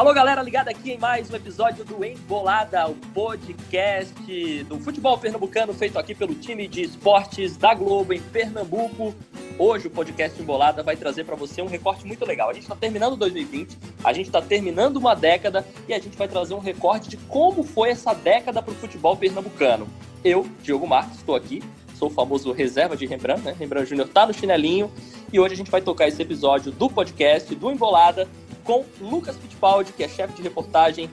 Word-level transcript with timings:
Alô, 0.00 0.14
galera, 0.14 0.42
ligada 0.42 0.70
aqui 0.70 0.92
em 0.92 0.98
mais 0.98 1.30
um 1.30 1.36
episódio 1.36 1.84
do 1.84 2.02
Embolada, 2.02 2.88
o 2.88 2.94
podcast 3.12 4.64
do 4.64 4.78
futebol 4.78 5.18
pernambucano 5.18 5.74
feito 5.74 5.98
aqui 5.98 6.14
pelo 6.14 6.34
time 6.34 6.66
de 6.66 6.80
esportes 6.80 7.58
da 7.58 7.74
Globo 7.74 8.14
em 8.14 8.18
Pernambuco. 8.18 9.14
Hoje 9.58 9.88
o 9.88 9.90
podcast 9.90 10.40
Embolada 10.40 10.82
vai 10.82 10.96
trazer 10.96 11.24
para 11.24 11.36
você 11.36 11.60
um 11.60 11.66
recorte 11.66 12.06
muito 12.06 12.24
legal. 12.24 12.48
A 12.48 12.54
gente 12.54 12.62
está 12.62 12.74
terminando 12.74 13.14
2020, 13.14 13.76
a 14.02 14.10
gente 14.14 14.28
está 14.28 14.40
terminando 14.40 14.96
uma 14.96 15.14
década 15.14 15.66
e 15.86 15.92
a 15.92 15.98
gente 15.98 16.16
vai 16.16 16.26
trazer 16.26 16.54
um 16.54 16.60
recorte 16.60 17.10
de 17.10 17.18
como 17.18 17.62
foi 17.62 17.90
essa 17.90 18.14
década 18.14 18.62
para 18.62 18.72
o 18.72 18.76
futebol 18.76 19.14
pernambucano. 19.18 19.86
Eu, 20.24 20.48
Diogo 20.62 20.86
Marques, 20.86 21.18
estou 21.18 21.34
aqui, 21.34 21.62
sou 21.94 22.08
o 22.08 22.10
famoso 22.10 22.52
reserva 22.52 22.96
de 22.96 23.04
Rembrandt, 23.04 23.42
né? 23.42 23.54
Rembrandt 23.58 23.90
Júnior 23.90 24.08
tá 24.08 24.26
no 24.26 24.32
chinelinho 24.32 24.90
e 25.30 25.38
hoje 25.38 25.52
a 25.52 25.56
gente 25.58 25.70
vai 25.70 25.82
tocar 25.82 26.08
esse 26.08 26.22
episódio 26.22 26.72
do 26.72 26.88
podcast 26.88 27.54
do 27.54 27.70
Embolada 27.70 28.26
com 28.70 28.84
Lucas 29.00 29.36
Fittipaldi, 29.36 29.92
que 29.92 30.04
é 30.04 30.08
chefe 30.08 30.34
de 30.34 30.42
reportagem 30.42 31.10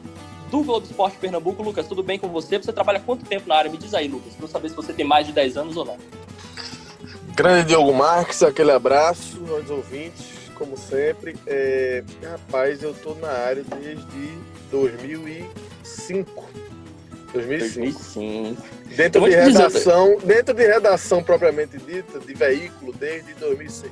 do 0.51 0.63
Globo 0.63 0.85
Esporte 0.85 1.17
Pernambuco. 1.17 1.63
Lucas, 1.63 1.87
tudo 1.87 2.03
bem 2.03 2.19
com 2.19 2.27
você? 2.27 2.57
Você 2.57 2.71
trabalha 2.71 2.99
quanto 2.99 3.25
tempo 3.25 3.47
na 3.47 3.55
área? 3.55 3.71
Me 3.71 3.77
diz 3.77 3.93
aí, 3.93 4.07
Lucas, 4.07 4.33
para 4.33 4.45
eu 4.45 4.49
saber 4.49 4.69
se 4.69 4.75
você 4.75 4.93
tem 4.93 5.05
mais 5.05 5.25
de 5.25 5.33
10 5.33 5.57
anos 5.57 5.77
ou 5.77 5.85
não. 5.85 5.97
Grande 7.35 7.67
Diogo 7.67 7.93
Marques, 7.93 8.41
aquele 8.43 8.71
abraço 8.71 9.39
aos 9.49 9.69
ouvintes, 9.69 10.25
como 10.55 10.77
sempre. 10.77 11.35
É, 11.45 12.03
rapaz, 12.23 12.81
eu 12.81 12.93
tô 12.93 13.13
na 13.15 13.29
área 13.29 13.63
desde 13.63 14.37
2005. 14.71 16.45
2005. 17.33 17.33
2005. 17.33 18.63
Dentro 18.95 19.21
de 19.25 19.35
redação, 19.35 20.15
dizer... 20.15 20.25
dentro 20.25 20.53
de 20.55 20.65
redação 20.65 21.21
propriamente 21.23 21.77
dita, 21.77 22.19
de 22.19 22.33
veículo, 22.33 22.93
desde 22.93 23.33
2006 23.35 23.91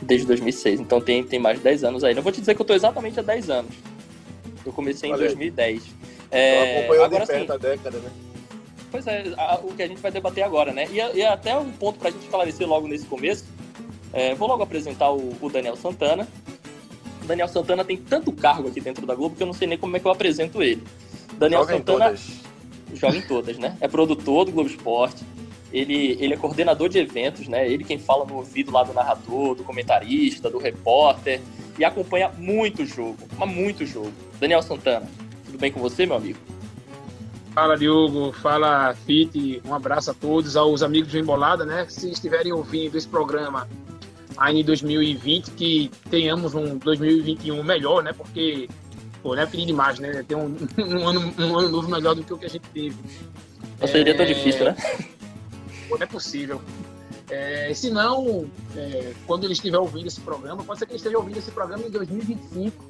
desde 0.00 0.26
2006. 0.26 0.80
Então 0.80 1.00
tem, 1.00 1.22
tem 1.24 1.38
mais 1.38 1.58
de 1.58 1.64
10 1.64 1.84
anos 1.84 2.04
aí. 2.04 2.14
Não 2.14 2.22
vou 2.22 2.32
te 2.32 2.40
dizer 2.40 2.54
que 2.54 2.60
eu 2.60 2.64
estou 2.64 2.76
exatamente 2.76 3.18
há 3.18 3.22
10 3.22 3.50
anos. 3.50 3.74
Eu 4.64 4.72
comecei 4.72 5.10
em 5.10 5.16
2010. 5.16 5.82
É, 6.30 6.78
acompanhou 6.78 7.04
agora, 7.04 7.24
de 7.24 7.30
perto 7.30 7.46
sim, 7.46 7.52
a 7.52 7.56
década, 7.56 7.98
né? 7.98 8.10
Pois 8.90 9.06
é, 9.06 9.24
a, 9.36 9.60
o 9.62 9.72
que 9.74 9.82
a 9.82 9.86
gente 9.86 10.00
vai 10.00 10.10
debater 10.10 10.44
agora, 10.44 10.72
né? 10.72 10.86
E, 10.90 11.18
e 11.18 11.24
até 11.24 11.56
um 11.56 11.70
ponto 11.70 11.98
para 11.98 12.08
a 12.08 12.10
gente 12.10 12.22
esclarecer 12.22 12.68
logo 12.68 12.88
nesse 12.88 13.06
começo. 13.06 13.44
É, 14.12 14.34
vou 14.34 14.48
logo 14.48 14.62
apresentar 14.62 15.10
o, 15.10 15.36
o, 15.40 15.50
Daniel 15.50 15.76
Santana. 15.76 16.26
O 17.22 17.26
Daniel 17.26 17.48
Santana 17.48 17.84
tem 17.84 17.96
tanto 17.96 18.32
cargo 18.32 18.68
aqui 18.68 18.80
dentro 18.80 19.06
da 19.06 19.14
Globo 19.14 19.36
que 19.36 19.42
eu 19.42 19.46
não 19.46 19.54
sei 19.54 19.68
nem 19.68 19.78
como 19.78 19.96
é 19.96 20.00
que 20.00 20.06
eu 20.06 20.10
apresento 20.10 20.62
ele. 20.62 20.82
Daniel 21.34 21.62
joga 21.62 21.76
Santana 21.76 22.12
em 22.12 22.46
joga 22.96 23.16
em 23.16 23.22
todas, 23.22 23.58
né? 23.58 23.76
É 23.80 23.88
produtor 23.88 24.44
do 24.44 24.52
Globo 24.52 24.70
Esporte, 24.70 25.24
ele, 25.72 26.16
ele 26.20 26.34
é 26.34 26.36
coordenador 26.36 26.88
de 26.88 26.98
eventos, 26.98 27.48
né? 27.48 27.68
Ele 27.68 27.84
quem 27.84 27.98
fala 27.98 28.24
no 28.24 28.36
ouvido 28.36 28.70
lá 28.70 28.82
do 28.82 28.92
narrador, 28.92 29.54
do 29.54 29.64
comentarista, 29.64 30.48
do 30.50 30.58
repórter 30.58 31.40
e 31.78 31.84
acompanha 31.84 32.30
muito 32.38 32.84
jogo, 32.84 33.18
mas 33.36 33.50
muito 33.50 33.84
jogo. 33.84 34.12
Daniel 34.38 34.62
Santana, 34.62 35.08
tudo 35.44 35.58
bem 35.58 35.72
com 35.72 35.80
você, 35.80 36.06
meu 36.06 36.16
amigo? 36.16 36.38
Fala, 37.52 37.76
Diogo. 37.76 38.32
Fala, 38.32 38.94
Fit. 39.06 39.62
Um 39.64 39.74
abraço 39.74 40.10
a 40.10 40.14
todos, 40.14 40.56
aos 40.56 40.82
amigos 40.82 41.10
do 41.10 41.18
Embolada, 41.18 41.64
né? 41.64 41.86
Se 41.88 42.10
estiverem 42.10 42.52
ouvindo 42.52 42.96
esse 42.96 43.08
programa 43.08 43.66
ainda 44.36 44.60
em 44.60 44.64
2020, 44.64 45.50
que 45.52 45.90
tenhamos 46.10 46.54
um 46.54 46.76
2021 46.76 47.62
melhor, 47.62 48.02
né? 48.02 48.12
Porque, 48.12 48.68
pô, 49.22 49.34
não 49.34 49.42
é 49.42 49.46
pedir 49.46 49.64
demais, 49.64 49.98
né? 49.98 50.22
Ter 50.22 50.34
um, 50.34 50.54
um, 50.78 51.08
ano, 51.08 51.34
um 51.38 51.58
ano 51.58 51.68
novo 51.70 51.88
melhor 51.88 52.14
do 52.14 52.22
que 52.22 52.34
o 52.34 52.36
que 52.36 52.44
a 52.44 52.50
gente 52.50 52.68
teve. 52.68 52.96
Não 53.80 53.88
seria 53.88 54.12
é... 54.12 54.16
tão 54.16 54.26
difícil, 54.26 54.66
né? 54.66 54.76
Não 55.90 56.02
é 56.02 56.06
possível. 56.06 56.60
É, 57.30 57.72
se 57.74 57.90
não, 57.90 58.48
é, 58.76 59.12
quando 59.26 59.44
ele 59.44 59.52
estiver 59.52 59.78
ouvindo 59.78 60.06
esse 60.06 60.20
programa, 60.20 60.62
pode 60.62 60.78
ser 60.78 60.86
que 60.86 60.92
ele 60.92 60.98
esteja 60.98 61.18
ouvindo 61.18 61.38
esse 61.38 61.50
programa 61.50 61.84
em 61.84 61.90
2025 61.90 62.84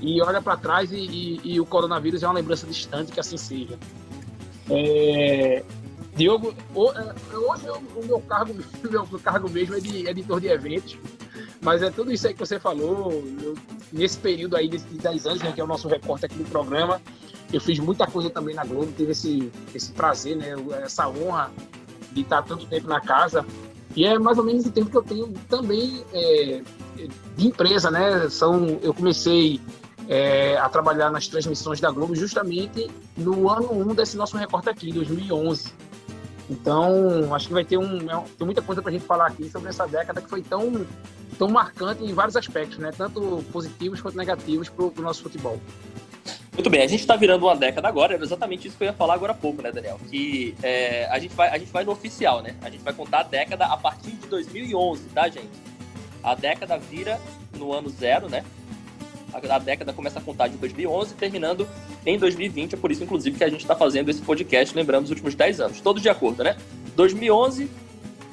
e 0.00 0.20
olha 0.22 0.40
para 0.40 0.56
trás 0.56 0.92
e, 0.92 0.96
e, 0.96 1.40
e, 1.44 1.60
o 1.60 1.66
coronavírus 1.66 2.22
é 2.22 2.26
uma 2.26 2.34
lembrança 2.34 2.66
distante, 2.66 3.12
que 3.12 3.20
assim 3.20 3.36
seja. 3.36 3.78
É, 4.68 5.62
Diogo, 6.14 6.54
é, 6.74 7.36
hoje 7.36 7.68
o 7.96 8.04
meu 8.04 8.20
cargo, 8.20 8.54
meu 8.84 9.20
cargo 9.20 9.48
mesmo 9.48 9.74
é 9.74 9.80
de 9.80 10.06
editor 10.06 10.40
de 10.40 10.48
eventos, 10.48 10.98
mas 11.62 11.82
é 11.82 11.90
tudo 11.90 12.12
isso 12.12 12.26
aí 12.26 12.34
que 12.34 12.40
você 12.40 12.58
falou. 12.58 13.12
Eu, 13.42 13.56
nesse 13.92 14.18
período 14.18 14.56
aí 14.56 14.68
de 14.68 14.78
10 14.78 15.26
anos, 15.26 15.42
né, 15.42 15.52
que 15.52 15.60
é 15.60 15.64
o 15.64 15.66
nosso 15.66 15.88
recorte 15.88 16.26
aqui 16.26 16.36
do 16.36 16.44
programa, 16.44 17.00
eu 17.52 17.60
fiz 17.60 17.78
muita 17.78 18.06
coisa 18.06 18.30
também 18.30 18.54
na 18.54 18.64
Globo, 18.64 18.92
tive 18.96 19.12
esse, 19.12 19.50
esse 19.74 19.92
prazer, 19.92 20.36
né, 20.36 20.54
essa 20.82 21.08
honra 21.08 21.50
de 22.12 22.22
estar 22.22 22.42
tanto 22.42 22.66
tempo 22.66 22.88
na 22.88 23.00
casa. 23.00 23.44
E 23.96 24.04
é 24.04 24.18
mais 24.18 24.38
ou 24.38 24.44
menos 24.44 24.64
o 24.66 24.70
tempo 24.70 24.90
que 24.90 24.96
eu 24.96 25.02
tenho 25.02 25.32
também 25.48 26.04
é, 26.12 26.62
de 27.36 27.46
empresa, 27.46 27.90
né? 27.90 28.28
São, 28.28 28.78
eu 28.82 28.94
comecei 28.94 29.60
é, 30.08 30.56
a 30.58 30.68
trabalhar 30.68 31.10
nas 31.10 31.26
transmissões 31.26 31.80
da 31.80 31.90
Globo 31.90 32.14
justamente 32.14 32.90
no 33.16 33.48
ano 33.48 33.72
1 33.72 33.94
desse 33.94 34.16
nosso 34.16 34.36
recorte 34.36 34.68
aqui, 34.68 34.92
2011. 34.92 35.72
Então, 36.48 37.32
acho 37.32 37.46
que 37.46 37.54
vai 37.54 37.64
ter 37.64 37.78
um, 37.78 38.10
é, 38.10 38.24
tem 38.36 38.44
muita 38.44 38.60
coisa 38.60 38.82
para 38.82 38.90
a 38.90 38.92
gente 38.92 39.06
falar 39.06 39.28
aqui 39.28 39.48
sobre 39.48 39.68
essa 39.68 39.86
década 39.86 40.20
que 40.20 40.28
foi 40.28 40.42
tão, 40.42 40.84
tão 41.38 41.48
marcante 41.48 42.04
em 42.04 42.12
vários 42.12 42.36
aspectos, 42.36 42.78
né? 42.78 42.90
Tanto 42.96 43.44
positivos 43.52 44.00
quanto 44.00 44.16
negativos 44.16 44.68
para 44.68 44.84
o 44.84 45.02
nosso 45.02 45.22
futebol. 45.22 45.60
Muito 46.60 46.68
bem, 46.68 46.82
a 46.82 46.86
gente 46.86 47.00
está 47.00 47.16
virando 47.16 47.46
uma 47.46 47.56
década 47.56 47.88
agora, 47.88 48.12
era 48.12 48.22
exatamente 48.22 48.68
isso 48.68 48.76
que 48.76 48.84
eu 48.84 48.88
ia 48.88 48.92
falar 48.92 49.14
agora 49.14 49.32
há 49.32 49.34
pouco, 49.34 49.62
né, 49.62 49.72
Daniel? 49.72 49.98
Que 50.10 50.54
é, 50.62 51.08
a, 51.10 51.18
gente 51.18 51.34
vai, 51.34 51.48
a 51.48 51.56
gente 51.56 51.72
vai 51.72 51.84
no 51.84 51.92
oficial, 51.92 52.42
né? 52.42 52.54
A 52.60 52.68
gente 52.68 52.82
vai 52.82 52.92
contar 52.92 53.20
a 53.20 53.22
década 53.22 53.64
a 53.64 53.78
partir 53.78 54.10
de 54.10 54.26
2011, 54.26 55.04
tá, 55.04 55.26
gente? 55.30 55.48
A 56.22 56.34
década 56.34 56.76
vira 56.76 57.18
no 57.56 57.72
ano 57.72 57.88
zero, 57.88 58.28
né? 58.28 58.44
A, 59.32 59.56
a 59.56 59.58
década 59.58 59.94
começa 59.94 60.18
a 60.18 60.22
contar 60.22 60.48
de 60.48 60.58
2011, 60.58 61.14
terminando 61.14 61.66
em 62.04 62.18
2020. 62.18 62.74
É 62.74 62.76
por 62.76 62.92
isso, 62.92 63.02
inclusive, 63.04 63.38
que 63.38 63.44
a 63.44 63.48
gente 63.48 63.62
está 63.62 63.74
fazendo 63.74 64.10
esse 64.10 64.20
podcast, 64.20 64.76
lembrando 64.76 65.04
os 65.04 65.10
últimos 65.10 65.34
10 65.34 65.60
anos. 65.62 65.80
Todos 65.80 66.02
de 66.02 66.10
acordo, 66.10 66.44
né? 66.44 66.58
2011 66.94 67.70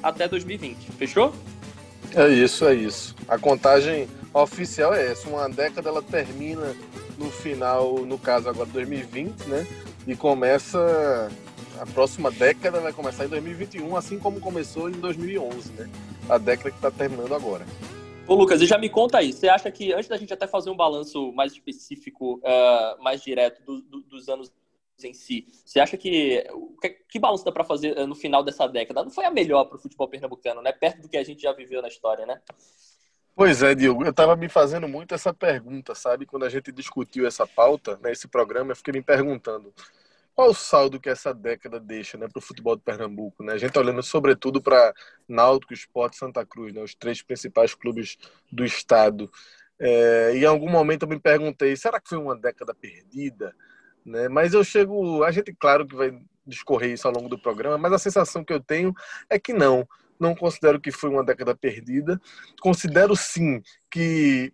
até 0.02 0.28
2020. 0.28 0.92
Fechou? 0.98 1.32
É 2.14 2.28
isso, 2.28 2.66
é 2.66 2.74
isso. 2.74 3.16
A 3.26 3.38
contagem 3.38 4.06
oficial 4.34 4.92
é 4.92 5.12
essa. 5.12 5.26
Uma 5.30 5.48
década 5.48 5.88
ela 5.88 6.02
termina 6.02 6.76
no 7.18 7.30
final, 7.30 8.06
no 8.06 8.18
caso 8.18 8.48
agora 8.48 8.68
2020, 8.70 9.46
né? 9.46 9.66
E 10.06 10.14
começa 10.16 11.30
a 11.78 11.86
próxima 11.86 12.30
década 12.30 12.80
vai 12.80 12.92
começar 12.92 13.24
em 13.24 13.28
2021, 13.28 13.96
assim 13.96 14.18
como 14.18 14.40
começou 14.40 14.88
em 14.88 14.94
2011, 14.94 15.72
né? 15.72 15.88
A 16.28 16.36
década 16.36 16.70
que 16.70 16.76
está 16.76 16.90
terminando 16.90 17.34
agora. 17.34 17.64
Ô 18.26 18.34
Lucas, 18.34 18.60
e 18.60 18.66
já 18.66 18.76
me 18.76 18.90
conta 18.90 19.18
aí, 19.18 19.32
você 19.32 19.48
acha 19.48 19.70
que 19.70 19.92
antes 19.92 20.08
da 20.08 20.16
gente 20.16 20.34
até 20.34 20.46
fazer 20.46 20.70
um 20.70 20.76
balanço 20.76 21.32
mais 21.32 21.52
específico, 21.52 22.40
uh, 22.44 23.02
mais 23.02 23.22
direto 23.22 23.62
do, 23.64 23.80
do, 23.80 24.00
dos 24.02 24.28
anos 24.28 24.52
em 25.02 25.14
si, 25.14 25.46
você 25.64 25.78
acha 25.78 25.96
que 25.96 26.44
que, 26.82 26.88
que 27.08 27.18
balanço 27.18 27.44
dá 27.44 27.52
para 27.52 27.64
fazer 27.64 27.96
uh, 27.96 28.06
no 28.06 28.14
final 28.14 28.42
dessa 28.42 28.66
década? 28.66 29.04
Não 29.04 29.10
foi 29.10 29.24
a 29.24 29.30
melhor 29.30 29.64
para 29.64 29.76
o 29.76 29.80
futebol 29.80 30.08
pernambucano, 30.08 30.60
né? 30.60 30.72
Perto 30.72 31.02
do 31.02 31.08
que 31.08 31.16
a 31.16 31.24
gente 31.24 31.42
já 31.42 31.52
viveu 31.52 31.80
na 31.80 31.88
história, 31.88 32.26
né? 32.26 32.40
Pois 33.38 33.62
é, 33.62 33.72
Diogo, 33.72 34.04
eu 34.04 34.10
estava 34.10 34.34
me 34.34 34.48
fazendo 34.48 34.88
muito 34.88 35.14
essa 35.14 35.32
pergunta, 35.32 35.94
sabe? 35.94 36.26
Quando 36.26 36.44
a 36.44 36.48
gente 36.48 36.72
discutiu 36.72 37.24
essa 37.24 37.46
pauta, 37.46 37.96
né, 38.02 38.10
esse 38.10 38.26
programa, 38.26 38.72
eu 38.72 38.76
fiquei 38.76 38.92
me 38.92 39.00
perguntando 39.00 39.72
qual 40.34 40.50
o 40.50 40.54
saldo 40.54 40.98
que 40.98 41.08
essa 41.08 41.32
década 41.32 41.78
deixa 41.78 42.18
né, 42.18 42.26
para 42.26 42.40
o 42.40 42.42
futebol 42.42 42.74
de 42.74 42.82
Pernambuco. 42.82 43.44
Né? 43.44 43.52
A 43.52 43.56
gente 43.56 43.70
tá 43.70 43.78
olhando 43.78 44.02
sobretudo 44.02 44.60
para 44.60 44.92
Náutico, 45.28 45.72
Sport 45.72 46.14
Santa 46.14 46.44
Cruz, 46.44 46.72
né, 46.72 46.82
os 46.82 46.96
três 46.96 47.22
principais 47.22 47.76
clubes 47.76 48.18
do 48.50 48.64
estado. 48.64 49.30
É, 49.78 50.32
e 50.34 50.38
em 50.38 50.44
algum 50.44 50.68
momento 50.68 51.04
eu 51.04 51.08
me 51.08 51.20
perguntei, 51.20 51.76
será 51.76 52.00
que 52.00 52.08
foi 52.08 52.18
uma 52.18 52.34
década 52.34 52.74
perdida? 52.74 53.54
Né? 54.04 54.28
Mas 54.28 54.52
eu 54.52 54.64
chego, 54.64 55.22
a 55.22 55.30
gente 55.30 55.54
claro 55.54 55.86
que 55.86 55.94
vai 55.94 56.20
discorrer 56.44 56.90
isso 56.90 57.06
ao 57.06 57.14
longo 57.14 57.28
do 57.28 57.38
programa, 57.38 57.78
mas 57.78 57.92
a 57.92 57.98
sensação 58.00 58.42
que 58.42 58.52
eu 58.52 58.58
tenho 58.58 58.92
é 59.30 59.38
que 59.38 59.52
não 59.52 59.86
não 60.18 60.34
considero 60.34 60.80
que 60.80 60.90
foi 60.90 61.10
uma 61.10 61.24
década 61.24 61.54
perdida. 61.54 62.20
Considero 62.60 63.14
sim 63.16 63.62
que, 63.90 64.52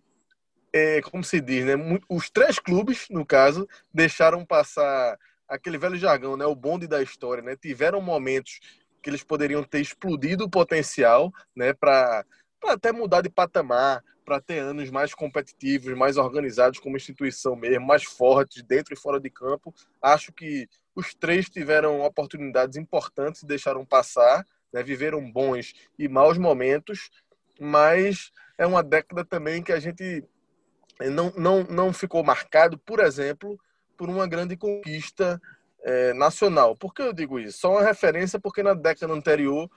é, 0.73 1.01
como 1.01 1.23
se 1.23 1.41
diz, 1.41 1.65
né, 1.65 1.73
os 2.09 2.29
três 2.29 2.59
clubes, 2.59 3.07
no 3.09 3.25
caso, 3.25 3.67
deixaram 3.93 4.45
passar 4.45 5.17
aquele 5.47 5.77
velho 5.77 5.95
jargão, 5.95 6.35
né, 6.35 6.45
o 6.45 6.55
bonde 6.55 6.87
da 6.87 7.01
história. 7.01 7.43
Né, 7.43 7.55
tiveram 7.55 8.01
momentos 8.01 8.59
que 9.01 9.09
eles 9.09 9.23
poderiam 9.23 9.63
ter 9.63 9.81
explodido 9.81 10.45
o 10.45 10.49
potencial 10.49 11.31
né, 11.55 11.73
para 11.73 12.25
até 12.67 12.91
mudar 12.91 13.21
de 13.21 13.29
patamar, 13.29 14.03
para 14.25 14.41
ter 14.41 14.57
anos 14.57 14.89
mais 14.89 15.13
competitivos, 15.13 15.95
mais 15.95 16.17
organizados 16.17 16.79
como 16.79 16.97
instituição 16.97 17.55
mesmo, 17.55 17.85
mais 17.85 18.03
fortes 18.03 18.63
dentro 18.63 18.93
e 18.93 18.97
fora 18.97 19.19
de 19.19 19.29
campo. 19.29 19.73
Acho 20.01 20.33
que 20.33 20.67
os 20.95 21.13
três 21.13 21.47
tiveram 21.47 22.01
oportunidades 22.01 22.75
importantes 22.75 23.43
e 23.43 23.45
deixaram 23.45 23.85
passar 23.85 24.43
né? 24.75 24.83
viveram 24.83 25.31
bons 25.31 25.73
e 25.97 26.09
maus 26.09 26.37
momentos, 26.37 27.09
mas 27.57 28.31
é 28.57 28.67
uma 28.67 28.83
década 28.83 29.23
também 29.23 29.63
que 29.63 29.71
a 29.71 29.79
gente 29.79 30.21
não, 30.99 31.31
não, 31.37 31.63
não 31.63 31.93
ficou 31.93 32.21
marcado, 32.23 32.77
por 32.77 32.99
exemplo, 32.99 33.57
por 33.97 34.09
uma 34.09 34.27
grande 34.27 34.57
conquista 34.57 35.41
é, 35.81 36.13
nacional. 36.13 36.75
Por 36.75 36.93
que 36.93 37.01
eu 37.01 37.13
digo 37.13 37.39
isso? 37.39 37.59
Só 37.59 37.71
uma 37.71 37.83
referência 37.83 38.37
porque 38.37 38.61
na 38.61 38.73
década 38.73 39.13
anterior 39.13 39.69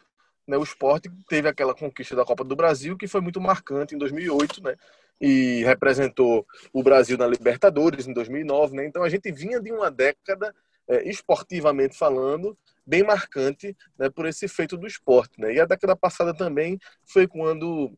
né, 0.47 0.57
o 0.57 0.65
esporte 0.65 1.09
teve 1.29 1.49
aquela 1.49 1.75
conquista 1.75 2.17
da 2.17 2.25
Copa 2.25 2.43
do 2.43 2.57
Brasil 2.57 2.97
que 2.97 3.07
foi 3.07 3.21
muito 3.21 3.41
marcante 3.41 3.95
em 3.95 3.99
2008, 3.99 4.65
né? 4.65 4.75
E 5.21 5.63
representou 5.65 6.47
o 6.73 6.83
Brasil 6.83 7.19
na 7.19 7.27
Libertadores 7.27 8.07
em 8.07 8.13
2009, 8.13 8.75
né? 8.75 8.87
Então 8.87 9.03
a 9.03 9.09
gente 9.09 9.31
vinha 9.31 9.61
de 9.61 9.71
uma 9.71 9.91
década, 9.91 10.55
é, 10.89 11.09
esportivamente 11.09 11.97
falando, 11.97 12.57
bem 12.87 13.03
marcante 13.03 13.77
né, 13.99 14.09
por 14.09 14.27
esse 14.27 14.49
feito 14.49 14.77
do 14.77 14.87
esporte, 14.87 15.41
né? 15.41 15.53
E 15.53 15.61
a 15.61 15.67
década 15.67 15.95
passada 15.95 16.35
também 16.35 16.79
foi 17.05 17.27
quando 17.27 17.93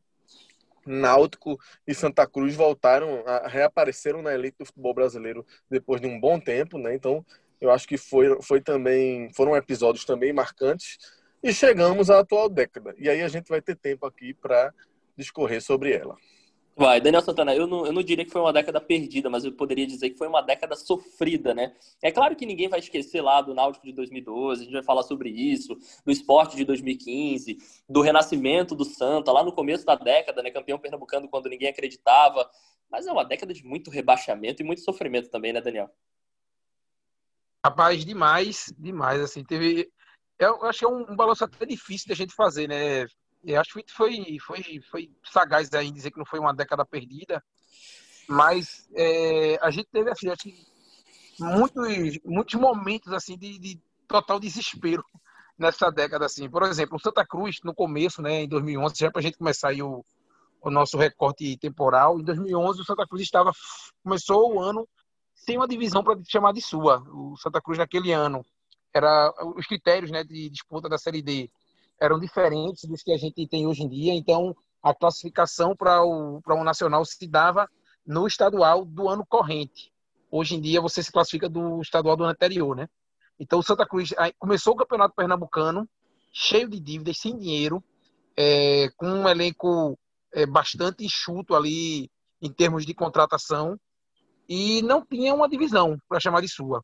Náutico 0.87 1.59
e 1.87 1.95
Santa 1.95 2.27
Cruz 2.27 2.55
voltaram, 2.55 3.23
a, 3.27 3.47
reapareceram 3.47 4.23
na 4.23 4.35
elite 4.35 4.59
do 4.59 4.67
futebol 4.67 4.95
brasileiro 4.95 5.47
depois 5.71 6.01
de 6.01 6.07
um 6.07 6.19
bom 6.19 6.41
tempo, 6.41 6.79
né? 6.79 6.95
Então, 6.95 7.25
eu 7.61 7.71
acho 7.71 7.87
que 7.87 7.97
foi, 7.97 8.41
foi 8.43 8.61
também, 8.61 9.31
foram 9.35 9.57
episódios 9.57 10.05
também 10.05 10.33
marcantes 10.33 10.99
e 11.43 11.53
chegamos 11.53 12.11
à 12.11 12.21
atual 12.21 12.49
década. 12.49 12.95
E 12.99 13.09
aí 13.09 13.23
a 13.23 13.29
gente 13.29 13.49
vai 13.49 13.61
ter 13.61 13.77
tempo 13.77 14.07
aqui 14.07 14.35
para 14.35 14.73
discorrer 15.17 15.63
sobre 15.63 15.93
ela. 15.93 16.17
Vai, 16.81 16.99
Daniel 16.99 17.21
Santana, 17.21 17.55
eu 17.55 17.67
não, 17.67 17.85
eu 17.85 17.93
não 17.93 18.03
diria 18.03 18.25
que 18.25 18.31
foi 18.31 18.41
uma 18.41 18.55
década 18.55 18.81
perdida, 18.81 19.29
mas 19.29 19.45
eu 19.45 19.53
poderia 19.53 19.87
dizer 19.87 20.09
que 20.09 20.17
foi 20.17 20.27
uma 20.27 20.41
década 20.41 20.75
sofrida, 20.75 21.53
né? 21.53 21.77
É 22.01 22.11
claro 22.11 22.35
que 22.35 22.47
ninguém 22.47 22.71
vai 22.71 22.79
esquecer 22.79 23.21
lá 23.21 23.43
do 23.43 23.53
Náutico 23.53 23.85
de 23.85 23.93
2012, 23.93 24.63
a 24.63 24.65
gente 24.65 24.73
vai 24.73 24.83
falar 24.83 25.03
sobre 25.03 25.29
isso, 25.29 25.77
do 26.07 26.11
esporte 26.11 26.57
de 26.57 26.65
2015, 26.65 27.59
do 27.87 28.01
renascimento 28.01 28.75
do 28.75 28.87
Santa, 28.87 29.31
lá 29.31 29.45
no 29.45 29.53
começo 29.53 29.85
da 29.85 29.95
década, 29.95 30.43
né? 30.43 30.51
Campeão 30.51 30.79
pernambucano 30.79 31.29
quando 31.29 31.51
ninguém 31.51 31.69
acreditava. 31.69 32.51
Mas 32.91 33.07
é 33.07 33.13
uma 33.13 33.27
década 33.27 33.53
de 33.53 33.63
muito 33.63 33.91
rebaixamento 33.91 34.63
e 34.63 34.65
muito 34.65 34.81
sofrimento 34.81 35.29
também, 35.29 35.53
né, 35.53 35.61
Daniel? 35.61 35.91
Rapaz, 37.63 38.07
demais, 38.07 38.73
demais, 38.79 39.21
assim, 39.21 39.45
teve... 39.45 39.93
Eu 40.39 40.65
acho 40.65 40.79
que 40.79 40.85
é 40.87 40.89
um, 40.89 41.13
um 41.13 41.15
balanço 41.15 41.45
até 41.45 41.67
difícil 41.67 42.09
da 42.09 42.15
gente 42.15 42.35
fazer, 42.35 42.67
né? 42.67 43.07
Eu 43.43 43.61
acho 43.61 43.73
que 43.73 43.93
foi, 43.93 44.39
foi, 44.41 44.81
foi 44.91 45.11
sagaz 45.25 45.73
aí 45.73 45.91
dizer 45.91 46.11
que 46.11 46.19
não 46.19 46.27
foi 46.27 46.39
uma 46.39 46.55
década 46.55 46.85
perdida, 46.85 47.43
mas 48.29 48.89
é, 48.95 49.59
a 49.63 49.71
gente 49.71 49.89
teve 49.91 50.11
assim, 50.11 50.29
acho 50.29 50.43
que 50.43 50.67
muitos, 51.39 52.19
muitos 52.25 52.55
momentos 52.55 53.13
assim 53.13 53.37
de, 53.37 53.59
de, 53.59 53.81
total 54.07 54.39
desespero 54.39 55.05
nessa 55.59 55.91
década 55.91 56.27
assim. 56.27 56.51
Por 56.51 56.63
exemplo, 56.65 56.97
o 56.97 57.01
Santa 57.01 57.27
Cruz 57.27 57.61
no 57.65 57.75
começo, 57.75 58.21
né, 58.21 58.43
em 58.43 58.49
2011, 58.49 58.95
já 58.97 59.11
para 59.11 59.21
a 59.21 59.23
gente 59.23 59.39
começar 59.39 59.69
aí 59.69 59.83
o, 59.83 60.05
o 60.61 60.71
nosso 60.71 60.99
recorte 60.99 61.57
temporal, 61.57 62.21
em 62.21 62.25
2011 62.25 62.81
o 62.81 62.85
Santa 62.85 63.07
Cruz 63.07 63.23
estava 63.23 63.53
começou 64.03 64.55
o 64.55 64.61
ano 64.61 64.87
sem 65.35 65.57
uma 65.57 65.69
divisão 65.69 66.05
para 66.05 66.19
chamar 66.29 66.53
de 66.53 66.61
sua. 66.61 67.03
O 67.09 67.37
Santa 67.39 67.61
Cruz 67.61 67.79
naquele 67.79 68.13
ano 68.13 68.45
era 68.93 69.33
os 69.57 69.67
critérios, 69.67 70.11
né, 70.11 70.25
de 70.25 70.51
disputa 70.51 70.89
da 70.89 70.99
Série 70.99 71.23
D 71.23 71.51
eram 72.01 72.19
diferentes 72.19 72.85
dos 72.89 73.03
que 73.03 73.13
a 73.13 73.19
gente 73.19 73.47
tem 73.47 73.67
hoje 73.67 73.83
em 73.83 73.89
dia. 73.89 74.15
Então, 74.15 74.57
a 74.83 74.95
classificação 74.95 75.77
para 75.77 76.03
o, 76.03 76.41
o 76.45 76.65
nacional 76.65 77.05
se 77.05 77.27
dava 77.29 77.69
no 78.07 78.27
estadual 78.27 78.85
do 78.85 79.09
ano 79.09 79.25
corrente. 79.27 79.93
Hoje 80.31 80.55
em 80.55 80.61
dia, 80.61 80.81
você 80.81 81.03
se 81.03 81.13
classifica 81.13 81.49
do 81.49 81.81
estadual 81.81 82.17
do 82.17 82.25
ano 82.25 82.33
anterior, 82.33 82.75
né? 82.75 82.89
Então, 83.39 83.59
o 83.59 83.63
Santa 83.63 83.87
Cruz 83.87 84.11
começou 84.39 84.75
o 84.75 84.77
campeonato 84.77 85.15
pernambucano 85.15 85.89
cheio 86.33 86.69
de 86.69 86.79
dívidas, 86.79 87.19
sem 87.19 87.37
dinheiro, 87.37 87.83
é, 88.37 88.89
com 88.97 89.07
um 89.07 89.29
elenco 89.29 89.99
é, 90.33 90.47
bastante 90.47 91.05
enxuto 91.05 91.55
ali 91.55 92.11
em 92.41 92.53
termos 92.53 92.87
de 92.87 92.95
contratação 92.95 93.79
e 94.49 94.83
não 94.83 95.05
tinha 95.05 95.35
uma 95.35 95.49
divisão 95.49 95.99
para 96.09 96.21
chamar 96.21 96.41
de 96.41 96.49
sua. 96.49 96.83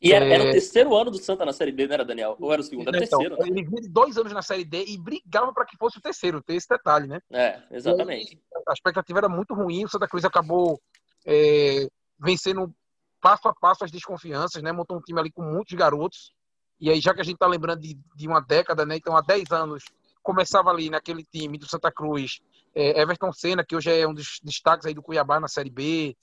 E 0.00 0.12
era, 0.12 0.24
é... 0.24 0.32
era, 0.32 0.44
o 0.44 0.50
terceiro 0.52 0.94
ano 0.94 1.10
do 1.10 1.18
Santa 1.18 1.44
na 1.44 1.52
Série 1.52 1.72
D, 1.72 1.86
não 1.86 1.94
era, 1.94 2.04
Daniel? 2.04 2.36
Ou 2.38 2.52
era 2.52 2.60
o 2.60 2.64
segundo? 2.64 2.88
Era 2.88 2.98
o 2.98 3.02
então, 3.02 3.18
terceiro. 3.18 3.42
Né? 3.42 3.48
Ele 3.48 3.64
vinha 3.64 3.82
de 3.82 3.88
dois 3.88 4.16
anos 4.16 4.32
na 4.32 4.42
Série 4.42 4.64
D 4.64 4.84
e 4.86 4.98
brigava 4.98 5.52
para 5.52 5.64
que 5.64 5.76
fosse 5.76 5.98
o 5.98 6.02
terceiro, 6.02 6.42
tem 6.42 6.56
esse 6.56 6.68
detalhe, 6.68 7.06
né? 7.06 7.20
É, 7.30 7.62
exatamente. 7.70 8.38
a 8.68 8.72
expectativa 8.72 9.18
era 9.18 9.28
muito 9.28 9.54
ruim, 9.54 9.84
o 9.84 9.88
Santa 9.88 10.06
Cruz 10.06 10.24
acabou 10.24 10.80
é, 11.26 11.88
vencendo 12.18 12.72
passo 13.20 13.48
a 13.48 13.54
passo 13.54 13.84
as 13.84 13.90
desconfianças, 13.90 14.62
né? 14.62 14.70
Montou 14.70 14.96
um 14.96 15.00
time 15.00 15.18
ali 15.18 15.32
com 15.32 15.42
muitos 15.42 15.74
garotos. 15.74 16.32
E 16.78 16.90
aí, 16.90 17.00
já 17.00 17.14
que 17.14 17.20
a 17.20 17.24
gente 17.24 17.34
está 17.34 17.46
lembrando 17.46 17.80
de, 17.80 17.98
de, 18.14 18.28
uma 18.28 18.40
década, 18.40 18.84
né? 18.84 18.96
Então, 18.96 19.16
há 19.16 19.22
10 19.22 19.50
anos, 19.50 19.84
começava 20.22 20.70
ali 20.70 20.90
naquele 20.90 21.24
time 21.24 21.56
do 21.56 21.66
Santa 21.66 21.90
Cruz, 21.90 22.40
é, 22.74 23.00
Everton 23.00 23.32
Senna, 23.32 23.64
que 23.64 23.74
hoje 23.74 23.90
é 23.90 24.06
um 24.06 24.12
dos 24.12 24.38
destaques 24.42 24.86
aí 24.86 24.92
do 24.92 25.02
Cuiabá 25.02 25.40
na 25.40 25.48
Série 25.48 25.70
B. 25.70 26.16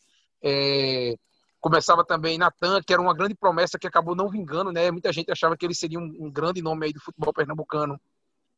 É, 0.43 1.15
Começava 1.63 2.03
também 2.03 2.37
Natan, 2.37 2.81
que 2.85 2.91
era 2.91 3.01
uma 3.01 3.13
grande 3.13 3.33
promessa 3.33 3.79
que 3.79 3.87
acabou 3.87 4.13
não 4.13 4.27
vingando, 4.27 4.69
né? 4.69 4.91
Muita 4.91 5.13
gente 5.13 5.31
achava 5.31 5.55
que 5.55 5.65
ele 5.65 5.73
seria 5.73 5.97
um, 5.97 6.13
um 6.19 6.29
grande 6.29 6.61
nome 6.61 6.85
aí 6.85 6.91
do 6.91 6.99
futebol 6.99 7.31
pernambucano 7.31 7.97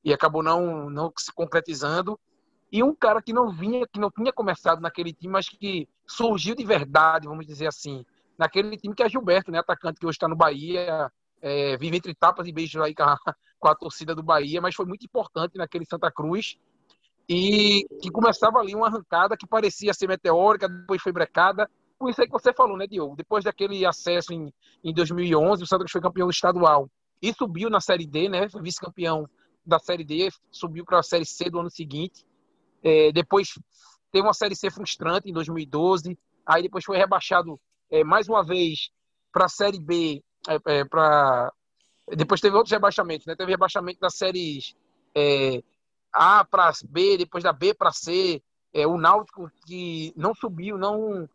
e 0.03 0.11
acabou 0.11 0.41
não, 0.41 0.89
não 0.89 1.13
se 1.15 1.31
concretizando. 1.31 2.19
E 2.71 2.81
um 2.81 2.95
cara 2.95 3.21
que 3.21 3.31
não 3.31 3.51
vinha, 3.51 3.85
que 3.85 3.99
não 3.99 4.09
tinha 4.09 4.33
começado 4.33 4.81
naquele 4.81 5.13
time, 5.13 5.31
mas 5.31 5.47
que 5.47 5.87
surgiu 6.07 6.55
de 6.55 6.65
verdade, 6.65 7.27
vamos 7.27 7.45
dizer 7.45 7.67
assim, 7.67 8.03
naquele 8.39 8.75
time 8.75 8.95
que 8.95 9.03
é 9.03 9.07
Gilberto, 9.07 9.51
né? 9.51 9.59
Atacante 9.59 9.99
que 9.99 10.07
hoje 10.07 10.15
está 10.15 10.27
no 10.27 10.35
Bahia, 10.35 11.11
é, 11.43 11.77
vive 11.77 11.97
entre 11.97 12.15
tapas 12.15 12.47
e 12.47 12.51
beijos 12.51 12.81
aí 12.81 12.95
com 12.95 13.03
a, 13.03 13.15
com 13.59 13.67
a 13.67 13.75
torcida 13.75 14.15
do 14.15 14.23
Bahia, 14.23 14.59
mas 14.59 14.73
foi 14.73 14.87
muito 14.87 15.05
importante 15.05 15.59
naquele 15.59 15.85
Santa 15.85 16.11
Cruz 16.11 16.57
e 17.29 17.85
que 18.01 18.09
começava 18.09 18.57
ali 18.57 18.73
uma 18.73 18.87
arrancada 18.87 19.37
que 19.37 19.45
parecia 19.45 19.93
ser 19.93 20.07
meteórica, 20.07 20.67
depois 20.67 21.03
foi 21.03 21.11
brecada 21.11 21.69
por 21.97 22.09
isso 22.09 22.21
aí 22.21 22.27
que 22.27 22.33
você 22.33 22.53
falou, 22.53 22.77
né, 22.77 22.87
Diogo? 22.87 23.15
Depois 23.15 23.43
daquele 23.43 23.85
acesso 23.85 24.33
em, 24.33 24.53
em 24.83 24.93
2011, 24.93 25.63
o 25.63 25.67
Santos 25.67 25.91
foi 25.91 26.01
campeão 26.01 26.29
estadual 26.29 26.89
e 27.21 27.33
subiu 27.33 27.69
na 27.69 27.79
Série 27.79 28.05
D, 28.05 28.29
né? 28.29 28.49
Foi 28.49 28.61
vice-campeão 28.61 29.27
da 29.65 29.79
Série 29.79 30.03
D, 30.03 30.29
subiu 30.51 30.85
para 30.85 30.99
a 30.99 31.03
Série 31.03 31.25
C 31.25 31.49
do 31.49 31.59
ano 31.59 31.69
seguinte. 31.69 32.25
É, 32.83 33.11
depois 33.11 33.49
teve 34.11 34.25
uma 34.25 34.33
Série 34.33 34.55
C 34.55 34.69
frustrante 34.69 35.29
em 35.29 35.33
2012. 35.33 36.17
Aí 36.45 36.63
depois 36.63 36.83
foi 36.83 36.97
rebaixado 36.97 37.59
é, 37.89 38.03
mais 38.03 38.27
uma 38.27 38.43
vez 38.43 38.89
para 39.31 39.45
a 39.45 39.49
Série 39.49 39.79
B. 39.79 40.23
É, 40.47 40.79
é 40.79 40.85
pra... 40.85 41.51
Depois 42.15 42.39
teve 42.39 42.55
outros 42.55 42.71
rebaixamentos, 42.71 43.25
né? 43.25 43.35
Teve 43.35 43.51
rebaixamento 43.51 43.99
das 43.99 44.15
séries 44.15 44.75
é, 45.15 45.63
A 46.13 46.45
para 46.45 46.71
B, 46.87 47.17
depois 47.17 47.43
da 47.43 47.51
B 47.51 47.73
para 47.73 47.91
C. 47.91 48.43
É, 48.71 48.85
o 48.85 48.97
Náutico 48.97 49.49
que 49.65 50.13
não 50.15 50.35
subiu, 50.35 50.77
não 50.77 51.27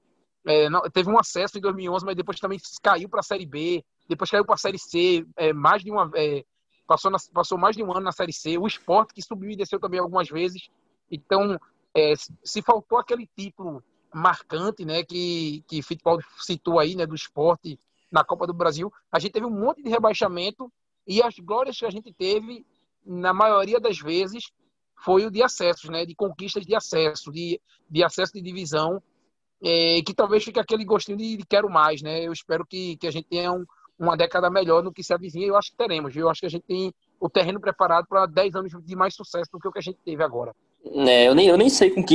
é, 0.46 0.70
não, 0.70 0.81
teve 0.82 1.10
um 1.10 1.19
acesso 1.19 1.58
em 1.58 1.60
2011, 1.60 2.04
mas 2.04 2.16
depois 2.16 2.40
também 2.40 2.58
caiu 2.82 3.08
para 3.08 3.20
a 3.20 3.22
Série 3.22 3.46
B, 3.46 3.84
depois 4.08 4.31
caiu 4.31 4.44
para 4.44 4.54
a 4.54 4.58
Série 4.58 4.78
C, 4.78 5.26
é, 5.37 5.52
mais 5.52 5.82
de 5.82 5.90
uma, 5.90 6.10
é, 6.14 6.44
passou, 6.87 7.10
na, 7.10 7.19
passou 7.32 7.58
mais 7.58 7.76
de 7.76 7.82
um 7.82 7.92
ano 7.92 8.00
na 8.00 8.12
Série 8.12 8.32
C. 8.32 8.59
O 8.59 8.66
esporte 8.66 9.14
que 9.14 9.23
subiu 9.23 9.50
e 9.50 9.56
desceu 9.56 9.78
também 9.78 10.00
algumas 10.00 10.28
vezes. 10.28 10.68
Então, 11.11 11.59
é, 11.94 12.14
se 12.44 12.62
faltou 12.62 12.99
aquele 12.99 13.28
título 13.37 13.82
marcante, 14.12 14.85
né, 14.85 15.04
que, 15.04 15.62
que 15.68 15.82
futebol 15.82 16.18
citou 16.38 16.80
aí, 16.80 16.97
né, 16.97 17.06
do 17.06 17.14
esporte 17.14 17.78
na 18.11 18.25
Copa 18.25 18.47
do 18.47 18.52
Brasil, 18.52 18.92
a 19.12 19.18
gente 19.20 19.32
teve 19.32 19.47
um 19.47 19.50
monte 19.50 19.82
de 19.82 19.88
rebaixamento 19.88 20.73
e 21.06 21.23
as 21.23 21.38
glórias 21.38 21.78
que 21.78 21.87
a 21.87 21.90
gente 21.90 22.12
teve, 22.12 22.66
na 23.06 23.32
maioria 23.32 23.78
das 23.78 23.99
vezes, 24.00 24.50
foi 24.97 25.25
o 25.25 25.30
de 25.30 25.42
acessos, 25.42 25.88
né, 25.88 26.04
de 26.04 26.14
conquistas 26.14 26.66
de 26.66 26.75
acesso, 26.75 27.30
de, 27.30 27.61
de 27.88 28.02
acesso 28.02 28.32
de 28.32 28.42
divisão 28.42 29.00
é, 29.62 30.00
que 30.05 30.14
talvez 30.14 30.45
fique 30.45 30.59
aquele 30.59 30.85
gostinho 30.85 31.19
de, 31.19 31.37
de, 31.37 31.47
quero 31.47 31.69
mais, 31.69 32.02
né? 32.02 32.26
Eu 32.26 32.33
espero 32.33 32.64
que, 32.67 32.97
que 32.97 33.07
a 33.07 33.11
gente 33.11 33.26
tenha 33.29 33.52
um, 33.52 33.64
uma 33.99 34.17
década 34.17 34.50
melhor 34.50 34.83
no 34.83 34.93
que 34.93 35.02
se 35.02 35.12
avizinha. 35.12 35.47
Eu 35.47 35.57
acho 35.57 35.71
que 35.71 35.76
teremos. 35.76 36.17
Eu 36.17 36.29
acho 36.29 36.40
que 36.40 36.47
a 36.47 36.50
gente 36.50 36.64
tem 36.67 36.93
o 37.19 37.29
terreno 37.29 37.61
preparado 37.61 38.07
para 38.09 38.26
10 38.26 38.55
anos 38.55 38.73
de 38.83 38.97
mais 38.97 39.14
sucesso 39.14 39.50
do 39.52 39.59
que 39.59 39.69
o 39.69 39.73
que 39.73 39.79
a 39.79 39.83
gente 39.83 39.99
teve 40.05 40.23
agora. 40.23 40.55
É, 40.85 41.29
eu, 41.29 41.35
nem, 41.35 41.47
eu 41.47 41.59
nem 41.59 41.69
sei 41.69 41.90
com 41.90 42.02
que 42.02 42.14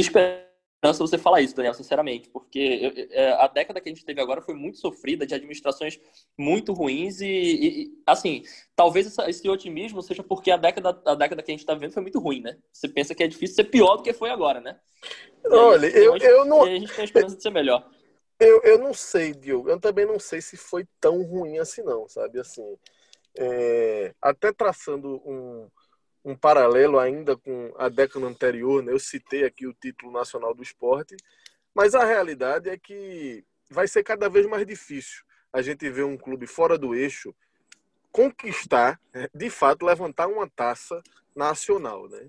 esperança 0.75 1.07
você 1.07 1.17
falar 1.17 1.41
isso, 1.41 1.55
Daniel, 1.55 1.73
sinceramente, 1.73 2.29
porque 2.29 2.59
eu, 2.59 3.07
é, 3.11 3.31
a 3.33 3.47
década 3.47 3.81
que 3.81 3.89
a 3.89 3.91
gente 3.93 4.05
teve 4.05 4.21
agora 4.21 4.41
foi 4.41 4.53
muito 4.53 4.77
sofrida, 4.77 5.25
de 5.25 5.33
administrações 5.33 5.99
muito 6.37 6.73
ruins 6.73 7.21
e, 7.21 7.27
e 7.27 7.91
assim, 8.05 8.43
talvez 8.75 9.07
essa, 9.07 9.29
esse 9.29 9.47
otimismo 9.49 10.01
seja 10.01 10.23
porque 10.23 10.51
a 10.51 10.57
década, 10.57 11.01
a 11.05 11.15
década 11.15 11.41
que 11.41 11.51
a 11.51 11.53
gente 11.53 11.61
está 11.61 11.73
vivendo 11.73 11.93
foi 11.93 12.03
muito 12.03 12.19
ruim, 12.19 12.41
né? 12.41 12.57
Você 12.71 12.87
pensa 12.87 13.15
que 13.15 13.23
é 13.23 13.27
difícil 13.27 13.55
ser 13.55 13.65
pior 13.65 13.97
do 13.97 14.03
que 14.03 14.13
foi 14.13 14.29
agora, 14.29 14.61
né? 14.61 14.77
Olha, 15.45 15.87
eu, 15.87 16.17
eu 16.17 16.45
não. 16.45 16.63
a 16.63 16.69
gente 16.69 16.93
tem 16.93 17.01
a 17.01 17.05
esperança 17.05 17.35
de 17.35 17.41
ser 17.41 17.51
melhor. 17.51 17.87
Eu, 18.39 18.61
eu 18.63 18.77
não 18.77 18.93
sei, 18.93 19.33
Diogo. 19.33 19.69
Eu 19.69 19.79
também 19.79 20.05
não 20.05 20.19
sei 20.19 20.41
se 20.41 20.57
foi 20.57 20.85
tão 20.99 21.23
ruim 21.23 21.57
assim, 21.57 21.81
não, 21.83 22.07
sabe? 22.09 22.39
Assim, 22.39 22.77
é, 23.37 24.13
até 24.21 24.51
traçando 24.51 25.21
um, 25.25 25.69
um 26.25 26.35
paralelo 26.35 26.97
ainda 26.97 27.37
com 27.37 27.71
a 27.77 27.87
década 27.87 28.25
anterior, 28.25 28.81
né? 28.81 28.91
Eu 28.91 28.99
citei 28.99 29.45
aqui 29.45 29.67
o 29.67 29.73
título 29.73 30.11
nacional 30.11 30.55
do 30.55 30.63
esporte, 30.63 31.15
mas 31.73 31.93
a 31.93 32.03
realidade 32.03 32.67
é 32.67 32.77
que 32.77 33.45
vai 33.69 33.87
ser 33.87 34.03
cada 34.03 34.27
vez 34.27 34.47
mais 34.47 34.65
difícil 34.65 35.23
a 35.53 35.61
gente 35.61 35.87
ver 35.89 36.03
um 36.03 36.17
clube 36.17 36.47
fora 36.47 36.77
do 36.77 36.95
eixo 36.95 37.33
conquistar, 38.11 38.99
de 39.33 39.49
fato, 39.49 39.85
levantar 39.85 40.27
uma 40.27 40.49
taça 40.49 41.01
nacional, 41.35 42.07
né? 42.07 42.27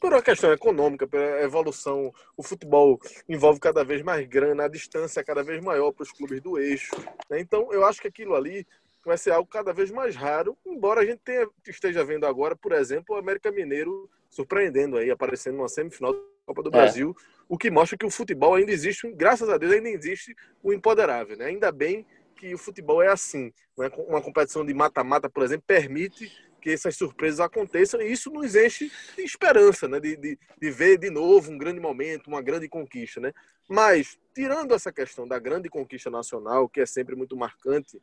por 0.00 0.12
uma 0.12 0.20
questão 0.20 0.52
econômica, 0.52 1.06
pela 1.06 1.40
evolução, 1.40 2.12
o 2.36 2.42
futebol 2.42 3.00
envolve 3.28 3.58
cada 3.58 3.84
vez 3.84 4.02
mais 4.02 4.26
grana, 4.26 4.64
a 4.64 4.68
distância 4.68 5.20
é 5.20 5.24
cada 5.24 5.42
vez 5.42 5.62
maior 5.62 5.92
para 5.92 6.02
os 6.02 6.12
clubes 6.12 6.40
do 6.42 6.58
eixo. 6.58 6.94
Né? 7.30 7.40
Então, 7.40 7.72
eu 7.72 7.86
acho 7.86 8.02
que 8.02 8.08
aquilo 8.08 8.34
ali 8.34 8.66
vai 9.08 9.18
ser 9.18 9.30
algo 9.30 9.48
cada 9.48 9.72
vez 9.72 9.90
mais 9.90 10.16
raro, 10.16 10.56
embora 10.64 11.00
a 11.00 11.04
gente 11.04 11.20
tenha, 11.24 11.48
esteja 11.66 12.04
vendo 12.04 12.26
agora, 12.26 12.56
por 12.56 12.72
exemplo, 12.72 13.14
o 13.14 13.18
América 13.18 13.50
Mineiro 13.50 14.10
surpreendendo 14.30 14.96
aí, 14.96 15.10
aparecendo 15.10 15.56
numa 15.56 15.68
semifinal 15.68 16.12
da 16.12 16.20
Copa 16.46 16.62
do 16.62 16.68
é. 16.70 16.72
Brasil, 16.72 17.14
o 17.48 17.56
que 17.56 17.70
mostra 17.70 17.96
que 17.96 18.06
o 18.06 18.10
futebol 18.10 18.54
ainda 18.54 18.72
existe, 18.72 19.10
graças 19.12 19.48
a 19.48 19.56
Deus, 19.56 19.72
ainda 19.72 19.88
existe 19.88 20.34
o 20.62 20.72
impoderável, 20.72 21.36
né? 21.36 21.46
Ainda 21.46 21.70
bem 21.70 22.06
que 22.34 22.54
o 22.54 22.58
futebol 22.58 23.02
é 23.02 23.08
assim. 23.08 23.52
Né? 23.78 23.90
Uma 24.08 24.20
competição 24.20 24.64
de 24.64 24.74
mata-mata, 24.74 25.28
por 25.30 25.42
exemplo, 25.42 25.64
permite 25.66 26.30
que 26.60 26.70
essas 26.70 26.96
surpresas 26.96 27.40
aconteçam 27.40 28.00
e 28.00 28.10
isso 28.10 28.30
nos 28.30 28.56
enche 28.56 28.90
de 29.14 29.22
esperança, 29.22 29.86
né? 29.86 30.00
De, 30.00 30.16
de, 30.16 30.38
de, 30.60 30.70
ver 30.70 30.98
de 30.98 31.10
novo 31.10 31.52
um 31.52 31.58
grande 31.58 31.78
momento, 31.78 32.26
uma 32.28 32.40
grande 32.40 32.68
conquista, 32.68 33.20
né? 33.20 33.32
Mas, 33.68 34.18
tirando 34.34 34.74
essa 34.74 34.90
questão 34.90 35.28
da 35.28 35.38
grande 35.38 35.68
conquista 35.68 36.10
nacional, 36.10 36.68
que 36.68 36.80
é 36.80 36.86
sempre 36.86 37.14
muito 37.14 37.36
marcante, 37.36 38.00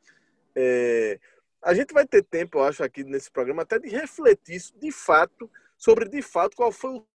é, 0.55 1.19
a 1.61 1.73
gente 1.73 1.93
vai 1.93 2.05
ter 2.05 2.23
tempo, 2.23 2.57
eu 2.57 2.63
acho, 2.63 2.83
aqui 2.83 3.03
nesse 3.03 3.29
programa, 3.29 3.61
até 3.61 3.77
de 3.77 3.89
refletir 3.89 4.61
de 4.75 4.91
fato 4.91 5.49
sobre 5.77 6.09
de 6.09 6.21
fato 6.21 6.55
qual 6.55 6.71
foi 6.71 6.91
o. 6.91 7.05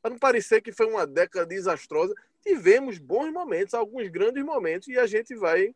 Para 0.00 0.10
não 0.10 0.18
parecer 0.18 0.62
que 0.62 0.72
foi 0.72 0.86
uma 0.86 1.06
década 1.06 1.46
desastrosa, 1.46 2.14
tivemos 2.42 2.98
bons 2.98 3.30
momentos, 3.30 3.74
alguns 3.74 4.08
grandes 4.08 4.42
momentos, 4.44 4.88
e 4.88 4.98
a 4.98 5.06
gente 5.06 5.34
vai 5.34 5.74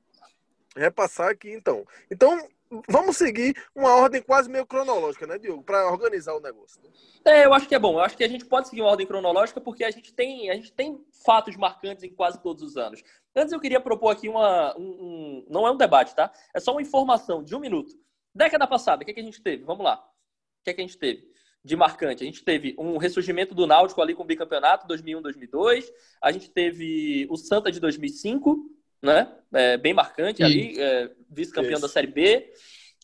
repassar 0.74 1.30
aqui 1.30 1.50
então. 1.50 1.86
Então, 2.10 2.48
vamos 2.88 3.16
seguir 3.16 3.54
uma 3.74 3.94
ordem 3.94 4.22
quase 4.22 4.48
meio 4.48 4.66
cronológica, 4.66 5.26
né, 5.26 5.38
Diogo, 5.38 5.62
para 5.62 5.90
organizar 5.90 6.34
o 6.34 6.40
negócio. 6.40 6.80
Né? 6.82 6.90
É, 7.24 7.44
eu 7.44 7.54
acho 7.54 7.68
que 7.68 7.74
é 7.74 7.78
bom. 7.78 7.94
Eu 7.94 8.00
acho 8.00 8.16
que 8.16 8.24
a 8.24 8.28
gente 8.28 8.44
pode 8.44 8.68
seguir 8.68 8.82
uma 8.82 8.90
ordem 8.90 9.06
cronológica 9.06 9.60
porque 9.60 9.84
a 9.84 9.90
gente 9.90 10.12
tem, 10.12 10.50
a 10.50 10.54
gente 10.54 10.72
tem 10.72 10.98
fatos 11.24 11.56
marcantes 11.56 12.04
em 12.04 12.12
quase 12.12 12.42
todos 12.42 12.62
os 12.62 12.76
anos. 12.76 13.02
Antes 13.34 13.52
eu 13.52 13.60
queria 13.60 13.80
propor 13.80 14.10
aqui 14.10 14.28
uma, 14.28 14.76
um, 14.78 14.82
um 14.82 15.46
não 15.48 15.66
é 15.66 15.70
um 15.70 15.76
debate, 15.76 16.14
tá? 16.14 16.32
É 16.54 16.60
só 16.60 16.72
uma 16.72 16.82
informação 16.82 17.42
de 17.42 17.54
um 17.54 17.60
minuto. 17.60 17.94
Década 18.34 18.66
passada, 18.66 19.02
o 19.02 19.04
que, 19.04 19.10
é 19.10 19.14
que 19.14 19.20
a 19.20 19.24
gente 19.24 19.42
teve? 19.42 19.64
Vamos 19.64 19.84
lá. 19.84 19.96
O 19.96 20.64
que, 20.64 20.70
é 20.70 20.74
que 20.74 20.80
a 20.80 20.84
gente 20.84 20.98
teve? 20.98 21.34
de 21.64 21.76
marcante. 21.76 22.22
A 22.22 22.26
gente 22.26 22.44
teve 22.44 22.76
um 22.78 22.98
ressurgimento 22.98 23.54
do 23.54 23.66
Náutico 23.66 24.02
ali 24.02 24.14
com 24.14 24.22
o 24.22 24.26
bicampeonato 24.26 24.86
2001-2002. 24.86 25.86
A 26.22 26.30
gente 26.30 26.50
teve 26.50 27.26
o 27.30 27.36
Santa 27.36 27.72
de 27.72 27.80
2005, 27.80 28.70
né? 29.02 29.32
É, 29.52 29.78
bem 29.78 29.94
marcante 29.94 30.42
Isso. 30.42 30.52
ali, 30.52 30.78
é, 30.78 31.10
vice-campeão 31.34 31.80
da 31.80 31.88
Série 31.88 32.06
B. 32.06 32.52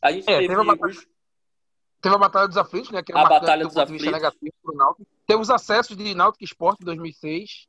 A 0.02 0.12
gente 0.12 0.28
é, 0.30 0.38
teve, 0.38 0.48
teve, 0.48 0.60
a 0.60 0.64
batalha, 0.64 0.92
os... 0.92 1.06
teve 2.00 2.14
a 2.14 2.18
Batalha 2.18 2.48
dos 2.48 2.56
Aflitos, 2.56 2.90
né? 2.90 3.02
Que 3.02 3.12
a 3.12 3.24
Batalha 3.24 3.66
dos 3.66 3.76
Aflitos. 3.76 4.06
Negativo 4.06 4.54
pro 4.62 4.74
Náutico. 4.74 5.06
Teve 5.26 5.40
os 5.40 5.50
acessos 5.50 5.96
de 5.96 6.14
Náutico 6.14 6.44
Esporte 6.44 6.82
em 6.82 6.84
2006. 6.86 7.68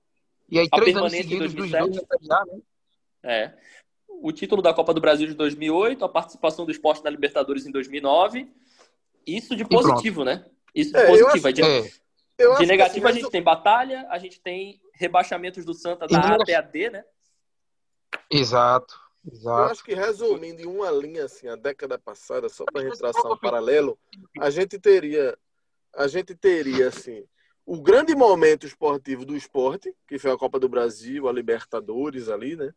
E 0.49 0.59
aí, 0.59 0.69
três 0.69 0.95
anos 0.95 1.11
seguidos 1.11 1.53
dos 1.53 1.71
dois 1.71 1.95
né? 1.95 2.61
É. 3.23 3.53
O 4.07 4.31
título 4.31 4.61
da 4.61 4.73
Copa 4.73 4.93
do 4.93 5.01
Brasil 5.01 5.27
de 5.27 5.33
2008, 5.33 6.03
a 6.03 6.09
participação 6.09 6.65
do 6.65 6.71
esporte 6.71 7.03
na 7.03 7.09
Libertadores 7.09 7.65
em 7.65 7.71
2009. 7.71 8.51
Isso 9.25 9.55
de 9.55 9.65
positivo, 9.65 10.23
né? 10.23 10.45
Isso 10.75 10.95
é, 10.95 11.07
positivo. 11.07 11.47
Acho, 11.47 11.53
de, 11.53 11.61
é. 11.61 12.55
de 12.59 12.65
negativo 12.65 13.07
assim, 13.07 13.17
a 13.17 13.21
gente 13.21 13.31
tem 13.31 13.41
batalha, 13.41 14.07
a 14.09 14.17
gente 14.17 14.39
tem 14.41 14.81
rebaixamentos 14.93 15.65
do 15.65 15.73
Santa 15.73 16.07
da 16.07 16.19
A 16.19 16.35
até 16.35 16.55
a 16.55 16.61
D, 16.61 16.89
né? 16.89 17.03
Exato. 18.29 18.99
Exato. 19.25 19.59
Eu 19.59 19.71
acho 19.71 19.83
que 19.83 19.93
resumindo 19.93 20.61
em 20.61 20.65
uma 20.65 20.89
linha 20.89 21.25
assim, 21.25 21.47
a 21.47 21.55
década 21.55 21.97
passada, 21.97 22.49
só 22.49 22.65
para 22.65 22.83
gente 22.83 22.97
traçar 22.97 23.31
um 23.31 23.37
paralelo, 23.37 23.97
a 24.39 24.49
gente 24.49 24.79
teria 24.79 25.37
a 25.93 26.07
gente 26.07 26.33
teria 26.33 26.87
assim, 26.87 27.25
o 27.65 27.81
grande 27.81 28.15
momento 28.15 28.65
esportivo 28.65 29.25
do 29.25 29.35
esporte, 29.35 29.93
que 30.07 30.17
foi 30.17 30.31
a 30.31 30.37
Copa 30.37 30.57
do 30.57 30.69
Brasil, 30.69 31.27
a 31.27 31.33
Libertadores 31.33 32.29
ali, 32.29 32.55
né? 32.55 32.73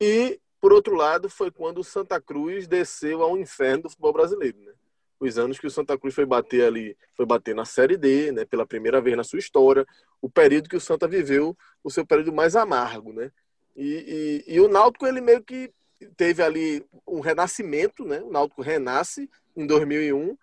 E 0.00 0.40
por 0.60 0.72
outro 0.72 0.96
lado, 0.96 1.28
foi 1.28 1.50
quando 1.50 1.78
o 1.78 1.84
Santa 1.84 2.20
Cruz 2.20 2.66
desceu 2.66 3.22
ao 3.22 3.36
inferno 3.36 3.84
do 3.84 3.90
futebol 3.90 4.12
brasileiro, 4.12 4.58
né? 4.60 4.72
os 5.20 5.38
anos 5.38 5.58
que 5.58 5.66
o 5.66 5.70
Santa 5.70 5.98
Cruz 5.98 6.14
foi 6.14 6.24
bater 6.24 6.64
ali, 6.64 6.96
foi 7.16 7.26
bater 7.26 7.54
na 7.54 7.64
Série 7.64 7.96
D, 7.96 8.30
né, 8.32 8.44
pela 8.44 8.66
primeira 8.66 9.00
vez 9.00 9.16
na 9.16 9.24
sua 9.24 9.38
história, 9.38 9.86
o 10.20 10.30
período 10.30 10.68
que 10.68 10.76
o 10.76 10.80
Santa 10.80 11.08
viveu, 11.08 11.56
o 11.82 11.90
seu 11.90 12.06
período 12.06 12.32
mais 12.32 12.54
amargo, 12.54 13.12
né? 13.12 13.30
E, 13.78 14.44
e, 14.48 14.54
e 14.56 14.60
o 14.60 14.66
Náutico, 14.66 15.06
ele 15.06 15.20
meio 15.20 15.40
que 15.40 15.72
teve 16.16 16.42
ali 16.42 16.84
um 17.06 17.20
renascimento, 17.20 18.04
né? 18.04 18.20
O 18.20 18.30
Náutico 18.30 18.60
renasce 18.60 19.30
em 19.56 19.64
2001 19.64 20.36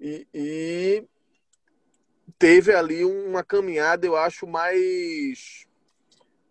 e, 0.00 0.26
e 0.34 1.04
teve 2.36 2.74
ali 2.74 3.04
uma 3.04 3.44
caminhada, 3.44 4.04
eu 4.04 4.16
acho, 4.16 4.44
mais 4.44 5.64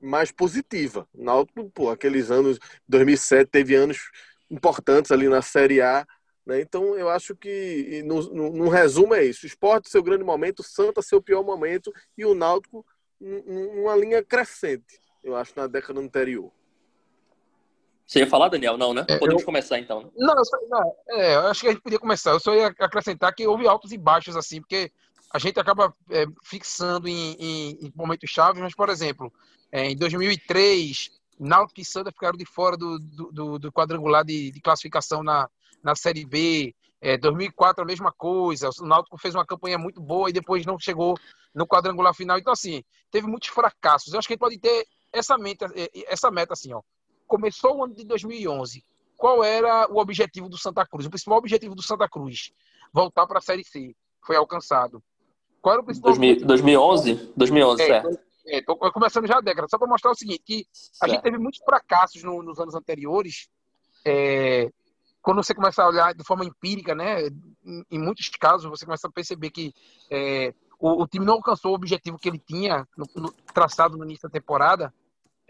mais 0.01 0.31
positiva. 0.31 1.05
O 1.13 1.21
Náutico, 1.21 1.69
pô, 1.71 1.89
aqueles 1.89 2.31
anos, 2.31 2.57
2007 2.87 3.49
teve 3.51 3.75
anos 3.75 4.09
importantes 4.49 5.11
ali 5.11 5.27
na 5.27 5.41
Série 5.41 5.81
A, 5.81 6.07
né? 6.45 6.61
Então, 6.61 6.97
eu 6.97 7.09
acho 7.09 7.35
que, 7.35 8.01
no, 8.05 8.21
no, 8.33 8.49
no, 8.51 8.69
resumo, 8.69 9.13
é 9.13 9.25
isso. 9.25 9.45
Esporte, 9.45 9.89
seu 9.89 10.01
grande 10.01 10.23
momento, 10.23 10.63
Santa, 10.63 11.01
seu 11.01 11.21
pior 11.21 11.43
momento, 11.43 11.91
e 12.17 12.25
o 12.25 12.33
Náutico, 12.33 12.85
numa 13.19 13.95
linha 13.97 14.23
crescente, 14.23 15.01
eu 15.23 15.35
acho, 15.35 15.53
na 15.55 15.67
década 15.67 15.99
anterior. 15.99 16.51
Você 18.09 18.19
ia 18.19 18.27
falar, 18.27 18.49
Daniel? 18.49 18.75
Não, 18.75 18.91
né? 18.91 19.05
É, 19.07 19.19
Podemos 19.19 19.43
eu... 19.43 19.45
começar 19.45 19.77
então. 19.77 20.01
Né? 20.01 20.09
Não, 20.17 20.35
eu, 20.35 20.43
só, 20.43 20.57
não 20.67 20.95
é, 21.09 21.35
eu 21.35 21.47
acho 21.47 21.61
que 21.61 21.67
a 21.67 21.71
gente 21.71 21.81
podia 21.83 21.99
começar. 21.99 22.31
Eu 22.31 22.39
só 22.39 22.55
ia 22.55 22.67
acrescentar 22.79 23.33
que 23.35 23.45
houve 23.45 23.67
altos 23.67 23.91
e 23.91 23.97
baixos, 23.99 24.35
assim, 24.35 24.59
porque 24.59 24.91
a 25.31 25.37
gente 25.37 25.59
acaba 25.59 25.93
é, 26.09 26.25
fixando 26.43 27.07
em, 27.07 27.33
em, 27.33 27.69
em, 27.85 27.93
momentos 27.95 28.29
chaves, 28.29 28.61
mas, 28.61 28.73
por 28.73 28.89
exemplo, 28.89 29.31
é, 29.71 29.91
em 29.91 29.95
2003, 29.95 31.11
Náutico 31.39 31.81
e 31.81 31.85
Santa 31.85 32.11
ficaram 32.11 32.35
de 32.35 32.45
fora 32.45 32.75
do, 32.75 32.97
do, 32.97 33.59
do 33.59 33.71
quadrangular 33.71 34.25
de, 34.25 34.49
de 34.49 34.59
classificação 34.59 35.21
na, 35.21 35.47
na 35.83 35.95
Série 35.95 36.25
B. 36.25 36.73
É, 37.01 37.15
2004 37.15 37.83
a 37.83 37.87
mesma 37.87 38.11
coisa. 38.11 38.69
O 38.81 38.85
Náutico 38.85 39.17
fez 39.17 39.35
uma 39.35 39.45
campanha 39.45 39.77
muito 39.77 40.01
boa 40.01 40.29
e 40.29 40.33
depois 40.33 40.65
não 40.65 40.79
chegou 40.79 41.15
no 41.53 41.67
quadrangular 41.67 42.13
final. 42.15 42.39
Então, 42.39 42.53
assim, 42.53 42.83
teve 43.11 43.27
muitos 43.27 43.49
fracassos. 43.49 44.11
Eu 44.11 44.19
acho 44.19 44.27
que 44.27 44.33
ele 44.33 44.39
pode 44.39 44.57
ter 44.57 44.85
essa 45.11 45.37
meta, 45.37 45.71
é, 45.75 45.89
essa 46.07 46.31
meta 46.31 46.53
assim, 46.53 46.73
ó. 46.73 46.81
Começou 47.27 47.77
o 47.77 47.83
ano 47.83 47.93
de 47.93 48.03
2011. 48.05 48.83
Qual 49.15 49.43
era 49.43 49.91
o 49.91 49.99
objetivo 49.99 50.49
do 50.49 50.57
Santa 50.57 50.85
Cruz? 50.85 51.05
O 51.05 51.09
principal 51.09 51.37
objetivo 51.37 51.75
do 51.75 51.83
Santa 51.83 52.07
Cruz, 52.07 52.51
voltar 52.93 53.27
para 53.27 53.39
a 53.39 53.41
Série 53.41 53.63
C, 53.63 53.95
foi 54.25 54.35
alcançado. 54.35 55.03
Qual 55.61 55.73
era 55.73 55.81
o 55.81 55.85
principal 55.85 56.13
2011? 56.13 57.33
2011, 57.35 57.81
é, 57.81 57.85
certo. 57.85 58.19
É, 58.47 58.61
tô 58.61 58.75
começando 58.77 59.27
já 59.27 59.37
a 59.37 59.41
década, 59.41 59.67
só 59.69 59.77
para 59.77 59.87
mostrar 59.87 60.11
o 60.11 60.15
seguinte, 60.15 60.41
que 60.45 60.65
a 61.01 61.07
gente 61.07 61.21
teve 61.21 61.37
muitos 61.37 61.59
fracassos 61.63 62.23
no, 62.23 62.41
nos 62.41 62.59
anos 62.59 62.73
anteriores, 62.73 63.47
é, 64.05 64.71
quando 65.21 65.43
você 65.43 65.53
começa 65.53 65.83
a 65.83 65.87
olhar 65.87 66.13
de 66.13 66.23
forma 66.23 66.45
empírica, 66.45 66.95
né, 66.95 67.27
em, 67.63 67.85
em 67.91 67.99
muitos 67.99 68.29
casos 68.29 68.69
você 68.69 68.85
começa 68.85 69.07
a 69.07 69.11
perceber 69.11 69.49
que 69.51 69.73
é, 70.09 70.53
o, 70.79 71.03
o, 71.03 71.07
time 71.07 71.25
não 71.25 71.33
alcançou 71.35 71.71
o 71.71 71.75
objetivo 71.75 72.17
que 72.17 72.29
ele 72.29 72.39
tinha 72.39 72.87
no, 72.97 73.05
no, 73.15 73.31
traçado 73.53 73.97
no 73.97 74.05
início 74.05 74.27
da 74.27 74.31
temporada. 74.31 74.93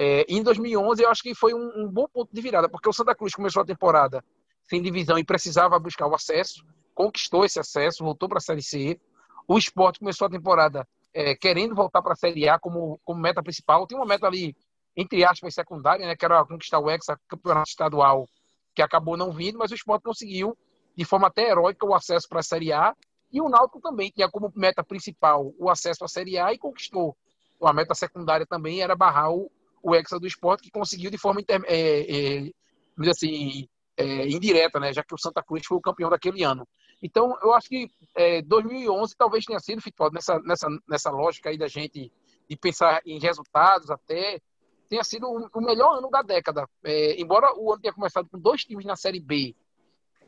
É, 0.02 0.26
em 0.30 0.42
2011 0.42 1.04
eu 1.04 1.10
acho 1.10 1.22
que 1.22 1.36
foi 1.36 1.54
um, 1.54 1.84
um, 1.84 1.92
bom 1.92 2.08
ponto 2.08 2.34
de 2.34 2.42
virada, 2.42 2.70
porque 2.70 2.88
o 2.88 2.94
Santa 2.94 3.14
Cruz 3.14 3.36
começou 3.36 3.62
a 3.62 3.66
temporada 3.66 4.24
sem 4.64 4.82
divisão 4.82 5.20
e 5.20 5.26
precisava 5.26 5.78
buscar 5.78 6.08
o 6.08 6.16
acesso, 6.16 6.64
conquistou 6.96 7.44
esse 7.44 7.60
acesso, 7.60 8.06
voltou 8.06 8.30
para 8.30 8.38
a 8.38 8.42
Série 8.42 8.64
C. 8.64 8.98
O 9.46 9.58
Esporte 9.58 10.00
começou 10.00 10.28
a 10.28 10.30
temporada 10.30 10.88
é, 11.14 11.36
querendo 11.36 11.76
voltar 11.76 12.02
para 12.02 12.14
a 12.14 12.16
Série 12.16 12.48
A 12.48 12.58
como, 12.58 12.98
como 13.04 13.20
meta 13.20 13.44
principal. 13.44 13.86
Tem 13.86 13.98
uma 13.98 14.06
meta 14.06 14.26
ali, 14.26 14.56
entre 14.96 15.26
aspas, 15.26 15.54
secundária, 15.54 16.08
né, 16.08 16.16
que 16.16 16.24
era 16.24 16.46
conquistar 16.46 16.80
o 16.80 16.90
Hexa, 16.90 17.20
campeonato 17.28 17.68
estadual 17.68 18.26
que 18.74 18.82
acabou 18.82 19.18
não 19.18 19.34
vindo, 19.34 19.58
mas 19.58 19.72
o 19.72 19.76
Sport 19.76 20.02
conseguiu, 20.02 20.58
de 20.96 21.04
forma 21.04 21.28
até 21.28 21.50
heróica, 21.50 21.86
o 21.86 21.94
acesso 21.94 22.30
para 22.30 22.40
a 22.40 22.44
Série 22.44 22.72
A. 22.72 22.96
E 23.34 23.42
o 23.42 23.50
Náutico 23.50 23.82
também 23.82 24.10
tinha 24.16 24.30
como 24.30 24.50
meta 24.56 24.82
principal 24.82 25.54
o 25.60 25.70
acesso 25.70 26.06
à 26.06 26.08
Série 26.08 26.38
A 26.38 26.54
e 26.54 26.58
conquistou. 26.58 27.18
A 27.62 27.74
meta 27.74 27.94
secundária 27.94 28.46
também 28.46 28.82
era 28.82 28.96
barrar 28.96 29.32
o, 29.32 29.52
o 29.82 29.96
Hexa 29.96 30.20
do 30.20 30.28
Esporte, 30.28 30.64
que 30.64 30.72
conseguiu 30.72 31.10
de 31.12 31.18
forma 31.18 31.42
inter, 31.42 31.62
é, 31.66 32.46
é, 32.48 33.10
assim, 33.10 33.68
é, 33.98 34.28
indireta, 34.28 34.80
né? 34.80 34.94
já 34.94 35.04
que 35.04 35.14
o 35.14 35.18
Santa 35.18 35.44
Cruz 35.44 35.66
foi 35.66 35.78
o 35.78 35.82
campeão 35.82 36.10
daquele 36.10 36.44
ano. 36.44 36.68
Então, 37.02 37.38
eu 37.42 37.54
acho 37.54 37.70
que 37.70 37.90
é, 38.16 38.42
2011 38.42 39.16
talvez 39.18 39.46
tenha 39.46 39.60
sido, 39.60 39.82
Fitpod, 39.82 40.14
nessa, 40.14 40.40
nessa, 40.40 40.68
nessa 40.88 41.10
lógica 41.10 41.50
aí 41.50 41.58
da 41.58 41.68
gente 41.68 42.12
de 42.50 42.56
pensar 42.58 43.02
em 43.06 43.20
resultados 43.20 43.90
até, 43.90 44.42
tenha 44.90 45.04
sido 45.04 45.28
o 45.28 45.62
melhor 45.62 45.98
ano 45.98 46.10
da 46.10 46.22
década. 46.22 46.68
É, 46.84 47.22
embora 47.22 47.54
o 47.56 47.72
ano 47.72 47.82
tenha 47.82 47.94
começado 47.94 48.28
com 48.30 48.40
dois 48.40 48.64
times 48.64 48.86
na 48.86 48.96
Série 48.96 49.20
B 49.20 49.56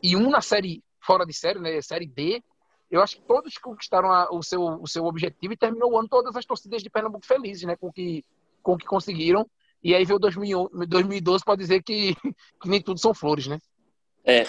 e 0.02 0.16
um 0.16 0.30
na 0.30 0.40
Série 0.40 0.84
fora 1.02 1.26
de 1.26 1.34
série, 1.34 1.60
né, 1.60 1.82
Série 1.82 2.06
D, 2.06 2.44
eu 2.90 3.02
acho 3.02 3.16
que 3.16 3.24
todos 3.24 3.58
conquistaram 3.58 4.12
a, 4.12 4.30
o, 4.32 4.44
seu, 4.44 4.62
o 4.62 4.88
seu 4.88 5.06
objetivo 5.06 5.54
e 5.54 5.58
terminou 5.58 5.92
o 5.92 5.98
ano 5.98 6.08
todas 6.08 6.36
as 6.36 6.46
torcidas 6.46 6.84
de 6.84 6.90
Pernambuco 6.90 7.26
felizes, 7.26 7.64
né, 7.64 7.76
com 7.76 7.92
que, 7.92 8.24
com 8.62 8.78
que 8.78 8.86
conseguiram. 8.86 9.46
E 9.84 9.96
aí 9.96 10.06
veio 10.06 10.20
2012 10.20 11.44
para 11.44 11.56
dizer 11.56 11.82
que, 11.84 12.16
que 12.62 12.70
nem 12.70 12.82
tudo 12.82 13.00
são 13.00 13.14
flores, 13.14 13.48
né? 13.48 13.60
É, 14.24 14.44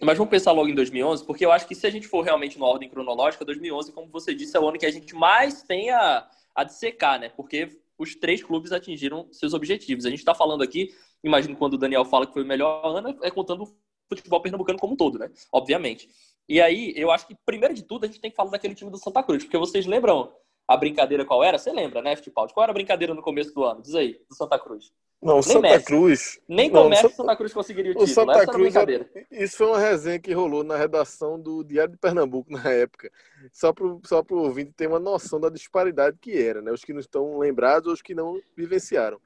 mas 0.00 0.16
vamos 0.16 0.30
pensar 0.30 0.52
logo 0.52 0.68
em 0.68 0.74
2011, 0.74 1.26
porque 1.26 1.44
eu 1.44 1.52
acho 1.52 1.66
que 1.66 1.74
se 1.74 1.86
a 1.86 1.90
gente 1.90 2.06
for 2.06 2.22
realmente 2.22 2.58
na 2.58 2.64
ordem 2.64 2.88
cronológica, 2.88 3.44
2011, 3.44 3.92
como 3.92 4.08
você 4.08 4.34
disse, 4.34 4.56
é 4.56 4.60
o 4.60 4.68
ano 4.68 4.78
que 4.78 4.86
a 4.86 4.90
gente 4.90 5.14
mais 5.14 5.62
tem 5.62 5.90
a, 5.90 6.26
a 6.54 6.64
dissecar, 6.64 7.20
né? 7.20 7.28
Porque 7.28 7.68
os 7.98 8.14
três 8.14 8.42
clubes 8.42 8.72
atingiram 8.72 9.28
seus 9.30 9.52
objetivos. 9.52 10.06
A 10.06 10.10
gente 10.10 10.20
está 10.20 10.34
falando 10.34 10.62
aqui, 10.62 10.94
imagino 11.22 11.56
quando 11.56 11.74
o 11.74 11.78
Daniel 11.78 12.04
fala 12.04 12.26
que 12.26 12.32
foi 12.32 12.42
o 12.42 12.46
melhor 12.46 12.84
ano, 12.84 13.18
é 13.22 13.30
contando 13.30 13.64
o 13.64 13.76
futebol 14.08 14.40
pernambucano 14.40 14.78
como 14.78 14.94
um 14.94 14.96
todo, 14.96 15.18
né? 15.18 15.30
Obviamente. 15.52 16.08
E 16.48 16.60
aí, 16.60 16.92
eu 16.96 17.10
acho 17.10 17.26
que, 17.26 17.36
primeiro 17.44 17.74
de 17.74 17.82
tudo, 17.82 18.04
a 18.04 18.06
gente 18.06 18.20
tem 18.20 18.30
que 18.30 18.36
falar 18.36 18.50
daquele 18.50 18.74
time 18.74 18.90
do 18.90 18.98
Santa 18.98 19.22
Cruz, 19.22 19.44
porque 19.44 19.58
vocês 19.58 19.86
lembram 19.86 20.32
a 20.72 20.76
brincadeira 20.76 21.24
qual 21.24 21.42
era? 21.42 21.58
Você 21.58 21.72
lembra, 21.72 22.02
né, 22.02 22.16
Fittipaldi? 22.16 22.52
Qual 22.52 22.62
era 22.62 22.72
a 22.72 22.74
brincadeira 22.74 23.14
no 23.14 23.22
começo 23.22 23.54
do 23.54 23.64
ano? 23.64 23.82
Diz 23.82 23.94
aí, 23.94 24.20
do 24.28 24.34
Santa 24.34 24.58
Cruz. 24.58 24.92
Não, 25.22 25.38
o 25.38 25.42
Santa 25.42 25.60
Messi. 25.60 25.84
Cruz. 25.84 26.40
Nem 26.48 26.68
com 26.68 26.80
o 26.80 26.88
Messi 26.88 27.02
Santa... 27.02 27.14
Santa 27.14 27.36
Cruz 27.36 27.52
conseguiria 27.52 27.92
o 27.92 27.94
título. 27.94 28.10
O 28.10 28.14
Santa 28.14 28.32
Essa 28.32 28.46
Cruz, 28.46 28.72
brincadeira. 28.72 29.08
Isso 29.30 29.56
foi 29.56 29.68
uma 29.68 29.78
resenha 29.78 30.18
que 30.18 30.32
rolou 30.32 30.64
na 30.64 30.76
redação 30.76 31.40
do 31.40 31.62
Diário 31.62 31.92
de 31.92 31.98
Pernambuco 31.98 32.50
na 32.50 32.68
época. 32.72 33.08
Só 33.52 33.72
para 33.72 33.86
só 34.04 34.24
o 34.28 34.36
ouvinte 34.36 34.72
ter 34.76 34.88
uma 34.88 34.98
noção 34.98 35.38
da 35.38 35.48
disparidade 35.48 36.18
que 36.20 36.36
era, 36.36 36.60
né? 36.60 36.72
Os 36.72 36.84
que 36.84 36.92
não 36.92 36.98
estão 36.98 37.38
lembrados, 37.38 37.92
os 37.92 38.02
que 38.02 38.16
não 38.16 38.40
vivenciaram. 38.56 39.20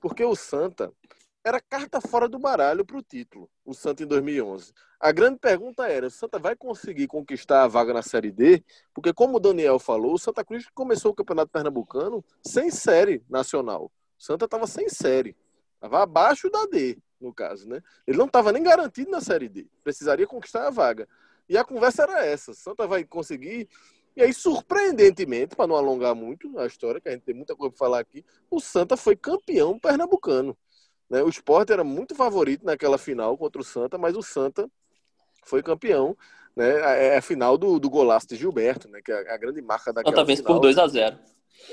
Porque 0.00 0.24
o 0.24 0.36
Santa 0.36 0.92
era 1.42 1.60
carta 1.60 2.00
fora 2.00 2.28
do 2.28 2.38
baralho 2.38 2.84
para 2.84 2.98
o 2.98 3.02
título, 3.02 3.48
o 3.64 3.72
Santa 3.72 4.02
em 4.02 4.06
2011. 4.06 4.72
A 4.98 5.10
grande 5.10 5.38
pergunta 5.38 5.88
era: 5.88 6.06
o 6.06 6.10
Santa 6.10 6.38
vai 6.38 6.54
conseguir 6.54 7.06
conquistar 7.06 7.64
a 7.64 7.68
vaga 7.68 7.94
na 7.94 8.02
Série 8.02 8.30
D? 8.30 8.62
Porque, 8.92 9.12
como 9.12 9.36
o 9.36 9.40
Daniel 9.40 9.78
falou, 9.78 10.14
o 10.14 10.18
Santa 10.18 10.44
Cruz 10.44 10.66
começou 10.74 11.12
o 11.12 11.14
Campeonato 11.14 11.50
Pernambucano 11.50 12.24
sem 12.44 12.70
série 12.70 13.22
nacional. 13.28 13.90
Santa 14.18 14.44
estava 14.44 14.66
sem 14.66 14.88
série. 14.88 15.34
Estava 15.74 16.02
abaixo 16.02 16.50
da 16.50 16.66
D, 16.66 16.98
no 17.18 17.32
caso, 17.32 17.66
né? 17.66 17.80
Ele 18.06 18.18
não 18.18 18.26
estava 18.26 18.52
nem 18.52 18.62
garantido 18.62 19.10
na 19.10 19.22
Série 19.22 19.48
D. 19.48 19.66
Precisaria 19.82 20.26
conquistar 20.26 20.66
a 20.66 20.70
vaga. 20.70 21.08
E 21.48 21.56
a 21.56 21.64
conversa 21.64 22.02
era 22.02 22.24
essa. 22.24 22.52
Santa 22.52 22.86
vai 22.86 23.02
conseguir. 23.02 23.66
E 24.14 24.20
aí, 24.22 24.34
surpreendentemente, 24.34 25.56
para 25.56 25.66
não 25.66 25.74
alongar 25.76 26.14
muito 26.14 26.58
a 26.58 26.66
história, 26.66 27.00
que 27.00 27.08
a 27.08 27.12
gente 27.12 27.22
tem 27.22 27.34
muita 27.34 27.56
coisa 27.56 27.72
para 27.72 27.78
falar 27.78 28.00
aqui, 28.00 28.22
o 28.50 28.60
Santa 28.60 28.94
foi 28.94 29.16
campeão 29.16 29.78
pernambucano. 29.78 30.54
Né? 31.10 31.22
O 31.22 31.28
Sport 31.28 31.70
era 31.70 31.82
muito 31.82 32.14
favorito 32.14 32.64
naquela 32.64 32.96
final 32.96 33.36
contra 33.36 33.60
o 33.60 33.64
Santa, 33.64 33.98
mas 33.98 34.16
o 34.16 34.22
Santa 34.22 34.70
foi 35.44 35.62
campeão. 35.62 36.16
Né? 36.56 37.12
É 37.12 37.18
a 37.18 37.22
final 37.22 37.58
do, 37.58 37.80
do 37.80 37.90
golaço 37.90 38.28
de 38.28 38.36
Gilberto, 38.36 38.88
né? 38.88 39.00
que 39.04 39.10
é 39.10 39.34
a 39.34 39.36
grande 39.36 39.60
marca 39.60 39.92
daquela 39.92 40.14
Santa 40.14 40.24
vez 40.24 40.40
por 40.40 40.60
2 40.60 40.78
a 40.78 40.86
0 40.86 41.18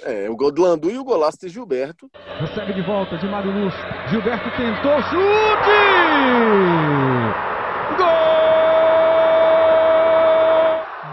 é, 0.03 0.29
o 0.29 0.35
gol 0.35 0.51
do 0.51 0.61
Landu 0.61 0.91
e 0.91 0.97
o 0.97 1.03
golaço 1.03 1.39
de 1.39 1.49
Gilberto. 1.49 2.09
Recebe 2.39 2.73
de 2.73 2.81
volta 2.81 3.17
de 3.17 3.25
Mário 3.27 3.51
Lúcio. 3.51 3.79
Gilberto 4.09 4.49
tentou, 4.51 5.01
chute! 5.03 5.77
Gol! 7.97 8.07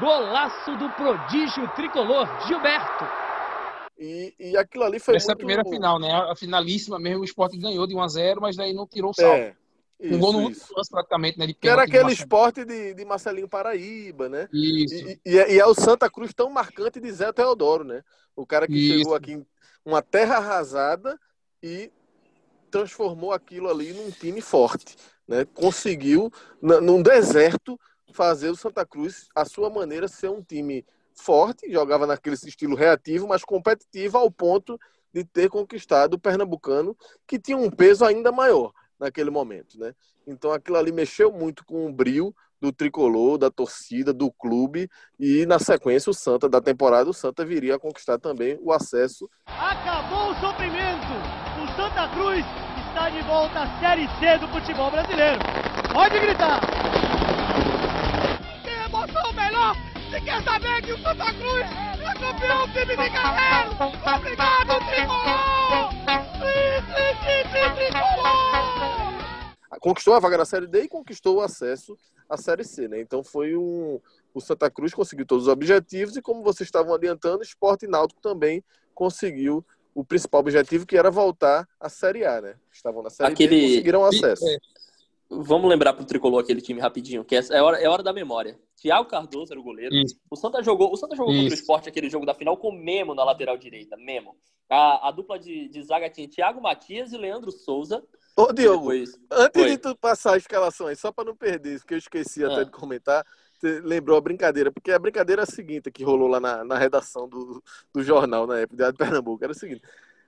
Golaço 0.00 0.76
do 0.76 0.90
prodígio 0.90 1.68
tricolor, 1.76 2.28
Gilberto. 2.46 3.06
E, 3.98 4.34
e 4.38 4.56
aquilo 4.56 4.84
ali 4.84 4.98
foi 4.98 5.16
Essa 5.16 5.28
muito... 5.28 5.30
é 5.30 5.34
a 5.34 5.36
primeira 5.36 5.64
final, 5.64 5.98
né? 6.00 6.10
A 6.12 6.34
finalíssima 6.34 6.98
mesmo, 6.98 7.20
o 7.22 7.24
Sport 7.24 7.56
ganhou 7.56 7.86
de 7.86 7.94
1 7.94 8.02
a 8.02 8.08
0 8.08 8.40
mas 8.40 8.56
daí 8.56 8.72
não 8.72 8.86
tirou 8.86 9.10
o 9.10 9.14
saldo. 9.14 9.36
É. 9.36 9.56
Isso, 10.00 10.16
um 10.16 10.18
gol 10.18 10.32
no 10.32 10.38
último 10.40 10.66
lance, 10.76 10.90
praticamente, 10.90 11.38
né? 11.38 11.46
que 11.58 11.68
era 11.68 11.84
aquele 11.84 12.12
esporte 12.12 12.64
de, 12.64 12.94
de 12.94 13.04
Marcelinho 13.04 13.48
Paraíba, 13.48 14.28
né? 14.28 14.48
Isso. 14.52 14.94
E, 14.94 15.20
e, 15.24 15.30
e, 15.30 15.58
é 15.58 15.66
o 15.66 15.74
Santa 15.74 16.10
Cruz 16.10 16.34
tão 16.34 16.50
marcante 16.50 17.00
de 17.00 17.10
Zé 17.12 17.32
Teodoro, 17.32 17.84
né? 17.84 18.02
O 18.34 18.44
cara 18.44 18.66
que 18.66 18.74
Isso. 18.74 18.98
chegou 18.98 19.14
aqui 19.14 19.34
em 19.34 19.46
uma 19.84 20.02
terra 20.02 20.36
arrasada 20.36 21.18
e 21.62 21.92
transformou 22.70 23.32
aquilo 23.32 23.70
ali 23.70 23.92
num 23.92 24.10
time 24.10 24.40
forte, 24.40 24.96
né? 25.28 25.46
Conseguiu, 25.54 26.30
num 26.60 27.00
deserto, 27.00 27.78
fazer 28.12 28.50
o 28.50 28.56
Santa 28.56 28.84
Cruz, 28.84 29.28
a 29.34 29.44
sua 29.44 29.70
maneira, 29.70 30.08
ser 30.08 30.28
um 30.28 30.42
time 30.42 30.84
forte, 31.14 31.70
jogava 31.70 32.06
naquele 32.06 32.36
estilo 32.36 32.74
reativo, 32.74 33.26
mas 33.28 33.44
competitivo 33.44 34.18
ao 34.18 34.30
ponto 34.30 34.78
de 35.12 35.24
ter 35.24 35.48
conquistado 35.48 36.14
o 36.14 36.18
Pernambucano, 36.18 36.96
que 37.26 37.38
tinha 37.38 37.56
um 37.56 37.70
peso 37.70 38.04
ainda 38.04 38.32
maior 38.32 38.72
naquele 38.98 39.30
momento, 39.30 39.78
né? 39.78 39.94
Então 40.26 40.52
aquilo 40.52 40.76
ali 40.76 40.90
mexeu 40.90 41.30
muito 41.32 41.64
com 41.64 41.86
o 41.86 41.92
brilho 41.92 42.34
do 42.60 42.72
tricolor, 42.72 43.36
da 43.36 43.50
torcida, 43.50 44.12
do 44.12 44.32
clube 44.32 44.88
e 45.18 45.44
na 45.44 45.58
sequência 45.58 46.10
o 46.10 46.14
Santa 46.14 46.48
da 46.48 46.60
temporada 46.60 47.10
o 47.10 47.14
Santa 47.14 47.44
viria 47.44 47.76
a 47.76 47.78
conquistar 47.78 48.18
também 48.18 48.58
o 48.62 48.72
acesso. 48.72 49.28
Acabou 49.46 50.30
o 50.30 50.34
sofrimento. 50.40 51.12
O 51.62 51.66
Santa 51.76 52.08
Cruz 52.14 52.44
está 52.88 53.10
de 53.10 53.22
volta 53.22 53.60
à 53.60 53.80
Série 53.80 54.08
C 54.18 54.38
do 54.38 54.48
futebol 54.48 54.90
brasileiro. 54.90 55.40
Pode 55.92 56.18
gritar. 56.18 57.43
Você 60.14 60.20
quer 60.20 60.44
saber 60.44 60.80
que 60.82 60.92
o 60.92 60.98
Santa 60.98 61.24
Cruz 61.34 61.66
é 61.66 62.14
campeão 62.20 62.68
time 62.68 62.86
de 62.86 63.10
Guerreiro? 63.10 63.74
Obrigado, 64.16 64.78
tricolor! 64.86 65.90
tricolor! 67.74 68.20
Conquistou 69.80 70.14
a 70.14 70.20
vaga 70.20 70.38
na 70.38 70.44
Série 70.44 70.68
D 70.68 70.82
e 70.82 70.88
conquistou 70.88 71.38
o 71.38 71.40
acesso 71.40 71.98
à 72.30 72.36
Série 72.36 72.62
C, 72.62 72.86
né? 72.86 73.00
Então 73.00 73.24
foi 73.24 73.56
um. 73.56 74.00
O 74.32 74.40
Santa 74.40 74.70
Cruz 74.70 74.94
conseguiu 74.94 75.26
todos 75.26 75.48
os 75.48 75.52
objetivos 75.52 76.16
e, 76.16 76.22
como 76.22 76.44
vocês 76.44 76.68
estavam 76.68 76.94
adiantando, 76.94 77.40
o 77.40 77.42
Esporte 77.42 77.88
Náutico 77.88 78.20
também 78.20 78.62
conseguiu 78.94 79.66
o 79.92 80.04
principal 80.04 80.42
objetivo, 80.42 80.86
que 80.86 80.96
era 80.96 81.10
voltar 81.10 81.68
à 81.80 81.88
Série 81.88 82.24
A, 82.24 82.40
né? 82.40 82.54
Estavam 82.72 83.02
na 83.02 83.10
Série 83.10 83.32
Aquele... 83.32 83.48
B 83.48 83.56
e 83.56 83.68
conseguiram 83.70 84.04
acesso. 84.04 84.48
É. 84.48 84.58
Vamos 85.30 85.68
lembrar 85.68 85.94
pro 85.94 86.04
tricolor 86.04 86.42
aquele 86.42 86.60
time 86.60 86.80
rapidinho, 86.80 87.24
que 87.24 87.34
é 87.34 87.62
hora, 87.62 87.78
é 87.78 87.88
hora 87.88 88.02
da 88.02 88.12
memória. 88.12 88.58
Thiago 88.76 89.08
Cardoso 89.08 89.52
era 89.52 89.60
o 89.60 89.64
goleiro. 89.64 89.94
Isso. 89.94 90.16
O 90.30 90.36
Santa 90.36 90.62
jogou, 90.62 90.92
o 90.92 90.96
Santa 90.96 91.16
jogou 91.16 91.34
contra 91.34 91.50
o 91.50 91.54
esporte 91.54 91.88
aquele 91.88 92.10
jogo 92.10 92.26
da 92.26 92.34
final 92.34 92.56
com 92.56 92.70
Memo 92.70 93.14
na 93.14 93.24
lateral 93.24 93.56
direita. 93.56 93.96
Memo. 93.96 94.36
A, 94.68 95.08
a 95.08 95.10
dupla 95.10 95.38
de, 95.38 95.68
de 95.68 95.82
zaga 95.82 96.10
tinha 96.10 96.28
Thiago 96.28 96.60
Matias 96.60 97.12
e 97.12 97.16
Leandro 97.16 97.50
Souza. 97.50 98.02
Ô, 98.36 98.52
Diogo, 98.52 98.90
depois... 98.90 99.18
antes 99.30 99.62
Foi. 99.62 99.70
de 99.70 99.78
tu 99.78 99.96
passar 99.96 100.34
a 100.34 100.36
escalação 100.36 100.88
aí, 100.88 100.96
só 100.96 101.12
para 101.12 101.24
não 101.24 101.36
perder, 101.36 101.78
porque 101.78 101.94
eu 101.94 101.98
esqueci 101.98 102.44
até 102.44 102.60
ah. 102.60 102.64
de 102.64 102.70
comentar, 102.70 103.24
você 103.58 103.80
lembrou 103.80 104.18
a 104.18 104.20
brincadeira, 104.20 104.72
porque 104.72 104.90
a 104.90 104.98
brincadeira 104.98 105.42
é 105.42 105.44
a 105.44 105.46
seguinte 105.46 105.90
que 105.90 106.04
rolou 106.04 106.28
lá 106.28 106.40
na, 106.40 106.64
na 106.64 106.76
redação 106.76 107.28
do, 107.28 107.62
do 107.92 108.02
jornal 108.02 108.46
na 108.46 108.58
época 108.58 108.92
de 108.92 108.98
Pernambuco. 108.98 109.42
Era 109.42 109.52
o 109.52 109.56
seguinte: 109.56 109.82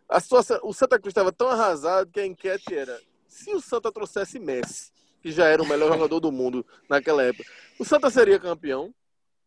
a 0.09 0.20
situação, 0.20 0.59
o 0.62 0.72
Santa 0.72 0.98
Cruz 0.98 1.11
estava 1.11 1.32
tão 1.32 1.48
arrasado 1.48 2.11
que 2.11 2.20
a 2.20 2.26
enquete 2.26 2.74
era: 2.74 2.98
se 3.37 3.51
o 3.53 3.61
Santa 3.61 3.92
trouxesse 3.92 4.38
Messi, 4.38 4.90
que 5.22 5.31
já 5.31 5.46
era 5.46 5.62
o 5.62 5.68
melhor 5.68 5.92
jogador 5.92 6.20
do 6.20 6.33
mundo 6.33 6.64
naquela 6.88 7.22
época, 7.22 7.49
o 7.79 7.85
Santa 7.85 8.11
seria 8.11 8.38
campeão? 8.38 8.94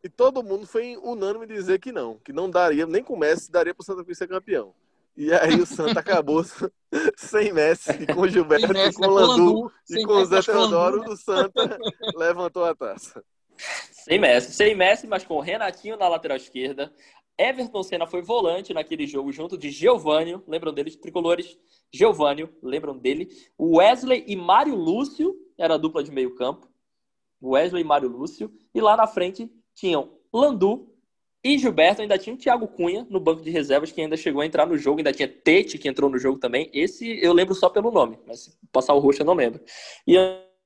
E 0.04 0.08
todo 0.08 0.44
mundo 0.44 0.66
foi 0.66 0.96
unânime 0.98 1.46
dizer 1.46 1.80
que 1.80 1.92
não, 1.92 2.18
que 2.20 2.32
não 2.32 2.50
daria, 2.50 2.86
nem 2.86 3.04
com 3.04 3.18
Messi 3.18 3.52
daria 3.52 3.74
para 3.74 3.82
o 3.82 3.86
Santa 3.86 4.04
Cruz 4.04 4.18
ser 4.18 4.28
campeão. 4.28 4.74
E 5.18 5.34
aí 5.34 5.60
o 5.60 5.66
Santa 5.66 6.00
acabou 6.00 6.42
sem 7.18 7.52
Messi, 7.52 8.08
com 8.14 8.28
Gilberto, 8.28 8.72
Messi, 8.72 8.98
com 8.98 9.08
Landu 9.08 9.72
e 9.90 10.06
com 10.06 10.14
o 10.14 10.26
Zé 10.26 10.42
Teodoro, 10.42 11.04
o 11.12 11.18
Santa 11.18 11.78
levantou 12.16 12.64
a 12.64 12.74
taça. 12.74 13.22
Sem 14.04 14.20
Messi, 14.20 14.54
sem 14.54 14.76
Messi, 14.76 15.08
mas 15.08 15.24
com 15.24 15.40
Renatinho 15.40 15.98
na 15.98 16.08
lateral 16.08 16.38
esquerda. 16.38 16.94
Everton 17.38 17.84
Senna 17.84 18.06
foi 18.06 18.22
volante 18.22 18.74
naquele 18.74 19.08
jogo 19.08 19.32
junto 19.32 19.58
de 19.58 19.70
Geovânio, 19.70 20.44
lembram 20.48 20.74
dele, 20.74 20.92
tricolores? 20.92 21.58
Geovânio, 21.92 22.54
lembram 22.62 22.98
dele? 22.98 23.30
Wesley 23.60 24.26
e 24.28 24.36
Mário 24.36 24.76
Lúcio 24.76 25.36
era 25.58 25.76
a 25.76 25.78
dupla 25.78 26.04
de 26.04 26.12
meio 26.12 26.36
campo. 26.36 26.68
Wesley 27.42 27.82
e 27.82 27.86
Mário 27.86 28.10
Lúcio. 28.10 28.52
E 28.74 28.82
lá 28.82 28.98
na 28.98 29.08
frente 29.08 29.50
tinham 29.74 30.18
Landu, 30.34 30.90
e 31.44 31.58
Gilberto 31.58 32.02
ainda 32.02 32.18
tinha 32.18 32.36
o 32.36 32.38
Thiago 32.38 32.68
Cunha 32.68 33.08
no 33.10 33.20
banco 33.20 33.42
de 33.42 33.50
reservas, 33.50 33.92
que 33.92 34.02
ainda 34.02 34.18
chegou 34.18 34.42
a 34.42 34.46
entrar 34.46 34.66
no 34.66 34.78
jogo, 34.78 35.00
ainda 35.00 35.14
tinha 35.14 35.28
Tete, 35.28 35.78
que 35.78 35.88
entrou 35.88 36.10
no 36.10 36.20
jogo 36.20 36.38
também. 36.38 36.70
Esse 36.74 37.18
eu 37.24 37.32
lembro 37.32 37.56
só 37.56 37.70
pelo 37.70 37.92
nome, 37.92 38.20
mas 38.28 38.42
se 38.42 38.58
passar 38.72 38.94
o 38.94 39.00
roxo 39.00 39.22
eu 39.22 39.26
não 39.26 39.34
lembro. 39.34 39.62
E 40.06 40.18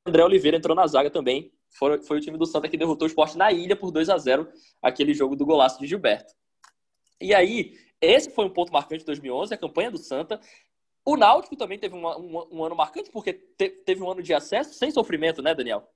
André 0.06 0.24
Oliveira 0.24 0.58
entrou 0.58 0.76
na 0.76 0.88
zaga 0.88 1.12
também. 1.12 1.52
Foi, 1.74 2.02
foi 2.02 2.18
o 2.18 2.22
time 2.22 2.38
do 2.38 2.46
Santa 2.46 2.70
que 2.70 2.78
derrotou 2.78 3.06
o 3.06 3.10
esporte 3.10 3.38
na 3.38 3.52
ilha 3.52 3.76
por 3.76 3.92
2 3.92 4.10
a 4.10 4.18
0 4.18 4.48
aquele 4.82 5.14
jogo 5.14 5.36
do 5.36 5.46
golaço 5.46 5.80
de 5.80 5.88
Gilberto. 5.88 6.34
E 7.20 7.34
aí, 7.34 7.78
esse 8.00 8.30
foi 8.30 8.46
um 8.46 8.50
ponto 8.50 8.72
marcante 8.72 9.00
de 9.00 9.06
2011, 9.06 9.54
a 9.54 9.58
campanha 9.58 9.90
do 9.90 9.98
Santa. 9.98 10.40
O 11.06 11.18
Náutico 11.18 11.56
também 11.56 11.80
teve 11.80 11.96
um, 11.96 12.06
um, 12.06 12.48
um 12.52 12.64
ano 12.64 12.76
marcante, 12.76 13.10
porque 13.12 13.34
te, 13.34 13.70
teve 13.70 14.02
um 14.02 14.12
ano 14.12 14.22
de 14.22 14.34
acesso 14.34 14.74
sem 14.74 14.92
sofrimento, 14.92 15.42
né, 15.42 15.54
Daniel? 15.54 15.90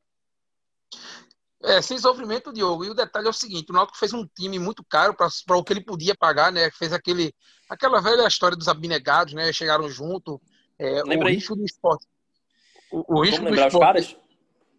É, 1.63 1.81
sem 1.81 1.97
sofrimento, 1.97 2.53
Diogo. 2.53 2.85
E 2.85 2.89
o 2.89 2.93
detalhe 2.93 3.27
é 3.27 3.29
o 3.29 3.33
seguinte: 3.33 3.71
o 3.71 3.73
Náutico 3.73 3.97
fez 3.97 4.13
um 4.13 4.25
time 4.25 4.59
muito 4.59 4.83
caro 4.83 5.15
para 5.15 5.57
o 5.57 5.63
que 5.63 5.73
ele 5.73 5.83
podia 5.83 6.15
pagar, 6.15 6.51
né? 6.51 6.69
Fez 6.71 6.93
aquele, 6.93 7.33
aquela 7.69 7.99
velha 7.99 8.27
história 8.27 8.55
dos 8.55 8.67
abnegados, 8.67 9.33
né? 9.33 9.51
Chegaram 9.51 9.89
junto. 9.89 10.39
É, 10.77 11.01
o 11.03 11.27
risco 11.27 11.55
do 11.55 11.65
esporte. 11.65 12.05
O, 12.91 13.17
o 13.17 13.23
risco 13.23 13.43
Vamos 13.43 13.57
do 13.57 13.65
esporte. 13.65 13.73
Os 13.73 13.79
caras? 13.79 14.26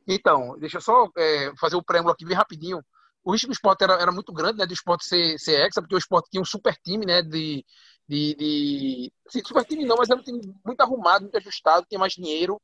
Então, 0.08 0.58
deixa 0.58 0.78
eu 0.78 0.80
só 0.80 1.06
é, 1.16 1.52
fazer 1.60 1.76
o 1.76 1.82
preâmbulo 1.82 2.14
aqui 2.14 2.24
bem 2.24 2.34
rapidinho. 2.34 2.82
O 3.22 3.32
risco 3.32 3.48
do 3.48 3.52
esporte 3.52 3.84
era, 3.84 3.92
era 4.00 4.10
muito 4.10 4.32
grande, 4.32 4.58
né? 4.58 4.64
Do 4.64 4.72
esporte 4.72 5.04
ser, 5.04 5.38
ser 5.38 5.60
exa, 5.66 5.82
porque 5.82 5.94
o 5.94 5.98
esporte 5.98 6.30
tinha 6.30 6.40
um 6.40 6.46
super 6.46 6.74
time, 6.82 7.04
né? 7.04 7.20
De, 7.20 7.62
de, 8.08 8.34
de... 8.34 9.12
Assim, 9.26 9.42
super 9.44 9.64
time 9.64 9.84
não, 9.84 9.96
mas 9.98 10.08
era 10.08 10.18
um 10.18 10.22
time 10.22 10.40
muito 10.64 10.80
arrumado, 10.80 11.22
muito 11.22 11.36
ajustado, 11.36 11.86
tinha 11.86 11.98
mais 11.98 12.14
dinheiro. 12.14 12.58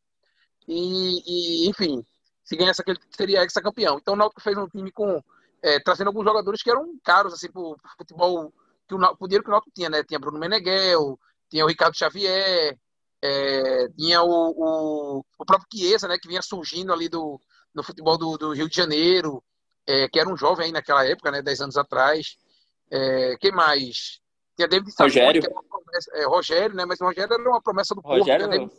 E, 0.67 1.67
e 1.67 1.69
enfim, 1.69 2.03
se 2.43 2.57
ganhasse 2.57 2.81
aquele, 2.81 2.99
seria 3.11 3.43
ex-campeão. 3.43 3.99
Então 3.99 4.15
o 4.15 4.17
Náutico 4.17 4.41
fez 4.41 4.57
um 4.57 4.67
time 4.67 4.91
com 4.91 5.23
é, 5.63 5.79
trazendo 5.81 6.09
alguns 6.09 6.25
jogadores 6.25 6.63
que 6.63 6.71
eram 6.71 6.99
caros 7.05 7.35
assim 7.35 7.51
pro, 7.51 7.77
pro 7.77 7.93
futebol, 7.99 8.51
que 8.89 8.95
o, 8.95 8.99
o 8.99 9.27
dinheiro 9.27 9.45
que 9.45 9.51
o 9.51 9.53
Náutico 9.53 9.75
tinha, 9.75 9.91
né? 9.91 10.03
Tinha 10.03 10.19
Bruno 10.19 10.39
Meneghel, 10.39 11.19
tinha 11.51 11.65
o 11.65 11.69
Ricardo 11.69 11.97
Xavier, 11.97 12.79
é, 13.27 13.89
tinha 13.97 14.23
o, 14.23 14.29
o, 14.29 15.25
o, 15.39 15.45
próprio 15.47 15.67
Chiesa, 15.73 16.07
né, 16.07 16.19
que 16.19 16.29
vinha 16.29 16.43
surgindo 16.43 16.93
ali 16.93 17.09
do, 17.09 17.41
no 17.75 17.83
futebol 17.83 18.19
do, 18.19 18.37
do 18.37 18.53
Rio 18.53 18.69
de 18.69 18.77
Janeiro, 18.77 19.43
é, 19.87 20.07
que 20.09 20.21
era 20.21 20.29
um 20.29 20.37
jovem 20.37 20.67
aí 20.67 20.73
naquela 20.73 21.07
época, 21.07 21.31
né, 21.31 21.41
10 21.41 21.63
anos 21.63 21.79
atrás. 21.79 22.37
É, 22.91 23.35
quem 23.41 23.51
mais? 23.51 24.21
Tinha 24.55 24.69
David 24.69 24.91
Sassone, 24.91 25.09
Rogério. 25.09 25.41
Que 25.41 25.49
era 25.49 25.55
uma 25.55 25.65
promessa, 25.65 26.11
é, 26.13 26.27
Rogério, 26.27 26.77
né, 26.77 26.85
mas 26.85 27.01
o 27.01 27.05
Rogério 27.07 27.33
era 27.33 27.51
uma 27.51 27.63
promessa 27.63 27.95
do 27.95 28.03
Rogério, 28.03 28.47
Porto. 28.47 28.61
Né, 28.61 28.71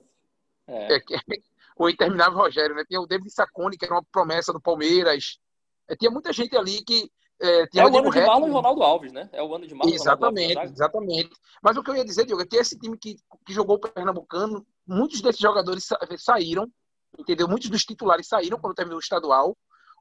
é. 0.68 0.88
o 1.76 1.90
interminável 1.90 2.38
Rogério, 2.38 2.76
né? 2.76 2.84
Tinha 2.88 3.02
o 3.02 3.08
David 3.08 3.32
Sacone, 3.32 3.78
que 3.78 3.86
era 3.86 3.96
uma 3.96 4.04
promessa 4.04 4.54
do 4.54 4.62
Palmeiras. 4.62 5.40
É, 5.88 5.96
tinha 5.96 6.12
muita 6.12 6.32
gente 6.32 6.56
ali 6.56 6.84
que 6.84 7.12
é, 7.42 7.68
é 7.80 7.84
o 7.84 7.98
ano 7.98 8.10
de 8.10 8.22
Marlon 8.22 8.48
e 8.48 8.52
Ronaldo 8.52 8.84
Alves, 8.84 9.12
né? 9.12 9.30
É 9.34 9.44
o 9.44 9.54
ano 9.54 9.68
de 9.68 9.76
Marlon 9.76 9.94
Exatamente, 9.94 10.58
Alves, 10.58 10.72
exatamente. 10.72 11.32
Mas 11.62 11.76
o 11.76 11.84
que 11.84 11.90
eu 11.90 11.96
ia 11.96 12.06
dizer, 12.06 12.26
Diogo, 12.26 12.42
é 12.42 12.46
que 12.46 12.56
esse 12.56 12.78
time 12.78 12.98
que, 12.98 13.18
que 13.46 13.54
jogou 13.54 13.76
o 13.76 13.80
Pernambucano, 13.80 14.66
muitos 14.88 15.22
desses 15.22 15.42
jogadores 15.42 15.86
sa 15.86 15.98
saíram, 16.18 16.72
entendeu? 17.18 17.48
Muitos 17.48 17.70
dos 17.70 17.84
titulares 17.84 18.28
saíram 18.28 18.58
quando 18.60 18.76
terminou 18.76 18.98
o 18.98 19.02
estadual. 19.02 19.56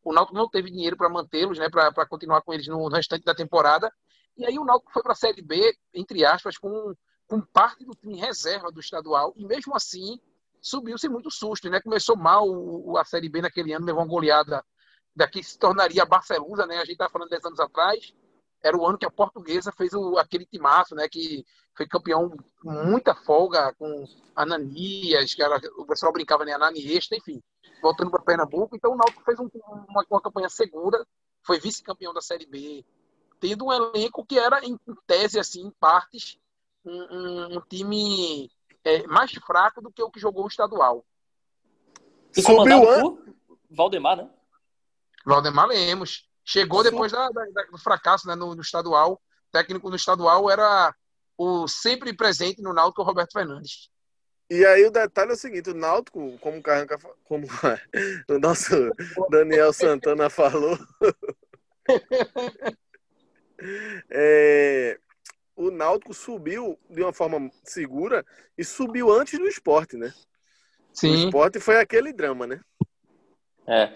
O 0.04 0.12
Náutico 0.12 0.36
não 0.36 0.48
teve 0.48 0.70
dinheiro 0.70 0.96
para 0.96 1.08
mantê-los, 1.08 1.58
né? 1.58 1.68
Para 1.68 2.06
continuar 2.06 2.42
com 2.42 2.52
eles 2.52 2.68
no 2.68 2.88
restante 2.88 3.24
da 3.24 3.34
temporada. 3.34 3.90
E 4.36 4.46
aí 4.46 4.58
o 4.58 4.64
Náutico 4.64 4.92
foi 4.92 5.02
para 5.02 5.12
a 5.12 5.16
Série 5.16 5.42
B, 5.42 5.74
entre 5.92 6.24
aspas, 6.24 6.56
com, 6.56 6.94
com 7.26 7.40
parte 7.40 7.84
do 7.84 7.94
time 7.94 8.16
reserva 8.16 8.70
do 8.70 8.80
estadual. 8.80 9.32
E 9.36 9.44
mesmo 9.44 9.74
assim, 9.74 10.20
subiu 10.60 10.96
sem 10.98 11.10
muito 11.10 11.30
susto, 11.30 11.68
né? 11.68 11.80
Começou 11.80 12.16
mal 12.16 12.48
o, 12.48 12.96
a 12.96 13.04
Série 13.04 13.28
B 13.28 13.40
naquele 13.40 13.72
ano, 13.72 13.86
levou 13.86 14.02
uma 14.02 14.08
goleada 14.08 14.64
daqui 15.14 15.42
se 15.42 15.58
tornaria 15.58 16.02
a 16.02 16.06
Barcelusa, 16.06 16.66
né? 16.66 16.76
A 16.76 16.84
gente 16.84 16.92
está 16.92 17.08
falando 17.08 17.30
10 17.30 17.44
anos 17.44 17.60
atrás, 17.60 18.12
era 18.62 18.76
o 18.76 18.86
ano 18.86 18.98
que 18.98 19.06
a 19.06 19.10
portuguesa 19.10 19.70
fez 19.72 19.92
o, 19.92 20.16
aquele 20.18 20.46
timaço, 20.46 20.94
né? 20.94 21.08
Que 21.08 21.44
foi 21.76 21.86
campeão 21.86 22.30
com 22.62 22.70
muita 22.70 23.14
folga, 23.14 23.74
com 23.74 24.04
Ananias, 24.34 25.34
que 25.34 25.42
era, 25.42 25.60
o 25.76 25.86
pessoal 25.86 26.12
brincava, 26.12 26.44
né? 26.44 26.52
Ananiesta, 26.52 27.14
enfim, 27.14 27.42
voltando 27.82 28.10
para 28.10 28.22
Pernambuco. 28.22 28.74
Então 28.74 28.92
o 28.92 28.96
Náutico 28.96 29.22
fez 29.24 29.38
um, 29.38 29.48
uma, 29.88 30.04
uma 30.10 30.20
campanha 30.20 30.48
segura, 30.48 31.06
foi 31.42 31.60
vice-campeão 31.60 32.14
da 32.14 32.20
Série 32.20 32.46
B, 32.46 32.84
tendo 33.38 33.66
um 33.66 33.72
elenco 33.72 34.24
que 34.24 34.38
era, 34.38 34.64
em 34.64 34.78
tese, 35.06 35.38
assim, 35.38 35.66
em 35.66 35.70
partes, 35.70 36.38
um, 36.84 36.92
um, 36.92 37.56
um 37.56 37.60
time 37.60 38.50
é, 38.82 39.06
mais 39.06 39.32
fraco 39.32 39.82
do 39.82 39.90
que 39.90 40.02
o 40.02 40.10
que 40.10 40.20
jogou 40.20 40.44
o 40.44 40.48
estadual. 40.48 41.04
E 42.36 42.42
comandado 42.42 42.86
por 42.86 43.34
Valdemar, 43.70 44.16
né? 44.16 44.30
Valdemar 45.24 45.68
Lemos. 45.68 46.28
Chegou 46.44 46.84
Sim. 46.84 46.90
depois 46.90 47.10
da, 47.10 47.28
da, 47.30 47.44
do 47.70 47.78
fracasso 47.78 48.28
né, 48.28 48.34
no, 48.34 48.54
no, 48.54 48.60
estadual. 48.60 49.20
técnico 49.50 49.88
no 49.88 49.96
estadual 49.96 50.50
era 50.50 50.94
o 51.36 51.66
sempre 51.66 52.12
presente 52.12 52.62
no 52.62 52.72
Náutico 52.72 53.02
Roberto 53.02 53.32
Fernandes. 53.32 53.88
E 54.50 54.64
aí 54.66 54.84
o 54.84 54.90
detalhe 54.90 55.30
é 55.30 55.34
o 55.34 55.38
seguinte, 55.38 55.70
o 55.70 55.74
Náutico, 55.74 56.38
como 56.38 56.58
o 56.58 56.62
Carranca, 56.62 56.98
como 57.24 57.46
o 58.28 58.38
nosso 58.38 58.90
Daniel 59.30 59.72
Santana 59.72 60.28
falou, 60.28 60.78
é, 64.10 64.98
o 65.56 65.70
Náutico 65.70 66.12
subiu 66.12 66.78
de 66.90 67.02
uma 67.02 67.12
forma 67.12 67.50
segura 67.64 68.24
e 68.56 68.64
subiu 68.64 69.10
antes 69.10 69.38
do 69.38 69.46
esporte, 69.46 69.96
né? 69.96 70.12
Sim. 70.92 71.10
O 71.10 71.14
esporte 71.24 71.58
foi 71.58 71.78
aquele 71.78 72.12
drama, 72.12 72.46
né? 72.46 72.60
É, 73.66 73.92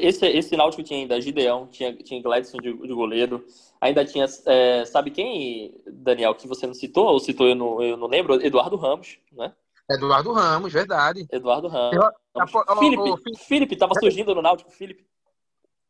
esse, 0.00 0.26
esse 0.26 0.56
Náutico 0.56 0.82
tinha 0.82 1.00
ainda 1.00 1.20
Gideão, 1.20 1.66
tinha, 1.66 1.94
tinha 1.96 2.22
Gladson 2.22 2.58
de, 2.58 2.72
de 2.72 2.94
goleiro, 2.94 3.44
ainda 3.80 4.04
tinha, 4.04 4.26
é, 4.46 4.84
sabe 4.84 5.10
quem, 5.10 5.74
Daniel, 5.86 6.34
que 6.34 6.46
você 6.46 6.66
não 6.66 6.74
citou, 6.74 7.06
ou 7.06 7.18
citou, 7.18 7.48
eu 7.48 7.54
não, 7.54 7.82
eu 7.82 7.96
não 7.96 8.06
lembro, 8.06 8.34
Eduardo 8.44 8.76
Ramos, 8.76 9.18
né? 9.32 9.52
Eduardo 9.90 10.32
Ramos, 10.32 10.72
verdade. 10.72 11.26
Eduardo 11.32 11.66
Ramos. 11.66 11.96
Eu, 11.96 12.02
a, 12.42 12.76
Felipe, 12.76 13.38
Felipe 13.38 13.74
estava 13.74 13.94
surgindo 13.98 14.34
no 14.34 14.42
Náutico, 14.42 14.70
Felipe. 14.70 15.06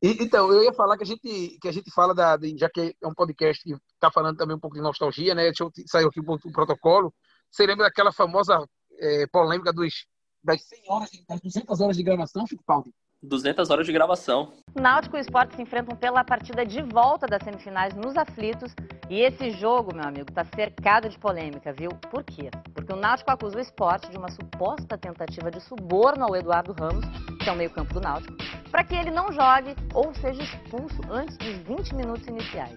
Então, 0.00 0.52
eu 0.52 0.62
ia 0.62 0.72
falar 0.72 0.96
que 0.96 1.02
a 1.02 1.06
gente, 1.06 1.58
que 1.60 1.68
a 1.68 1.72
gente 1.72 1.90
fala 1.90 2.14
da, 2.14 2.36
de, 2.36 2.56
já 2.56 2.70
que 2.70 2.94
é 3.02 3.06
um 3.06 3.14
podcast 3.14 3.62
que 3.64 3.74
está 3.94 4.10
falando 4.12 4.36
também 4.36 4.56
um 4.56 4.60
pouco 4.60 4.76
de 4.76 4.82
nostalgia, 4.82 5.34
né? 5.34 5.46
Deixa 5.46 5.64
eu 5.64 5.72
sair 5.86 6.06
aqui 6.06 6.20
o 6.20 6.52
protocolo. 6.52 7.12
Você 7.50 7.66
lembra 7.66 7.86
daquela 7.86 8.12
famosa 8.12 8.64
é, 9.00 9.26
polêmica 9.26 9.72
dos, 9.72 10.06
das 10.42 10.62
100 10.62 10.82
horas, 10.88 11.10
das 11.28 11.40
200 11.40 11.80
horas 11.80 11.96
de 11.96 12.02
gravação, 12.04 12.46
Fico 12.46 12.62
Paulo? 12.64 12.92
200 13.22 13.68
horas 13.70 13.84
de 13.84 13.92
gravação. 13.92 14.52
Náutico 14.76 15.16
e 15.16 15.20
Esporte 15.20 15.56
se 15.56 15.62
enfrentam 15.62 15.96
pela 15.96 16.22
partida 16.22 16.64
de 16.64 16.80
volta 16.82 17.26
das 17.26 17.42
semifinais 17.42 17.94
nos 17.94 18.16
aflitos. 18.16 18.72
E 19.10 19.20
esse 19.20 19.50
jogo, 19.50 19.92
meu 19.92 20.04
amigo, 20.04 20.26
está 20.28 20.44
cercado 20.44 21.08
de 21.08 21.18
polêmica, 21.18 21.72
viu? 21.72 21.90
Por 22.10 22.22
quê? 22.22 22.48
Porque 22.72 22.92
o 22.92 22.96
Náutico 22.96 23.30
acusa 23.30 23.58
o 23.58 23.60
esporte 23.60 24.08
de 24.10 24.16
uma 24.16 24.30
suposta 24.30 24.96
tentativa 24.96 25.50
de 25.50 25.60
suborno 25.60 26.24
ao 26.24 26.36
Eduardo 26.36 26.72
Ramos, 26.72 27.04
que 27.42 27.48
é 27.48 27.52
o 27.52 27.56
meio-campo 27.56 27.92
do 27.92 28.00
Náutico, 28.00 28.36
para 28.70 28.84
que 28.84 28.94
ele 28.94 29.10
não 29.10 29.32
jogue 29.32 29.74
ou 29.94 30.14
seja 30.14 30.42
expulso 30.42 31.00
antes 31.10 31.36
dos 31.38 31.56
20 31.66 31.94
minutos 31.96 32.26
iniciais. 32.28 32.76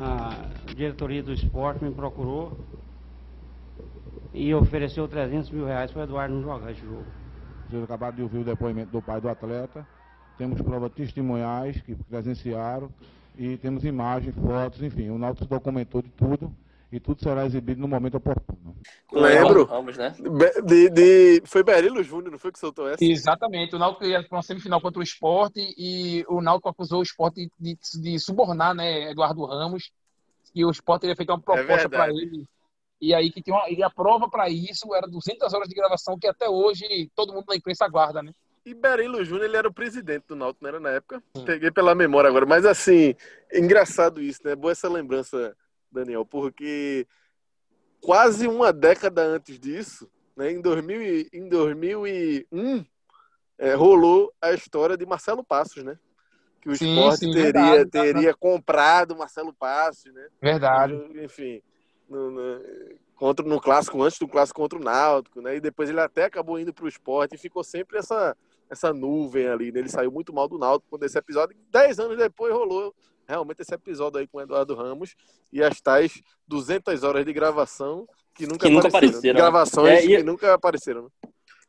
A 0.00 0.72
diretoria 0.74 1.22
do 1.22 1.32
esporte 1.32 1.84
me 1.84 1.94
procurou 1.94 2.58
e 4.34 4.52
ofereceu 4.52 5.06
300 5.06 5.50
mil 5.50 5.66
reais 5.66 5.92
para 5.92 6.00
o 6.00 6.04
Eduardo 6.04 6.34
não 6.34 6.42
jogar 6.42 6.72
esse 6.72 6.80
jogo. 6.80 7.06
Vocês 7.68 7.82
acabaram 7.82 8.16
de 8.16 8.22
ouvir 8.22 8.38
o 8.38 8.44
depoimento 8.44 8.92
do 8.92 9.02
pai 9.02 9.20
do 9.20 9.28
atleta. 9.28 9.86
Temos 10.38 10.60
provas 10.60 10.92
testemunhais 10.92 11.80
que 11.80 11.94
presenciaram 11.94 12.90
e 13.38 13.56
temos 13.56 13.84
imagens, 13.84 14.34
fotos, 14.34 14.82
enfim, 14.82 15.10
o 15.10 15.18
Náutico 15.18 15.46
documentou 15.46 16.00
de 16.00 16.10
tudo 16.10 16.54
e 16.90 17.00
tudo 17.00 17.22
será 17.22 17.44
exibido 17.44 17.80
no 17.80 17.88
momento 17.88 18.16
oportuno. 18.16 18.76
Lembro. 19.12 19.66
Vamos, 19.66 19.96
né? 19.96 20.14
De, 20.64 20.88
de, 20.88 21.42
foi 21.44 21.62
Berilo 21.62 22.02
Júnior, 22.02 22.30
não 22.30 22.38
foi 22.38 22.52
que 22.52 22.58
soltou 22.58 22.88
essa? 22.88 23.04
Exatamente. 23.04 23.74
O 23.74 23.78
Náutico 23.78 24.04
ia 24.04 24.22
para 24.22 24.36
uma 24.36 24.42
semifinal 24.42 24.80
contra 24.80 25.00
o 25.00 25.02
esporte 25.02 25.60
e 25.76 26.24
o 26.28 26.40
Náutico 26.40 26.68
acusou 26.68 27.00
o 27.00 27.02
esporte 27.02 27.50
de, 27.58 27.76
de 28.00 28.18
subornar 28.18 28.74
né, 28.74 29.10
Eduardo 29.10 29.44
Ramos 29.44 29.90
e 30.54 30.64
o 30.64 30.70
esporte 30.70 31.02
teria 31.02 31.16
feito 31.16 31.30
uma 31.30 31.40
proposta 31.40 31.86
é 31.86 31.88
para 31.88 32.08
ele 32.10 32.46
e 33.00 33.14
aí 33.14 33.30
que 33.30 33.42
tinha 33.42 33.54
uma, 33.56 33.68
e 33.68 33.82
a 33.82 33.90
prova 33.90 34.28
para 34.28 34.48
isso 34.48 34.94
era 34.94 35.06
200 35.06 35.52
horas 35.52 35.68
de 35.68 35.74
gravação 35.74 36.18
que 36.18 36.26
até 36.26 36.48
hoje 36.48 37.10
todo 37.14 37.32
mundo 37.32 37.46
na 37.48 37.56
imprensa 37.56 37.84
aguarda, 37.84 38.22
né? 38.22 38.32
E 38.64 38.74
Berilo 38.74 39.24
Júnior, 39.24 39.44
ele 39.44 39.56
era 39.56 39.68
o 39.68 39.72
presidente 39.72 40.24
do 40.26 40.34
Náutico, 40.34 40.64
não 40.64 40.68
era 40.68 40.80
na 40.80 40.90
época? 40.90 41.22
Sim. 41.36 41.44
Peguei 41.44 41.70
pela 41.70 41.94
memória 41.94 42.28
agora, 42.28 42.44
mas 42.46 42.64
assim, 42.64 43.14
engraçado 43.52 44.20
isso, 44.20 44.40
né? 44.44 44.56
Boa 44.56 44.72
essa 44.72 44.88
lembrança, 44.88 45.56
Daniel, 45.92 46.24
porque 46.26 47.06
quase 48.00 48.48
uma 48.48 48.72
década 48.72 49.22
antes 49.22 49.58
disso, 49.60 50.10
né, 50.36 50.50
em, 50.50 50.60
2000, 50.60 51.28
em 51.32 51.48
2001, 51.48 52.84
é, 53.58 53.74
rolou 53.74 54.32
a 54.40 54.52
história 54.52 54.96
de 54.96 55.06
Marcelo 55.06 55.44
Passos, 55.44 55.84
né? 55.84 55.98
Que 56.60 56.68
o 56.68 56.76
sim, 56.76 56.92
esporte 56.92 57.20
sim, 57.20 57.32
teria, 57.32 57.52
verdade, 57.52 57.90
teria 57.90 58.34
comprado 58.34 59.16
Marcelo 59.16 59.54
Passos, 59.54 60.12
né? 60.12 60.28
Verdade. 60.40 60.94
Enfim, 61.22 61.62
no, 62.08 62.30
no, 62.30 62.60
contra, 63.14 63.46
no 63.46 63.60
clássico, 63.60 64.02
antes 64.02 64.18
do 64.18 64.28
clássico 64.28 64.60
contra 64.60 64.78
o 64.78 64.82
Náutico, 64.82 65.40
né? 65.40 65.56
E 65.56 65.60
depois 65.60 65.88
ele 65.88 66.00
até 66.00 66.24
acabou 66.24 66.58
indo 66.58 66.72
para 66.72 66.84
o 66.84 66.88
esporte 66.88 67.34
e 67.34 67.38
ficou 67.38 67.64
sempre 67.64 67.98
essa, 67.98 68.36
essa 68.70 68.92
nuvem 68.92 69.46
ali, 69.46 69.72
né? 69.72 69.80
Ele 69.80 69.88
saiu 69.88 70.10
muito 70.10 70.32
mal 70.32 70.48
do 70.48 70.58
Náutico 70.58 70.90
quando 70.90 71.04
esse 71.04 71.18
episódio. 71.18 71.56
Dez 71.70 71.98
anos 71.98 72.16
depois 72.16 72.52
rolou 72.52 72.94
realmente 73.26 73.62
esse 73.62 73.74
episódio 73.74 74.20
aí 74.20 74.26
com 74.26 74.38
o 74.38 74.40
Eduardo 74.40 74.74
Ramos 74.74 75.16
e 75.52 75.62
as 75.62 75.80
tais 75.80 76.22
200 76.46 77.02
horas 77.02 77.24
de 77.24 77.32
gravação 77.32 78.06
que 78.34 78.46
nunca, 78.46 78.66
que 78.66 78.72
nunca 78.72 78.88
apareceram. 78.88 79.34
Né? 79.34 79.40
Gravações 79.40 79.98
é, 80.00 80.04
e... 80.04 80.16
que 80.16 80.22
nunca 80.22 80.54
apareceram. 80.54 81.02
Né? 81.02 81.08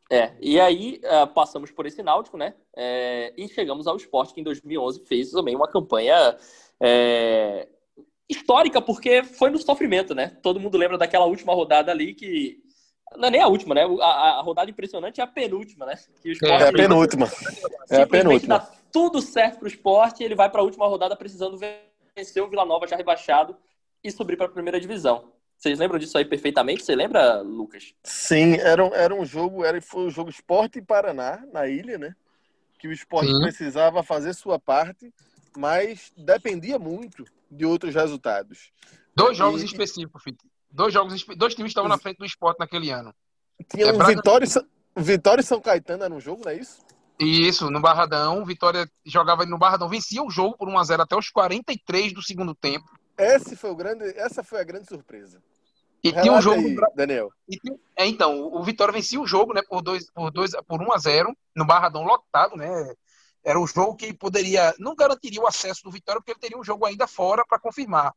É, 0.10 0.34
e 0.40 0.60
aí 0.60 1.02
uh, 1.04 1.28
passamos 1.28 1.72
por 1.72 1.86
esse 1.86 2.02
Náutico, 2.02 2.38
né? 2.38 2.54
É, 2.76 3.34
e 3.36 3.48
chegamos 3.50 3.88
ao 3.88 3.98
esporte 3.98 4.34
que 4.34 4.40
em 4.40 4.44
2011 4.44 5.04
fez 5.06 5.32
também 5.32 5.56
uma 5.56 5.68
campanha 5.68 6.38
é, 6.80 7.68
histórica 8.30 8.82
porque 8.82 9.24
foi 9.24 9.50
no 9.50 9.58
sofrimento, 9.58 10.14
né? 10.14 10.38
Todo 10.42 10.60
mundo 10.60 10.78
lembra 10.78 10.98
daquela 10.98 11.26
última 11.26 11.54
rodada 11.54 11.92
ali 11.92 12.14
que. 12.14 12.58
Não 13.16 13.30
é 13.30 13.32
nem 13.32 13.42
a 13.42 13.48
última, 13.48 13.74
né? 13.74 13.84
A, 14.02 14.40
a 14.40 14.42
rodada 14.42 14.70
impressionante 14.70 15.22
é 15.22 15.24
a 15.24 15.28
penúltima, 15.28 15.86
né? 15.86 15.96
Que 16.22 16.30
o 16.30 16.32
esporte, 16.32 16.64
é 16.64 16.68
a 16.68 16.74
penúltima. 16.74 17.32
É 17.90 18.02
a 18.02 18.08
penúltima. 18.08 18.60
dá 18.60 18.72
tudo 18.92 19.22
certo 19.22 19.60
para 19.60 19.66
o 19.66 19.70
esporte 19.70 20.24
ele 20.24 20.36
vai 20.36 20.50
para 20.50 20.60
a 20.60 20.64
última 20.64 20.88
rodada 20.88 21.16
precisando 21.16 21.58
vencer 22.16 22.44
o 22.44 22.50
Vila 22.50 22.66
Nova 22.66 22.88
já 22.88 22.96
rebaixado 22.96 23.56
e 24.04 24.12
subir 24.12 24.36
para 24.36 24.48
a 24.48 24.50
primeira 24.50 24.80
divisão. 24.80 25.32
Vocês 25.58 25.80
lembram 25.80 25.98
disso 25.98 26.18
aí 26.18 26.26
perfeitamente? 26.26 26.84
Você 26.84 26.96
lembra, 26.96 27.42
Lucas? 27.42 27.94
Sim, 28.04 28.56
era, 28.56 28.84
era 28.94 29.16
um 29.16 29.26
jogo, 29.26 29.66
era, 29.66 29.82
foi 29.82 30.06
um 30.06 30.10
jogo 30.10 30.30
Esporte 30.30 30.78
e 30.78 30.82
Paraná, 30.84 31.44
na 31.52 31.68
ilha, 31.68 31.98
né? 31.98 32.16
Que 32.78 32.88
o 32.88 32.92
esporte 32.92 33.32
Sim. 33.32 33.42
precisava 33.42 34.04
fazer 34.04 34.34
sua 34.34 34.60
parte, 34.60 35.12
mas 35.56 36.12
dependia 36.18 36.80
muito 36.80 37.26
de 37.50 37.66
outros 37.66 37.94
resultados. 37.94 38.72
Dois 39.16 39.38
jogos 39.38 39.62
e... 39.62 39.66
específicos, 39.66 40.24
Fiti. 40.24 40.46
Dois 40.70 40.94
jogos, 40.94 41.26
dois 41.36 41.56
times 41.56 41.72
estavam 41.72 41.90
na 41.90 41.98
frente 41.98 42.18
do 42.18 42.26
esporte 42.26 42.60
naquele 42.60 42.92
ano. 42.92 43.14
Tinha 43.70 43.88
é 43.88 43.94
um 43.94 44.06
Vitória, 44.06 44.48
Vitória 44.96 45.42
e 45.42 45.46
São 45.46 45.60
Caetano 45.60 46.04
era 46.04 46.14
um 46.14 46.20
jogo, 46.20 46.44
não 46.44 46.52
é 46.52 46.56
isso? 46.56 46.80
Isso, 47.20 47.72
no 47.72 47.82
Barradão. 47.82 48.46
Vitória 48.46 48.88
jogava 49.06 49.46
no 49.46 49.58
Barradão, 49.58 49.90
vencia 49.90 50.22
o 50.22 50.30
jogo 50.30 50.56
por 50.58 50.68
1x0 50.68 51.02
até 51.02 51.16
os 51.16 51.30
43 51.30 52.14
do 52.14 52.22
segundo 52.22 52.54
tempo. 52.54 52.86
Esse 53.18 53.56
foi 53.56 53.72
o 53.72 53.76
grande, 53.76 54.06
essa 54.18 54.44
foi 54.44 54.60
a 54.60 54.64
grande 54.64 54.88
surpresa. 54.88 55.42
E 56.04 56.12
tinha 56.12 56.32
um 56.32 56.42
jogo. 56.42 56.62
Aí, 56.62 56.76
Daniel. 56.96 57.32
Tinha, 57.50 57.76
é, 57.98 58.06
então, 58.06 58.54
o 58.54 58.64
Vitória 58.64 58.94
vencia 58.94 59.20
o 59.20 59.26
jogo, 59.26 59.54
né, 59.54 59.62
por 59.68 59.82
2 59.82 60.12
por 60.12 60.32
dois, 60.32 60.52
por 60.68 60.80
1 60.80 60.94
a 60.94 60.98
0 60.98 61.36
no 61.56 61.66
Barradão 61.66 62.04
lotado, 62.04 62.56
né? 62.56 62.94
Era 63.44 63.60
um 63.60 63.68
jogo 63.68 63.96
que 63.96 64.14
poderia. 64.14 64.74
Não 64.80 64.96
garantiria 64.96 65.42
o 65.42 65.48
acesso 65.48 65.84
do 65.84 65.92
Vitória, 65.92 66.20
porque 66.20 66.32
ele 66.32 66.40
teria 66.40 66.58
um 66.58 66.64
jogo 66.64 66.86
ainda 66.86 67.08
fora 67.08 67.46
para 67.48 67.60
confirmar. 67.60 68.14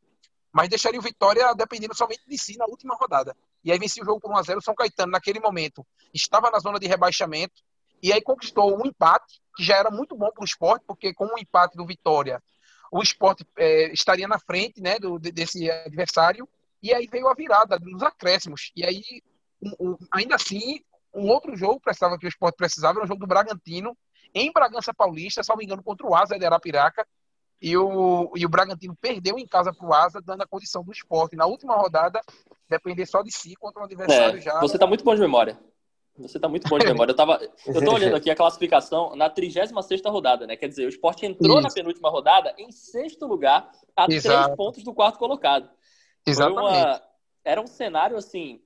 Mas 0.53 0.69
deixaria 0.69 0.99
o 0.99 1.03
Vitória 1.03 1.55
dependendo 1.55 1.95
somente 1.95 2.23
de 2.27 2.37
si 2.37 2.57
na 2.57 2.67
última 2.67 2.97
rodada. 2.97 3.37
E 3.63 3.71
aí 3.71 3.79
vencia 3.79 4.03
o 4.03 4.07
jogo 4.07 4.21
por 4.21 4.31
1 4.31 4.37
a 4.37 4.43
0 4.43 4.63
São 4.63 4.75
Caetano, 4.75 5.13
naquele 5.13 5.39
momento, 5.39 5.87
estava 6.13 6.51
na 6.51 6.59
zona 6.59 6.79
de 6.79 6.87
rebaixamento. 6.87 7.63
E 8.03 8.13
aí 8.13 8.21
conquistou 8.21 8.77
um 8.77 8.87
empate, 8.87 9.41
que 9.55 9.63
já 9.63 9.77
era 9.77 9.91
muito 9.91 10.17
bom 10.17 10.31
para 10.33 10.43
o 10.43 10.45
esporte, 10.45 10.85
porque 10.87 11.13
com 11.13 11.27
o 11.27 11.35
um 11.35 11.39
empate 11.39 11.77
do 11.77 11.87
Vitória, 11.87 12.43
o 12.91 13.03
esporte 13.03 13.47
é, 13.57 13.93
estaria 13.93 14.27
na 14.27 14.39
frente 14.39 14.81
né, 14.81 14.99
do, 14.99 15.19
desse 15.19 15.71
adversário. 15.71 16.49
E 16.83 16.93
aí 16.95 17.07
veio 17.07 17.29
a 17.29 17.35
virada 17.35 17.79
nos 17.79 18.03
acréscimos. 18.03 18.73
E 18.75 18.85
aí, 18.85 19.03
um, 19.63 19.91
um, 19.91 19.97
ainda 20.11 20.35
assim, 20.35 20.81
um 21.15 21.29
outro 21.29 21.55
jogo 21.55 21.79
precisava 21.81 22.19
que 22.19 22.27
o 22.27 22.29
esporte 22.29 22.57
precisava 22.57 22.99
era 22.99 23.05
o 23.05 23.09
jogo 23.09 23.21
do 23.21 23.27
Bragantino, 23.27 23.97
em 24.35 24.53
Bragança 24.53 24.95
Paulista, 24.95 25.43
salvo 25.43 25.63
engano, 25.63 25.83
contra 25.83 26.07
o 26.07 26.15
Asa 26.15 26.39
de 26.39 26.45
Arapiraca. 26.45 27.07
E 27.63 27.77
o, 27.77 28.33
e 28.35 28.47
o 28.47 28.49
Bragantino 28.49 28.97
perdeu 28.99 29.39
em 29.39 29.47
casa 29.47 29.73
para 29.73 29.87
o 29.87 29.93
Asa, 29.93 30.21
dando 30.23 30.43
a 30.43 30.47
condição 30.47 30.83
do 30.83 30.93
esporte. 30.93 31.37
Na 31.37 31.45
última 31.45 31.77
rodada, 31.77 32.21
depender 32.69 33.05
só 33.05 33.23
de 33.23 33.31
si 33.31 33.55
contra 33.55 33.83
um 33.83 33.85
adversário 33.85 34.39
é, 34.39 34.41
já. 34.41 34.61
Você 34.61 34.77
está 34.77 34.87
muito 34.87 35.05
bom 35.05 35.15
de 35.15 35.21
memória. 35.21 35.59
Você 36.19 36.39
está 36.39 36.49
muito 36.49 36.69
bom 36.69 36.79
de 36.79 36.87
memória. 36.87 37.13
Eu, 37.13 37.17
tava, 37.17 37.41
eu 37.67 37.85
tô 37.85 37.95
olhando 37.95 38.17
aqui 38.17 38.31
a 38.31 38.37
classificação 38.37 39.15
na 39.15 39.29
36 39.29 39.71
rodada, 40.07 40.47
né? 40.47 40.57
Quer 40.57 40.69
dizer, 40.69 40.87
o 40.87 40.89
esporte 40.89 41.27
entrou 41.27 41.59
Isso. 41.59 41.69
na 41.69 41.75
penúltima 41.75 42.11
rodada 42.11 42.55
em 42.59 42.71
sexto 42.73 43.27
lugar, 43.27 43.71
a 43.97 44.07
Exato. 44.09 44.45
três 44.45 44.57
pontos 44.57 44.83
do 44.83 44.95
quarto 44.95 45.19
colocado. 45.19 45.69
Exatamente. 46.27 46.61
Uma, 46.61 47.03
era 47.45 47.61
um 47.61 47.67
cenário, 47.67 48.17
assim, 48.17 48.61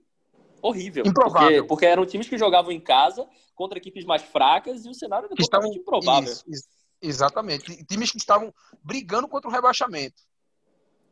horrível. 0.64 1.04
Improvável. 1.06 1.48
Porque, 1.48 1.68
porque, 1.68 1.86
eram 1.86 2.06
times 2.06 2.28
que 2.28 2.38
jogavam 2.38 2.72
em 2.72 2.80
casa 2.80 3.28
contra 3.54 3.78
equipes 3.78 4.04
mais 4.04 4.22
fracas 4.22 4.84
e 4.84 4.88
o 4.88 4.94
cenário 4.94 5.26
era 5.26 5.36
totalmente 5.36 5.78
improvável. 5.78 6.32
Isso, 6.32 6.44
isso, 6.48 6.68
exatamente. 7.02 7.84
Times 7.84 8.10
que 8.10 8.16
estavam 8.16 8.52
brigando 8.82 9.28
contra 9.28 9.48
o 9.48 9.52
rebaixamento. 9.52 10.22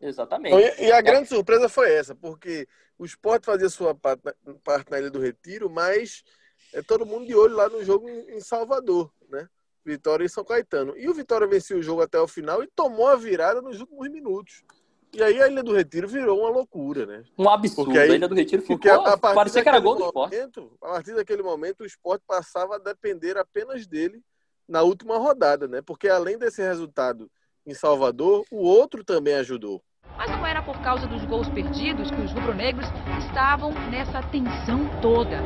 Exatamente. 0.00 0.56
E, 0.56 0.86
e 0.86 0.92
a 0.92 1.00
grande 1.00 1.28
surpresa 1.28 1.68
foi 1.68 1.92
essa, 1.92 2.14
porque 2.14 2.66
o 2.98 3.04
Sport 3.04 3.44
fazia 3.44 3.68
sua 3.68 3.94
parte 3.94 4.22
na, 4.24 4.54
parte 4.64 4.90
na 4.90 4.98
Ilha 4.98 5.10
do 5.10 5.20
Retiro, 5.20 5.68
mas 5.70 6.24
é 6.72 6.82
todo 6.82 7.06
mundo 7.06 7.26
de 7.26 7.34
olho 7.34 7.54
lá 7.54 7.68
no 7.68 7.84
jogo 7.84 8.08
em 8.08 8.40
Salvador, 8.40 9.12
né? 9.28 9.48
Vitória 9.84 10.24
e 10.24 10.28
São 10.28 10.44
Caetano. 10.44 10.96
E 10.96 11.08
o 11.08 11.14
Vitória 11.14 11.46
venceu 11.46 11.78
o 11.78 11.82
jogo 11.82 12.02
até 12.02 12.18
o 12.18 12.28
final 12.28 12.62
e 12.62 12.68
tomou 12.68 13.08
a 13.08 13.16
virada 13.16 13.60
nos 13.60 13.80
últimos 13.80 14.08
minutos. 14.08 14.64
E 15.14 15.22
aí 15.22 15.42
a 15.42 15.48
Ilha 15.48 15.62
do 15.62 15.74
Retiro 15.74 16.08
virou 16.08 16.40
uma 16.40 16.48
loucura, 16.48 17.04
né? 17.04 17.22
Um 17.38 17.48
absurdo. 17.48 17.86
Porque 17.86 17.98
aí, 17.98 18.10
a 18.12 18.14
Ilha 18.14 18.28
do 18.28 18.34
Retiro 18.34 18.62
ficou... 18.62 18.76
Porque 18.78 18.88
a, 18.88 18.96
a 18.96 19.18
parecia 19.18 19.62
que 19.62 19.68
era 19.68 19.78
gol 19.78 19.94
do 19.94 20.10
momento, 20.12 20.60
esporte. 20.60 20.78
A 20.82 20.88
partir 20.88 21.14
daquele 21.14 21.42
momento, 21.42 21.80
o 21.82 21.86
esporte 21.86 22.24
passava 22.26 22.76
a 22.76 22.78
depender 22.78 23.36
apenas 23.36 23.86
dele 23.86 24.22
na 24.66 24.82
última 24.82 25.18
rodada, 25.18 25.68
né? 25.68 25.82
Porque 25.82 26.08
além 26.08 26.38
desse 26.38 26.62
resultado 26.62 27.30
em 27.66 27.74
Salvador, 27.74 28.44
o 28.50 28.64
outro 28.64 29.04
também 29.04 29.34
ajudou. 29.34 29.82
Mas 30.16 30.30
não 30.30 30.46
era 30.46 30.62
por 30.62 30.78
causa 30.80 31.06
dos 31.06 31.24
gols 31.26 31.48
perdidos 31.50 32.10
que 32.10 32.20
os 32.20 32.32
rubro-negros 32.32 32.86
estavam 33.26 33.72
nessa 33.90 34.22
tensão 34.22 34.88
toda. 35.00 35.40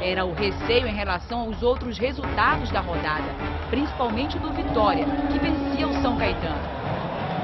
Era 0.00 0.24
o 0.24 0.32
receio 0.32 0.86
em 0.86 0.94
relação 0.94 1.40
aos 1.40 1.62
outros 1.62 1.98
resultados 1.98 2.70
da 2.70 2.80
rodada, 2.80 3.28
principalmente 3.70 4.38
do 4.38 4.52
Vitória, 4.52 5.04
que 5.32 5.38
vencia 5.38 5.88
o 5.88 6.02
São 6.02 6.16
Caetano. 6.18 6.83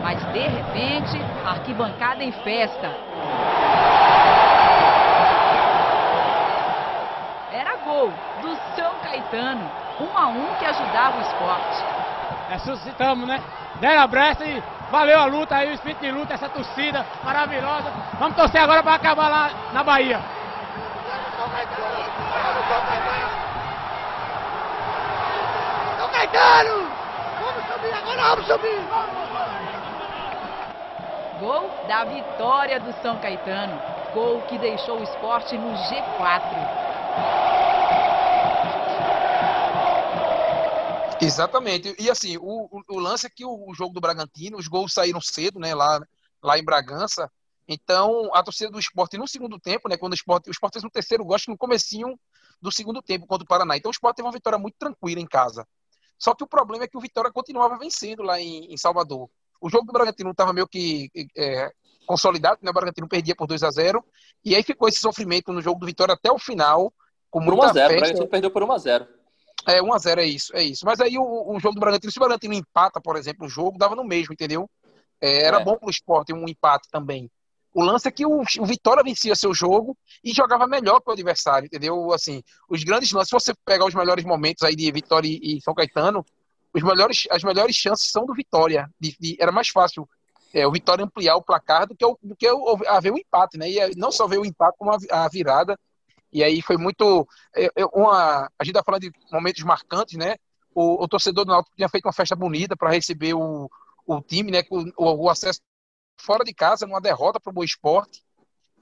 Mas 0.02 0.22
de 0.32 0.40
repente, 0.40 1.20
arquibancada 1.46 2.24
em 2.24 2.32
festa. 2.32 2.90
Era 7.52 7.76
gol 7.84 8.12
do 8.40 8.56
São 8.74 8.92
Caetano, 9.02 9.70
um 10.00 10.18
a 10.18 10.28
um 10.28 10.54
que 10.58 10.64
ajudava 10.64 11.18
o 11.18 11.20
esporte. 11.20 11.84
Ressuscitamos, 12.48 13.28
né? 13.28 13.42
Deram 13.76 14.02
a 14.02 14.06
brecha 14.06 14.44
e 14.44 14.62
valeu 14.90 15.20
a 15.20 15.24
luta 15.26 15.56
aí, 15.56 15.70
o 15.70 15.74
espírito 15.74 16.00
de 16.00 16.10
luta, 16.10 16.34
essa 16.34 16.48
torcida 16.48 17.06
maravilhosa. 17.22 17.92
Vamos 18.18 18.36
torcer 18.36 18.60
agora 18.60 18.82
para 18.82 18.94
acabar 18.94 19.28
lá 19.28 19.50
na 19.72 19.84
Bahia. 19.84 20.20
São 25.98 26.08
Caetano! 26.08 26.90
Vamos 27.40 27.64
subir 27.72 27.92
agora, 27.94 28.22
vamos 28.22 28.46
subir! 28.46 29.29
Gol 31.40 31.70
da 31.88 32.04
vitória 32.04 32.78
do 32.78 32.92
São 33.00 33.18
Caetano. 33.18 33.80
Gol 34.12 34.42
que 34.42 34.58
deixou 34.58 35.00
o 35.00 35.02
esporte 35.02 35.56
no 35.56 35.72
G4. 35.72 36.80
Exatamente. 41.18 41.96
E 41.98 42.10
assim, 42.10 42.36
o, 42.36 42.82
o, 42.86 42.98
lance 42.98 43.26
é 43.26 43.30
que 43.30 43.42
o, 43.46 43.70
o, 43.70 43.74
jogo 43.74 43.94
do 43.94 44.02
Bragantino, 44.02 44.58
os 44.58 44.68
gols 44.68 44.92
saíram 44.92 45.20
cedo, 45.20 45.58
né, 45.58 45.74
lá, 45.74 45.98
lá 46.42 46.58
em 46.58 46.64
Bragança. 46.64 47.30
Então, 47.66 48.28
a 48.34 48.42
torcida 48.42 48.70
do 48.70 48.78
esporte 48.78 49.16
no 49.16 49.26
segundo 49.26 49.58
tempo, 49.58 49.88
né, 49.88 49.96
quando 49.96 50.12
o 50.12 50.16
esporte, 50.16 50.50
o 50.50 50.52
esporte 50.52 50.74
fez 50.74 50.84
um 50.84 50.90
terceiro 50.90 51.24
gol, 51.24 51.36
acho 51.36 51.46
que 51.46 51.52
no 51.52 51.56
comecinho 51.56 52.20
do 52.60 52.70
segundo 52.70 53.00
tempo 53.00 53.26
contra 53.26 53.44
o 53.44 53.48
Paraná. 53.48 53.78
Então, 53.78 53.88
o 53.88 53.92
esporte 53.92 54.16
teve 54.16 54.26
uma 54.26 54.32
vitória 54.32 54.58
muito 54.58 54.76
tranquila 54.78 55.20
em 55.22 55.26
casa. 55.26 55.66
Só 56.18 56.34
que 56.34 56.44
o 56.44 56.46
problema 56.46 56.84
é 56.84 56.88
que 56.88 56.98
o 56.98 57.00
Vitória 57.00 57.32
continuava 57.32 57.78
vencendo 57.78 58.22
lá 58.22 58.38
em, 58.38 58.70
em 58.70 58.76
Salvador. 58.76 59.30
O 59.60 59.68
jogo 59.68 59.86
do 59.86 59.92
Bragantino 59.92 60.30
estava 60.30 60.52
meio 60.52 60.66
que 60.66 61.10
é, 61.36 61.70
consolidado, 62.06 62.58
né? 62.62 62.70
O 62.70 62.74
Bragantino 62.74 63.08
perdia 63.08 63.36
por 63.36 63.46
2 63.46 63.62
a 63.62 63.70
0 63.70 64.04
e 64.44 64.54
aí 64.54 64.62
ficou 64.62 64.88
esse 64.88 65.00
sofrimento 65.00 65.52
no 65.52 65.60
jogo 65.60 65.78
do 65.80 65.86
Vitória 65.86 66.14
até 66.14 66.30
o 66.30 66.38
final, 66.38 66.92
com 67.30 67.40
muita 67.40 67.66
1 67.66 67.68
a 67.68 67.72
0, 67.72 67.74
festa. 67.74 67.94
O 67.94 68.00
Bragantino 68.00 68.28
perdeu 68.28 68.50
por 68.50 68.62
1 68.62 68.72
a 68.72 68.78
0. 68.78 69.08
É, 69.66 69.82
1 69.82 69.92
a 69.92 69.98
0 69.98 70.20
é 70.20 70.24
isso, 70.24 70.56
é 70.56 70.62
isso. 70.62 70.84
Mas 70.86 71.00
aí 71.00 71.18
o, 71.18 71.54
o 71.54 71.60
jogo 71.60 71.74
do 71.74 71.80
Bragantino, 71.80 72.10
se 72.10 72.18
o 72.18 72.20
Bragantino 72.20 72.54
empata, 72.54 73.00
por 73.00 73.16
exemplo, 73.16 73.46
o 73.46 73.48
jogo, 73.48 73.78
dava 73.78 73.94
no 73.94 74.04
mesmo, 74.04 74.32
entendeu? 74.32 74.68
É, 75.20 75.44
era 75.44 75.60
é. 75.60 75.64
bom 75.64 75.76
pro 75.76 75.90
esporte 75.90 76.32
um 76.32 76.48
empate 76.48 76.88
também. 76.90 77.30
O 77.72 77.84
lance 77.84 78.08
é 78.08 78.10
que 78.10 78.26
o, 78.26 78.40
o, 78.40 78.66
Vitória 78.66 79.02
vencia 79.02 79.36
seu 79.36 79.54
jogo 79.54 79.96
e 80.24 80.32
jogava 80.32 80.66
melhor 80.66 81.00
que 81.00 81.08
o 81.08 81.12
adversário, 81.12 81.66
entendeu? 81.66 82.12
Assim, 82.12 82.42
os 82.68 82.82
grandes 82.82 83.12
lances, 83.12 83.28
se 83.28 83.34
você 83.34 83.54
pegar 83.64 83.86
os 83.86 83.94
melhores 83.94 84.24
momentos 84.24 84.64
aí 84.64 84.74
de 84.74 84.90
Vitória 84.90 85.28
e, 85.28 85.58
e 85.58 85.62
São 85.62 85.74
Caetano, 85.74 86.24
os 86.72 86.82
melhores, 86.82 87.26
as 87.30 87.42
melhores 87.42 87.76
chances 87.76 88.10
são 88.10 88.24
do 88.24 88.34
Vitória. 88.34 88.88
De, 88.98 89.16
de, 89.18 89.36
era 89.40 89.52
mais 89.52 89.68
fácil 89.68 90.08
é, 90.52 90.66
o 90.66 90.72
Vitória 90.72 91.04
ampliar 91.04 91.36
o 91.36 91.42
placar 91.42 91.86
do 91.86 91.96
que, 91.96 92.04
o, 92.04 92.18
do 92.22 92.36
que 92.36 92.50
o, 92.50 92.76
haver 92.88 93.12
o 93.12 93.18
empate, 93.18 93.56
né? 93.56 93.70
E 93.70 93.96
não 93.96 94.10
só 94.10 94.26
ver 94.26 94.38
o 94.38 94.44
empate, 94.44 94.76
como 94.78 94.90
a, 94.90 94.98
a 95.10 95.28
virada. 95.28 95.78
E 96.32 96.42
aí 96.44 96.62
foi 96.62 96.76
muito. 96.76 97.26
É, 97.54 97.66
é, 97.76 97.84
uma, 97.86 98.50
a 98.58 98.64
gente 98.64 98.70
está 98.70 98.82
falando 98.84 99.02
de 99.02 99.12
momentos 99.32 99.62
marcantes, 99.62 100.16
né? 100.16 100.36
O, 100.74 101.02
o 101.02 101.08
torcedor 101.08 101.44
do 101.44 101.50
Náutico 101.50 101.74
tinha 101.76 101.88
feito 101.88 102.06
uma 102.06 102.12
festa 102.12 102.36
bonita 102.36 102.76
para 102.76 102.90
receber 102.90 103.34
o, 103.34 103.68
o 104.06 104.20
time, 104.20 104.50
né? 104.50 104.62
O, 104.70 105.24
o, 105.24 105.28
acesso 105.28 105.60
fora 106.20 106.44
de 106.44 106.54
casa, 106.54 106.86
numa 106.86 107.00
derrota 107.00 107.40
para 107.40 107.50
o 107.50 107.54
Boa 107.54 107.64
Esporte. 107.64 108.22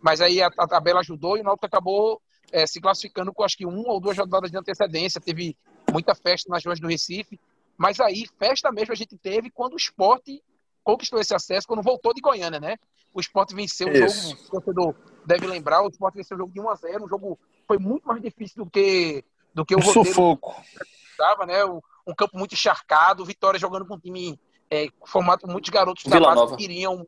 Mas 0.01 0.21
aí 0.21 0.43
a, 0.43 0.49
a, 0.59 0.69
tabela 0.69 1.01
ajudou 1.01 1.37
e 1.37 1.41
o 1.41 1.45
Náutico 1.45 1.67
acabou 1.67 2.21
é, 2.53 2.67
se 2.67 2.81
classificando 2.81 3.33
com 3.33 3.43
acho 3.43 3.57
que 3.57 3.67
uma 3.67 3.91
ou 3.91 4.01
duas 4.01 4.17
rodadas 4.17 4.51
de 4.51 4.59
antecedência. 4.59 5.21
Teve 5.21 5.57
muita 5.91 6.15
festa 6.15 6.51
nas 6.51 6.65
ruas 6.65 6.81
do 6.81 6.89
Recife. 6.89 7.41
Mas 7.79 8.01
aí, 8.01 8.27
festa 8.39 8.73
mesmo 8.73 8.93
a 8.93 8.97
gente 8.97 9.17
teve 9.17 9.51
quando 9.51 9.75
o 9.75 9.77
esporte 9.77 10.43
conquistou 10.83 11.21
esse 11.21 11.35
acesso, 11.35 11.67
quando 11.67 11.83
voltou 11.83 12.13
de 12.13 12.21
Goiânia, 12.21 12.59
né? 12.59 12.77
O 13.15 13.21
esporte 13.21 13.55
venceu 13.55 13.89
Isso. 13.89 14.29
o 14.29 14.31
jogo, 14.31 14.43
o 14.43 14.51
torcedor 14.51 14.95
deve 15.25 15.47
lembrar, 15.47 15.83
o 15.83 15.89
esporte 15.89 16.17
venceu 16.17 16.37
o 16.37 16.41
jogo 16.41 16.53
de 16.53 16.61
1 16.61 16.69
a 16.69 16.75
0 16.75 17.05
um 17.05 17.09
jogo 17.09 17.39
foi 17.67 17.79
muito 17.79 18.09
mais 18.09 18.21
difícil 18.21 18.65
do 18.65 18.71
que, 18.71 19.25
do 19.55 19.65
que 19.65 19.75
o 19.75 19.79
roteiro. 19.79 20.09
Sufoco. 20.09 20.57
Tava, 21.17 21.47
né? 21.47 21.65
Um 21.65 22.15
campo 22.17 22.37
muito 22.37 22.55
encharcado, 22.55 23.25
Vitória 23.25 23.61
jogando 23.61 23.87
com 23.87 23.95
um 23.95 24.01
time 24.01 24.39
é, 24.71 24.89
por 24.91 25.23
muitos 25.47 25.71
garotos 25.71 26.05
da 26.05 26.19
base 26.19 26.57
que 26.57 26.67
queriam. 26.67 27.07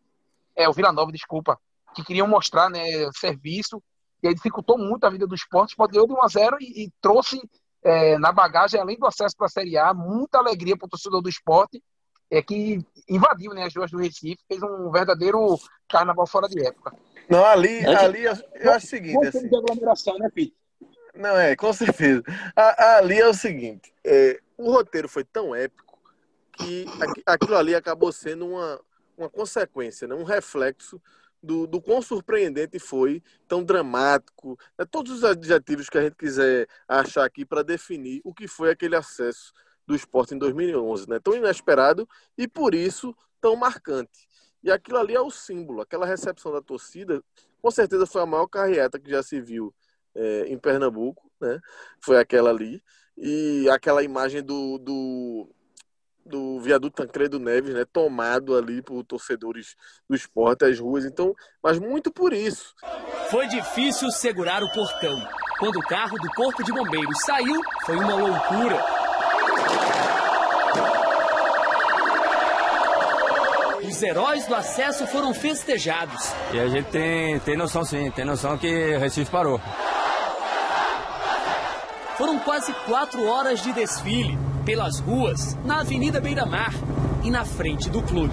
É, 0.55 0.69
o 0.69 0.73
Vila 0.73 0.93
Nova, 0.93 1.11
desculpa. 1.11 1.59
Que 1.95 2.05
queriam 2.05 2.29
mostrar 2.29 2.69
né, 2.69 3.11
serviço. 3.17 3.83
E 4.23 4.29
aí 4.29 4.35
dificultou 4.35 4.77
muito 4.77 5.05
a 5.05 5.11
vida 5.11 5.27
do 5.27 5.35
esporte. 5.35 5.71
O 5.71 5.73
esporte 5.73 5.93
deu 5.93 6.07
de 6.07 6.13
1 6.13 6.23
a 6.23 6.29
0 6.29 6.57
e, 6.61 6.85
e 6.85 6.91
trouxe 7.01 7.41
é, 7.83 8.19
na 8.19 8.33
bagagem, 8.33 8.81
além 8.81 8.99
do 8.99 9.07
acesso 9.07 9.37
para 9.37 9.47
a 9.47 9.51
Série 9.51 9.77
A, 9.77 9.95
muita 9.95 10.39
alegria 10.39 10.77
para 10.77 10.87
o 10.87 10.91
torcedor 10.91 11.23
do 11.23 11.29
esporte, 11.29 11.83
é, 12.31 12.43
que 12.43 12.79
invadiu 13.09 13.53
né, 13.53 13.65
as 13.65 13.75
ruas 13.75 13.91
do 13.91 13.99
Recife, 13.99 14.39
fez 14.47 14.63
um 14.63 14.91
verdadeiro 14.91 15.59
carnaval 15.89 16.27
fora 16.27 16.49
de 16.49 16.65
época. 16.65 16.95
Não, 17.29 17.45
ali, 17.45 17.85
ali 17.87 18.25
eu 18.25 18.73
acho 18.73 18.87
o 18.87 18.89
seguinte. 18.89 19.27
Assim, 19.27 19.49
de 19.49 19.57
aglomeração, 19.57 20.19
né, 20.19 20.29
Pete? 20.33 20.55
Não, 21.15 21.37
é, 21.37 21.57
com 21.57 21.73
certeza. 21.73 22.23
ali 22.55 23.21
é 23.21 23.29
o 23.29 23.35
seguinte: 23.35 23.93
é, 24.05 24.41
o 24.57 24.71
roteiro 24.71 25.09
foi 25.09 25.25
tão 25.25 25.55
épico 25.55 25.99
que 26.53 26.87
aquilo 27.27 27.57
ali 27.57 27.75
acabou 27.75 28.13
sendo 28.13 28.47
uma, 28.47 28.81
uma 29.17 29.29
consequência, 29.29 30.07
né, 30.07 30.15
um 30.15 30.25
reflexo 30.25 31.01
do, 31.43 31.67
do 31.67 31.81
quão 31.81 32.03
surpreendente 32.03 32.79
foi, 32.79 33.23
tão 33.49 33.65
dramático, 33.65 34.59
né, 34.79 34.85
todos 34.85 35.13
os 35.13 35.25
adjetivos 35.25 35.89
que 35.89 35.99
a 35.99 36.03
gente 36.03 36.17
quiser 36.17 36.69
achar 36.87 37.25
aqui 37.25 37.45
para 37.45 37.63
definir 37.63 38.21
o 38.25 38.35
que 38.35 38.47
foi 38.47 38.71
aquele 38.71 38.97
acesso 38.97 39.53
do 39.87 39.95
esporte 39.95 40.35
em 40.35 40.39
2011, 40.39 41.09
né, 41.09 41.19
tão 41.19 41.35
inesperado 41.35 42.09
e 42.37 42.47
por 42.47 42.75
isso 42.75 43.15
tão 43.41 43.57
marcante. 43.57 44.29
E 44.63 44.71
aquilo 44.71 44.99
ali 44.99 45.15
é 45.15 45.21
o 45.21 45.31
símbolo, 45.31 45.81
aquela 45.81 46.05
recepção 46.05 46.53
da 46.53 46.61
torcida, 46.61 47.23
com 47.63 47.71
certeza 47.71 48.07
foi 48.07 48.23
a 48.23 48.27
maior 48.27 48.47
carreata 48.47 48.99
que 48.99 49.11
já 49.11 49.23
se 49.23 49.41
viu 49.41 49.75
é, 50.15 50.45
em 50.49 50.59
Pernambuco, 50.59 51.31
né? 51.41 51.61
Foi 52.01 52.19
aquela 52.19 52.51
ali. 52.51 52.83
E 53.17 53.69
aquela 53.71 54.03
imagem 54.03 54.43
do, 54.43 54.79
do, 54.79 55.51
do 56.31 56.61
viaduto 56.61 57.03
Tancredo 57.03 57.39
Neves, 57.39 57.75
né? 57.75 57.85
Tomado 57.93 58.57
ali 58.57 58.81
por 58.81 59.05
torcedores 59.05 59.75
do 60.09 60.15
esporte, 60.15 60.65
as 60.65 60.79
ruas. 60.79 61.05
Então, 61.05 61.35
mas 61.63 61.79
muito 61.79 62.11
por 62.11 62.33
isso. 62.33 62.75
Foi 63.31 63.47
difícil 63.49 64.11
segurar 64.11 64.63
o 64.63 64.73
portão. 64.73 65.21
Quando 65.59 65.77
o 65.77 65.83
carro 65.83 66.17
do 66.17 66.29
Corpo 66.31 66.63
de 66.65 66.73
Bombeiros 66.73 67.21
saiu, 67.23 67.61
foi 67.85 67.97
uma 67.97 68.15
loucura. 68.15 68.83
Os 73.87 74.03
heróis 74.03 74.47
do 74.47 74.55
acesso 74.55 75.07
foram 75.09 75.35
festejados. 75.35 76.33
E 76.55 76.61
a 76.61 76.69
gente 76.69 76.87
tem, 76.91 77.39
tem 77.41 77.57
noção 77.57 77.85
sim, 77.85 78.11
tem 78.13 78.25
noção 78.25 78.57
que 78.57 78.97
Recife 78.97 79.31
parou. 79.31 79.61
Foram 82.17 82.39
quase 82.39 82.73
quatro 82.87 83.27
horas 83.27 83.61
de 83.63 83.73
desfile 83.73 84.50
pelas 84.71 85.01
ruas, 85.01 85.57
na 85.65 85.81
Avenida 85.81 86.21
Beira 86.21 86.47
Mar 86.47 86.73
e 87.25 87.29
na 87.29 87.45
frente 87.45 87.91
do 87.91 88.01
clube. 88.01 88.33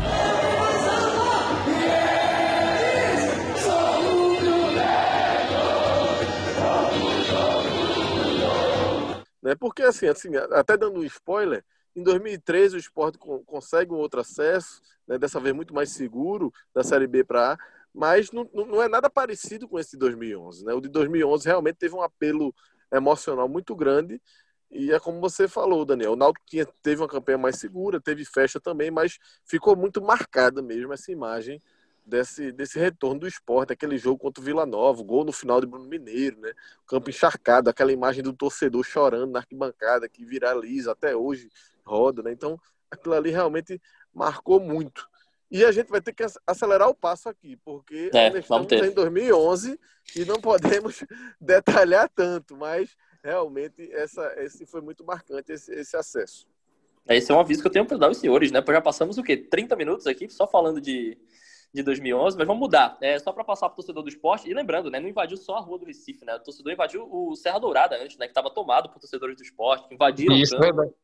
Né? 9.42 9.56
Porque, 9.56 9.82
assim, 9.82 10.06
assim, 10.06 10.36
até 10.52 10.78
dando 10.78 11.00
um 11.00 11.04
spoiler, 11.06 11.66
em 11.96 12.04
2013 12.04 12.76
o 12.76 12.80
esporte 12.80 13.18
consegue 13.18 13.92
um 13.92 13.98
outro 13.98 14.22
acesso, 14.22 14.80
né? 15.08 15.18
dessa 15.18 15.40
vez 15.40 15.56
muito 15.56 15.74
mais 15.74 15.90
seguro, 15.90 16.54
da 16.72 16.84
Série 16.84 17.08
B 17.08 17.24
para 17.24 17.54
A, 17.54 17.58
mas 17.92 18.32
não, 18.32 18.48
não 18.54 18.80
é 18.80 18.88
nada 18.88 19.10
parecido 19.10 19.68
com 19.68 19.80
esse 19.80 19.94
de 19.94 19.98
2011. 19.98 20.64
Né? 20.64 20.74
O 20.76 20.82
de 20.82 20.90
2011 20.90 21.48
realmente 21.48 21.78
teve 21.78 21.96
um 21.96 22.04
apelo 22.04 22.54
emocional 22.92 23.50
muito 23.50 23.76
grande. 23.76 24.22
E 24.70 24.92
é 24.92 25.00
como 25.00 25.20
você 25.20 25.48
falou, 25.48 25.86
Daniel, 25.86 26.14
o 26.14 26.16
Náutico 26.16 26.46
tinha, 26.46 26.66
teve 26.84 27.02
uma 27.02 27.08
campanha 27.08 27.38
mais 27.38 27.58
segura, 27.58 28.02
teve 28.02 28.26
festa 28.26 28.60
também, 28.60 28.92
mas 28.92 29.18
ficou 29.46 29.76
muito 29.76 30.02
marcada 30.02 30.62
mesmo 30.62 30.94
essa 30.94 31.12
imagem 31.12 31.62
desse, 32.06 32.52
desse 32.52 32.80
retorno 32.80 33.22
do 33.22 33.28
esporte, 33.28 33.74
aquele 33.74 33.98
jogo 33.98 34.18
contra 34.18 34.42
o 34.42 34.46
Vila 34.46 34.66
Nova, 34.66 35.02
o 35.02 35.04
gol 35.04 35.26
no 35.26 35.32
final 35.32 35.60
de 35.60 35.68
Bruno 35.68 35.88
Mineiro, 35.88 36.40
né? 36.40 36.52
O 36.84 36.86
campo 36.86 37.10
encharcado, 37.10 37.70
aquela 37.70 37.92
imagem 37.92 38.24
do 38.24 38.34
torcedor 38.34 38.84
chorando 38.84 39.32
na 39.32 39.40
arquibancada, 39.40 40.08
que 40.08 40.26
viraliza 40.26 40.92
até 40.92 41.16
hoje, 41.16 41.50
roda, 41.86 42.24
né? 42.24 42.32
Então, 42.32 42.60
aquilo 42.90 43.14
ali 43.14 43.30
realmente 43.30 43.82
marcou 44.14 44.60
muito. 44.60 45.08
E 45.50 45.64
a 45.64 45.72
gente 45.72 45.90
vai 45.90 46.02
ter 46.02 46.14
que 46.14 46.26
acelerar 46.46 46.90
o 46.90 46.96
passo 46.96 47.30
aqui, 47.30 47.56
porque 47.58 48.10
é, 48.14 48.38
estamos 48.38 48.72
em 48.72 48.92
2011 48.92 49.80
e 50.16 50.26
não 50.26 50.42
podemos 50.42 51.04
detalhar 51.40 52.10
tanto, 52.10 52.58
mas 52.58 52.96
realmente 53.28 53.92
essa, 53.92 54.34
esse 54.38 54.66
foi 54.66 54.80
muito 54.80 55.04
marcante, 55.04 55.52
esse, 55.52 55.74
esse 55.74 55.98
acesso. 55.98 56.48
Esse 57.10 57.32
é 57.32 57.36
um 57.36 57.40
aviso 57.40 57.62
que 57.62 57.68
eu 57.68 57.72
tenho 57.72 57.86
para 57.86 57.98
dar 57.98 58.08
aos 58.08 58.18
senhores, 58.18 58.52
né? 58.52 58.62
Porque 58.62 58.74
já 58.74 58.82
passamos 58.82 59.18
o 59.18 59.24
quê? 59.24 59.36
30 59.36 59.76
minutos 59.76 60.08
aqui 60.08 60.30
só 60.30 60.48
falando 60.48 60.80
de, 60.80 61.18
de 61.74 61.84
2011, 61.84 62.38
mas 62.38 62.48
vamos 62.48 62.60
mudar. 62.60 62.98
É 63.02 63.18
só 63.20 63.32
para 63.32 63.44
passar 63.44 63.68
para 63.68 63.74
o 63.74 63.76
torcedor 63.78 64.04
do 64.04 64.10
esporte. 64.10 64.50
E 64.50 64.54
lembrando, 64.54 64.90
né? 64.90 65.00
Não 65.00 65.08
invadiu 65.08 65.38
só 65.38 65.56
a 65.56 65.60
rua 65.60 65.80
do 65.80 65.86
Recife, 65.86 66.26
né? 66.26 66.36
O 66.36 66.40
torcedor 66.40 66.72
invadiu 66.72 67.08
o 67.10 67.36
Serra 67.36 67.60
Dourada 67.60 67.96
antes, 68.02 68.18
né? 68.18 68.26
Que 68.26 68.32
estava 68.32 68.50
tomado 68.50 68.90
por 68.90 69.00
torcedores 69.00 69.38
do 69.38 69.44
esporte. 69.44 69.94
Invadiram 69.94 70.36
Isso, 70.36 70.56
o 70.56 70.60
campo. 70.60 70.76
verdade. 70.76 70.96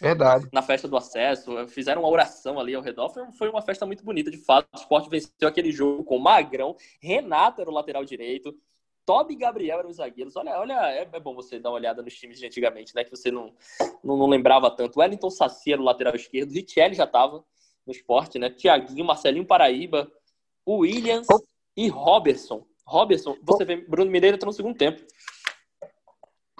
Verdade. 0.00 0.48
na 0.52 0.62
festa 0.62 0.86
do 0.86 0.96
acesso, 0.96 1.66
fizeram 1.68 2.02
uma 2.02 2.10
oração 2.10 2.60
ali 2.60 2.74
ao 2.74 2.82
redor. 2.82 3.08
Foi, 3.08 3.32
foi 3.32 3.48
uma 3.48 3.62
festa 3.62 3.84
muito 3.86 4.04
bonita, 4.04 4.30
de 4.30 4.38
fato. 4.38 4.68
O 4.74 4.76
esporte 4.76 5.08
venceu 5.08 5.48
aquele 5.48 5.72
jogo 5.72 6.04
com 6.04 6.18
Magrão, 6.18 6.76
Renato 7.00 7.60
era 7.60 7.70
o 7.70 7.72
lateral 7.72 8.04
direito, 8.04 8.54
Toby 9.08 9.32
e 9.32 9.36
Gabriel 9.38 9.78
eram 9.78 9.88
os 9.88 9.96
zagueiros. 9.96 10.36
Olha, 10.36 10.60
olha 10.60 10.74
é, 10.90 11.08
é 11.10 11.18
bom 11.18 11.34
você 11.34 11.58
dar 11.58 11.70
uma 11.70 11.76
olhada 11.76 12.02
nos 12.02 12.12
times 12.12 12.38
de 12.38 12.44
antigamente, 12.44 12.94
né? 12.94 13.04
Que 13.04 13.10
você 13.10 13.30
não, 13.30 13.54
não, 14.04 14.18
não 14.18 14.26
lembrava 14.26 14.70
tanto. 14.70 15.00
Wellington 15.00 15.30
Saci 15.30 15.72
era 15.72 15.80
o 15.80 15.84
lateral 15.84 16.14
esquerdo, 16.14 16.52
Richelli 16.52 16.94
já 16.94 17.04
estava 17.04 17.42
no 17.86 17.90
esporte, 17.90 18.38
né? 18.38 18.50
Tiaguinho, 18.50 19.06
Marcelinho 19.06 19.46
Paraíba, 19.46 20.12
Williams 20.68 21.26
Oh. 21.32 21.40
e 21.74 21.88
Robertson. 21.88 22.66
Robertson, 22.84 23.34
você 23.42 23.64
vê, 23.64 23.76
Bruno 23.76 24.10
Mineiro 24.10 24.36
entrou 24.36 24.50
no 24.50 24.56
segundo 24.56 24.76
tempo. 24.76 25.02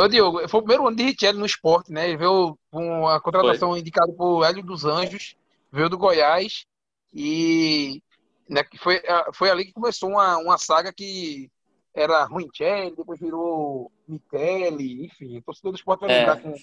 Ô, 0.01 0.09
Diogo, 0.09 0.49
foi 0.49 0.61
o 0.61 0.63
primeiro 0.63 0.87
ano 0.87 0.97
de 0.97 1.03
Richelli 1.03 1.39
no 1.39 1.45
esporte, 1.45 1.93
né? 1.93 2.09
Ele 2.09 2.17
veio 2.17 2.59
com 2.71 3.07
a 3.07 3.21
contratação 3.21 3.77
indicada 3.77 4.11
por 4.15 4.43
Hélio 4.43 4.63
dos 4.63 4.87
Anjos, 4.87 5.37
veio 5.71 5.91
do 5.91 5.99
Goiás 5.99 6.65
e 7.13 8.03
né, 8.49 8.63
foi, 8.79 9.03
ah, 9.07 9.31
foi 9.35 9.51
ali 9.51 9.67
que 9.67 9.75
começou 9.75 10.09
uma, 10.09 10.39
uma 10.39 10.57
saga 10.57 10.91
que 10.95 11.51
era 11.95 12.25
Ruincelli, 12.25 12.95
depois 12.97 13.19
virou 13.19 13.91
Michele, 14.07 15.07
enfim, 15.07 15.39
o 15.39 15.43
torcedor 15.43 15.73
do 15.73 15.77
esporte 15.77 16.01
vai 16.01 16.11
É. 16.11 16.19
lembrar 16.19 16.41
com, 16.41 16.51
um 16.51 16.55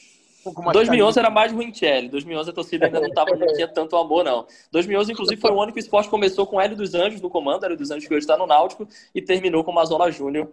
pouco 0.44 0.62
mais 0.62 0.74
2011 0.74 1.20
era 1.20 1.30
mais 1.30 1.52
Ruincelli. 1.52 2.10
2011 2.10 2.50
a 2.50 2.54
torcida 2.54 2.86
ainda 2.86 3.02
não, 3.02 3.12
tava, 3.12 3.36
não 3.36 3.48
tinha 3.48 3.68
tanto 3.68 3.96
amor, 3.96 4.24
não. 4.24 4.46
2011, 4.72 5.12
inclusive, 5.12 5.42
foi 5.42 5.52
o 5.52 5.62
ano 5.62 5.74
que 5.74 5.80
o 5.80 5.82
esporte 5.82 6.10
começou 6.10 6.46
com 6.46 6.62
Hélio 6.62 6.78
dos 6.78 6.94
Anjos 6.94 7.22
no 7.22 7.30
comando, 7.30 7.66
Hélio 7.66 7.78
dos 7.78 7.92
Anjos 7.92 8.08
que 8.08 8.14
hoje 8.14 8.24
está 8.24 8.38
no 8.38 8.48
Náutico, 8.48 8.88
e 9.14 9.22
terminou 9.22 9.64
com 9.64 9.72
Mazola 9.72 10.12
Júnior. 10.12 10.52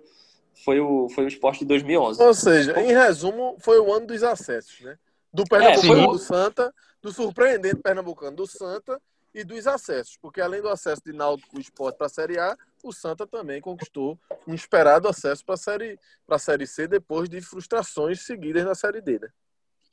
Foi 0.65 0.81
o, 0.81 1.09
foi 1.11 1.25
o 1.25 1.29
esporte 1.29 1.61
de 1.61 1.67
2011. 1.67 2.23
Ou 2.23 2.35
seja, 2.35 2.81
em 2.81 2.93
resumo, 2.93 3.57
foi 3.61 3.79
o 3.81 3.93
ano 3.93 4.07
dos 4.07 4.23
acessos, 4.23 4.81
né? 4.81 4.97
Do 5.33 5.45
Pernambucano 5.45 6.01
sim. 6.03 6.07
do 6.07 6.19
Santa, 6.19 6.75
do 7.01 7.13
surpreendente 7.13 7.77
Pernambucano 7.77 8.37
do 8.37 8.47
Santa 8.47 9.01
e 9.35 9.45
dos 9.45 9.67
acessos. 9.67 10.17
Porque 10.21 10.41
além 10.41 10.61
do 10.61 10.69
acesso 10.69 11.03
de 11.05 11.13
Náutico 11.13 11.59
Esporte 11.61 11.97
para 11.97 12.07
a 12.07 12.11
Série 12.11 12.39
A, 12.39 12.57
o 12.83 12.93
Santa 12.93 13.27
também 13.27 13.61
conquistou 13.61 14.19
um 14.47 14.55
esperado 14.55 15.09
acesso 15.09 15.45
para 15.45 15.55
a 15.55 15.59
série, 15.59 15.99
pra 16.27 16.39
série 16.39 16.67
C 16.67 16.87
depois 16.89 17.29
de 17.29 17.41
frustrações 17.41 18.21
seguidas 18.23 18.65
na 18.65 18.75
Série 18.75 19.01
D, 19.01 19.19
né? 19.21 19.29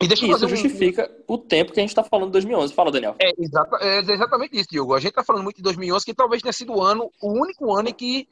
E 0.01 0.07
deixa 0.07 0.25
eu 0.25 0.35
Isso 0.35 0.45
um- 0.45 0.49
justifica 0.49 1.11
o 1.27 1.37
tempo 1.37 1.73
que 1.73 1.79
a 1.79 1.83
gente 1.83 1.89
está 1.91 2.03
falando 2.03 2.27
de 2.27 2.33
2011. 2.33 2.73
Fala, 2.73 2.89
Daniel. 2.91 3.15
É, 3.19 3.31
exata- 3.37 3.77
é 3.81 3.99
exatamente 3.99 4.57
isso, 4.57 4.69
Diogo. 4.71 4.93
A 4.95 4.99
gente 4.99 5.11
tá 5.13 5.23
falando 5.25 5.43
muito 5.43 5.57
de 5.57 5.61
2011, 5.63 6.05
que 6.05 6.13
talvez 6.13 6.41
tenha 6.41 6.53
sido 6.53 6.73
o 6.73 6.81
ano, 6.81 7.11
o 7.21 7.31
único 7.33 7.75
ano 7.75 7.89
em 7.89 7.93
que 7.93 8.27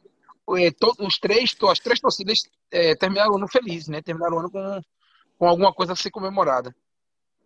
é, 0.58 0.72
to- 0.72 0.96
os 1.00 1.18
três, 1.20 1.54
as 1.70 1.80
três 1.80 2.00
torcidas 2.00 2.40
é, 2.72 2.96
terminaram 2.96 3.34
o 3.34 3.36
ano 3.36 3.50
felizes, 3.50 3.90
né? 3.90 4.02
Terminaram 4.02 4.38
o 4.38 4.40
ano 4.40 4.50
com, 4.50 4.82
com 5.38 5.46
alguma 5.46 5.74
coisa 5.74 5.92
a 5.92 5.96
ser 5.96 6.10
comemorada. 6.10 6.74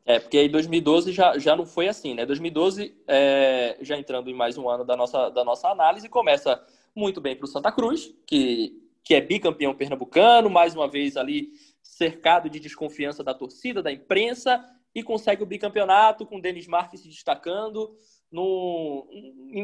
É, 0.05 0.19
porque 0.19 0.37
aí 0.37 0.49
2012 0.49 1.11
já, 1.11 1.37
já 1.37 1.55
não 1.55 1.65
foi 1.65 1.87
assim, 1.87 2.13
né? 2.13 2.25
2012, 2.25 2.95
é, 3.07 3.77
já 3.81 3.97
entrando 3.97 4.29
em 4.29 4.33
mais 4.33 4.57
um 4.57 4.67
ano 4.67 4.83
da 4.83 4.95
nossa, 4.95 5.29
da 5.29 5.43
nossa 5.43 5.69
análise, 5.69 6.09
começa 6.09 6.61
muito 6.95 7.21
bem 7.21 7.35
para 7.35 7.45
o 7.45 7.47
Santa 7.47 7.71
Cruz, 7.71 8.13
que, 8.25 8.81
que 9.03 9.13
é 9.13 9.21
bicampeão 9.21 9.75
pernambucano, 9.75 10.49
mais 10.49 10.75
uma 10.75 10.87
vez 10.87 11.15
ali 11.17 11.49
cercado 11.81 12.49
de 12.49 12.59
desconfiança 12.59 13.23
da 13.23 13.33
torcida, 13.33 13.81
da 13.81 13.91
imprensa, 13.91 14.63
e 14.93 15.03
consegue 15.03 15.43
o 15.43 15.45
bicampeonato 15.45 16.25
com 16.25 16.37
o 16.37 16.41
Denis 16.41 16.67
Marques 16.67 17.01
se 17.01 17.07
destacando, 17.07 17.95
no, 18.31 19.07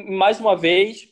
mais 0.09 0.39
uma 0.39 0.55
vez, 0.55 1.09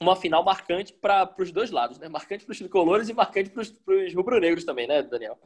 uma 0.00 0.14
final 0.14 0.44
marcante 0.44 0.92
para 0.92 1.34
os 1.38 1.50
dois 1.50 1.70
lados, 1.70 1.98
né? 1.98 2.08
Marcante 2.08 2.44
para 2.44 2.52
os 2.52 2.58
tricolores 2.58 3.08
e 3.08 3.14
marcante 3.14 3.50
para 3.50 3.62
os 3.62 4.14
rubro-negros 4.14 4.64
também, 4.64 4.86
né, 4.86 5.02
Daniel? 5.02 5.38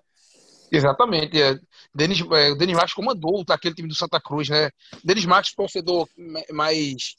Exatamente. 0.73 1.41
É. 1.41 1.59
Denis, 1.95 2.21
é, 2.21 2.51
o 2.51 2.57
Denis 2.57 2.75
Marques 2.75 2.95
comandou 2.95 3.45
aquele 3.51 3.75
time 3.75 3.89
do 3.89 3.95
Santa 3.95 4.19
Cruz, 4.19 4.49
né? 4.49 4.71
Denis 5.05 5.27
Marques, 5.27 5.55
torcedor 5.55 6.09
ma- 6.17 6.41
mais. 6.51 7.15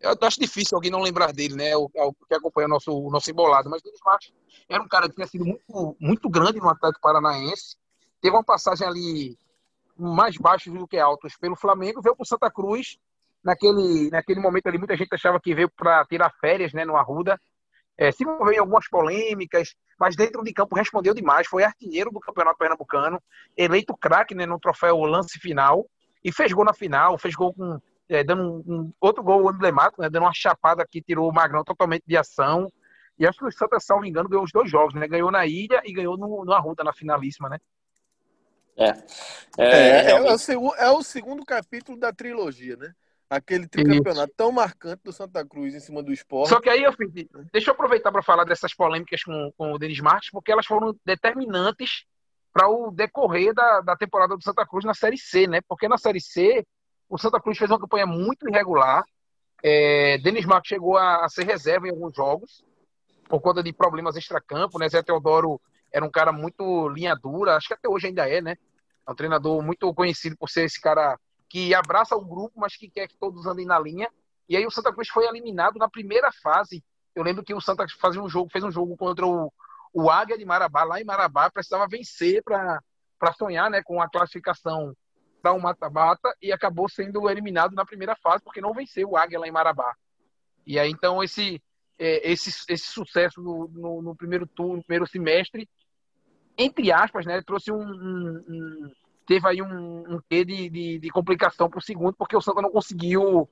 Eu 0.00 0.16
acho 0.22 0.40
difícil 0.40 0.74
alguém 0.76 0.90
não 0.90 1.02
lembrar 1.02 1.32
dele, 1.32 1.54
né? 1.54 1.76
O, 1.76 1.90
o 1.94 2.14
que 2.26 2.34
acompanha 2.34 2.66
o 2.66 2.70
nosso, 2.70 2.90
o 2.92 3.10
nosso 3.10 3.30
embolado. 3.30 3.68
Mas 3.68 3.82
Denis 3.82 4.00
Marques 4.04 4.32
era 4.68 4.82
um 4.82 4.88
cara 4.88 5.08
que 5.08 5.14
tinha 5.14 5.26
sido 5.26 5.44
muito, 5.44 5.96
muito 6.00 6.28
grande 6.30 6.58
no 6.58 6.68
Atlético 6.70 7.02
Paranaense. 7.02 7.76
Teve 8.22 8.34
uma 8.34 8.42
passagem 8.44 8.86
ali 8.86 9.36
mais 9.96 10.36
baixos 10.38 10.72
do 10.72 10.88
que 10.88 10.98
altos 10.98 11.36
pelo 11.36 11.54
Flamengo, 11.54 12.00
veio 12.00 12.16
para 12.16 12.22
o 12.24 12.26
Santa 12.26 12.50
Cruz. 12.50 12.96
Naquele, 13.44 14.08
naquele 14.10 14.40
momento 14.40 14.66
ali, 14.68 14.78
muita 14.78 14.96
gente 14.96 15.14
achava 15.14 15.38
que 15.38 15.54
veio 15.54 15.68
para 15.68 16.02
tirar 16.06 16.32
férias 16.40 16.72
né, 16.72 16.86
no 16.86 16.96
Arruda. 16.96 17.38
É, 17.96 18.10
se 18.10 18.24
envolveu 18.24 18.52
em 18.52 18.58
algumas 18.58 18.88
polêmicas, 18.88 19.74
mas 19.98 20.16
dentro 20.16 20.42
de 20.42 20.52
campo 20.52 20.74
respondeu 20.74 21.14
demais. 21.14 21.46
Foi 21.46 21.62
artilheiro 21.62 22.10
do 22.10 22.20
Campeonato 22.20 22.58
Pernambucano, 22.58 23.22
eleito 23.56 23.96
craque 23.96 24.34
né, 24.34 24.46
no 24.46 24.58
troféu 24.58 24.98
lance 25.00 25.38
final 25.38 25.86
e 26.24 26.32
fez 26.32 26.52
gol 26.52 26.64
na 26.64 26.72
final, 26.72 27.16
fez 27.18 27.34
gol 27.34 27.54
com 27.54 27.78
é, 28.08 28.22
dando 28.22 28.42
um, 28.42 28.74
um 28.74 28.92
outro 29.00 29.22
gol 29.22 29.50
emblemático, 29.50 30.02
né, 30.02 30.10
dando 30.10 30.24
uma 30.24 30.34
chapada 30.34 30.86
que 30.88 31.00
tirou 31.00 31.28
o 31.28 31.32
Magrão 31.32 31.64
totalmente 31.64 32.04
de 32.06 32.16
ação. 32.16 32.70
E 33.18 33.26
acho 33.26 33.38
que 33.38 33.44
o 33.44 33.52
Santa, 33.52 33.78
salvo 33.78 34.04
engano, 34.04 34.28
ganhou 34.28 34.44
os 34.44 34.52
dois 34.52 34.68
jogos, 34.68 34.92
né? 34.94 35.06
Ganhou 35.06 35.30
na 35.30 35.46
ilha 35.46 35.80
e 35.84 35.92
ganhou 35.92 36.16
no, 36.16 36.44
no 36.44 36.52
Arruda, 36.52 36.82
na 36.82 36.92
finalíssima, 36.92 37.48
né? 37.48 37.58
É. 38.76 38.88
É, 39.56 39.64
É, 39.64 39.88
é, 39.88 40.02
realmente. 40.02 40.56
o, 40.56 40.74
é 40.74 40.90
o 40.90 41.02
segundo 41.02 41.44
capítulo 41.44 41.98
da 41.98 42.12
trilogia, 42.12 42.76
né? 42.76 42.92
Aquele 43.28 43.66
tricampeonato 43.66 44.32
tão 44.36 44.52
marcante 44.52 45.02
do 45.02 45.12
Santa 45.12 45.44
Cruz 45.44 45.74
em 45.74 45.80
cima 45.80 46.02
do 46.02 46.12
esporte. 46.12 46.50
Só 46.50 46.60
que 46.60 46.68
aí, 46.68 46.82
eu 46.82 46.92
fiz- 46.92 47.26
deixa 47.52 47.70
eu 47.70 47.74
aproveitar 47.74 48.12
para 48.12 48.22
falar 48.22 48.44
dessas 48.44 48.74
polêmicas 48.74 49.22
com, 49.22 49.52
com 49.56 49.72
o 49.72 49.78
Denis 49.78 50.00
Marques, 50.00 50.30
porque 50.30 50.52
elas 50.52 50.66
foram 50.66 50.94
determinantes 51.04 52.04
para 52.52 52.68
o 52.68 52.90
decorrer 52.90 53.52
da, 53.52 53.80
da 53.80 53.96
temporada 53.96 54.36
do 54.36 54.42
Santa 54.42 54.64
Cruz 54.66 54.84
na 54.84 54.94
Série 54.94 55.18
C, 55.18 55.46
né? 55.46 55.60
Porque 55.66 55.88
na 55.88 55.98
Série 55.98 56.20
C, 56.20 56.64
o 57.08 57.18
Santa 57.18 57.40
Cruz 57.40 57.58
fez 57.58 57.70
uma 57.70 57.80
campanha 57.80 58.06
muito 58.06 58.48
irregular, 58.48 59.04
É, 59.66 60.18
Denis 60.18 60.44
Marques 60.44 60.68
chegou 60.68 60.98
a, 60.98 61.24
a, 61.24 61.28
ser 61.30 61.46
reserva 61.46 61.88
em 61.88 61.90
alguns 61.90 62.14
jogos, 62.14 62.62
por 63.30 63.40
conta 63.40 63.62
de 63.62 63.72
problemas 63.72 64.14
extracampo, 64.14 64.78
né? 64.78 64.86
Zé 64.90 65.02
Teodoro 65.02 65.58
era 65.90 66.04
um 66.04 66.10
cara 66.10 66.32
muito 66.32 66.86
linha 66.90 67.16
dura, 67.16 67.56
acho 67.56 67.68
que 67.68 67.74
até 67.74 67.88
hoje 67.88 68.08
ainda 68.08 68.28
é, 68.28 68.42
né? 68.42 68.56
É 69.06 69.10
um 69.10 69.14
treinador 69.14 69.62
muito 69.62 69.92
conhecido 69.94 70.36
por 70.36 70.50
ser 70.50 70.64
esse 70.64 70.78
cara 70.78 71.18
que 71.54 71.72
abraça 71.72 72.16
o 72.16 72.24
grupo, 72.24 72.58
mas 72.58 72.76
que 72.76 72.90
quer 72.90 73.06
que 73.06 73.16
todos 73.16 73.46
andem 73.46 73.64
na 73.64 73.78
linha. 73.78 74.10
E 74.48 74.56
aí 74.56 74.66
o 74.66 74.72
Santa 74.72 74.92
Cruz 74.92 75.08
foi 75.08 75.24
eliminado 75.24 75.78
na 75.78 75.88
primeira 75.88 76.32
fase. 76.42 76.82
Eu 77.14 77.22
lembro 77.22 77.44
que 77.44 77.54
o 77.54 77.60
Santa 77.60 77.86
fazia 78.00 78.20
um 78.20 78.28
jogo, 78.28 78.50
fez 78.50 78.64
um 78.64 78.72
jogo 78.72 78.96
contra 78.96 79.24
o, 79.24 79.52
o 79.92 80.10
Águia 80.10 80.36
de 80.36 80.44
Marabá, 80.44 80.82
lá 80.82 81.00
em 81.00 81.04
Marabá, 81.04 81.48
precisava 81.48 81.86
vencer 81.86 82.42
para 82.42 82.82
sonhar 83.38 83.70
né, 83.70 83.80
com 83.84 84.02
a 84.02 84.10
classificação 84.10 84.96
para 85.40 85.52
um 85.52 85.60
mata-mata 85.60 86.34
e 86.42 86.50
acabou 86.50 86.88
sendo 86.88 87.30
eliminado 87.30 87.72
na 87.76 87.86
primeira 87.86 88.16
fase 88.16 88.42
porque 88.42 88.60
não 88.60 88.74
venceu 88.74 89.10
o 89.10 89.16
Águia 89.16 89.38
lá 89.38 89.46
em 89.46 89.52
Marabá. 89.52 89.94
E 90.66 90.76
aí 90.76 90.90
então 90.90 91.22
esse 91.22 91.62
é, 91.96 92.32
esse, 92.32 92.50
esse 92.68 92.86
sucesso 92.86 93.40
no, 93.40 93.68
no, 93.68 94.02
no, 94.02 94.16
primeiro 94.16 94.44
turno, 94.44 94.78
no 94.78 94.82
primeiro 94.82 95.06
semestre, 95.06 95.68
entre 96.58 96.90
aspas, 96.90 97.24
né, 97.24 97.40
trouxe 97.46 97.70
um, 97.70 97.80
um, 97.80 98.44
um 98.48 98.92
teve 99.26 99.48
aí 99.48 99.62
um, 99.62 100.14
um 100.14 100.20
quê 100.28 100.44
de, 100.44 100.68
de, 100.68 100.98
de 100.98 101.10
complicação 101.10 101.68
para 101.68 101.78
o 101.78 101.82
segundo, 101.82 102.14
porque 102.14 102.36
o 102.36 102.40
Santa 102.40 102.62
não 102.62 102.70
conseguiu 102.70 103.48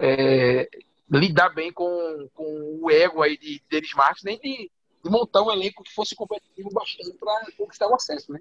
é, 0.00 0.68
lidar 1.10 1.50
bem 1.50 1.72
com, 1.72 2.28
com 2.34 2.78
o 2.82 2.90
ego 2.90 3.22
aí 3.22 3.36
de 3.36 3.62
Denis 3.70 3.92
Marques, 3.94 4.24
nem 4.24 4.38
de, 4.38 4.70
de 5.04 5.10
montar 5.10 5.42
um 5.42 5.52
elenco 5.52 5.82
que 5.82 5.94
fosse 5.94 6.14
competitivo 6.14 6.70
bastante 6.70 7.16
para 7.18 7.46
conquistar 7.56 7.88
o 7.88 7.94
acesso, 7.94 8.32
né? 8.32 8.40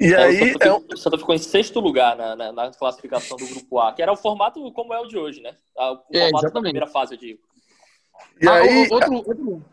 E 0.00 0.14
é, 0.14 0.16
aí, 0.16 0.42
o, 0.42 0.52
Santa, 0.52 0.64
é 0.64 0.72
um... 0.72 0.84
o 0.92 0.96
Santa 0.96 1.18
ficou 1.18 1.34
em 1.34 1.38
sexto 1.38 1.80
lugar 1.80 2.16
na, 2.16 2.36
na, 2.36 2.52
na, 2.52 2.70
classificação 2.70 3.36
do 3.36 3.46
grupo 3.46 3.80
A, 3.80 3.92
que 3.92 4.00
era 4.00 4.12
o 4.12 4.16
formato 4.16 4.72
como 4.72 4.94
é 4.94 5.00
o 5.00 5.06
de 5.06 5.18
hoje, 5.18 5.40
né? 5.40 5.56
O 5.76 5.96
formato 5.96 6.46
é, 6.46 6.50
da 6.50 6.60
primeira 6.60 6.86
fase, 6.86 7.14
eu 7.14 7.18
digo. 7.18 7.40
E 8.40 8.48
ah, 8.48 8.54
aí... 8.54 8.88
outro, 8.90 9.14
outro... 9.14 9.64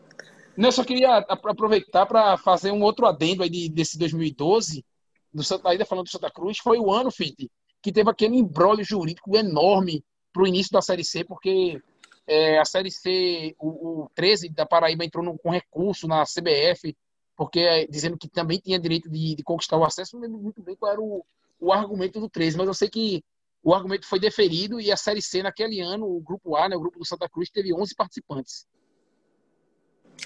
Não, 0.56 0.68
eu 0.68 0.72
só 0.72 0.82
queria 0.82 1.18
aproveitar 1.18 2.06
para 2.06 2.36
fazer 2.38 2.72
um 2.72 2.82
outro 2.82 3.06
adendo 3.06 3.42
aí 3.42 3.50
de, 3.50 3.68
desse 3.68 3.98
2012, 3.98 4.84
do 5.36 5.44
Santa, 5.44 5.68
ainda 5.68 5.84
falando 5.84 6.06
do 6.06 6.10
Santa 6.10 6.30
Cruz, 6.30 6.58
foi 6.58 6.78
o 6.78 6.90
ano, 6.90 7.10
Fite, 7.10 7.50
que 7.82 7.92
teve 7.92 8.10
aquele 8.10 8.36
embrólio 8.36 8.84
jurídico 8.84 9.36
enorme 9.36 10.02
para 10.32 10.42
o 10.42 10.46
início 10.46 10.72
da 10.72 10.82
Série 10.82 11.04
C, 11.04 11.24
porque 11.24 11.80
é, 12.26 12.58
a 12.58 12.64
Série 12.64 12.90
C, 12.90 13.54
o, 13.58 14.04
o 14.04 14.10
13 14.14 14.48
da 14.48 14.66
Paraíba 14.66 15.04
entrou 15.04 15.24
no, 15.24 15.38
com 15.38 15.50
recurso 15.50 16.08
na 16.08 16.24
CBF, 16.24 16.96
porque 17.36 17.60
é, 17.60 17.86
dizendo 17.86 18.16
que 18.16 18.28
também 18.28 18.58
tinha 18.58 18.78
direito 18.78 19.08
de, 19.08 19.34
de, 19.36 19.42
conquistar 19.42 19.76
o 19.76 19.84
acesso, 19.84 20.16
não 20.16 20.22
lembro 20.22 20.38
muito 20.38 20.62
bem 20.62 20.74
qual 20.74 20.92
era 20.92 21.00
o, 21.00 21.24
o 21.60 21.72
argumento 21.72 22.18
do 22.18 22.28
13, 22.28 22.56
mas 22.56 22.66
eu 22.66 22.74
sei 22.74 22.88
que 22.88 23.22
o 23.62 23.74
argumento 23.74 24.06
foi 24.06 24.18
deferido 24.18 24.80
e 24.80 24.90
a 24.90 24.96
Série 24.96 25.20
C 25.20 25.42
naquele 25.42 25.80
ano, 25.80 26.06
o 26.06 26.20
grupo 26.20 26.56
A, 26.56 26.68
né, 26.68 26.76
o 26.76 26.80
grupo 26.80 26.98
do 26.98 27.04
Santa 27.04 27.28
Cruz, 27.28 27.50
teve 27.50 27.74
11 27.74 27.94
participantes. 27.94 28.66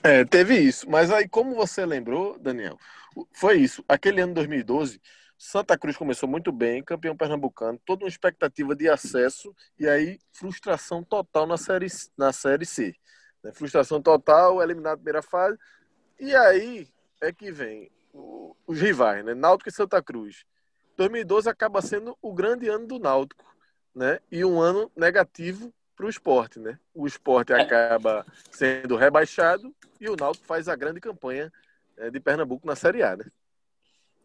É, 0.02 0.24
teve 0.24 0.58
isso. 0.58 0.88
Mas 0.88 1.10
aí, 1.10 1.28
como 1.28 1.54
você 1.54 1.84
lembrou, 1.84 2.38
Daniel, 2.38 2.78
foi 3.32 3.58
isso. 3.58 3.84
Aquele 3.88 4.20
ano 4.20 4.34
2012, 4.34 5.00
Santa 5.38 5.76
Cruz 5.78 5.96
começou 5.96 6.28
muito 6.28 6.52
bem, 6.52 6.82
campeão 6.82 7.16
pernambucano, 7.16 7.80
toda 7.86 8.04
uma 8.04 8.08
expectativa 8.08 8.76
de 8.76 8.88
acesso 8.88 9.54
e 9.78 9.88
aí 9.88 10.18
frustração 10.32 11.02
total 11.02 11.46
na 11.46 11.56
série, 11.56 11.86
na 12.16 12.32
série 12.32 12.66
C. 12.66 12.94
Né? 13.42 13.52
Frustração 13.52 14.02
total, 14.02 14.62
eliminado 14.62 14.92
na 14.92 14.96
primeira 14.98 15.22
fase. 15.22 15.58
E 16.18 16.34
aí 16.36 16.86
é 17.22 17.32
que 17.32 17.50
vem 17.50 17.90
os 18.66 18.80
rivais, 18.80 19.24
né? 19.24 19.34
Náutico 19.34 19.68
e 19.68 19.72
Santa 19.72 20.02
Cruz. 20.02 20.44
2012 20.96 21.48
acaba 21.48 21.80
sendo 21.80 22.16
o 22.20 22.34
grande 22.34 22.68
ano 22.68 22.86
do 22.86 22.98
Náutico, 22.98 23.44
né? 23.94 24.20
E 24.30 24.44
um 24.44 24.60
ano 24.60 24.90
negativo 24.94 25.72
para 25.96 26.06
o 26.06 26.10
esporte, 26.10 26.58
né? 26.58 26.78
O 26.94 27.06
esporte 27.06 27.52
é. 27.52 27.60
acaba 27.60 28.26
sendo 28.50 28.96
rebaixado 28.96 29.74
e 29.98 30.08
o 30.08 30.16
Náutico 30.16 30.46
faz 30.46 30.68
a 30.68 30.76
grande 30.76 31.00
campanha 31.00 31.50
de 32.08 32.20
Pernambuco 32.20 32.66
na 32.66 32.76
Série 32.76 33.02
A, 33.02 33.16
né? 33.16 33.24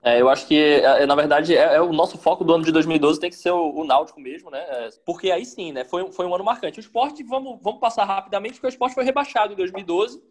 É, 0.04 0.22
eu 0.22 0.30
acho 0.30 0.46
que, 0.46 0.56
é, 0.56 1.04
na 1.08 1.16
verdade, 1.16 1.58
é, 1.58 1.76
é, 1.76 1.82
o 1.82 1.92
nosso 1.92 2.16
foco 2.16 2.44
do 2.44 2.54
ano 2.54 2.64
de 2.64 2.72
2012 2.72 3.20
tem 3.20 3.32
que 3.32 3.36
ser 3.36 3.50
o, 3.50 3.72
o 3.72 3.84
Náutico 3.84 4.22
mesmo, 4.22 4.52
né? 4.52 4.60
É, 4.60 4.90
porque 5.04 5.32
aí 5.32 5.44
sim, 5.44 5.72
né? 5.72 5.84
Foi, 5.84 6.12
foi 6.12 6.28
um 6.28 6.36
ano 6.36 6.44
marcante. 6.44 6.80
O 6.80 6.82
esporte, 6.82 7.24
vamos, 7.24 7.60
vamos 7.60 7.80
passar 7.80 8.06
rapidamente, 8.06 8.54
porque 8.54 8.68
o 8.68 8.70
esporte 8.70 8.94
foi 8.94 9.04
rebaixado 9.04 9.54
em 9.54 9.56
2012 9.56 10.22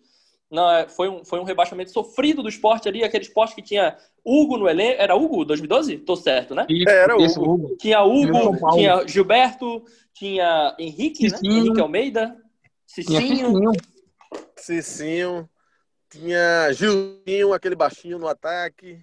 não, 0.55 0.71
é, 0.71 0.89
foi, 0.89 1.09
um, 1.09 1.25
foi 1.25 1.41
um 1.41 1.45
rebaixamento 1.45 1.91
sofrido 1.91 2.43
do 2.43 2.49
esporte 2.49 2.89
ali, 2.89 3.03
aquele 3.03 3.25
esporte 3.25 3.57
que 3.57 3.63
tinha 3.63 3.97
Hugo 4.25 4.57
no 4.57 4.69
elenco. 4.69 5.03
Era 5.03 5.17
Hugo 5.17 5.45
2012? 5.45 5.99
Tô 5.99 6.15
certo, 6.15 6.55
né? 6.55 6.65
Isso, 6.69 6.89
era 6.89 7.17
Hugo. 7.17 7.43
Hugo. 7.43 7.77
Tinha 7.77 8.03
Hugo, 8.03 8.73
tinha 8.73 9.07
Gilberto, 9.07 9.85
tinha 10.13 10.75
Henrique, 10.79 11.29
né? 11.29 11.39
Henrique 11.43 11.81
Almeida, 11.81 12.37
Cicinho. 12.87 13.73
Cicinho. 14.57 15.49
Tinha 16.15 16.73
Gilzinho, 16.73 17.53
aquele 17.53 17.75
baixinho 17.75 18.21
no 18.21 18.29
ataque. 18.29 19.01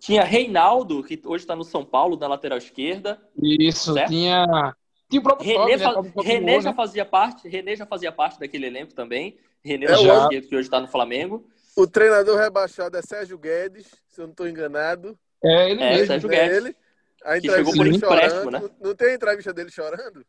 Tinha 0.00 0.24
Reinaldo, 0.24 1.02
que 1.04 1.20
hoje 1.24 1.44
está 1.44 1.54
no 1.54 1.62
São 1.62 1.84
Paulo, 1.84 2.16
na 2.16 2.26
lateral 2.26 2.56
esquerda. 2.56 3.20
Isso, 3.36 3.92
certo? 3.92 4.08
tinha. 4.08 4.74
Tinha 5.10 5.20
o 5.20 5.22
próprio 5.22 5.46
René, 5.46 5.78
fa... 5.78 6.00
né? 6.00 6.12
René 6.22 6.60
já 6.62 6.70
né? 6.70 6.76
fazia 6.76 7.04
parte, 7.04 7.48
René 7.48 7.76
já 7.76 7.84
fazia 7.84 8.10
parte 8.10 8.40
daquele 8.40 8.66
elenco 8.66 8.94
também. 8.94 9.38
René 9.62 9.84
é 9.86 9.96
já. 9.96 10.28
que 10.28 10.56
hoje 10.56 10.60
está 10.60 10.80
no 10.80 10.88
Flamengo. 10.88 11.46
O 11.76 11.86
treinador 11.86 12.38
rebaixado 12.38 12.96
é 12.96 13.02
Sérgio 13.02 13.36
Guedes, 13.36 13.86
se 14.08 14.20
eu 14.20 14.24
não 14.24 14.30
estou 14.32 14.48
enganado. 14.48 15.18
É 15.42 15.70
ele 15.70 15.82
é, 15.82 15.90
mesmo. 15.90 16.06
Sérgio 16.06 16.32
é 16.32 16.36
Guedes. 16.36 16.56
Ele. 16.56 16.76
A 17.24 17.40
que 17.40 17.50
chegou 17.50 17.74
por 17.74 17.86
empréstimo, 17.86 18.50
né? 18.50 18.62
Não 18.80 18.94
tem 18.94 19.08
a 19.08 19.14
entrevista 19.14 19.52
dele 19.52 19.70
chorando? 19.70 20.24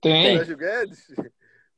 Tem. 0.00 0.36
Sérgio 0.38 0.56
Guedes? 0.56 1.06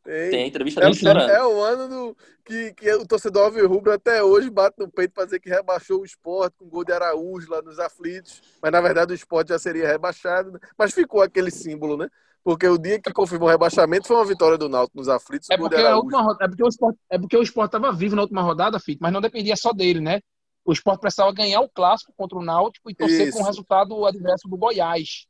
Tem. 0.03 0.31
Tem 0.31 0.49
entrevista 0.49 0.81
dele 0.81 0.93
é, 0.93 0.95
chorando. 0.95 1.31
É 1.31 1.47
o 1.47 1.63
ano 1.63 1.89
do, 1.89 2.17
que, 2.45 2.73
que 2.75 2.93
o 2.95 3.07
torcedor 3.07 3.45
Alvirrubro 3.45 3.93
até 3.93 4.23
hoje 4.23 4.51
bate 4.51 4.77
no 4.79 4.91
peito 4.91 5.15
para 5.15 5.25
dizer 5.25 5.41
que 5.41 5.49
rebaixou 5.49 6.01
o 6.01 6.05
esporte 6.05 6.57
com 6.59 6.69
gol 6.69 6.85
de 6.85 6.93
Araújo 6.93 7.51
lá 7.51 7.63
nos 7.63 7.79
aflitos. 7.79 8.43
Mas 8.61 8.73
na 8.73 8.81
verdade 8.81 9.13
o 9.13 9.15
esporte 9.15 9.49
já 9.49 9.59
seria 9.59 9.87
rebaixado. 9.87 10.53
Né? 10.53 10.59
Mas 10.77 10.93
ficou 10.93 11.23
aquele 11.23 11.51
símbolo, 11.51 11.97
né? 11.97 12.09
Porque 12.45 12.67
o 12.67 12.77
dia 12.77 13.01
que 13.01 13.13
confirmou 13.13 13.49
o 13.49 13.51
rebaixamento 13.51 14.09
foi 14.09 14.17
uma 14.17 14.25
vitória 14.25 14.59
do 14.59 14.69
Náutico 14.69 14.99
nos 14.99 15.09
aflitos. 15.09 15.49
É 15.49 15.57
porque, 15.57 15.77
a 15.77 15.97
última, 15.97 16.37
é 16.41 16.49
porque 16.49 16.65
o 16.65 16.69
esporte 16.69 16.99
é 17.09 17.19
porque 17.19 17.37
o 17.37 17.43
esporte 17.43 17.77
estava 17.77 17.93
vivo 17.93 18.17
na 18.17 18.23
última 18.23 18.43
rodada, 18.43 18.81
Fito, 18.81 18.99
mas 19.01 19.13
não 19.13 19.21
dependia 19.21 19.55
só 19.55 19.73
dele, 19.73 20.01
né? 20.01 20.21
O 20.65 20.73
esporte 20.73 21.01
precisava 21.01 21.33
ganhar 21.33 21.61
o 21.61 21.69
clássico 21.69 22.13
contra 22.17 22.39
o 22.39 22.45
Náutico 22.45 22.91
e 22.91 22.95
torcer 22.95 23.29
Isso. 23.29 23.37
com 23.37 23.45
o 23.45 23.47
resultado 23.47 24.07
adverso 24.07 24.49
do 24.49 24.57
Goiás. 24.57 25.27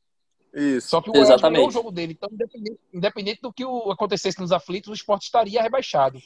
Isso. 0.52 0.88
Só 0.88 1.00
que 1.00 1.10
o 1.10 1.12
Goiás 1.12 1.40
ganhou 1.40 1.68
o 1.68 1.70
jogo 1.70 1.90
dele. 1.90 2.12
Então, 2.12 2.28
independente, 2.30 2.80
independente, 2.92 3.40
do 3.40 3.52
que 3.52 3.64
acontecesse 3.90 4.38
nos 4.38 4.52
aflitos, 4.52 4.90
o 4.90 4.94
esporte 4.94 5.22
estaria 5.22 5.62
rebaixado. 5.62 6.18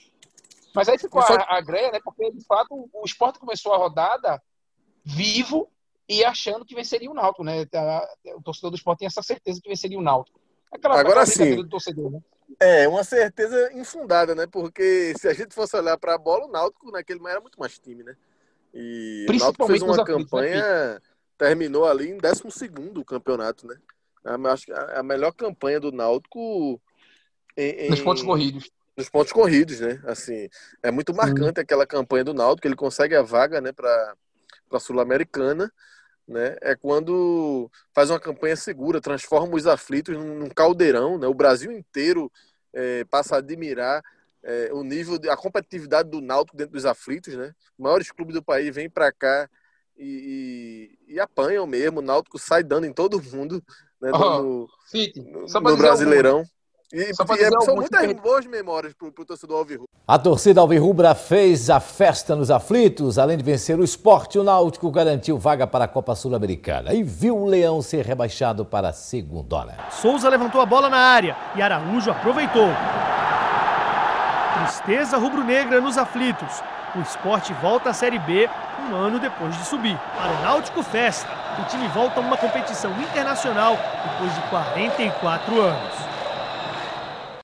Mas 0.75 0.89
aí 0.89 0.99
ficou 0.99 1.23
a, 1.23 1.57
a 1.57 1.61
greia, 1.61 1.93
né? 1.93 2.01
Porque, 2.05 2.31
de 2.33 2.45
fato, 2.45 2.91
o 2.93 3.05
esporte 3.05 3.39
começou 3.39 3.73
a 3.73 3.79
rodada 3.79 4.43
vivo 5.05 5.71
e 6.09 6.25
achando 6.25 6.65
que 6.65 6.75
venceria 6.75 7.11
o 7.11 7.15
Náutico, 7.15 7.45
né? 7.45 7.67
O 8.37 8.43
torcedor 8.43 8.71
do 8.71 8.77
esporte 8.77 9.01
tem 9.01 9.07
essa 9.07 9.23
certeza 9.23 9.61
que 9.61 9.69
venceria 9.69 9.99
o 9.99 10.03
Náutico. 10.03 10.41
Aquela 10.71 10.99
Agora 10.99 11.25
sim. 11.25 11.63
Né? 11.63 12.21
É, 12.61 12.89
uma 12.89 13.05
certeza 13.05 13.73
infundada, 13.73 14.35
né? 14.35 14.47
Porque 14.47 15.15
se 15.19 15.29
a 15.29 15.33
gente 15.33 15.55
fosse 15.55 15.77
olhar 15.77 15.97
para 15.97 16.15
a 16.15 16.19
bola, 16.19 16.47
o 16.47 16.51
Náutico 16.51 16.91
naquele 16.91 17.21
momento 17.21 17.33
era 17.33 17.41
muito 17.41 17.59
mais 17.59 17.79
time, 17.79 18.03
né? 18.03 18.17
E 18.75 19.27
o 19.29 19.33
Náutico 19.33 19.67
fez 19.67 19.83
uma 19.83 19.97
né, 19.97 20.05
campanha, 20.05 20.95
né? 20.95 21.01
terminou 21.39 21.87
ali 21.87 22.11
em 22.11 22.19
12 22.19 22.43
o 22.97 23.05
campeonato, 23.05 23.67
né? 23.67 23.77
Acho 24.51 24.67
que 24.67 24.73
a 24.73 25.03
melhor 25.03 25.33
campanha 25.33 25.81
do 25.81 25.93
Náutico 25.93 26.81
em, 27.57 27.91
nos 27.91 28.01
pontos 28.01 28.23
corridos. 28.23 28.71
Nos 28.97 29.09
pontos 29.09 29.33
corridos, 29.33 29.81
né? 29.81 30.03
Assim, 30.07 30.49
é 30.83 30.91
muito 30.91 31.15
marcante 31.15 31.61
aquela 31.61 31.87
campanha 31.87 32.25
do 32.25 32.35
Náutico, 32.35 32.67
ele 32.67 32.77
consegue 32.77 33.15
a 33.15 33.23
vaga, 33.23 33.61
né, 33.61 33.73
para 33.73 34.15
a 34.73 34.81
Sul-Americana 34.81 35.71
né? 36.27 36.57
É 36.61 36.75
quando 36.75 37.71
faz 37.95 38.11
uma 38.11 38.19
campanha 38.19 38.57
segura, 38.57 39.01
transforma 39.01 39.55
os 39.55 39.67
aflitos 39.67 40.17
num, 40.17 40.39
num 40.39 40.49
caldeirão, 40.49 41.19
né? 41.19 41.27
O 41.27 41.35
Brasil 41.35 41.71
inteiro 41.71 42.31
é, 42.73 43.05
passa 43.05 43.37
a 43.37 43.39
admirar 43.39 44.03
é, 44.43 44.71
o 44.73 44.83
nível, 44.83 45.19
de, 45.19 45.29
a 45.29 45.37
competitividade 45.37 46.11
do 46.11 46.21
Náutico 46.21 46.57
dentro 46.57 46.73
dos 46.73 46.85
aflitos, 46.85 47.35
né? 47.35 47.55
Os 47.79 47.85
maiores 47.85 48.11
clubes 48.11 48.35
do 48.35 48.43
país 48.43 48.75
vêm 48.75 48.91
para 48.91 49.13
cá 49.13 49.49
e, 49.97 50.99
e, 51.09 51.15
e, 51.15 51.21
apanham 51.21 51.67
mesmo. 51.67 52.01
O 52.01 52.03
Náutico 52.03 52.39
sai 52.39 52.63
dando 52.65 52.87
em 52.87 52.93
todo 52.93 53.23
mundo, 53.23 53.63
né? 54.01 54.11
Oh, 54.13 54.43
no, 54.43 54.69
no, 55.49 55.61
no 55.61 55.77
Brasileirão. 55.77 56.45
E, 56.93 56.99
e 56.99 57.11
é, 57.11 57.15
são 57.65 57.75
muitas 57.75 58.13
boas 58.13 58.47
memórias 58.47 58.95
para 58.95 59.09
o 59.09 59.25
torcedor 59.25 59.59
Alvirrubra. 59.59 59.91
A 60.07 60.19
torcida 60.19 60.61
Alvirrubra 60.61 61.15
fez 61.17 61.69
a 61.69 61.81
festa 61.81 62.37
nos 62.37 62.49
aflitos. 62.49 63.19
Além 63.19 63.37
de 63.37 63.43
vencer 63.43 63.79
o 63.79 63.83
esporte, 63.83 64.39
o 64.39 64.45
Náutico 64.45 64.89
garantiu 64.91 65.37
vaga 65.37 65.67
para 65.67 65.87
a 65.87 65.89
Copa 65.89 66.15
Sul-Americana 66.15 66.95
e 66.95 67.03
viu 67.03 67.37
o 67.37 67.47
Leão 67.47 67.83
ser 67.83 68.05
rebaixado 68.05 68.65
para 68.65 68.91
a 68.91 68.93
segunda. 68.93 69.77
Souza 69.91 70.29
levantou 70.29 70.61
a 70.61 70.67
bola 70.67 70.89
na 70.89 70.99
área 70.99 71.37
e 71.57 71.63
Araújo 71.63 72.11
aproveitou. 72.11 72.69
Tristeza 74.63 75.17
rubro-negra 75.17 75.81
nos 75.81 75.99
aflitos. 75.99 76.63
O 76.97 77.01
esporte 77.01 77.53
volta 77.55 77.91
à 77.91 77.93
Série 77.93 78.19
B 78.19 78.49
um 78.91 78.95
ano 78.95 79.19
depois 79.19 79.57
de 79.57 79.65
subir. 79.67 79.99
Para 80.17 80.33
o 80.33 80.43
Náutico 80.43 80.83
Festa, 80.83 81.29
o 81.61 81.69
time 81.69 81.89
volta 81.89 82.21
a 82.21 82.23
uma 82.23 82.37
competição 82.37 82.91
internacional 83.01 83.77
depois 83.77 84.35
de 84.35 84.41
44 84.49 85.61
anos. 85.61 85.95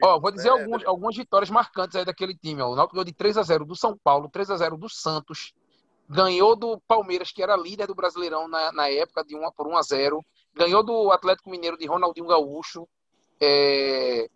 Ó, 0.03 0.17
Ó, 0.17 0.21
vou 0.21 0.31
dizer 0.31 0.49
é, 0.49 0.51
alguns, 0.51 0.87
algumas 0.87 1.17
vitórias 1.17 1.51
marcantes 1.51 1.97
aí 1.97 2.05
daquele 2.05 2.35
time. 2.35 2.63
Ó. 2.63 2.73
O 2.73 2.77
Náutico 2.77 2.95
ganhou 2.95 3.05
de 3.05 3.13
3 3.13 3.37
a 3.37 3.43
0 3.43 3.65
do 3.65 3.77
São 3.77 3.97
Paulo, 4.03 4.29
3 4.29 4.51
a 4.51 4.57
0 4.57 4.77
do 4.77 4.89
Santos, 4.89 5.53
ganhou 6.09 6.57
do 6.57 6.81
Palmeiras, 6.89 7.31
que 7.31 7.43
era 7.43 7.57
líder 7.57 7.87
do 7.87 7.95
Brasileirão 7.95 8.49
na, 8.49 8.73
na 8.73 8.89
época, 8.89 9.25
de 9.25 9.37
1 9.37 9.51
por 9.57 9.67
1 9.67 9.77
a 9.77 9.83
0 9.83 10.25
ganhou 10.55 10.83
do 10.83 11.11
Atlético 11.11 11.51
Mineiro 11.51 11.79
de 11.79 11.87
Ronaldinho 11.87 12.27
Gaúcho. 12.27 12.87
É... 13.41 14.29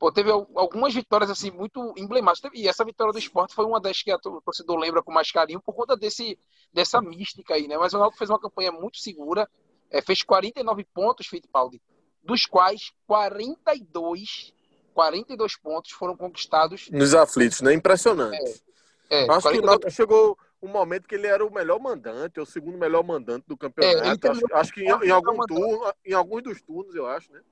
Pô, 0.00 0.10
teve 0.10 0.30
algumas 0.30 0.94
vitórias 0.94 1.30
assim 1.30 1.50
muito 1.50 1.92
emblemáticas. 1.94 2.50
E 2.54 2.66
essa 2.66 2.82
vitória 2.82 3.12
do 3.12 3.18
esporte 3.18 3.54
foi 3.54 3.66
uma 3.66 3.78
das 3.78 4.02
que 4.02 4.10
o 4.10 4.40
torcedor 4.40 4.78
lembra 4.78 5.02
com 5.02 5.12
mais 5.12 5.30
carinho 5.30 5.60
por 5.60 5.74
conta 5.74 5.94
desse, 5.94 6.38
dessa 6.72 7.02
mística 7.02 7.52
aí, 7.52 7.68
né? 7.68 7.76
Mas 7.76 7.92
o 7.92 7.98
Náutico 7.98 8.16
fez 8.16 8.30
uma 8.30 8.40
campanha 8.40 8.72
muito 8.72 8.96
segura, 8.96 9.46
é, 9.90 10.00
fez 10.00 10.22
49 10.22 10.84
pontos, 10.84 11.26
Fittipaldi, 11.26 11.82
dos 12.24 12.46
quais 12.46 12.94
42, 13.06 14.54
42 14.94 15.56
pontos 15.58 15.90
foram 15.90 16.16
conquistados. 16.16 16.88
Nos 16.90 17.14
aflitos, 17.14 17.60
né? 17.60 17.74
Impressionante. 17.74 18.62
É, 19.10 19.24
é, 19.24 19.30
Acho 19.30 19.42
42... 19.42 19.52
que 19.52 19.58
o 19.58 19.66
Náutico 19.66 19.90
chegou 19.90 20.38
um 20.62 20.68
momento 20.68 21.06
que 21.06 21.14
ele 21.14 21.26
era 21.26 21.44
o 21.44 21.52
melhor 21.52 21.78
mandante, 21.78 22.40
ou 22.40 22.44
o 22.44 22.50
segundo 22.50 22.78
melhor 22.78 23.04
mandante 23.04 23.44
do 23.46 23.54
campeonato. 23.54 24.26
É, 24.26 24.30
acho, 24.30 24.40
acho, 24.50 24.72
que 24.72 24.80
em, 24.80 25.08
em 25.08 25.10
algum 25.10 25.36
turno, 25.44 25.92
em 26.06 26.14
alguns 26.14 26.42
dos 26.42 26.62
turnos, 26.62 26.94
eu 26.94 27.06
acho, 27.06 27.30
né? 27.30 27.42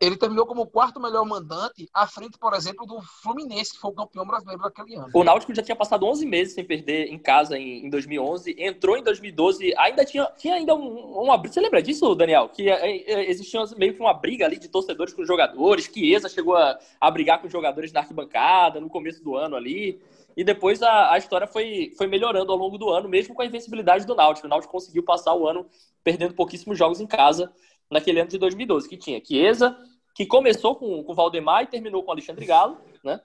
Ele 0.00 0.16
terminou 0.16 0.44
como 0.44 0.62
o 0.62 0.66
quarto 0.66 1.00
melhor 1.00 1.24
mandante, 1.24 1.88
à 1.94 2.06
frente, 2.06 2.36
por 2.38 2.52
exemplo, 2.52 2.84
do 2.86 3.00
Fluminense, 3.00 3.72
que 3.72 3.78
foi 3.78 3.90
o 3.90 3.94
campeão 3.94 4.26
brasileiro 4.26 4.62
daquele 4.62 4.96
ano. 4.96 5.10
O 5.14 5.24
Náutico 5.24 5.54
já 5.54 5.62
tinha 5.62 5.76
passado 5.76 6.04
11 6.04 6.26
meses 6.26 6.54
sem 6.54 6.64
perder 6.64 7.06
em 7.06 7.18
casa 7.18 7.56
em, 7.58 7.86
em 7.86 7.90
2011, 7.90 8.56
entrou 8.58 8.96
em 8.96 9.02
2012, 9.02 9.72
ainda 9.78 10.04
tinha, 10.04 10.26
tinha 10.36 10.54
ainda 10.54 10.74
um, 10.74 11.22
uma 11.22 11.36
Você 11.36 11.60
lembra 11.60 11.82
disso, 11.82 12.14
Daniel? 12.14 12.48
Que 12.48 12.68
é, 12.68 13.12
é, 13.12 13.30
existia 13.30 13.62
meio 13.76 13.94
que 13.94 14.00
uma 14.00 14.12
briga 14.12 14.44
ali 14.44 14.58
de 14.58 14.68
torcedores 14.68 15.14
com 15.14 15.24
jogadores, 15.24 15.86
que 15.86 16.12
Eza 16.12 16.28
chegou 16.28 16.56
a, 16.56 16.78
a 17.00 17.10
brigar 17.10 17.40
com 17.40 17.46
os 17.46 17.52
jogadores 17.52 17.92
na 17.92 18.00
arquibancada 18.00 18.80
no 18.80 18.90
começo 18.90 19.22
do 19.22 19.36
ano 19.36 19.56
ali. 19.56 20.00
E 20.36 20.42
depois 20.42 20.82
a, 20.82 21.12
a 21.12 21.18
história 21.18 21.46
foi, 21.46 21.92
foi 21.96 22.08
melhorando 22.08 22.50
ao 22.50 22.58
longo 22.58 22.76
do 22.76 22.90
ano, 22.90 23.08
mesmo 23.08 23.34
com 23.34 23.42
a 23.42 23.46
invencibilidade 23.46 24.04
do 24.04 24.14
Náutico. 24.14 24.46
O 24.46 24.50
Náutico 24.50 24.72
conseguiu 24.72 25.04
passar 25.04 25.34
o 25.34 25.46
ano 25.46 25.66
perdendo 26.02 26.34
pouquíssimos 26.34 26.76
jogos 26.76 27.00
em 27.00 27.06
casa 27.06 27.50
naquele 27.90 28.20
ano 28.20 28.30
de 28.30 28.38
2012, 28.38 28.88
que 28.88 28.96
tinha 28.96 29.22
Chiesa, 29.24 29.76
que 30.14 30.26
começou 30.26 30.76
com, 30.76 31.02
com 31.02 31.12
o 31.12 31.14
Valdemar 31.14 31.62
e 31.62 31.66
terminou 31.66 32.02
com 32.02 32.10
o 32.10 32.12
Alexandre 32.12 32.46
Galo, 32.46 32.78
né? 33.02 33.20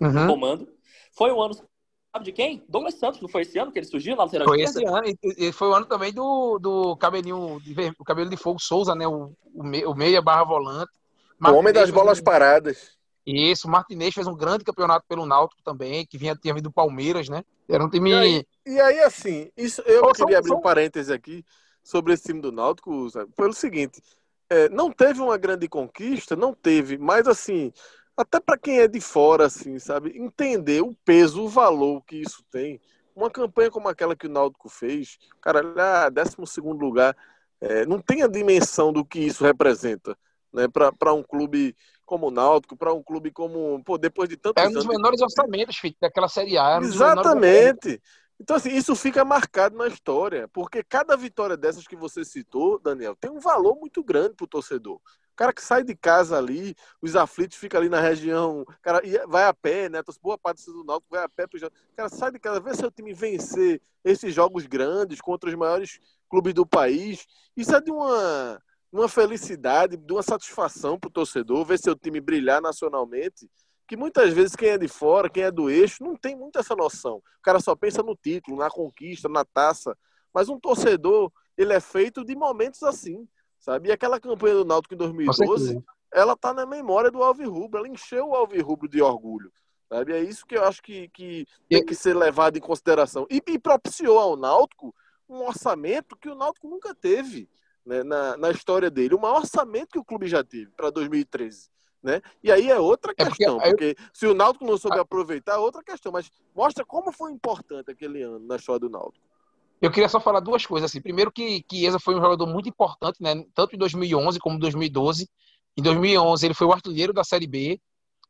Uhum. 0.00 0.26
comando. 0.26 0.68
Foi 1.12 1.30
o 1.30 1.42
ano, 1.42 1.54
sabe 1.54 2.24
de 2.24 2.32
quem? 2.32 2.64
Douglas 2.68 2.94
Santos, 2.94 3.20
não 3.20 3.28
foi 3.28 3.42
esse 3.42 3.58
ano 3.58 3.72
que 3.72 3.78
ele 3.78 3.86
surgiu 3.86 4.16
na 4.16 4.24
lateral 4.24 4.46
Foi 4.46 4.60
esse 4.60 4.84
ano, 4.84 5.02
e 5.22 5.52
foi 5.52 5.68
o 5.68 5.74
ano 5.74 5.86
também 5.86 6.12
do, 6.12 6.58
do 6.58 6.96
cabelinho, 6.96 7.60
de, 7.60 7.74
o 7.98 8.04
cabelo 8.04 8.30
de 8.30 8.36
fogo 8.36 8.60
Souza, 8.60 8.94
né? 8.94 9.06
O, 9.06 9.32
o, 9.54 9.94
meia 9.94 10.22
barra 10.22 10.44
volante. 10.44 10.92
o 11.42 11.52
homem 11.52 11.72
das 11.72 11.90
bolas 11.90 12.20
paradas. 12.20 12.96
Isso, 13.26 13.68
o 13.68 13.70
Martinez 13.70 14.14
fez 14.14 14.26
um 14.26 14.34
grande 14.34 14.64
campeonato 14.64 15.04
pelo 15.06 15.26
Náutico 15.26 15.62
também, 15.62 16.06
que 16.06 16.16
vinha, 16.16 16.34
tinha 16.34 16.54
vindo 16.54 16.64
do 16.64 16.72
Palmeiras, 16.72 17.28
né? 17.28 17.44
Era 17.68 17.84
um 17.84 17.90
time. 17.90 18.10
E 18.10 18.14
aí, 18.14 18.46
e 18.64 18.80
aí 18.80 19.00
assim, 19.00 19.50
isso, 19.54 19.82
eu 19.82 20.00
Pô, 20.00 20.12
queria 20.12 20.36
são, 20.36 20.38
abrir 20.38 20.52
um 20.54 20.62
parêntese 20.62 21.12
aqui 21.12 21.44
sobre 21.82 22.12
esse 22.12 22.24
time 22.24 22.40
do 22.40 22.52
Náutico, 22.52 23.08
sabe? 23.10 23.30
Pelo 23.36 23.52
seguinte: 23.52 24.00
é, 24.50 24.68
não 24.68 24.90
teve 24.90 25.20
uma 25.20 25.36
grande 25.36 25.68
conquista, 25.68 26.34
não 26.34 26.54
teve, 26.54 26.98
mas 26.98 27.26
assim, 27.26 27.72
até 28.16 28.40
para 28.40 28.58
quem 28.58 28.80
é 28.80 28.88
de 28.88 29.00
fora, 29.00 29.46
assim, 29.46 29.78
sabe, 29.78 30.18
entender 30.18 30.82
o 30.82 30.94
peso, 31.04 31.44
o 31.44 31.48
valor 31.48 32.02
que 32.04 32.16
isso 32.16 32.42
tem. 32.50 32.80
Uma 33.14 33.30
campanha 33.30 33.70
como 33.70 33.88
aquela 33.88 34.14
que 34.14 34.26
o 34.26 34.30
Náutico 34.30 34.68
fez, 34.68 35.18
cara, 35.40 35.60
ah, 35.76 36.08
12 36.08 36.60
lugar, 36.60 37.16
é, 37.60 37.84
não 37.84 38.00
tem 38.00 38.22
a 38.22 38.28
dimensão 38.28 38.92
do 38.92 39.04
que 39.04 39.18
isso 39.18 39.44
representa, 39.44 40.16
né, 40.52 40.66
para 40.68 41.12
um 41.12 41.22
clube 41.22 41.76
como 42.08 42.28
o 42.28 42.30
Náutico, 42.30 42.76
para 42.76 42.94
um 42.94 43.02
clube 43.02 43.30
como. 43.30 43.82
Pô, 43.84 43.98
depois 43.98 44.28
de 44.28 44.36
tantos 44.36 44.62
É 44.62 44.66
um 44.66 44.72
dos 44.72 44.84
anos... 44.84 44.96
menores 44.96 45.20
orçamentos, 45.20 45.76
filho, 45.76 45.94
daquela 46.00 46.28
Série 46.28 46.56
A. 46.56 46.76
É 46.76 46.78
Exatamente. 46.78 48.00
Então, 48.40 48.56
assim, 48.56 48.70
isso 48.70 48.94
fica 48.94 49.24
marcado 49.24 49.76
na 49.76 49.88
história, 49.88 50.46
porque 50.48 50.82
cada 50.82 51.16
vitória 51.16 51.56
dessas 51.56 51.86
que 51.86 51.96
você 51.96 52.24
citou, 52.24 52.78
Daniel, 52.78 53.16
tem 53.16 53.30
um 53.30 53.40
valor 53.40 53.76
muito 53.76 54.02
grande 54.02 54.34
para 54.34 54.44
o 54.44 54.48
torcedor. 54.48 54.96
O 54.96 55.36
cara 55.36 55.52
que 55.52 55.62
sai 55.62 55.82
de 55.82 55.94
casa 55.94 56.36
ali, 56.36 56.74
os 57.02 57.16
aflitos 57.16 57.58
fica 57.58 57.78
ali 57.78 57.88
na 57.88 58.00
região, 58.00 58.64
cara 58.82 59.00
vai 59.26 59.44
a 59.44 59.54
pé, 59.54 59.88
né? 59.88 60.02
Boa 60.20 60.38
parte 60.38 60.64
do 60.66 60.84
Náutico 60.84 61.14
vai 61.14 61.24
a 61.24 61.28
pé 61.28 61.46
pro 61.46 61.58
O 61.58 61.70
cara 61.96 62.08
sai 62.08 62.32
de 62.32 62.38
casa, 62.38 62.60
vê 62.60 62.74
seu 62.74 62.90
time 62.90 63.12
vencer 63.12 63.80
esses 64.04 64.34
jogos 64.34 64.66
grandes 64.66 65.20
contra 65.20 65.48
os 65.48 65.54
maiores 65.54 66.00
clubes 66.28 66.54
do 66.54 66.66
país. 66.66 67.26
Isso 67.56 67.74
é 67.74 67.80
de 67.80 67.90
uma 67.90 68.60
uma 68.90 69.08
felicidade, 69.08 69.96
de 69.96 70.12
uma 70.12 70.22
satisfação 70.22 70.98
para 70.98 71.08
o 71.08 71.12
torcedor 71.12 71.64
ver 71.64 71.78
seu 71.78 71.94
time 71.94 72.20
brilhar 72.20 72.60
nacionalmente, 72.60 73.48
que 73.88 73.96
muitas 73.96 74.34
vezes 74.34 74.54
quem 74.54 74.68
é 74.68 74.78
de 74.78 74.86
fora, 74.86 75.30
quem 75.30 75.44
é 75.44 75.50
do 75.50 75.70
eixo, 75.70 76.04
não 76.04 76.14
tem 76.14 76.36
muito 76.36 76.58
essa 76.58 76.76
noção. 76.76 77.16
O 77.16 77.42
cara 77.42 77.58
só 77.58 77.74
pensa 77.74 78.02
no 78.02 78.14
título, 78.14 78.58
na 78.58 78.68
conquista, 78.68 79.30
na 79.30 79.46
taça. 79.46 79.96
Mas 80.32 80.50
um 80.50 80.60
torcedor, 80.60 81.32
ele 81.56 81.72
é 81.72 81.80
feito 81.80 82.22
de 82.22 82.36
momentos 82.36 82.82
assim, 82.82 83.26
sabe? 83.58 83.88
E 83.88 83.92
aquela 83.92 84.20
campanha 84.20 84.56
do 84.56 84.64
Náutico 84.66 84.92
em 84.92 84.98
2012, 84.98 85.82
ela 86.12 86.36
tá 86.36 86.52
na 86.52 86.66
memória 86.66 87.10
do 87.10 87.22
Alvirrubro, 87.22 87.78
ela 87.78 87.88
encheu 87.88 88.28
o 88.28 88.34
Alvirrubro 88.34 88.86
de 88.86 89.00
orgulho. 89.00 89.50
Sabe? 89.88 90.12
É 90.12 90.22
isso 90.22 90.44
que 90.44 90.58
eu 90.58 90.64
acho 90.64 90.82
que, 90.82 91.08
que 91.08 91.46
tem 91.66 91.82
que 91.82 91.94
ser 91.94 92.14
levado 92.14 92.58
em 92.58 92.60
consideração. 92.60 93.26
E, 93.30 93.42
e 93.46 93.58
propiciou 93.58 94.18
ao 94.18 94.36
Náutico 94.36 94.94
um 95.26 95.38
orçamento 95.38 96.14
que 96.14 96.28
o 96.28 96.34
Náutico 96.34 96.68
nunca 96.68 96.94
teve 96.94 97.48
né, 97.86 98.02
na, 98.02 98.36
na 98.36 98.50
história 98.50 98.90
dele, 98.90 99.14
o 99.14 99.20
maior 99.20 99.38
orçamento 99.38 99.92
que 99.92 99.98
o 99.98 100.04
clube 100.04 100.26
já 100.26 100.44
teve 100.44 100.70
para 100.72 100.90
2013. 100.90 101.70
Né? 102.02 102.20
E 102.42 102.52
aí 102.52 102.70
é 102.70 102.78
outra 102.78 103.12
questão, 103.12 103.60
é 103.60 103.70
porque, 103.70 103.94
porque, 103.94 104.10
se 104.12 104.26
o 104.26 104.34
Náutico 104.34 104.64
não 104.64 104.78
soube 104.78 104.98
aproveitar, 104.98 105.54
é 105.54 105.58
outra 105.58 105.82
questão, 105.82 106.12
mas 106.12 106.30
mostra 106.54 106.84
como 106.84 107.10
foi 107.10 107.32
importante 107.32 107.90
aquele 107.90 108.22
ano 108.22 108.38
na 108.46 108.56
história 108.56 108.80
do 108.80 108.88
Náutico. 108.88 109.26
Eu 109.80 109.90
queria 109.90 110.08
só 110.08 110.20
falar 110.20 110.40
duas 110.40 110.64
coisas 110.64 110.90
assim. 110.90 111.00
Primeiro 111.00 111.30
que 111.30 111.64
Chiesa 111.70 111.98
foi 111.98 112.14
um 112.14 112.20
jogador 112.20 112.46
muito 112.46 112.68
importante, 112.68 113.22
né? 113.22 113.44
tanto 113.54 113.74
em 113.74 113.78
2011 113.78 114.38
como 114.38 114.56
em 114.56 114.60
2012. 114.60 115.28
Em 115.76 115.82
2011 115.82 116.46
ele 116.46 116.54
foi 116.54 116.66
o 116.66 116.72
artilheiro 116.72 117.12
da 117.12 117.22
Série 117.22 117.46
B, 117.46 117.80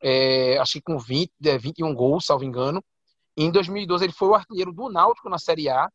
é, 0.02 0.58
acho 0.58 0.74
que 0.74 0.82
com 0.82 0.98
20, 0.98 1.30
21 1.58 1.94
gols, 1.94 2.26
salvo 2.26 2.44
engano. 2.44 2.82
E 3.36 3.44
em 3.44 3.50
2012 3.50 4.04
ele 4.04 4.12
foi 4.12 4.28
o 4.28 4.34
artilheiro 4.34 4.72
do 4.72 4.90
Náutico 4.90 5.28
na 5.28 5.38
Série 5.38 5.68
A 5.68 5.88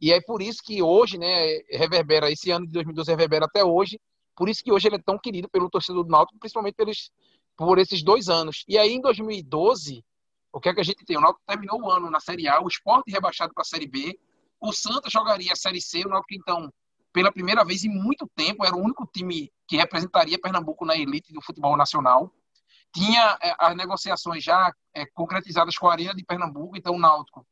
e 0.00 0.12
é 0.12 0.20
por 0.20 0.40
isso 0.40 0.60
que 0.64 0.82
hoje, 0.82 1.18
né, 1.18 1.58
reverbera, 1.70 2.30
esse 2.30 2.50
ano 2.50 2.66
de 2.66 2.72
2012 2.72 3.10
reverbera 3.10 3.46
até 3.46 3.64
hoje, 3.64 3.98
por 4.38 4.48
isso 4.48 4.62
que 4.62 4.70
hoje 4.70 4.86
ele 4.86 4.94
é 4.94 5.00
tão 5.00 5.18
querido 5.18 5.48
pelo 5.48 5.68
torcedor 5.68 6.04
do 6.04 6.10
Náutico, 6.10 6.38
principalmente 6.38 6.76
pelos, 6.76 7.10
por 7.56 7.76
esses 7.76 8.04
dois 8.04 8.28
anos. 8.28 8.64
E 8.68 8.78
aí, 8.78 8.92
em 8.92 9.00
2012, 9.00 10.04
o 10.52 10.60
que 10.60 10.68
é 10.68 10.74
que 10.74 10.80
a 10.80 10.84
gente 10.84 11.04
tem? 11.04 11.16
O 11.16 11.20
Náutico 11.20 11.42
terminou 11.44 11.82
o 11.82 11.90
ano 11.90 12.08
na 12.08 12.20
Série 12.20 12.46
A, 12.46 12.62
o 12.62 12.68
Sport 12.68 13.02
rebaixado 13.08 13.52
para 13.52 13.62
a 13.62 13.64
Série 13.64 13.88
B, 13.88 14.16
o 14.60 14.72
Santa 14.72 15.10
jogaria 15.10 15.52
a 15.52 15.56
Série 15.56 15.80
C, 15.80 16.04
o 16.06 16.08
Náutico, 16.08 16.34
então, 16.34 16.72
pela 17.12 17.32
primeira 17.32 17.64
vez 17.64 17.82
em 17.82 17.88
muito 17.88 18.30
tempo, 18.36 18.64
era 18.64 18.76
o 18.76 18.80
único 18.80 19.04
time 19.12 19.50
que 19.66 19.76
representaria 19.76 20.38
Pernambuco 20.38 20.86
na 20.86 20.96
elite 20.96 21.32
do 21.32 21.42
futebol 21.42 21.76
nacional. 21.76 22.32
Tinha 22.94 23.36
é, 23.42 23.52
as 23.58 23.76
negociações 23.76 24.44
já 24.44 24.72
é, 24.94 25.04
concretizadas 25.04 25.76
com 25.76 25.88
a 25.88 25.92
Arena 25.92 26.14
de 26.14 26.24
Pernambuco, 26.24 26.76
então 26.76 26.94
o 26.94 26.98
Náutico, 27.00 27.44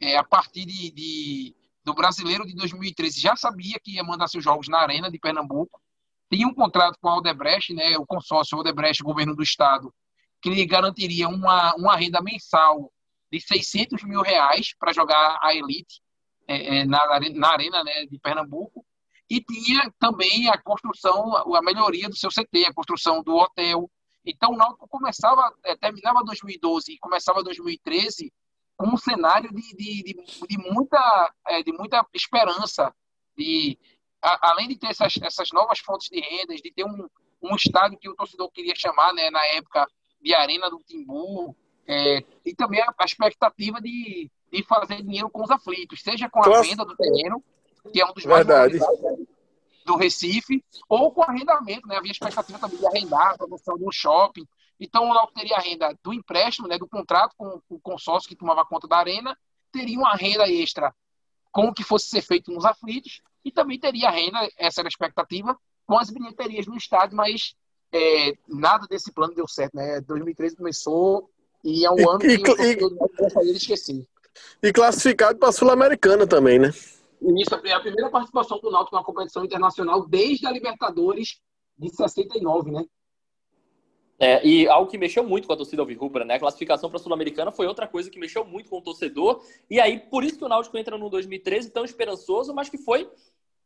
é, 0.00 0.16
a 0.16 0.22
partir 0.22 0.64
de, 0.64 0.92
de 0.92 1.56
do 1.82 1.92
Brasileiro 1.92 2.46
de 2.46 2.54
2013 2.54 3.18
já 3.20 3.34
sabia 3.34 3.80
que 3.82 3.96
ia 3.96 4.04
mandar 4.04 4.28
seus 4.28 4.44
jogos 4.44 4.68
na 4.68 4.78
Arena 4.78 5.10
de 5.10 5.18
Pernambuco. 5.18 5.80
Tinha 6.30 6.46
um 6.46 6.54
contrato 6.54 6.96
com 7.00 7.08
a 7.08 7.16
Odebrecht, 7.16 7.74
né, 7.74 7.98
o 7.98 8.06
consórcio 8.06 8.56
Odebrecht, 8.58 9.02
governo 9.02 9.34
do 9.34 9.42
estado, 9.42 9.92
que 10.40 10.48
lhe 10.48 10.64
garantiria 10.64 11.28
uma, 11.28 11.74
uma 11.74 11.96
renda 11.96 12.22
mensal 12.22 12.92
de 13.30 13.40
600 13.40 14.02
mil 14.04 14.22
reais 14.22 14.74
para 14.78 14.92
jogar 14.92 15.38
a 15.42 15.54
elite 15.54 16.00
é, 16.46 16.78
é, 16.78 16.84
na, 16.84 16.98
na 17.34 17.48
arena 17.48 17.84
né, 17.84 18.06
de 18.06 18.18
Pernambuco. 18.18 18.84
E 19.28 19.40
tinha 19.40 19.92
também 19.98 20.48
a 20.48 20.60
construção, 20.60 21.36
a 21.54 21.62
melhoria 21.62 22.08
do 22.08 22.16
seu 22.16 22.30
CT, 22.30 22.66
a 22.66 22.74
construção 22.74 23.22
do 23.22 23.36
hotel. 23.36 23.88
Então, 24.24 24.52
o 24.52 24.56
Náutico 24.56 24.88
começava, 24.88 25.52
é, 25.64 25.76
terminava 25.76 26.24
2012 26.24 26.92
e 26.92 26.98
começava 26.98 27.42
2013 27.42 28.32
com 28.76 28.88
um 28.88 28.96
cenário 28.96 29.50
de, 29.54 29.76
de, 29.76 30.02
de, 30.02 30.46
de 30.48 30.58
muita, 30.58 31.34
é, 31.46 31.62
de 31.62 31.72
muita 31.72 32.04
esperança, 32.12 32.92
de, 33.36 33.78
a, 34.22 34.50
além 34.50 34.68
de 34.68 34.76
ter 34.76 34.88
essas, 34.88 35.14
essas 35.22 35.50
novas 35.52 35.78
fontes 35.78 36.08
de 36.08 36.20
rendas, 36.20 36.60
de 36.60 36.72
ter 36.72 36.84
um, 36.84 37.08
um 37.42 37.54
estádio 37.54 37.98
que 37.98 38.08
o 38.08 38.14
torcedor 38.14 38.50
queria 38.50 38.74
chamar, 38.76 39.12
né, 39.12 39.30
na 39.30 39.44
época, 39.46 39.86
de 40.20 40.34
Arena 40.34 40.68
do 40.68 40.78
Timbu, 40.80 41.56
é, 41.86 42.22
e 42.44 42.54
também 42.54 42.80
a, 42.80 42.94
a 42.98 43.04
expectativa 43.04 43.80
de, 43.80 44.30
de 44.52 44.62
fazer 44.64 45.02
dinheiro 45.02 45.30
com 45.30 45.42
os 45.42 45.50
aflitos, 45.50 46.02
seja 46.02 46.28
com 46.28 46.42
a 46.42 46.60
venda 46.60 46.84
do 46.84 46.94
terreno, 46.96 47.42
que 47.92 48.00
é 48.00 48.06
um 48.06 48.12
dos 48.12 48.24
mais 48.26 48.46
Verdade. 48.46 48.78
do 49.84 49.96
Recife, 49.96 50.62
ou 50.88 51.10
com 51.10 51.22
arrendamento, 51.22 51.88
né? 51.88 51.96
Havia 51.96 52.12
expectativa 52.12 52.58
também 52.58 52.78
de 52.78 52.86
arrendar 52.86 53.38
produção 53.38 53.76
de 53.76 53.84
um 53.84 53.90
shopping. 53.90 54.46
Então, 54.78 55.04
o 55.04 55.14
Náutico 55.14 55.40
teria 55.40 55.56
a 55.56 55.60
renda 55.60 55.98
do 56.02 56.12
empréstimo, 56.12 56.68
né, 56.68 56.78
do 56.78 56.88
contrato 56.88 57.34
com 57.36 57.60
o 57.68 57.80
consórcio 57.80 58.28
que 58.28 58.36
tomava 58.36 58.64
conta 58.64 58.86
da 58.86 58.98
arena, 58.98 59.36
teria 59.72 59.98
uma 59.98 60.14
renda 60.14 60.48
extra 60.48 60.94
com 61.52 61.66
o 61.68 61.74
que 61.74 61.82
fosse 61.82 62.06
ser 62.06 62.22
feito 62.22 62.52
nos 62.52 62.64
aflitos, 62.64 63.20
e 63.44 63.50
também 63.50 63.78
teria 63.78 64.10
renda, 64.10 64.38
essa 64.58 64.80
era 64.80 64.88
a 64.88 64.90
expectativa, 64.90 65.56
com 65.86 65.98
as 65.98 66.10
bilheterias 66.10 66.66
no 66.66 66.76
estádio, 66.76 67.16
mas 67.16 67.54
é, 67.92 68.34
nada 68.46 68.86
desse 68.86 69.12
plano 69.12 69.34
deu 69.34 69.48
certo, 69.48 69.74
né? 69.74 70.00
2013 70.02 70.56
começou 70.56 71.28
e 71.64 71.84
é 71.84 71.90
um 71.90 71.98
E- 71.98 72.04
ano 72.04 72.18
que 72.18 72.26
e- 72.26 72.80
eu 72.80 72.90
gostaria 72.90 73.52
de 73.52 73.58
esquecer. 73.58 74.06
E 74.62 74.72
classificado 74.72 75.38
para 75.38 75.48
a 75.48 75.52
Sul-Americana 75.52 76.26
também, 76.26 76.58
né? 76.58 76.72
E 77.20 77.42
isso 77.42 77.54
é 77.54 77.72
a 77.72 77.80
primeira 77.80 78.08
participação 78.10 78.58
do 78.60 78.70
Náutico 78.70 78.96
na 78.96 79.02
competição 79.02 79.44
internacional 79.44 80.06
desde 80.06 80.46
a 80.46 80.52
Libertadores 80.52 81.40
de 81.76 81.90
69, 81.94 82.70
né? 82.70 82.84
É, 84.22 84.46
e 84.46 84.68
algo 84.68 84.90
que 84.90 84.98
mexeu 84.98 85.24
muito 85.24 85.46
com 85.46 85.54
a 85.54 85.56
torcida 85.56 85.80
alvirrubra, 85.80 86.26
né? 86.26 86.34
A 86.34 86.38
classificação 86.38 86.90
para 86.90 86.98
a 86.98 87.02
Sul-Americana 87.02 87.50
foi 87.50 87.66
outra 87.66 87.88
coisa 87.88 88.10
que 88.10 88.18
mexeu 88.18 88.44
muito 88.44 88.68
com 88.68 88.76
o 88.76 88.82
torcedor. 88.82 89.42
E 89.70 89.80
aí, 89.80 89.98
por 89.98 90.22
isso 90.22 90.36
que 90.36 90.44
o 90.44 90.48
Náutico 90.48 90.76
entra 90.76 90.98
no 90.98 91.08
2013 91.08 91.70
tão 91.70 91.86
esperançoso, 91.86 92.52
mas 92.52 92.68
que 92.68 92.76
foi 92.76 93.10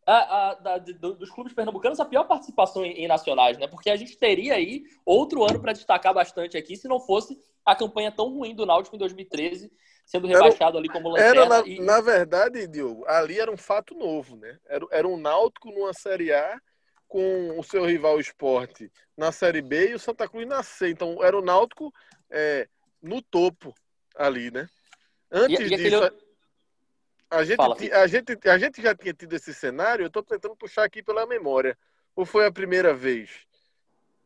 a- 0.06 0.50
a- 0.50 0.54
da- 0.54 0.78
do- 0.78 1.14
dos 1.16 1.30
clubes 1.30 1.52
pernambucanos 1.54 1.98
a 1.98 2.04
pior 2.04 2.24
participação 2.24 2.84
em, 2.84 2.92
em 2.92 3.08
nacionais, 3.08 3.58
né? 3.58 3.66
Porque 3.66 3.90
a 3.90 3.96
gente 3.96 4.16
teria 4.16 4.54
aí 4.54 4.84
outro 5.04 5.42
ano 5.42 5.58
para 5.58 5.72
destacar 5.72 6.14
bastante 6.14 6.56
aqui, 6.56 6.76
se 6.76 6.86
não 6.86 7.00
fosse 7.00 7.36
a 7.64 7.74
campanha 7.74 8.12
tão 8.12 8.28
ruim 8.28 8.54
do 8.54 8.64
Náutico 8.64 8.94
em 8.94 8.98
2013, 8.98 9.72
sendo 10.06 10.28
Era- 10.28 10.36
rebaixado 10.36 10.78
ali 10.78 10.88
como 10.88 11.08
lanterna. 11.08 11.40
Era, 11.40 11.48
na, 11.48 11.66
e- 11.66 11.80
na 11.80 12.00
verdade, 12.00 12.66
Diogo, 12.68 13.04
ali 13.08 13.40
era 13.40 13.50
um 13.50 13.56
fato 13.56 13.94
novo, 13.94 14.36
né? 14.36 14.56
Era, 14.68 14.86
era 14.92 15.08
um 15.08 15.16
Náutico 15.16 15.70
numa 15.72 15.92
Série 15.94 16.32
A 16.32 16.60
com 17.08 17.58
o 17.58 17.62
seu 17.62 17.84
rival 17.84 18.18
esporte 18.18 18.90
na 19.16 19.30
Série 19.30 19.62
B 19.62 19.90
e 19.90 19.94
o 19.94 19.98
Santa 19.98 20.28
Cruz 20.28 20.46
na 20.46 20.62
C. 20.62 20.88
Então, 20.88 21.22
era 21.22 21.38
o 21.38 21.42
Náutico 21.42 21.92
é, 22.30 22.68
no 23.02 23.22
topo 23.22 23.74
ali, 24.16 24.50
né? 24.50 24.68
Antes 25.30 25.60
E- 25.60 25.74
e 25.74 25.76
disso, 25.76 26.02
aquele- 26.04 26.24
a, 27.30 27.44
gente, 27.44 27.56
Fala, 27.56 27.76
a, 27.76 28.06
gente, 28.06 28.48
a 28.48 28.58
gente 28.58 28.82
já 28.82 28.94
tinha 28.94 29.12
tido 29.12 29.32
esse 29.34 29.52
cenário, 29.52 30.04
eu 30.04 30.08
estou 30.08 30.22
tentando 30.22 30.56
puxar 30.56 30.84
aqui 30.84 31.02
pela 31.02 31.26
memória. 31.26 31.76
Ou 32.16 32.24
foi 32.24 32.46
a 32.46 32.52
primeira 32.52 32.94
vez? 32.94 33.30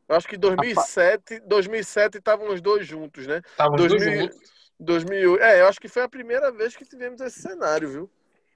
Eu 0.09 0.17
acho 0.17 0.29
que 0.29 0.37
2007, 0.37 1.41
2007 1.41 2.19
estavam 2.19 2.49
os 2.53 2.61
dois 2.61 2.87
juntos, 2.87 3.27
né? 3.27 3.43
Estavam 3.51 3.75
os 3.77 3.89
dois 3.89 4.03
2000 4.03 4.21
juntos. 4.23 4.59
2008. 4.81 5.43
É, 5.43 5.61
eu 5.61 5.69
acho 5.69 5.81
que 5.81 5.89
foi 5.89 6.03
a 6.03 6.09
primeira 6.09 6.53
vez 6.53 6.77
que 6.77 6.85
tivemos 6.85 7.21
esse 7.21 7.41
cenário, 7.41 7.89
viu? 7.89 8.11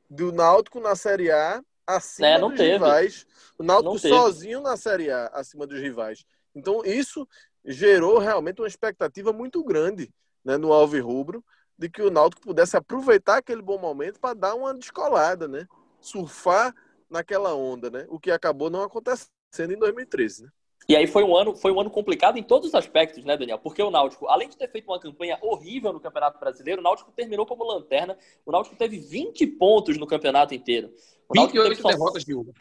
Do 0.09 0.33
Náutico 0.33 0.81
na 0.81 0.95
Série 0.95 1.31
A 1.31 1.63
acima 1.87 2.29
É, 2.29 2.39
dos 2.39 2.57
teve. 2.57 2.73
rivais. 2.73 3.27
O 3.59 3.63
Náutico 3.63 3.99
sozinho 3.99 4.61
na 4.61 4.77
Série 4.77 5.11
A 5.11 5.27
acima 5.29 5.67
dos 5.67 5.81
rivais. 5.81 6.25
Então, 6.55 6.85
isso 6.85 7.27
gerou 7.65 8.19
realmente 8.19 8.61
uma 8.61 8.69
expectativa 8.69 9.33
muito 9.33 9.63
grande 9.65 10.13
né, 10.45 10.57
no 10.57 10.73
Alvirrubro 10.73 11.45
de 11.79 11.89
que 11.89 12.03
o 12.03 12.11
Náutico 12.11 12.43
pudesse 12.43 12.77
aproveitar 12.77 13.39
aquele 13.39 13.63
bom 13.63 13.79
momento 13.79 14.21
para 14.21 14.35
dar 14.35 14.55
uma 14.55 14.75
descolada, 14.75 15.49
né? 15.49 15.67
Surfar 16.01 16.75
naquela 17.09 17.55
onda, 17.55 17.91
né? 17.91 18.07
O 18.09 18.19
que 18.21 18.31
acabou 18.31 18.71
não 18.71 18.83
acontecendo 18.83 19.31
em 19.73 19.79
2013, 19.79 20.45
né? 20.45 20.51
E 20.89 20.97
aí 20.97 21.07
foi 21.07 21.23
um 21.23 21.37
ano, 21.37 21.55
foi 21.55 21.71
um 21.73 21.81
ano 21.81 21.91
complicado 21.91 22.39
em 22.39 22.43
todos 22.43 22.69
os 22.69 22.75
aspectos, 22.75 23.25
né, 23.25 23.37
Daniel? 23.37 23.59
Porque 23.59 23.83
o 23.83 23.91
Náutico, 23.91 24.27
além 24.27 24.49
de 24.49 24.57
ter 24.57 24.69
feito 24.69 24.87
uma 24.91 24.99
campanha 24.99 25.39
horrível 25.41 25.93
no 25.93 26.01
Campeonato 26.01 26.39
Brasileiro, 26.41 26.81
o 26.81 26.85
Náutico 26.85 27.13
terminou 27.13 27.47
como 27.47 27.65
lanterna. 27.65 28.17
O 28.45 28.51
Náutico 28.53 28.75
teve 28.77 28.99
20 28.99 29.47
pontos 29.47 29.97
no 29.97 30.07
campeonato 30.07 30.55
inteiro. 30.55 30.93
O 31.29 31.35
Náutico 31.35 31.59
28 31.63 31.69
teve 31.69 31.83
só 31.83 31.89
derrotas, 31.89 32.25
Diogo. 32.25 32.53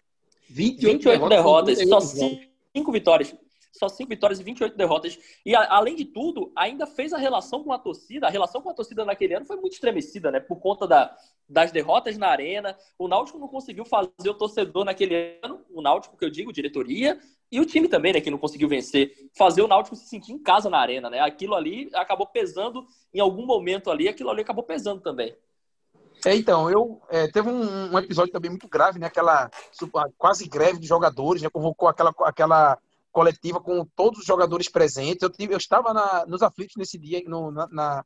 28, 0.50 0.94
28 0.94 1.30
derrotas, 1.30 1.78
com 1.82 1.88
só 1.90 2.00
38 2.00 2.20
jogos. 2.20 2.48
5 2.78 2.92
vitórias. 2.92 3.36
Só 3.72 3.88
5 3.90 4.10
vitórias 4.10 4.40
e 4.40 4.44
28 4.44 4.78
derrotas. 4.78 5.18
E 5.46 5.56
a- 5.56 5.68
além 5.76 5.96
de 5.96 6.06
tudo, 6.06 6.52
ainda 6.56 6.86
fez 6.86 7.14
a 7.14 7.18
relação 7.18 7.64
com 7.64 7.72
a 7.72 7.80
torcida. 7.80 8.28
A 8.28 8.30
relação 8.30 8.62
com 8.62 8.70
a 8.70 8.74
torcida 8.74 9.04
naquele 9.06 9.34
ano 9.34 9.46
foi 9.46 9.56
muito 9.56 9.74
estremecida, 9.74 10.30
né? 10.30 10.40
Por 10.42 10.60
conta 10.60 10.86
da, 10.86 11.16
das 11.50 11.72
derrotas 11.72 12.18
na 12.18 12.28
arena. 12.28 12.78
O 13.00 13.08
Náutico 13.08 13.40
não 13.40 13.48
conseguiu 13.48 13.86
fazer 13.86 14.30
o 14.30 14.34
torcedor 14.34 14.84
naquele 14.86 15.40
ano, 15.42 15.62
o 15.72 15.82
Náutico, 15.82 16.18
que 16.18 16.26
eu 16.26 16.30
digo, 16.30 16.52
diretoria, 16.52 17.18
e 17.52 17.60
o 17.60 17.66
time 17.66 17.88
também, 17.88 18.14
né, 18.14 18.22
que 18.22 18.32
não 18.32 18.38
conseguiu 18.38 18.70
vencer, 18.70 19.14
fazer 19.38 19.62
o 19.62 19.68
Náutico 19.68 19.96
se 19.96 20.08
sentir 20.08 20.32
em 20.32 20.40
casa 20.40 20.70
na 20.70 20.80
arena, 20.80 21.10
né? 21.10 21.20
Aquilo 21.20 21.54
ali 21.54 21.90
acabou 21.94 22.26
pesando 22.26 22.86
em 23.14 23.20
algum 23.20 23.46
momento 23.46 23.92
ali, 23.92 24.08
aquilo 24.08 24.30
ali 24.30 24.42
acabou 24.42 24.64
pesando 24.64 25.02
também. 25.02 25.36
É, 26.26 26.36
então, 26.36 26.70
eu 26.70 27.02
é, 27.10 27.28
teve 27.28 27.50
um, 27.50 27.94
um 27.94 28.00
episódio 28.00 28.32
também 28.32 28.50
muito 28.52 28.68
grave, 28.68 29.00
né? 29.00 29.08
Aquela 29.08 29.50
quase 30.18 30.48
greve 30.48 30.80
de 30.80 30.88
jogadores, 30.88 31.42
né? 31.42 31.50
Convocou 31.50 31.90
aquela, 31.90 32.14
aquela 32.22 32.78
coletiva 33.12 33.60
com 33.60 33.84
todos 33.96 34.20
os 34.20 34.26
jogadores 34.26 34.70
presentes. 34.70 35.22
Eu, 35.22 35.30
tive, 35.30 35.54
eu 35.54 35.58
estava 35.58 35.94
na- 35.94 36.26
nos 36.28 36.42
aflitos 36.42 36.76
nesse 36.78 36.98
dia, 36.98 37.22
no, 37.26 37.52
na, 37.52 37.68
na- 37.68 38.06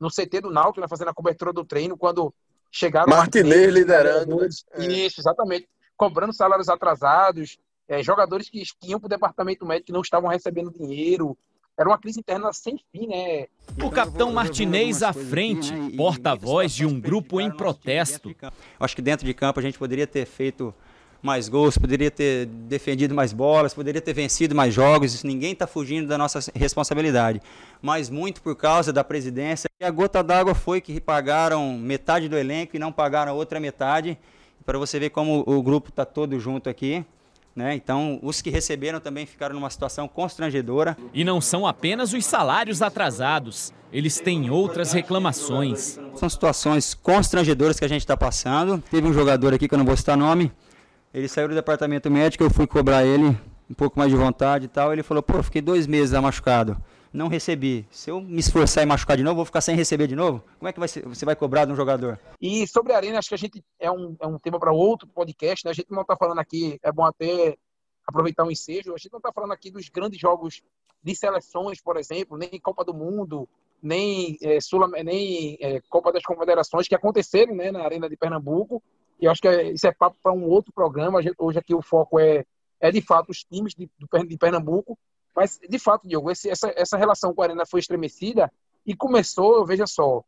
no 0.00 0.08
CT 0.10 0.40
do 0.42 0.50
Náutico, 0.50 0.80
né, 0.80 0.86
fazendo 0.88 1.08
a 1.08 1.14
cobertura 1.14 1.52
do 1.52 1.64
treino, 1.64 1.96
quando 1.96 2.32
chegaram... 2.70 3.08
Martinez 3.10 3.72
liderando, 3.72 4.30
jogadores- 4.30 4.64
né? 4.76 4.86
Isso, 4.86 5.20
exatamente. 5.20 5.68
Cobrando 5.96 6.32
salários 6.32 6.68
atrasados, 6.68 7.58
é, 7.88 8.02
jogadores 8.02 8.48
que 8.50 8.64
iam 8.84 8.98
para 8.98 9.06
o 9.06 9.10
departamento 9.10 9.64
médico 9.64 9.86
que 9.86 9.92
não 9.92 10.00
estavam 10.00 10.28
recebendo 10.28 10.72
dinheiro. 10.72 11.36
Era 11.78 11.88
uma 11.88 11.98
crise 11.98 12.20
interna 12.20 12.50
sem 12.54 12.80
fim, 12.90 13.06
né? 13.06 13.46
O 13.82 13.90
capitão 13.90 14.32
Martinez 14.32 15.02
à 15.02 15.12
frente, 15.12 15.74
porta-voz 15.94 16.72
de 16.72 16.86
um 16.86 16.98
grupo 16.98 17.38
em 17.38 17.50
protesto. 17.50 18.34
Acho 18.80 18.96
que 18.96 19.02
dentro 19.02 19.26
de 19.26 19.34
campo 19.34 19.60
a 19.60 19.62
gente 19.62 19.78
poderia 19.78 20.06
ter 20.06 20.24
feito 20.24 20.74
mais 21.22 21.48
gols, 21.48 21.76
poderia 21.76 22.10
ter 22.10 22.46
defendido 22.46 23.14
mais 23.14 23.32
bolas, 23.32 23.74
poderia 23.74 24.00
ter 24.00 24.14
vencido 24.14 24.54
mais 24.54 24.72
jogos. 24.72 25.12
Isso 25.12 25.26
ninguém 25.26 25.52
está 25.52 25.66
fugindo 25.66 26.08
da 26.08 26.16
nossa 26.16 26.38
responsabilidade. 26.54 27.42
Mas 27.82 28.08
muito 28.08 28.40
por 28.40 28.56
causa 28.56 28.90
da 28.90 29.04
presidência. 29.04 29.68
E 29.78 29.84
a 29.84 29.90
gota 29.90 30.22
d'água 30.22 30.54
foi 30.54 30.80
que 30.80 30.98
pagaram 30.98 31.76
metade 31.76 32.26
do 32.26 32.38
elenco 32.38 32.74
e 32.74 32.78
não 32.78 32.90
pagaram 32.90 33.32
a 33.32 33.34
outra 33.34 33.60
metade. 33.60 34.18
Para 34.64 34.78
você 34.78 34.98
ver 34.98 35.10
como 35.10 35.44
o 35.46 35.62
grupo 35.62 35.90
está 35.90 36.06
todo 36.06 36.40
junto 36.40 36.70
aqui. 36.70 37.04
Né? 37.56 37.74
Então, 37.74 38.18
os 38.22 38.42
que 38.42 38.50
receberam 38.50 39.00
também 39.00 39.24
ficaram 39.24 39.54
numa 39.54 39.70
situação 39.70 40.06
constrangedora. 40.06 40.94
E 41.14 41.24
não 41.24 41.40
são 41.40 41.66
apenas 41.66 42.12
os 42.12 42.26
salários 42.26 42.82
atrasados, 42.82 43.72
eles 43.90 44.20
têm 44.20 44.50
outras 44.50 44.92
reclamações. 44.92 45.98
São 46.14 46.28
situações 46.28 46.92
constrangedoras 46.92 47.78
que 47.78 47.84
a 47.86 47.88
gente 47.88 48.02
está 48.02 48.14
passando. 48.14 48.82
Teve 48.90 49.08
um 49.08 49.12
jogador 49.14 49.54
aqui 49.54 49.66
que 49.66 49.74
eu 49.74 49.78
não 49.78 49.86
vou 49.86 49.96
citar 49.96 50.18
nome. 50.18 50.52
Ele 51.14 51.28
saiu 51.28 51.48
do 51.48 51.54
departamento 51.54 52.10
médico, 52.10 52.44
eu 52.44 52.50
fui 52.50 52.66
cobrar 52.66 53.06
ele 53.06 53.34
um 53.70 53.74
pouco 53.74 53.98
mais 53.98 54.10
de 54.10 54.16
vontade 54.18 54.66
e 54.66 54.68
tal. 54.68 54.92
Ele 54.92 55.02
falou: 55.02 55.22
pô, 55.22 55.42
fiquei 55.42 55.62
dois 55.62 55.86
meses 55.86 56.18
machucado. 56.20 56.76
Não 57.16 57.28
recebi. 57.28 57.86
Se 57.90 58.10
eu 58.10 58.20
me 58.20 58.38
esforçar 58.38 58.82
e 58.82 58.86
machucar 58.86 59.16
de 59.16 59.22
novo, 59.22 59.36
vou 59.36 59.44
ficar 59.46 59.60
sem 59.62 59.74
receber 59.74 60.06
de 60.06 60.14
novo? 60.14 60.44
Como 60.58 60.68
é 60.68 60.72
que 60.72 60.78
vai 60.78 60.86
ser- 60.88 61.06
você 61.06 61.24
vai 61.24 61.34
cobrar 61.34 61.64
de 61.64 61.72
um 61.72 61.76
jogador? 61.76 62.18
E 62.40 62.66
sobre 62.66 62.92
a 62.92 62.96
Arena, 62.96 63.18
acho 63.18 63.28
que 63.30 63.34
a 63.34 63.38
gente 63.38 63.64
é 63.80 63.90
um, 63.90 64.14
é 64.20 64.26
um 64.26 64.38
tema 64.38 64.60
para 64.60 64.72
outro 64.72 65.08
podcast, 65.08 65.64
né? 65.64 65.70
A 65.70 65.74
gente 65.74 65.90
não 65.90 66.02
está 66.02 66.14
falando 66.16 66.38
aqui, 66.38 66.78
é 66.82 66.92
bom 66.92 67.04
até 67.04 67.56
aproveitar 68.06 68.44
o 68.44 68.50
ensejo, 68.50 68.92
a 68.94 68.98
gente 68.98 69.10
não 69.10 69.18
está 69.18 69.32
falando 69.32 69.52
aqui 69.52 69.70
dos 69.70 69.88
grandes 69.88 70.20
jogos 70.20 70.62
de 71.02 71.14
seleções, 71.14 71.80
por 71.80 71.96
exemplo, 71.96 72.36
nem 72.36 72.50
Copa 72.60 72.84
do 72.84 72.92
Mundo, 72.92 73.48
nem, 73.82 74.36
é, 74.42 74.60
Sul, 74.60 74.86
nem 74.88 75.56
é, 75.60 75.80
Copa 75.88 76.12
das 76.12 76.22
Confederações, 76.22 76.86
que 76.86 76.94
aconteceram 76.94 77.54
né, 77.54 77.72
na 77.72 77.82
Arena 77.82 78.08
de 78.10 78.16
Pernambuco. 78.16 78.82
E 79.18 79.26
acho 79.26 79.40
que 79.40 79.48
é- 79.48 79.72
isso 79.72 79.86
é 79.86 79.92
papo 79.92 80.18
para 80.22 80.32
um 80.32 80.44
outro 80.44 80.72
programa. 80.72 81.20
Hoje 81.38 81.58
aqui 81.58 81.74
o 81.74 81.80
foco 81.80 82.18
é, 82.20 82.44
é 82.78 82.90
de 82.90 83.00
fato 83.00 83.30
os 83.30 83.42
times 83.42 83.74
de, 83.74 83.88
de 84.28 84.36
Pernambuco. 84.36 84.98
Mas, 85.36 85.60
de 85.68 85.78
fato, 85.78 86.08
Diogo, 86.08 86.30
esse, 86.30 86.48
essa, 86.48 86.72
essa 86.74 86.96
relação 86.96 87.34
com 87.34 87.42
a 87.42 87.44
Arena 87.44 87.66
foi 87.66 87.80
estremecida 87.80 88.50
e 88.86 88.96
começou, 88.96 89.66
veja 89.66 89.86
só, 89.86 90.24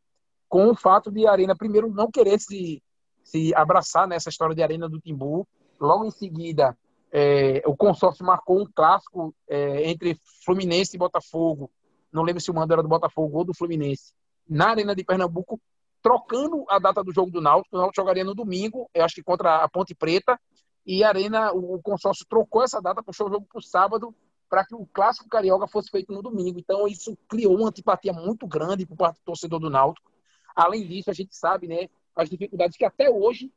com 0.49 0.71
o 0.71 0.77
fato 0.77 1.11
de 1.11 1.27
a 1.27 1.33
Arena, 1.33 1.57
primeiro, 1.57 1.89
não 1.89 2.11
querer 2.11 2.39
se, 2.39 2.83
se 3.25 3.55
abraçar 3.55 4.07
nessa 4.07 4.29
história 4.29 4.55
de 4.55 4.63
Arena 4.63 4.89
do 4.89 5.01
Timbu. 5.01 5.49
Logo 5.81 6.05
em 6.05 6.11
seguida, 6.11 6.77
é, 7.11 7.63
o 7.67 7.75
consórcio 7.75 8.25
marcou 8.25 8.61
um 8.61 8.67
clássico 8.67 9.35
é, 9.49 9.89
entre 9.89 10.21
Fluminense 10.45 10.97
e 10.97 10.99
Botafogo. 10.99 11.71
Não 12.13 12.23
lembro 12.23 12.43
se 12.43 12.51
o 12.51 12.55
mando 12.55 12.73
era 12.73 12.83
do 12.83 12.89
Botafogo 12.89 13.39
ou 13.39 13.45
do 13.45 13.55
Fluminense. 13.55 14.13
Na 14.49 14.71
Arena 14.71 14.95
de 14.95 15.05
Pernambuco, 15.05 15.61
trocando 16.03 16.65
a 16.69 16.79
data 16.79 17.03
do 17.03 17.13
jogo 17.13 17.31
do 17.31 17.41
Náutico. 17.41 17.77
O 17.77 17.79
Náutico 17.79 18.03
jogaria 18.03 18.25
no 18.25 18.35
domingo, 18.35 18.91
eu 18.93 19.05
acho 19.05 19.15
que 19.15 19.23
contra 19.23 19.63
a 19.63 19.69
Ponte 19.69 19.95
Preta. 19.95 20.39
E 20.87 21.05
a 21.05 21.09
Arena, 21.09 21.53
o, 21.53 21.81
consórcio 21.83 22.27
trocou 22.27 22.63
essa 22.63 22.81
data, 22.81 23.03
puxou 23.03 23.29
o 23.29 23.31
jogo 23.31 23.47
para 23.47 23.59
o 23.59 23.63
sábado, 23.63 24.15
para 24.49 24.65
que 24.65 24.75
o 24.75 24.87
clássico 24.87 25.29
carioca 25.29 25.67
fosse 25.67 25.91
feito 25.91 26.13
no 26.13 26.23
domingo. 26.23 26.59
Então, 26.59 26.89
isso 26.89 27.17
criou 27.29 27.57
uma 27.57 27.69
antipatia 27.69 28.13
muito 28.13 28.47
grande 28.47 28.87
por 28.87 28.97
parte 28.97 29.19
do 29.19 29.25
torcedor 29.25 29.61
do 29.61 29.71
Náutico. 29.71 30.11
Além 30.57 30.87
disso, 30.87 31.11
a 31.11 31.15
gente 31.15 31.37
sabe, 31.37 31.69
né, 31.69 31.89
as 32.17 32.29
dificuldades 32.29 32.77
que 32.77 32.85
até 32.85 33.11
hoje, 33.11 33.53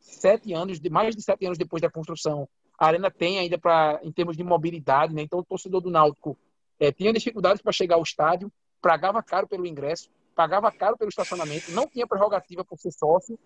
sete 0.00 0.52
anos, 0.52 0.80
mais 0.90 1.14
de 1.14 1.22
sete 1.22 1.44
anos 1.44 1.58
depois 1.58 1.82
da 1.82 1.90
construção, 1.90 2.48
a 2.78 2.86
arena 2.86 3.10
tem 3.10 3.38
ainda 3.38 3.58
para, 3.58 4.00
em 4.02 4.12
termos 4.12 4.36
de 4.36 4.44
mobilidade, 4.44 5.12
né? 5.12 5.22
Então, 5.22 5.40
o 5.40 5.44
torcedor 5.44 5.80
do 5.80 5.90
Náutico 5.90 6.38
eh, 6.78 6.92
tinha 6.92 7.12
dificuldades 7.12 7.60
para 7.60 7.72
chegar 7.72 7.96
ao 7.96 8.02
estádio, 8.02 8.52
pagava 8.80 9.20
caro 9.22 9.48
pelo 9.48 9.66
ingresso, 9.66 10.08
pagava 10.34 10.70
caro 10.70 10.96
pelo 10.96 11.08
estacionamento, 11.08 11.72
não 11.72 11.88
tinha 11.88 12.06
prerrogativa 12.06 12.64
por 12.64 12.78
ser 12.78 12.92
sócio 12.92 13.36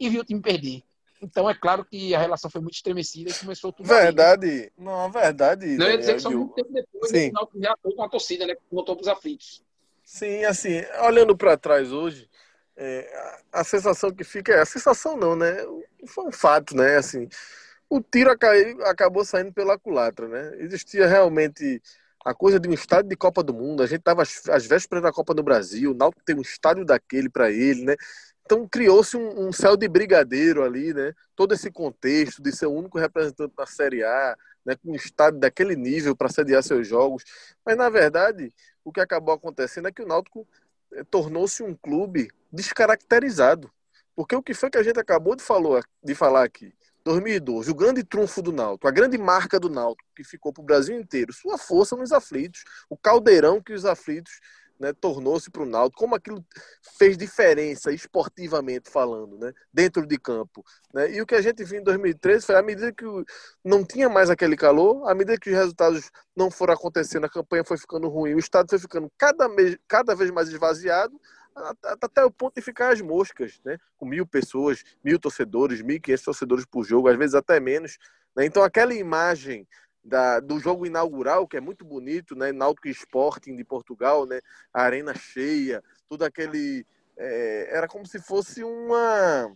e 0.00 0.08
viu 0.08 0.22
o 0.22 0.24
time 0.24 0.40
perder. 0.40 0.82
Então, 1.20 1.50
é 1.50 1.54
claro 1.54 1.84
que 1.84 2.14
a 2.14 2.18
relação 2.18 2.50
foi 2.50 2.60
muito 2.60 2.74
estremecida 2.74 3.30
e 3.30 3.34
começou 3.34 3.72
tudo 3.72 3.90
ali, 3.90 3.98
né? 3.98 4.04
Verdade, 4.06 4.72
não, 4.78 5.04
a 5.04 5.08
verdade. 5.08 5.66
Não, 5.76 5.86
eu 5.86 5.92
ia 5.92 5.98
dizer 5.98 6.16
Daniel, 6.16 6.16
que 6.16 6.22
só 6.22 6.30
muito 6.30 6.54
tempo 6.54 6.72
depois 6.72 7.10
Sim. 7.10 7.30
o 7.30 7.32
Náutico 7.32 7.58
reatou 7.58 7.94
com 7.94 8.02
a 8.02 8.08
torcida, 8.08 8.46
né? 8.46 8.56
Voltou 8.70 8.96
para 8.96 9.02
os 9.02 9.08
aflitos. 9.08 9.64
Sim, 10.04 10.44
assim, 10.44 10.82
olhando 11.02 11.36
para 11.36 11.56
trás 11.56 11.92
hoje, 11.92 12.28
é, 12.76 13.40
a, 13.52 13.60
a 13.60 13.64
sensação 13.64 14.10
que 14.12 14.24
fica 14.24 14.52
é, 14.52 14.60
a 14.60 14.64
sensação 14.64 15.16
não, 15.16 15.34
né? 15.34 15.56
Foi 16.06 16.24
um 16.24 16.32
fato, 16.32 16.76
né? 16.76 16.96
Assim, 16.96 17.28
o 17.90 18.00
tiro 18.00 18.30
acabou 18.84 19.24
saindo 19.24 19.52
pela 19.52 19.78
culatra, 19.78 20.28
né? 20.28 20.52
Existia 20.58 21.06
realmente 21.06 21.82
a 22.24 22.34
coisa 22.34 22.60
de 22.60 22.68
um 22.68 22.72
estádio 22.72 23.08
de 23.08 23.16
Copa 23.16 23.42
do 23.42 23.54
Mundo. 23.54 23.82
A 23.82 23.86
gente 23.86 24.00
estava 24.00 24.22
às 24.22 24.66
vésperas 24.66 25.02
da 25.02 25.12
Copa 25.12 25.34
do 25.34 25.42
Brasil, 25.42 25.90
o 25.90 25.94
Náutico 25.94 26.24
tem 26.24 26.36
um 26.36 26.42
estádio 26.42 26.84
daquele 26.84 27.28
para 27.28 27.50
ele, 27.50 27.84
né? 27.84 27.96
Então 28.48 28.66
criou-se 28.66 29.14
um, 29.14 29.48
um, 29.48 29.52
céu 29.52 29.76
de 29.76 29.86
brigadeiro 29.86 30.64
ali, 30.64 30.94
né? 30.94 31.12
Todo 31.36 31.52
esse 31.52 31.70
contexto 31.70 32.42
de 32.42 32.50
ser 32.50 32.64
o 32.64 32.72
único 32.72 32.98
representante 32.98 33.54
da 33.54 33.66
Série 33.66 34.02
A, 34.02 34.34
né? 34.64 34.74
com 34.74 34.92
um 34.92 34.94
estádio 34.94 35.38
daquele 35.38 35.76
nível 35.76 36.16
para 36.16 36.30
sediar 36.30 36.62
seus 36.62 36.88
jogos. 36.88 37.24
Mas 37.62 37.76
na 37.76 37.90
verdade, 37.90 38.50
o 38.82 38.90
que 38.90 39.02
acabou 39.02 39.34
acontecendo 39.34 39.88
é 39.88 39.92
que 39.92 40.00
o 40.00 40.06
Náutico 40.06 40.48
eh, 40.94 41.04
tornou-se 41.10 41.62
um 41.62 41.74
clube 41.74 42.30
descaracterizado. 42.50 43.70
Porque 44.16 44.34
o 44.34 44.42
que 44.42 44.54
foi 44.54 44.70
que 44.70 44.78
a 44.78 44.82
gente 44.82 44.98
acabou 44.98 45.36
de, 45.36 45.42
falou, 45.42 45.78
de 46.02 46.14
falar 46.14 46.44
aqui? 46.44 46.72
2012, 47.04 47.70
o 47.70 47.74
grande 47.74 48.02
trunfo 48.02 48.40
do 48.40 48.50
Náutico, 48.50 48.88
a 48.88 48.90
grande 48.90 49.18
marca 49.18 49.60
do 49.60 49.68
Náutico, 49.68 50.08
que 50.16 50.24
ficou 50.24 50.54
para 50.54 50.62
o 50.62 50.64
Brasil 50.64 50.98
inteiro, 50.98 51.34
sua 51.34 51.58
força 51.58 51.94
nos 51.96 52.12
aflitos, 52.12 52.64
o 52.88 52.96
caldeirão 52.96 53.60
que 53.60 53.74
os 53.74 53.84
aflitos 53.84 54.40
né, 54.78 54.92
tornou-se 54.92 55.50
para 55.50 55.62
o 55.62 55.66
Náutico, 55.66 55.98
como 55.98 56.14
aquilo 56.14 56.44
fez 56.98 57.16
diferença 57.16 57.92
esportivamente 57.92 58.90
falando, 58.90 59.38
né, 59.38 59.52
dentro 59.72 60.06
de 60.06 60.18
campo. 60.18 60.64
Né? 60.94 61.12
E 61.12 61.20
o 61.20 61.26
que 61.26 61.34
a 61.34 61.42
gente 61.42 61.64
viu 61.64 61.80
em 61.80 61.82
2013 61.82 62.46
foi 62.46 62.54
à 62.56 62.62
medida 62.62 62.92
que 62.92 63.04
não 63.64 63.84
tinha 63.84 64.08
mais 64.08 64.30
aquele 64.30 64.56
calor, 64.56 65.08
à 65.08 65.14
medida 65.14 65.38
que 65.38 65.50
os 65.50 65.56
resultados 65.56 66.10
não 66.36 66.50
foram 66.50 66.74
acontecendo, 66.74 67.24
a 67.24 67.30
campanha 67.30 67.64
foi 67.64 67.76
ficando 67.76 68.08
ruim, 68.08 68.34
o 68.34 68.38
estado 68.38 68.68
foi 68.70 68.78
ficando 68.78 69.10
cada, 69.18 69.48
cada 69.88 70.14
vez 70.14 70.30
mais 70.30 70.48
esvaziado, 70.48 71.18
até 72.00 72.24
o 72.24 72.30
ponto 72.30 72.54
de 72.54 72.62
ficar 72.62 72.92
as 72.92 73.00
moscas, 73.00 73.60
né? 73.64 73.78
Com 73.96 74.06
mil 74.06 74.26
pessoas, 74.26 74.84
mil 75.04 75.18
torcedores, 75.18 75.82
mil 75.82 76.00
quinhentos 76.00 76.24
torcedores 76.24 76.64
por 76.64 76.84
jogo, 76.84 77.08
às 77.08 77.16
vezes 77.16 77.34
até 77.34 77.58
menos. 77.58 77.98
Né? 78.36 78.46
Então 78.46 78.62
aquela 78.62 78.94
imagem 78.94 79.66
da, 80.04 80.40
do 80.40 80.58
jogo 80.58 80.86
inaugural, 80.86 81.46
que 81.46 81.56
é 81.56 81.60
muito 81.60 81.84
bonito, 81.84 82.34
né? 82.34 82.52
Náutico 82.52 82.88
Sporting 82.88 83.56
de 83.56 83.64
Portugal, 83.64 84.26
né? 84.26 84.40
A 84.72 84.82
arena 84.82 85.14
cheia, 85.14 85.82
tudo 86.08 86.24
aquele... 86.24 86.86
É, 87.16 87.76
era 87.76 87.88
como 87.88 88.06
se 88.06 88.20
fosse 88.20 88.62
uma 88.62 89.52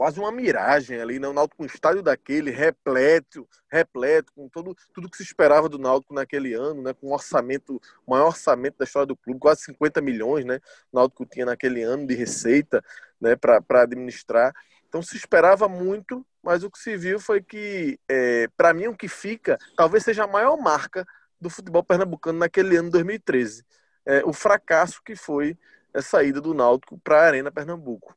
quase 0.00 0.18
uma 0.18 0.32
miragem 0.32 0.98
ali, 0.98 1.18
né? 1.18 1.28
O 1.28 1.32
Náutico 1.34 1.62
um 1.62 1.66
estádio 1.66 2.02
daquele, 2.02 2.50
repleto, 2.50 3.46
repleto, 3.70 4.32
com 4.32 4.48
todo, 4.48 4.74
tudo 4.94 5.10
que 5.10 5.16
se 5.18 5.22
esperava 5.22 5.68
do 5.68 5.78
Náutico 5.78 6.14
naquele 6.14 6.54
ano, 6.54 6.80
né? 6.80 6.94
Com 6.94 7.08
um 7.08 7.12
orçamento, 7.12 7.78
o 8.06 8.10
maior 8.12 8.28
orçamento 8.28 8.78
da 8.78 8.86
história 8.86 9.04
do 9.04 9.14
clube, 9.14 9.38
quase 9.38 9.60
50 9.64 10.00
milhões, 10.00 10.46
né? 10.46 10.58
O 10.90 10.96
Náutico 10.96 11.26
tinha 11.26 11.44
naquele 11.44 11.82
ano 11.82 12.06
de 12.06 12.14
receita, 12.14 12.82
né? 13.20 13.36
Para 13.36 13.82
administrar. 13.82 14.54
Então 14.88 15.02
se 15.02 15.18
esperava 15.18 15.68
muito, 15.68 16.24
mas 16.42 16.62
o 16.62 16.70
que 16.70 16.78
se 16.78 16.96
viu 16.96 17.20
foi 17.20 17.42
que, 17.42 17.98
é, 18.08 18.48
para 18.56 18.72
mim, 18.72 18.86
o 18.86 18.96
que 18.96 19.08
fica, 19.08 19.58
talvez 19.76 20.04
seja 20.04 20.24
a 20.24 20.26
maior 20.26 20.56
marca 20.56 21.06
do 21.40 21.50
futebol 21.50 21.82
pernambucano 21.82 22.38
naquele 22.38 22.76
ano 22.76 22.90
2013. 22.90 23.64
É, 24.06 24.22
o 24.24 24.32
fracasso 24.32 25.02
que 25.04 25.14
foi 25.14 25.56
a 25.94 26.02
saída 26.02 26.40
do 26.40 26.54
Náutico 26.54 26.98
para 27.02 27.16
a 27.16 27.26
Arena 27.26 27.50
Pernambuco 27.50 28.16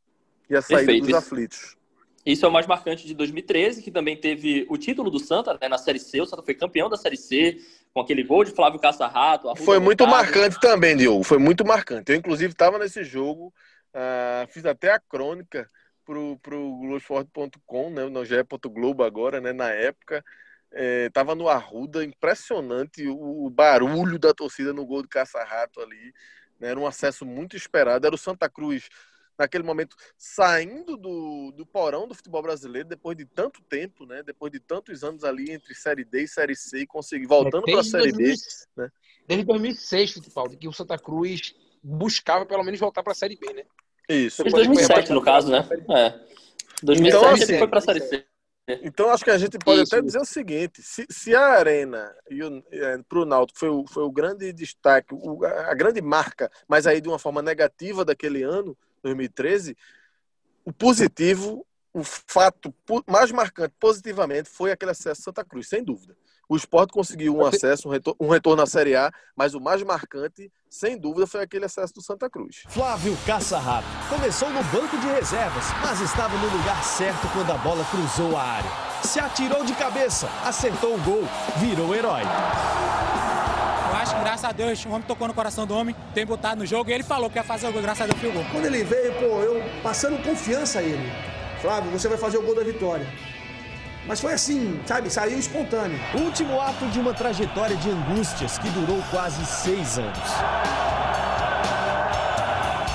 e 0.50 0.56
a 0.56 0.62
saída 0.62 0.86
Perfeito. 0.86 1.08
dos 1.08 1.16
aflitos. 1.16 1.78
Isso 2.26 2.46
é 2.46 2.48
o 2.48 2.52
mais 2.52 2.66
marcante 2.66 3.06
de 3.06 3.14
2013, 3.14 3.82
que 3.82 3.92
também 3.92 4.16
teve 4.16 4.66
o 4.70 4.78
título 4.78 5.10
do 5.10 5.20
Santa 5.20 5.58
né, 5.62 5.68
na 5.68 5.78
Série 5.78 6.00
C. 6.00 6.22
O 6.22 6.26
Santa 6.26 6.42
foi 6.42 6.54
campeão 6.54 6.90
da 6.90 6.96
Série 6.96 7.18
C, 7.18 7.60
com 7.94 8.00
aquele 8.00 8.24
gol 8.24 8.46
de 8.46 8.52
Flávio 8.52 8.80
Caçarrato. 8.80 9.54
Foi 9.58 9.78
muito 9.80 10.08
marcante 10.08 10.58
também, 10.60 10.96
Diogo. 10.96 11.24
Foi 11.24 11.38
muito 11.38 11.66
marcante. 11.66 12.12
Eu, 12.14 12.18
inclusive, 12.18 12.54
estava 12.54 12.80
nesse 12.80 13.04
jogo, 13.04 13.54
uh, 13.94 14.48
fiz 14.48 14.66
até 14.66 14.94
a 14.94 15.00
crônica 15.00 15.70
pro, 16.06 16.38
pro 16.40 16.78
Globoesporte.com, 16.78 17.90
né, 17.90 18.06
no 18.06 18.26
GE. 18.26 18.36
Globo 18.66 19.04
agora, 19.04 19.42
né, 19.42 19.54
na 19.54 19.70
época. 19.70 20.24
É, 20.72 21.10
tava 21.10 21.36
no 21.36 21.48
Arruda, 21.48 22.04
impressionante 22.04 23.08
o, 23.08 23.46
o 23.46 23.50
barulho 23.50 24.18
da 24.18 24.34
torcida 24.34 24.74
no 24.74 24.86
gol 24.86 25.04
do 25.04 25.08
Caçarrato 25.08 25.80
ali. 25.82 26.14
Né, 26.60 26.70
era 26.70 26.80
um 26.80 26.88
acesso 26.88 27.26
muito 27.26 27.56
esperado. 27.56 28.06
Era 28.06 28.16
o 28.16 28.18
Santa 28.18 28.50
Cruz 28.50 28.90
naquele 29.38 29.64
momento, 29.64 29.96
saindo 30.18 30.96
do, 30.96 31.52
do 31.52 31.66
porão 31.66 32.08
do 32.08 32.14
futebol 32.14 32.42
brasileiro, 32.42 32.88
depois 32.88 33.18
de 33.18 33.26
tanto 33.26 33.62
tempo, 33.64 34.06
né? 34.06 34.22
Depois 34.24 34.52
de 34.52 34.60
tantos 34.60 35.04
anos 35.04 35.24
ali 35.24 35.52
entre 35.52 35.74
Série 35.74 36.06
D 36.06 36.24
e 36.24 36.28
Série 36.28 36.56
C, 36.56 36.80
e 36.80 36.88
conseguir, 36.88 37.26
voltando 37.26 37.64
para 37.64 37.80
a 37.80 37.84
Série 37.84 38.12
2000, 38.12 38.28
B. 38.28 38.36
Né? 38.78 38.92
Desde 39.28 39.46
2006, 39.46 40.20
Paulo, 40.34 40.58
que 40.58 40.68
o 40.68 40.74
Santa 40.74 40.98
Cruz 40.98 41.56
buscava 41.82 42.46
pelo 42.46 42.64
menos 42.64 42.80
voltar 42.80 43.04
para 43.04 43.12
a 43.12 43.16
Série 43.16 43.36
B, 43.36 43.54
né? 43.54 43.64
Isso. 44.10 44.44
Desde 44.44 44.58
2007, 44.58 45.12
no 45.14 45.22
caso, 45.22 45.50
né? 45.52 45.68
É. 45.90 46.20
2007 46.84 47.08
então, 47.08 47.30
assim, 47.30 47.44
ele 47.44 47.60
foi 47.60 47.68
para 47.68 47.80
a 47.80 47.82
Série 47.82 48.02
C. 48.02 48.26
Então 48.82 49.10
acho 49.10 49.26
que 49.26 49.30
a 49.30 49.38
gente 49.38 49.58
pode 49.60 49.82
Isso. 49.82 49.94
até 49.94 50.04
dizer 50.04 50.20
o 50.20 50.26
seguinte: 50.26 50.82
se, 50.82 51.06
se 51.10 51.36
a 51.36 51.48
Arena 51.48 52.14
é, 52.72 52.98
para 53.10 53.20
o 53.20 53.26
Náutico 53.26 53.60
foi 53.60 53.70
o, 53.70 53.86
foi 53.86 54.04
o 54.04 54.12
grande 54.12 54.54
destaque, 54.54 55.14
o, 55.14 55.44
a 55.46 55.74
grande 55.74 56.02
marca, 56.02 56.50
mas 56.68 56.88
aí 56.88 57.02
de 57.02 57.10
uma 57.10 57.20
forma 57.20 57.42
negativa 57.42 58.06
daquele 58.06 58.42
ano, 58.42 58.78
2013, 59.04 59.76
o 60.64 60.72
positivo, 60.72 61.66
o 61.94 62.04
fato 62.04 62.74
mais 63.06 63.32
marcante 63.32 63.74
positivamente 63.78 64.50
foi 64.50 64.72
aquele 64.72 64.92
acesso 64.92 65.22
a 65.22 65.24
Santa 65.26 65.44
Cruz, 65.44 65.68
sem 65.68 65.84
dúvida. 65.84 66.16
O 66.50 66.56
esporte 66.56 66.92
conseguiu 66.92 67.36
um 67.36 67.46
acesso, 67.46 67.88
um 67.88 67.92
retorno, 67.92 68.18
um 68.20 68.30
retorno 68.30 68.62
à 68.62 68.66
Série 68.66 68.96
A, 68.96 69.12
mas 69.36 69.54
o 69.54 69.62
mais 69.62 69.82
marcante, 69.84 70.52
sem 70.70 70.98
dúvida, 70.98 71.26
foi 71.26 71.42
aquele 71.42 71.66
acesso 71.66 71.94
do 71.94 72.02
Santa 72.02 72.30
Cruz. 72.30 72.64
Flávio 72.70 73.18
Caçarrato 73.26 73.88
começou 74.10 74.50
no 74.50 74.64
banco 74.66 74.98
de 74.98 75.08
reservas, 75.08 75.66
mas 75.82 76.02
estava 76.02 76.38
no 76.38 76.58
lugar 76.58 76.84
certo 76.84 77.28
quando 77.34 77.52
a 77.52 77.58
bola 77.58 77.86
cruzou 77.86 78.36
a 78.38 78.42
área. 78.42 78.70
Se 79.04 79.20
atirou 79.20 79.64
de 79.64 79.74
cabeça, 79.74 80.28
acertou 80.44 80.96
o 80.96 81.02
gol, 81.02 81.24
virou 81.58 81.96
herói 81.96 82.24
acho 84.04 84.16
que 84.16 84.22
graças 84.22 84.44
a 84.44 84.52
Deus 84.52 84.86
o 84.86 84.90
homem 84.90 85.02
tocou 85.04 85.28
no 85.28 85.34
coração 85.34 85.66
do 85.66 85.74
homem, 85.74 85.96
tem 86.14 86.26
botado 86.26 86.60
no 86.60 86.66
jogo 86.66 86.90
e 86.90 86.94
ele 86.94 87.04
falou 87.04 87.30
que 87.30 87.38
ia 87.38 87.44
fazer 87.44 87.68
o 87.68 87.72
gol, 87.72 87.82
graças 87.82 88.02
a 88.02 88.06
Deus 88.06 88.20
foi 88.20 88.30
o 88.30 88.34
gol. 88.34 88.46
Quando 88.52 88.66
ele 88.66 88.84
veio, 88.84 89.14
pô, 89.14 89.40
eu 89.42 89.64
passando 89.82 90.22
confiança 90.22 90.80
a 90.80 90.84
ele. 90.84 91.12
Flávio, 91.62 91.90
você 91.92 92.10
vai 92.10 92.18
fazer 92.18 92.38
o 92.38 92.44
gol 92.44 92.54
da 92.54 92.64
vitória. 92.64 93.08
Mas 94.06 94.20
foi 94.20 94.34
assim, 94.34 94.80
sabe? 94.86 95.10
Saiu 95.10 95.40
espontâneo. 95.40 95.98
Último 96.24 96.60
ato 96.60 96.86
de 96.88 97.00
uma 97.00 97.14
trajetória 97.14 97.76
de 97.78 97.90
angústias 97.90 98.58
que 98.58 98.70
durou 98.70 99.02
quase 99.10 99.46
seis 99.46 99.98
anos. 99.98 100.18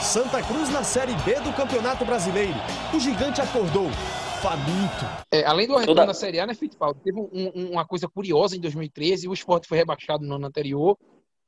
Santa 0.03 0.43
Cruz 0.43 0.71
na 0.71 0.83
Série 0.83 1.15
B 1.25 1.35
do 1.41 1.53
Campeonato 1.55 2.05
Brasileiro. 2.05 2.55
O 2.95 3.01
gigante 3.01 3.41
acordou 3.41 3.91
faminto. 4.43 5.05
É, 5.33 5.45
além 5.45 5.67
do 5.67 5.77
retorno 5.77 5.95
Toda... 5.95 6.07
da 6.07 6.15
Série 6.15 6.41
A, 6.41 6.47
né, 6.47 6.55
Fittipaldi? 6.55 7.01
Teve 7.03 7.19
um, 7.19 7.29
um, 7.33 7.71
uma 7.73 7.87
coisa 7.87 8.07
curiosa 8.07 8.57
em 8.57 8.61
2013, 8.61 9.29
o 9.29 9.33
esporte 9.33 9.67
foi 9.67 9.79
rebaixado 9.79 10.25
no 10.25 10.35
ano 10.35 10.47
anterior, 10.47 10.97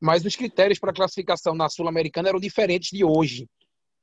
mas 0.01 0.25
os 0.25 0.35
critérios 0.35 0.79
para 0.79 0.93
classificação 0.93 1.55
na 1.55 1.69
Sul-Americana 1.69 2.31
eram 2.31 2.41
diferentes 2.41 2.91
de 2.91 3.05
hoje. 3.05 3.47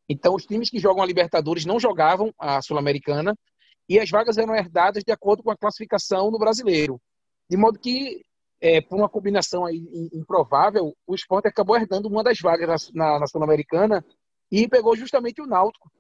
Então, 0.08 0.36
os 0.36 0.45
times 0.45 0.70
que 0.70 0.80
jogam 0.80 1.03
a 1.03 1.05
Libertadores 1.05 1.66
não 1.66 1.80
jogavam 1.80 2.32
a 2.39 2.62
Sul-Americana 2.62 3.36
e 3.88 3.99
as 3.99 4.09
vagas 4.09 4.38
eram 4.38 4.55
herdadas 4.55 5.03
de 5.03 5.11
acordo 5.11 5.43
com 5.43 5.51
a 5.51 5.57
classificação 5.57 6.29
no 6.29 6.38
brasileiro. 6.38 6.99
De 7.49 7.55
modo 7.55 7.79
que, 7.79 8.25
é, 8.59 8.81
por 8.81 8.97
uma 8.97 9.07
combinação 9.07 9.69
improvável, 9.69 10.95
o 11.05 11.15
esporte 11.15 11.47
acabou 11.47 11.77
herdando 11.77 12.07
uma 12.07 12.23
das 12.23 12.39
vagas 12.39 12.91
na, 12.93 13.05
na, 13.05 13.19
na 13.19 13.27
Sul-Americana 13.27 14.03
e 14.51 14.67
pegou 14.67 14.95
justamente 14.95 15.41
o 15.41 15.47
Náutico, 15.47 15.91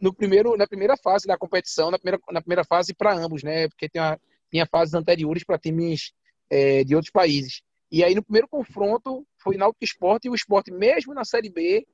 no 0.00 0.12
primeiro, 0.12 0.56
na 0.56 0.66
primeira 0.66 0.96
fase 0.96 1.26
da 1.26 1.36
competição, 1.36 1.90
na 1.90 1.98
primeira, 1.98 2.20
na 2.30 2.40
primeira 2.40 2.64
fase 2.64 2.94
para 2.94 3.14
ambos, 3.14 3.42
né? 3.42 3.68
Porque 3.68 3.88
tinha, 3.88 4.18
tinha 4.50 4.66
fases 4.66 4.94
anteriores 4.94 5.44
para 5.44 5.58
times 5.58 6.12
é, 6.50 6.84
de 6.84 6.94
outros 6.94 7.10
países. 7.10 7.62
E 7.90 8.02
aí 8.02 8.14
no 8.14 8.22
primeiro 8.22 8.48
confronto 8.48 9.26
foi 9.38 9.56
Náutico 9.56 9.84
Esporte 9.84 10.26
e 10.26 10.30
o 10.30 10.34
Esporte, 10.34 10.70
mesmo 10.70 11.14
na 11.14 11.24
Série 11.24 11.50
B, 11.50 11.86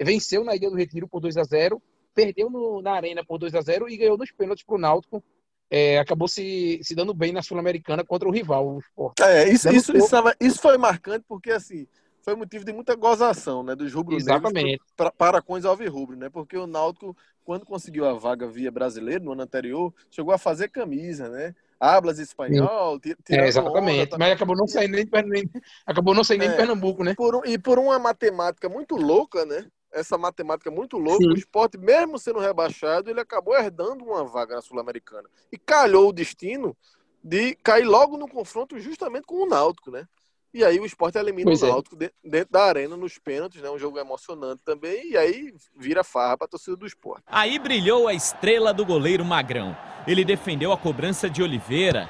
venceu 0.00 0.44
na 0.44 0.54
Ilha 0.54 0.70
do 0.70 0.76
Retiro 0.76 1.08
por 1.08 1.20
2 1.20 1.36
a 1.36 1.44
0 1.44 1.80
perdeu 2.16 2.48
no, 2.48 2.80
na 2.80 2.92
Arena 2.92 3.22
por 3.22 3.38
2 3.38 3.54
a 3.54 3.60
0 3.60 3.88
e 3.90 3.96
ganhou 3.98 4.16
nos 4.16 4.32
pênaltis 4.32 4.64
para 4.64 4.74
o 4.74 4.78
Náutico. 4.78 5.22
É, 5.68 5.98
acabou 5.98 6.26
se, 6.26 6.80
se 6.82 6.94
dando 6.94 7.12
bem 7.12 7.32
na 7.32 7.42
Sul-Americana 7.42 8.04
contra 8.04 8.28
o 8.28 8.32
rival, 8.32 8.66
o 8.68 8.78
Sport. 8.78 9.20
É, 9.20 9.48
isso, 9.48 9.68
isso, 9.68 9.96
isso, 9.96 10.16
isso, 10.40 10.60
foi 10.60 10.78
marcante 10.78 11.24
porque, 11.28 11.50
assim, 11.50 11.86
foi 12.22 12.34
motivo 12.36 12.64
de 12.64 12.72
muita 12.72 12.94
gozação, 12.94 13.62
né, 13.62 13.74
dos 13.74 13.92
rubro-negros 13.92 14.78
para, 14.96 15.10
para 15.10 15.42
com 15.42 15.54
os 15.54 15.64
alvirrubros, 15.64 16.16
né, 16.18 16.30
porque 16.30 16.56
o 16.56 16.68
Náutico, 16.68 17.16
quando 17.44 17.66
conseguiu 17.66 18.06
a 18.06 18.12
vaga 18.12 18.46
via 18.46 18.70
brasileiro 18.70 19.24
no 19.24 19.32
ano 19.32 19.42
anterior, 19.42 19.92
chegou 20.08 20.32
a 20.32 20.38
fazer 20.38 20.68
camisa, 20.68 21.28
né, 21.28 21.52
hablas 21.80 22.20
espanhol, 22.20 23.00
é, 23.28 23.46
exatamente, 23.48 24.14
onda, 24.14 24.18
mas 24.18 24.32
acabou 24.32 24.56
não 24.56 24.68
saindo 24.68 24.92
nem, 24.92 25.08
nem 25.26 25.50
acabou 25.84 26.14
não 26.14 26.22
saindo 26.22 26.44
é, 26.44 26.48
nem 26.48 26.56
Pernambuco, 26.56 27.02
né? 27.02 27.14
Por, 27.16 27.42
e 27.44 27.58
por 27.58 27.78
uma 27.78 27.98
matemática 27.98 28.68
muito 28.68 28.94
louca, 28.94 29.44
né? 29.44 29.66
Essa 29.96 30.18
matemática 30.18 30.70
muito 30.70 30.98
louca, 30.98 31.24
Sim. 31.24 31.30
o 31.30 31.34
esporte, 31.34 31.78
mesmo 31.78 32.18
sendo 32.18 32.38
rebaixado, 32.38 33.08
ele 33.08 33.20
acabou 33.20 33.56
herdando 33.56 34.04
uma 34.04 34.24
vaga 34.24 34.56
na 34.56 34.60
Sul-Americana. 34.60 35.26
E 35.50 35.56
calhou 35.56 36.10
o 36.10 36.12
destino 36.12 36.76
de 37.24 37.54
cair 37.56 37.84
logo 37.84 38.18
no 38.18 38.28
confronto 38.28 38.78
justamente 38.78 39.24
com 39.24 39.42
o 39.42 39.48
Náutico, 39.48 39.90
né? 39.90 40.06
E 40.52 40.64
aí 40.64 40.78
o 40.78 40.86
esporte 40.86 41.18
elimina 41.18 41.50
pois 41.50 41.62
o 41.62 41.66
é. 41.66 41.68
Náutico 41.70 41.96
é. 42.02 42.10
dentro 42.22 42.52
da 42.52 42.64
arena 42.64 42.96
nos 42.96 43.18
pênaltis, 43.18 43.60
né? 43.60 43.70
Um 43.70 43.78
jogo 43.78 43.98
emocionante 43.98 44.62
também. 44.64 45.10
E 45.10 45.16
aí 45.16 45.52
vira 45.76 46.04
farra 46.04 46.36
para 46.36 46.46
a 46.46 46.48
torcida 46.48 46.76
do 46.76 46.86
esporte. 46.86 47.24
Aí 47.26 47.58
brilhou 47.58 48.06
a 48.06 48.14
estrela 48.14 48.72
do 48.72 48.84
goleiro 48.84 49.24
Magrão. 49.24 49.76
Ele 50.06 50.24
defendeu 50.24 50.72
a 50.72 50.76
cobrança 50.78 51.28
de 51.28 51.42
Oliveira. 51.42 52.08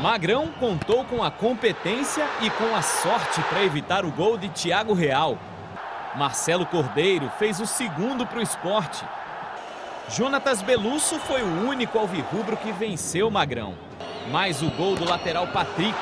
Magrão 0.00 0.52
contou 0.52 1.04
com 1.04 1.22
a 1.22 1.30
competência 1.30 2.24
e 2.40 2.50
com 2.50 2.74
a 2.74 2.82
sorte 2.82 3.42
para 3.48 3.64
evitar 3.64 4.04
o 4.04 4.12
gol 4.12 4.38
de 4.38 4.48
Thiago 4.50 4.94
Real. 4.94 5.38
Marcelo 6.16 6.66
Cordeiro 6.66 7.30
fez 7.38 7.60
o 7.60 7.66
segundo 7.66 8.26
para 8.26 8.38
o 8.38 8.42
esporte. 8.42 9.04
Jonatas 10.12 10.60
Belusso 10.60 11.20
foi 11.20 11.40
o 11.40 11.68
único 11.68 11.96
alvirrubro 11.96 12.56
que 12.56 12.72
venceu 12.72 13.28
o 13.28 13.30
Magrão. 13.30 13.76
Mais 14.32 14.60
o 14.60 14.68
gol 14.70 14.96
do 14.96 15.04
lateral 15.04 15.46
Patrick. 15.52 15.94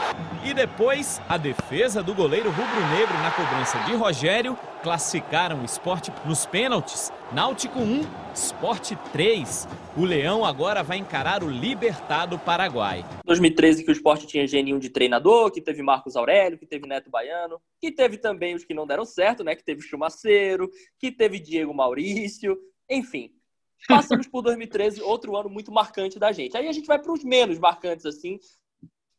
E 0.43 0.55
depois, 0.55 1.21
a 1.29 1.37
defesa 1.37 2.03
do 2.03 2.15
goleiro 2.15 2.49
rubro-negro 2.49 3.15
na 3.19 3.31
cobrança 3.31 3.79
de 3.81 3.95
Rogério 3.95 4.59
classificaram 4.83 5.61
o 5.61 5.65
esporte 5.65 6.11
nos 6.25 6.47
pênaltis. 6.47 7.13
Náutico 7.33 7.79
1, 7.79 8.01
Esporte 8.35 8.97
3. 9.13 9.69
O 9.95 10.07
Leão 10.07 10.43
agora 10.43 10.83
vai 10.83 10.97
encarar 10.97 11.45
o 11.45 11.51
Libertado 11.51 12.39
Paraguai. 12.39 13.05
2013 13.27 13.85
que 13.85 13.91
o 13.91 13.93
esporte 13.93 14.27
tinha 14.27 14.47
geninho 14.47 14.81
de 14.81 14.89
treinador, 14.89 15.51
que 15.51 15.61
teve 15.61 15.83
Marcos 15.83 16.17
Aurélio, 16.17 16.57
que 16.57 16.67
teve 16.67 16.87
Neto 16.87 17.11
Baiano, 17.11 17.61
que 17.79 17.93
teve 17.93 18.17
também 18.17 18.55
os 18.55 18.65
que 18.65 18.73
não 18.73 18.87
deram 18.87 19.05
certo, 19.05 19.45
né? 19.45 19.55
Que 19.55 19.65
teve 19.65 19.83
Chumaceiro, 19.83 20.71
que 20.99 21.13
teve 21.13 21.39
Diego 21.39 21.75
Maurício, 21.75 22.57
enfim. 22.89 23.38
Passamos 23.87 24.26
por 24.26 24.43
2013, 24.43 25.03
outro 25.03 25.37
ano 25.37 25.49
muito 25.49 25.70
marcante 25.70 26.18
da 26.18 26.33
gente. 26.33 26.57
Aí 26.57 26.68
a 26.68 26.72
gente 26.72 26.87
vai 26.87 26.99
para 26.99 27.12
os 27.12 27.22
menos 27.22 27.59
marcantes, 27.59 28.05
assim, 28.05 28.39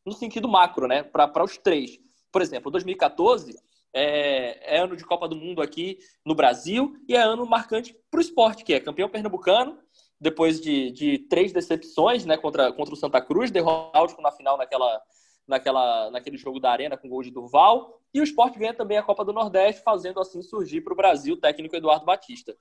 no 0.06 0.12
sentido 0.12 0.48
macro, 0.48 0.88
né? 0.88 1.04
Para 1.04 1.44
os 1.44 1.58
três. 1.58 2.00
Por 2.32 2.42
exemplo, 2.42 2.72
2014 2.72 3.56
é, 3.94 4.76
é, 4.76 4.80
ano 4.80 4.96
de 4.96 5.06
Copa 5.06 5.28
do 5.28 5.36
Mundo 5.36 5.62
aqui 5.62 6.00
no 6.26 6.36
Brasil 6.36 6.96
e 7.08 7.16
é 7.16 7.22
ano 7.22 7.46
marcante 7.46 7.96
para 8.12 8.20
o 8.20 8.22
esporte, 8.22 8.64
que 8.64 8.74
é 8.74 8.80
campeão 8.80 9.10
pernambucano, 9.10 9.80
depois 10.20 10.60
de, 10.60 10.92
de 10.92 11.20
três 11.30 11.52
decepções 11.52 12.26
né, 12.26 12.38
contra, 12.38 12.72
contra 12.74 12.94
o 12.94 12.98
Santa 12.98 13.22
Cruz, 13.22 13.50
derrotado 13.50 14.16
na 14.22 14.32
final 14.32 14.58
naquela, 14.58 15.02
naquela, 15.50 16.12
naquele 16.12 16.38
jogo 16.38 16.60
da 16.60 16.72
Arena 16.72 16.96
com 16.96 17.10
gol 17.10 17.24
de 17.24 17.32
Durval. 17.32 18.00
E 18.14 18.22
o 18.22 18.24
esporte 18.24 18.58
ganha 18.58 18.74
também 18.74 18.98
a 18.98 19.04
Copa 19.04 19.26
do 19.26 19.34
Nordeste, 19.34 19.84
fazendo 19.84 20.20
assim 20.20 20.42
surgir 20.42 20.82
para 20.82 20.94
o 20.94 20.96
Brasil 20.96 21.34
o 21.34 21.40
técnico 21.40 21.76
Eduardo 21.76 22.06
Batista, 22.06 22.56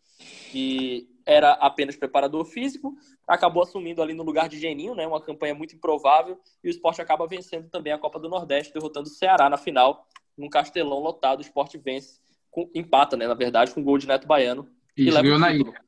que 0.51 1.09
era 1.25 1.53
apenas 1.53 1.97
preparador 1.97 2.45
físico, 2.45 2.95
acabou 3.27 3.63
assumindo 3.63 4.03
ali 4.03 4.15
no 4.15 4.23
lugar 4.23 4.49
de 4.49 4.59
Geninho, 4.59 4.95
né, 4.95 5.07
uma 5.07 5.21
campanha 5.21 5.55
muito 5.55 5.75
improvável, 5.75 6.39
e 6.65 6.69
o 6.69 6.71
esporte 6.71 7.01
acaba 7.01 7.27
vencendo 7.27 7.69
também 7.69 7.93
a 7.93 7.99
Copa 7.99 8.19
do 8.19 8.29
Nordeste, 8.29 8.73
derrotando 8.73 9.09
o 9.09 9.13
Ceará 9.13 9.49
na 9.49 9.57
final, 9.57 10.07
num 10.37 10.49
castelão 10.49 10.99
lotado. 10.99 11.39
O 11.39 11.43
esporte 11.43 11.79
vence, 11.79 12.21
com, 12.51 12.71
empata, 12.75 13.17
né, 13.17 13.27
na 13.27 13.35
verdade, 13.35 13.73
com 13.73 13.83
gol 13.83 13.99
de 13.99 14.07
Neto 14.07 14.27
Baiano. 14.27 14.69
Isso, 14.97 15.09
e 15.09 15.23
leva 15.23 15.39
na 15.39 15.53
ilha. 15.53 15.81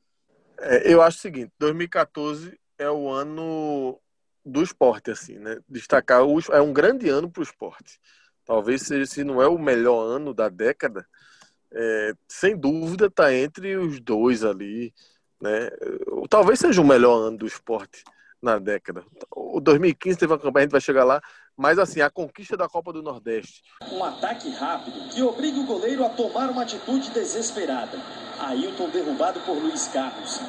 É, 0.59 0.93
eu 0.93 1.01
acho 1.01 1.17
o 1.17 1.21
seguinte: 1.21 1.51
2014 1.59 2.57
é 2.77 2.89
o 2.89 3.09
ano 3.09 3.99
do 4.45 4.63
esporte, 4.63 5.11
assim, 5.11 5.37
né? 5.37 5.57
Destacar 5.69 6.23
o, 6.23 6.39
é 6.51 6.61
um 6.61 6.73
grande 6.73 7.09
ano 7.09 7.29
para 7.29 7.41
o 7.41 7.43
esporte. 7.43 7.99
Talvez 8.45 8.81
seja, 8.81 9.05
se 9.05 9.23
não 9.23 9.41
é 9.41 9.47
o 9.47 9.57
melhor 9.57 10.03
ano 10.03 10.33
da 10.33 10.49
década, 10.49 11.05
é, 11.73 12.13
sem 12.27 12.57
dúvida 12.57 13.05
está 13.05 13.33
entre 13.33 13.77
os 13.77 13.99
dois 13.99 14.43
ali, 14.43 14.93
né? 15.41 15.69
Talvez 16.29 16.59
seja 16.59 16.81
o 16.81 16.85
melhor 16.85 17.27
ano 17.27 17.37
do 17.37 17.45
esporte 17.45 18.03
na 18.41 18.57
década. 18.57 19.05
O 19.29 19.61
2015 19.61 20.17
teve 20.17 20.33
uma 20.33 20.39
campanha, 20.39 20.63
a 20.63 20.65
gente 20.65 20.71
vai 20.71 20.81
chegar 20.81 21.03
lá, 21.03 21.21
mas 21.55 21.77
assim, 21.77 22.01
a 22.01 22.09
conquista 22.09 22.57
da 22.57 22.67
Copa 22.67 22.91
do 22.91 23.03
Nordeste. 23.03 23.61
Um 23.91 24.03
ataque 24.03 24.49
rápido 24.49 25.09
que 25.09 25.21
obriga 25.21 25.59
o 25.59 25.65
goleiro 25.65 26.03
a 26.03 26.09
tomar 26.09 26.49
uma 26.49 26.63
atitude 26.63 27.11
desesperada. 27.11 27.97
Ailton 28.39 28.89
derrubado 28.89 29.39
por 29.41 29.53
Luiz 29.53 29.87
Carlos. 29.87 30.39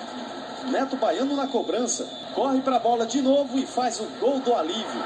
Neto 0.70 0.96
Baiano 0.96 1.36
na 1.36 1.46
cobrança. 1.46 2.04
Corre 2.34 2.60
para 2.60 2.76
a 2.76 2.78
bola 2.78 3.06
de 3.06 3.20
novo 3.20 3.58
e 3.58 3.66
faz 3.66 4.00
o 4.00 4.06
gol 4.18 4.40
do 4.40 4.54
alívio. 4.54 5.02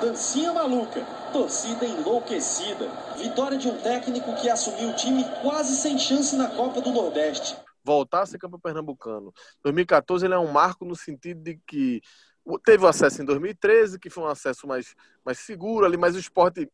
Dancinha 0.00 0.52
maluca. 0.52 1.04
Torcida 1.32 1.84
enlouquecida. 1.84 2.88
Vitória 3.16 3.58
de 3.58 3.68
um 3.68 3.76
técnico 3.78 4.34
que 4.34 4.48
assumiu 4.48 4.90
o 4.90 4.96
time 4.96 5.24
quase 5.42 5.76
sem 5.76 5.98
chance 5.98 6.36
na 6.36 6.48
Copa 6.48 6.80
do 6.80 6.90
Nordeste. 6.90 7.56
Voltar 7.82 8.22
a 8.22 8.26
ser 8.26 8.38
campeão 8.38 8.60
pernambucano. 8.60 9.32
2014 9.62 10.26
ele 10.26 10.34
é 10.34 10.38
um 10.38 10.50
marco 10.50 10.84
no 10.84 10.94
sentido 10.94 11.42
de 11.42 11.60
que 11.66 12.00
teve 12.64 12.84
o 12.84 12.88
acesso 12.88 13.22
em 13.22 13.24
2013, 13.24 13.98
que 13.98 14.10
foi 14.10 14.24
um 14.24 14.28
acesso 14.28 14.66
mais, 14.66 14.94
mais 15.24 15.38
seguro 15.38 15.86
ali, 15.86 15.96
mas 15.96 16.14
o 16.14 16.18
esporte 16.18 16.70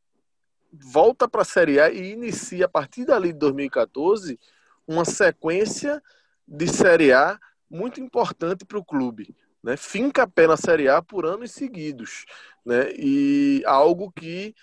volta 0.72 1.28
para 1.28 1.42
a 1.42 1.44
Série 1.44 1.80
A 1.80 1.90
e 1.90 2.12
inicia 2.12 2.66
a 2.66 2.68
partir 2.68 3.04
dali 3.04 3.32
de 3.32 3.38
2014 3.38 4.38
uma 4.86 5.04
sequência 5.04 6.02
de 6.50 6.66
Série 6.66 7.12
A 7.12 7.38
muito 7.70 8.00
importante 8.00 8.64
para 8.64 8.78
o 8.78 8.84
clube. 8.84 9.34
Né? 9.62 9.76
Finca 9.76 10.26
pé 10.26 10.48
na 10.48 10.56
Série 10.56 10.88
A 10.88 11.00
por 11.00 11.24
anos 11.24 11.52
seguidos. 11.52 12.24
Né? 12.66 12.92
E 12.96 13.62
algo 13.64 14.10
que 14.10 14.54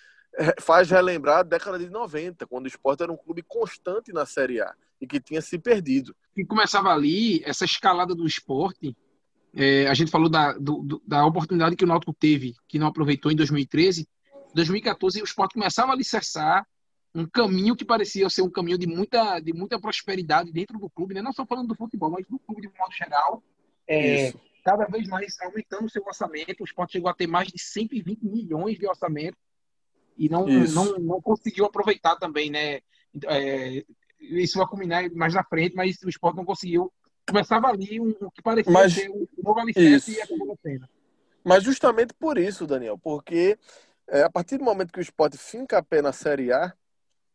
faz 0.59 0.89
relembrar 0.89 1.39
a 1.39 1.43
década 1.43 1.79
de 1.79 1.89
90, 1.89 2.45
quando 2.45 2.65
o 2.65 2.67
esporte 2.67 3.01
era 3.01 3.11
um 3.11 3.17
clube 3.17 3.41
constante 3.41 4.11
na 4.11 4.25
Série 4.25 4.61
A 4.61 4.73
e 4.99 5.07
que 5.07 5.19
tinha 5.19 5.41
se 5.41 5.57
perdido. 5.57 6.15
E 6.35 6.45
começava 6.45 6.89
ali, 6.89 7.41
essa 7.45 7.65
escalada 7.65 8.13
do 8.13 8.27
esporte, 8.27 8.95
é, 9.55 9.87
a 9.87 9.93
gente 9.93 10.11
falou 10.11 10.29
da, 10.29 10.53
do, 10.53 11.01
da 11.07 11.25
oportunidade 11.25 11.75
que 11.75 11.85
o 11.85 11.87
Náutico 11.87 12.13
teve, 12.13 12.55
que 12.67 12.77
não 12.77 12.87
aproveitou 12.87 13.31
em 13.31 13.35
2013. 13.35 14.07
2014, 14.53 15.21
o 15.21 15.23
esporte 15.23 15.53
começava 15.53 15.91
a 15.91 15.95
alicerçar 15.95 16.67
um 17.17 17.27
caminho 17.27 17.75
que 17.75 17.83
parecia 17.83 18.29
ser 18.29 18.43
um 18.43 18.49
caminho 18.49 18.77
de 18.77 18.85
muita, 18.85 19.39
de 19.39 19.51
muita 19.51 19.79
prosperidade 19.79 20.51
dentro 20.51 20.77
do 20.77 20.87
clube, 20.87 21.15
né? 21.15 21.21
não 21.21 21.33
só 21.33 21.45
falando 21.45 21.69
do 21.69 21.75
futebol, 21.75 22.11
mas 22.11 22.27
do 22.27 22.37
clube 22.37 22.61
de 22.61 22.69
modo 22.77 22.93
geral. 22.93 23.41
É, 23.87 24.31
cada 24.63 24.85
vez 24.85 25.07
mais 25.07 25.39
aumentando 25.41 25.85
o 25.85 25.89
seu 25.89 26.03
orçamento. 26.05 26.61
O 26.61 26.65
esporte 26.65 26.91
chegou 26.91 27.09
a 27.09 27.13
ter 27.13 27.25
mais 27.25 27.47
de 27.47 27.57
120 27.57 28.21
milhões 28.23 28.77
de 28.77 28.85
orçamento 28.85 29.37
e 30.15 30.29
não, 30.29 30.45
não, 30.45 30.99
não 30.99 31.21
conseguiu 31.21 31.65
aproveitar 31.65 32.17
também, 32.17 32.51
né? 32.51 32.81
É, 33.25 33.83
isso 34.19 34.59
vai 34.59 34.67
culminar 34.67 35.09
mais 35.11 35.33
na 35.33 35.43
frente, 35.43 35.75
mas 35.75 35.97
o 36.03 36.09
esporte 36.09 36.35
não 36.35 36.45
conseguiu. 36.45 36.91
Começava 37.27 37.67
ali 37.67 37.99
um, 37.99 38.13
o 38.21 38.29
que 38.29 38.41
parecia 38.43 38.71
mas, 38.71 38.93
ser 38.93 39.09
um 39.09 39.27
novo 39.41 39.59
alicerce 39.59 40.11
e 40.11 40.21
acabou 40.21 40.47
na 40.47 40.55
pena. 40.57 40.89
Mas 41.43 41.63
justamente 41.63 42.13
por 42.13 42.37
isso, 42.37 42.67
Daniel, 42.67 42.97
porque 42.97 43.57
é, 44.07 44.21
a 44.23 44.29
partir 44.29 44.57
do 44.57 44.63
momento 44.63 44.91
que 44.91 44.99
o 44.99 45.01
esporte 45.01 45.37
finca 45.37 45.77
a 45.77 45.83
pé 45.83 46.01
na 46.01 46.11
Série 46.11 46.51
A, 46.51 46.73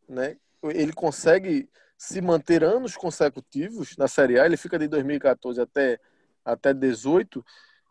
né? 0.07 0.37
Ele 0.63 0.93
consegue 0.93 1.69
se 1.97 2.21
manter 2.21 2.63
anos 2.63 2.95
consecutivos 2.95 3.95
na 3.97 4.07
Série 4.07 4.39
A, 4.39 4.45
ele 4.45 4.57
fica 4.57 4.77
de 4.79 4.87
2014 4.87 5.61
até 5.61 5.99
até 6.43 6.73
18, 6.73 7.43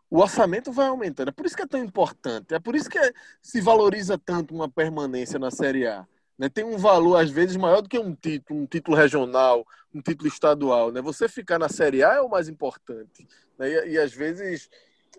o 0.09 0.19
orçamento 0.19 0.71
vai 0.71 0.87
aumentando. 0.87 1.29
É 1.29 1.31
por 1.31 1.45
isso 1.45 1.55
que 1.55 1.63
é 1.63 1.67
tão 1.67 1.83
importante. 1.83 2.53
É 2.53 2.59
por 2.59 2.75
isso 2.75 2.89
que 2.89 2.99
é, 2.99 3.11
se 3.41 3.59
valoriza 3.59 4.17
tanto 4.17 4.53
uma 4.53 4.69
permanência 4.69 5.39
na 5.39 5.49
Série 5.49 5.87
A. 5.87 6.05
Né? 6.37 6.49
Tem 6.49 6.63
um 6.63 6.77
valor, 6.77 7.17
às 7.17 7.31
vezes, 7.31 7.55
maior 7.55 7.81
do 7.81 7.89
que 7.89 7.97
um 7.97 8.13
título, 8.13 8.61
um 8.61 8.65
título 8.67 8.95
regional, 8.95 9.65
um 9.93 10.01
título 10.01 10.27
estadual. 10.27 10.91
Né? 10.91 11.01
Você 11.01 11.27
ficar 11.27 11.57
na 11.57 11.67
Série 11.67 12.03
A 12.03 12.13
é 12.13 12.21
o 12.21 12.29
mais 12.29 12.47
importante. 12.47 13.27
Né? 13.57 13.69
E, 13.69 13.93
e, 13.93 13.97
às 13.97 14.13
vezes, 14.13 14.69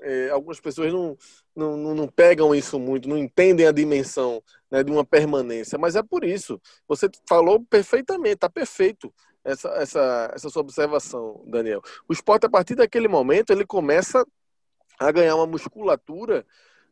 é, 0.01 0.31
algumas 0.31 0.61
pessoas 0.61 0.93
não, 0.93 1.19
não, 1.55 1.95
não, 1.95 2.09
pegam 2.09 2.55
isso 2.55 2.79
muito, 2.79 3.09
não 3.09 3.17
entendem 3.17 3.67
a 3.67 3.73
dimensão 3.73 4.43
né, 4.71 4.83
de 4.83 4.91
uma 4.91 5.05
permanência. 5.05 5.79
Mas 5.79 5.95
é 5.97 6.03
por 6.03 6.25
isso. 6.25 6.61
Você 6.89 7.09
falou 7.29 7.65
perfeitamente, 7.65 8.35
está 8.35 8.51
perfeito 8.51 9.13
essa, 9.45 9.69
essa, 9.71 10.33
essa 10.35 10.51
sua 10.51 10.63
observação, 10.63 11.45
Daniel. 11.47 11.81
O 12.09 12.13
esporte, 12.13 12.47
a 12.47 12.51
partir 12.51 12.75
daquele 12.75 13.07
momento, 13.07 13.53
ele 13.53 13.65
começa 13.65 14.27
a 14.99 15.13
ganhar 15.13 15.37
uma 15.37 15.47
musculatura 15.47 16.47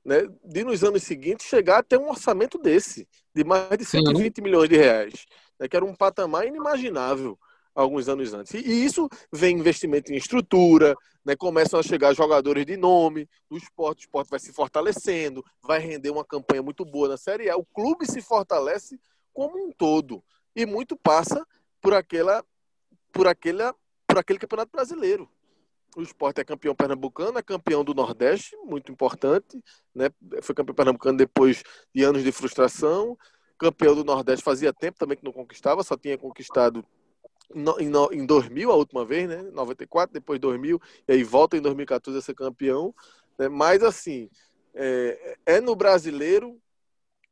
né, 0.04 0.28
de 0.44 0.64
nos 0.64 0.82
anos 0.84 1.02
seguintes 1.02 1.46
chegar 1.46 1.78
a 1.78 1.82
ter 1.82 1.98
um 1.98 2.08
orçamento 2.08 2.58
desse, 2.58 3.08
de 3.34 3.44
mais 3.44 3.76
de 3.78 3.84
120 3.84 4.36
Sim. 4.36 4.42
milhões 4.42 4.68
de 4.68 4.76
reais, 4.76 5.26
né, 5.58 5.68
que 5.68 5.76
era 5.76 5.84
um 5.84 5.94
patamar 5.94 6.46
inimaginável 6.46 7.38
alguns 7.74 8.08
anos 8.08 8.32
antes. 8.34 8.54
E 8.54 8.84
isso 8.84 9.08
vem 9.32 9.58
investimento 9.58 10.12
em 10.12 10.16
estrutura, 10.16 10.94
né, 11.24 11.36
começam 11.36 11.78
a 11.78 11.82
chegar 11.82 12.14
jogadores 12.14 12.66
de 12.66 12.76
nome 12.76 13.28
do 13.48 13.56
esporte, 13.56 14.00
o 14.00 14.06
esporte 14.06 14.30
vai 14.30 14.40
se 14.40 14.52
fortalecendo, 14.52 15.44
vai 15.62 15.78
render 15.78 16.10
uma 16.10 16.24
campanha 16.24 16.62
muito 16.62 16.84
boa 16.84 17.08
na 17.08 17.16
Série 17.16 17.48
A, 17.48 17.56
o 17.56 17.64
clube 17.64 18.06
se 18.06 18.20
fortalece 18.20 18.98
como 19.32 19.56
um 19.56 19.70
todo, 19.70 20.22
e 20.54 20.66
muito 20.66 20.96
passa 20.96 21.46
por 21.80 21.94
aquela 21.94 22.44
por 23.12 23.26
aquela 23.26 23.74
por 24.06 24.18
aquele 24.18 24.38
campeonato 24.38 24.70
brasileiro. 24.70 25.28
O 25.94 26.02
esporte 26.02 26.40
é 26.40 26.44
campeão 26.44 26.74
pernambucano, 26.74 27.38
é 27.38 27.42
campeão 27.42 27.84
do 27.84 27.92
Nordeste, 27.92 28.56
muito 28.64 28.90
importante, 28.90 29.62
né? 29.94 30.10
Foi 30.42 30.54
campeão 30.54 30.74
pernambucano 30.74 31.18
depois 31.18 31.62
de 31.94 32.02
anos 32.02 32.22
de 32.22 32.32
frustração. 32.32 33.16
Campeão 33.58 33.94
do 33.94 34.02
Nordeste 34.02 34.42
fazia 34.42 34.72
tempo 34.72 34.98
também 34.98 35.18
que 35.18 35.24
não 35.24 35.32
conquistava, 35.32 35.82
só 35.82 35.96
tinha 35.96 36.16
conquistado 36.16 36.84
em 38.12 38.26
2000 38.26 38.70
a 38.70 38.74
última 38.76 39.04
vez, 39.04 39.28
né? 39.28 39.42
94, 39.52 40.12
depois 40.12 40.40
2000, 40.40 40.80
e 41.08 41.12
aí 41.12 41.22
volta 41.22 41.56
em 41.56 41.60
2014 41.60 42.18
a 42.18 42.22
ser 42.22 42.34
campeão. 42.34 42.94
Né? 43.38 43.48
Mas 43.48 43.82
assim, 43.82 44.28
é, 44.74 45.36
é 45.46 45.60
no 45.60 45.76
brasileiro 45.76 46.58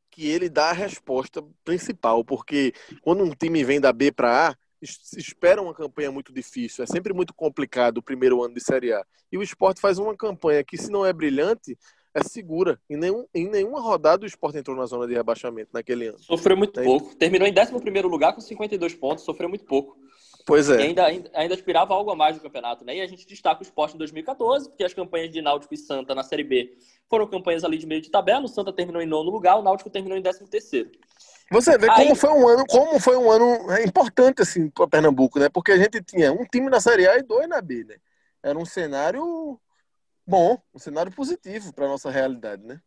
que 0.09 0.27
ele 0.27 0.49
dá 0.49 0.69
a 0.69 0.73
resposta 0.73 1.43
principal, 1.63 2.23
porque 2.23 2.73
quando 3.01 3.23
um 3.23 3.31
time 3.31 3.63
vem 3.63 3.79
da 3.79 3.93
B 3.93 4.11
para 4.11 4.49
A, 4.49 4.55
espera 4.81 5.61
uma 5.61 5.73
campanha 5.73 6.11
muito 6.11 6.33
difícil. 6.33 6.83
É 6.83 6.87
sempre 6.87 7.13
muito 7.13 7.33
complicado 7.33 7.99
o 7.99 8.03
primeiro 8.03 8.43
ano 8.43 8.53
de 8.53 8.61
Série 8.61 8.91
A. 8.91 9.05
E 9.31 9.37
o 9.37 9.43
esporte 9.43 9.79
faz 9.79 9.97
uma 9.97 10.15
campanha 10.15 10.63
que, 10.63 10.77
se 10.77 10.91
não 10.91 11.05
é 11.05 11.13
brilhante, 11.13 11.77
é 12.13 12.23
segura. 12.23 12.79
Em, 12.89 12.97
nenhum, 12.97 13.25
em 13.33 13.49
nenhuma 13.49 13.79
rodada 13.79 14.23
o 14.23 14.27
esporte 14.27 14.57
entrou 14.57 14.75
na 14.75 14.85
zona 14.85 15.07
de 15.07 15.13
rebaixamento 15.13 15.69
naquele 15.73 16.07
ano. 16.07 16.19
Sofreu 16.19 16.57
muito 16.57 16.79
é. 16.79 16.83
pouco. 16.83 17.15
Terminou 17.15 17.47
em 17.47 17.53
11 17.57 18.01
lugar 18.01 18.33
com 18.33 18.41
52 18.41 18.95
pontos, 18.95 19.23
sofreu 19.23 19.47
muito 19.47 19.65
pouco. 19.65 19.97
Pois 20.45 20.69
é. 20.69 20.77
E 20.77 20.81
ainda, 20.81 21.05
ainda, 21.33 21.53
aspirava 21.53 21.93
algo 21.93 22.11
a 22.11 22.15
mais 22.15 22.35
do 22.35 22.41
campeonato, 22.41 22.83
né? 22.83 22.97
E 22.97 23.01
a 23.01 23.07
gente 23.07 23.25
destaca 23.27 23.59
o 23.59 23.63
esporte 23.63 23.95
em 23.95 23.97
2014, 23.97 24.69
porque 24.69 24.83
as 24.83 24.93
campanhas 24.93 25.31
de 25.31 25.41
Náutico 25.41 25.73
e 25.73 25.77
Santa 25.77 26.15
na 26.15 26.23
Série 26.23 26.43
B 26.43 26.77
foram 27.09 27.27
campanhas 27.27 27.63
ali 27.63 27.77
de 27.77 27.85
meio 27.85 28.01
de 28.01 28.09
tabela. 28.09 28.45
O 28.45 28.47
Santa 28.47 28.73
terminou 28.73 29.01
em 29.01 29.05
nono 29.05 29.29
lugar, 29.29 29.57
o 29.57 29.61
Náutico 29.61 29.89
terminou 29.89 30.17
em 30.17 30.21
13 30.21 30.45
terceiro. 30.49 30.91
Você 31.51 31.77
vê 31.77 31.89
Aí... 31.89 32.03
como 32.03 32.15
foi 32.15 32.29
um 32.29 32.47
ano, 32.47 32.65
como 32.65 32.99
foi 32.99 33.17
um 33.17 33.29
ano 33.29 33.71
é, 33.71 33.83
importante 33.83 34.41
assim 34.41 34.69
para 34.69 34.87
Pernambuco, 34.87 35.37
né? 35.37 35.49
Porque 35.49 35.73
a 35.73 35.77
gente 35.77 36.01
tinha 36.01 36.31
um 36.31 36.45
time 36.45 36.69
na 36.69 36.79
Série 36.79 37.07
A 37.07 37.17
e 37.17 37.23
dois 37.23 37.47
na 37.47 37.61
B, 37.61 37.83
né? 37.83 37.97
Era 38.41 38.57
um 38.57 38.65
cenário 38.65 39.59
bom, 40.25 40.57
um 40.73 40.79
cenário 40.79 41.11
positivo 41.11 41.73
para 41.73 41.87
nossa 41.87 42.09
realidade, 42.09 42.63
né? 42.65 42.79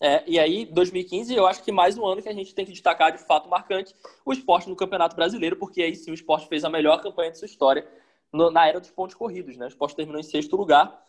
É, 0.00 0.24
e 0.26 0.38
aí, 0.38 0.66
2015, 0.66 1.34
eu 1.34 1.46
acho 1.46 1.62
que 1.62 1.70
mais 1.70 1.96
um 1.96 2.04
ano 2.04 2.20
que 2.20 2.28
a 2.28 2.32
gente 2.32 2.54
tem 2.54 2.64
que 2.64 2.72
destacar 2.72 3.12
de 3.12 3.18
fato 3.18 3.48
marcante 3.48 3.94
o 4.24 4.32
esporte 4.32 4.68
no 4.68 4.76
Campeonato 4.76 5.14
Brasileiro, 5.14 5.56
porque 5.56 5.82
aí 5.82 5.94
sim 5.94 6.10
o 6.10 6.14
esporte 6.14 6.48
fez 6.48 6.64
a 6.64 6.70
melhor 6.70 7.00
campanha 7.00 7.30
de 7.30 7.38
sua 7.38 7.46
história 7.46 7.88
no, 8.32 8.50
na 8.50 8.66
era 8.66 8.80
dos 8.80 8.90
pontos 8.90 9.14
corridos, 9.14 9.56
né? 9.56 9.66
O 9.66 9.68
esporte 9.68 9.94
terminou 9.94 10.20
em 10.20 10.24
sexto 10.24 10.56
lugar, 10.56 11.00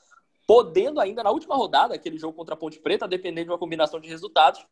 podendo 0.48 1.00
ainda 1.00 1.24
na 1.24 1.32
última 1.32 1.56
rodada, 1.56 1.96
aquele 1.96 2.18
jogo 2.18 2.38
contra 2.38 2.54
a 2.54 2.58
Ponte 2.58 2.80
Preta, 2.80 3.08
dependendo 3.08 3.46
de 3.46 3.52
uma 3.52 3.58
combinação 3.58 4.00
de 4.00 4.08
resultados, 4.08 4.66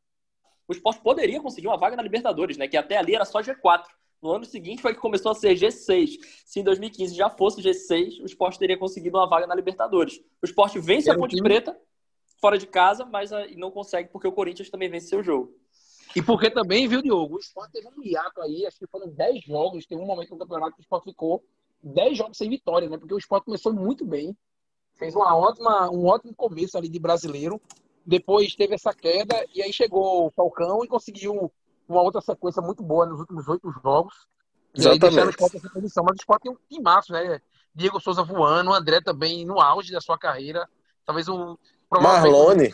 o 0.68 0.72
esporte 0.72 1.02
poderia 1.02 1.42
conseguir 1.42 1.68
uma 1.68 1.78
vaga 1.78 1.96
na 1.96 2.04
Libertadores, 2.04 2.56
né? 2.56 2.68
Que 2.68 2.78
até 2.78 2.98
ali 2.98 3.16
era 3.16 3.26
só 3.26 3.42
G4. 3.42 3.84
No 4.22 4.32
ano 4.32 4.46
seguinte 4.46 4.82
foi 4.82 4.94
que 4.94 5.02
começou 5.02 5.32
a 5.32 5.36
ser 5.36 5.54
G6. 5.56 6.18
Se 6.46 6.60
em 6.60 6.64
2015 6.64 7.14
já 7.14 7.30
fosse 7.30 7.62
G6, 7.62 8.22
o 8.22 8.26
esporte 8.26 8.58
teria 8.58 8.78
conseguido 8.78 9.18
uma 9.18 9.28
vaga 9.28 9.46
na 9.46 9.56
Libertadores. 9.56 10.22
O 10.42 10.46
esporte 10.46 10.80
vence 10.80 11.10
a 11.12 11.18
Ponte 11.18 11.36
Preta 11.42 11.78
fora 12.44 12.58
de 12.58 12.68
casa, 12.68 13.06
mas 13.06 13.32
ah, 13.32 13.48
não 13.56 13.72
consegue 13.72 14.10
porque 14.10 14.28
o 14.28 14.34
Corinthians 14.34 14.70
também 14.70 14.90
venceu 14.90 15.20
o 15.20 15.24
jogo. 15.24 15.56
E 16.14 16.22
porque 16.22 16.50
também, 16.50 16.88
viu, 16.88 17.02
Diogo? 17.02 17.38
O 17.38 17.40
esporte 17.40 17.72
teve 17.72 17.88
um 17.88 18.04
hiato 18.04 18.42
aí, 18.42 18.66
acho 18.66 18.78
que 18.78 18.88
foram 18.88 19.08
10 19.08 19.46
jogos. 19.46 19.86
Teve 19.86 20.02
um 20.02 20.06
momento 20.06 20.32
no 20.32 20.38
campeonato 20.38 20.74
que 20.74 20.82
o 20.82 20.84
esporte 20.84 21.06
ficou 21.06 21.42
10 21.82 22.18
jogos 22.18 22.38
sem 22.38 22.50
vitória, 22.50 22.90
né? 22.90 22.98
Porque 22.98 23.14
o 23.14 23.18
esporte 23.18 23.46
começou 23.46 23.74
muito 23.74 24.06
bem. 24.06 24.36
Fez 24.96 25.16
uma 25.16 25.36
ótima, 25.36 25.90
um 25.90 26.06
ótimo 26.06 26.36
começo 26.36 26.78
ali 26.78 26.90
de 26.90 27.00
brasileiro 27.00 27.60
depois 28.06 28.56
teve 28.56 28.76
essa 28.76 28.94
queda 28.94 29.46
e 29.54 29.62
aí 29.62 29.72
chegou 29.72 30.28
o 30.28 30.32
Falcão 30.32 30.84
e 30.84 30.88
conseguiu 30.88 31.52
uma 31.88 32.02
outra 32.02 32.22
sequência 32.22 32.62
muito 32.62 32.84
boa 32.84 33.06
nos 33.06 33.20
últimos 33.20 33.48
oito 33.48 33.72
jogos. 33.84 34.28
Exatamente. 34.76 35.16
E 35.16 35.22
o 35.22 35.30
Sport 35.30 35.54
nessa 35.54 35.70
posição. 35.70 36.04
Mas 36.04 36.16
o 36.16 36.22
Sport 36.22 36.42
tem 36.42 36.52
um 36.52 36.58
timaço, 36.70 37.14
né? 37.14 37.42
Diego 37.74 38.00
Souza 38.00 38.24
voando, 38.24 38.72
o 38.72 38.74
André 38.74 39.02
também 39.02 39.46
no 39.46 39.60
auge 39.60 39.92
da 39.92 40.02
sua 40.02 40.18
carreira. 40.18 40.68
Talvez 41.06 41.28
o. 41.28 41.58
Marlone. 42.02 42.74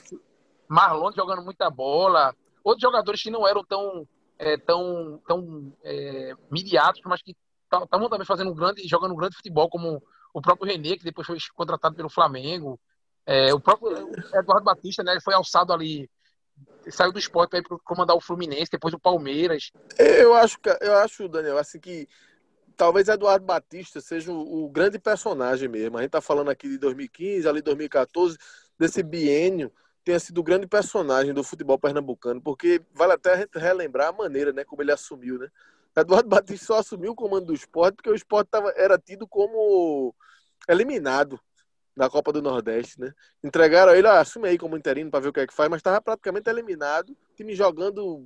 Marlone 0.67 1.15
jogando 1.15 1.43
muita 1.43 1.69
bola. 1.69 2.35
Outros 2.63 2.81
jogadores 2.81 3.21
que 3.21 3.31
não 3.31 3.47
eram 3.47 3.63
tão, 3.63 4.07
é, 4.37 4.57
tão, 4.57 5.21
tão 5.27 5.73
é, 5.83 6.33
midiáticos, 6.51 7.09
mas 7.09 7.21
que 7.21 7.35
estavam 7.63 8.09
também 8.09 8.25
fazendo 8.25 8.51
um 8.51 8.55
grande, 8.55 8.87
jogando 8.87 9.13
um 9.13 9.17
grande 9.17 9.35
futebol, 9.35 9.69
como 9.69 10.01
o 10.33 10.41
próprio 10.41 10.67
René, 10.67 10.97
que 10.97 11.03
depois 11.03 11.25
foi 11.25 11.37
contratado 11.55 11.95
pelo 11.95 12.09
Flamengo. 12.09 12.79
É, 13.25 13.53
o 13.53 13.59
próprio 13.59 13.91
Eduardo 14.33 14.63
Batista, 14.63 15.03
né, 15.03 15.11
ele 15.11 15.21
foi 15.21 15.33
alçado 15.33 15.71
ali, 15.71 16.09
saiu 16.89 17.11
do 17.11 17.19
esporte 17.19 17.51
para 17.51 17.59
ir 17.59 17.63
comandar 17.83 18.15
o 18.15 18.21
Fluminense, 18.21 18.71
depois 18.71 18.93
o 18.93 18.99
Palmeiras. 18.99 19.71
Eu 19.97 20.33
acho, 20.33 20.57
eu 20.81 20.95
acho, 20.95 21.27
Daniel, 21.27 21.57
assim 21.57 21.79
que 21.79 22.07
talvez 22.75 23.09
Eduardo 23.09 23.45
Batista 23.45 23.99
seja 23.99 24.31
o, 24.31 24.65
o 24.65 24.69
grande 24.69 24.97
personagem 24.97 25.67
mesmo. 25.67 25.97
A 25.97 26.01
gente 26.01 26.11
tá 26.11 26.21
falando 26.21 26.49
aqui 26.49 26.67
de 26.69 26.77
2015, 26.77 27.47
ali 27.47 27.61
2014, 27.61 28.37
desse 28.79 29.03
biênio 29.03 29.71
tenha 30.03 30.19
sido 30.19 30.39
o 30.39 30.43
grande 30.43 30.65
personagem 30.65 31.33
do 31.33 31.43
futebol 31.43 31.77
pernambucano, 31.77 32.41
porque 32.41 32.81
vale 32.93 33.13
até 33.13 33.47
relembrar 33.53 34.07
a 34.07 34.13
maneira, 34.13 34.51
né, 34.53 34.63
como 34.63 34.81
ele 34.81 34.91
assumiu, 34.91 35.37
né? 35.37 35.49
Eduardo 35.95 36.29
Batista 36.29 36.67
só 36.67 36.79
assumiu 36.79 37.11
o 37.11 37.15
comando 37.15 37.47
do 37.47 37.53
esporte 37.53 37.95
porque 37.95 38.09
o 38.09 38.15
esporte 38.15 38.47
tava, 38.49 38.71
era 38.77 38.97
tido 38.97 39.27
como 39.27 40.15
eliminado 40.67 41.39
na 41.95 42.09
Copa 42.09 42.31
do 42.31 42.41
Nordeste, 42.41 42.99
né? 42.99 43.13
Entregaram 43.43 43.93
ele, 43.93 44.07
ah, 44.07 44.21
assume 44.21 44.47
aí 44.47 44.57
como 44.57 44.77
interino 44.77 45.11
para 45.11 45.19
ver 45.19 45.27
o 45.29 45.33
que 45.33 45.41
é 45.41 45.47
que 45.47 45.53
faz, 45.53 45.69
mas 45.69 45.79
estava 45.79 46.01
praticamente 46.01 46.49
eliminado, 46.49 47.15
time 47.35 47.53
jogando 47.53 48.25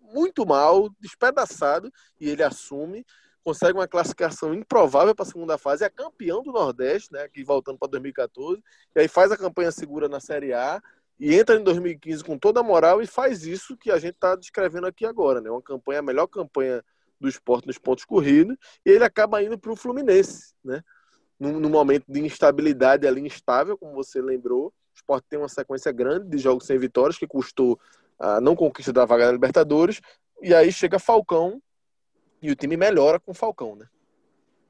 muito 0.00 0.44
mal, 0.44 0.90
despedaçado, 1.00 1.90
e 2.20 2.28
ele 2.28 2.42
assume, 2.42 3.04
consegue 3.46 3.78
uma 3.78 3.86
classificação 3.86 4.52
improvável 4.52 5.14
para 5.14 5.22
a 5.22 5.28
segunda 5.28 5.56
fase, 5.56 5.84
é 5.84 5.88
campeão 5.88 6.42
do 6.42 6.50
Nordeste, 6.50 7.12
né? 7.12 7.22
Aqui 7.22 7.44
voltando 7.44 7.78
para 7.78 7.90
2014, 7.90 8.60
e 8.96 8.98
aí 8.98 9.06
faz 9.06 9.30
a 9.30 9.36
campanha 9.36 9.70
segura 9.70 10.08
na 10.08 10.18
Série 10.18 10.52
A 10.52 10.82
e 11.16 11.32
entra 11.32 11.54
em 11.54 11.62
2015 11.62 12.24
com 12.24 12.36
toda 12.36 12.58
a 12.58 12.64
moral 12.64 13.00
e 13.00 13.06
faz 13.06 13.46
isso 13.46 13.76
que 13.76 13.92
a 13.92 13.98
gente 13.98 14.14
está 14.14 14.34
descrevendo 14.34 14.88
aqui 14.88 15.06
agora, 15.06 15.40
né? 15.40 15.48
Uma 15.48 15.62
campanha, 15.62 16.00
a 16.00 16.02
melhor 16.02 16.26
campanha 16.26 16.84
do 17.20 17.28
esporte 17.28 17.68
nos 17.68 17.78
pontos 17.78 18.04
corridos, 18.04 18.56
e 18.84 18.90
ele 18.90 19.04
acaba 19.04 19.40
indo 19.40 19.56
para 19.56 19.70
o 19.70 19.76
Fluminense, 19.76 20.52
né? 20.64 20.82
num, 21.38 21.70
momento 21.70 22.04
de 22.08 22.18
instabilidade 22.18 23.06
ali 23.06 23.20
instável, 23.20 23.78
como 23.78 23.92
você 23.92 24.20
lembrou. 24.20 24.66
O 24.66 24.96
Sport 24.96 25.24
tem 25.28 25.38
uma 25.38 25.48
sequência 25.48 25.92
grande 25.92 26.28
de 26.28 26.38
jogos 26.38 26.66
sem 26.66 26.76
vitórias, 26.78 27.16
que 27.16 27.28
custou 27.28 27.78
a 28.18 28.40
não 28.40 28.56
conquista 28.56 28.92
da 28.92 29.04
vaga 29.04 29.26
na 29.26 29.32
Libertadores. 29.32 30.00
E 30.42 30.52
aí 30.52 30.72
chega 30.72 30.98
Falcão 30.98 31.62
e 32.46 32.52
o 32.52 32.56
time 32.56 32.76
melhora 32.76 33.18
com 33.18 33.34
Falcão, 33.34 33.74
né? 33.74 33.86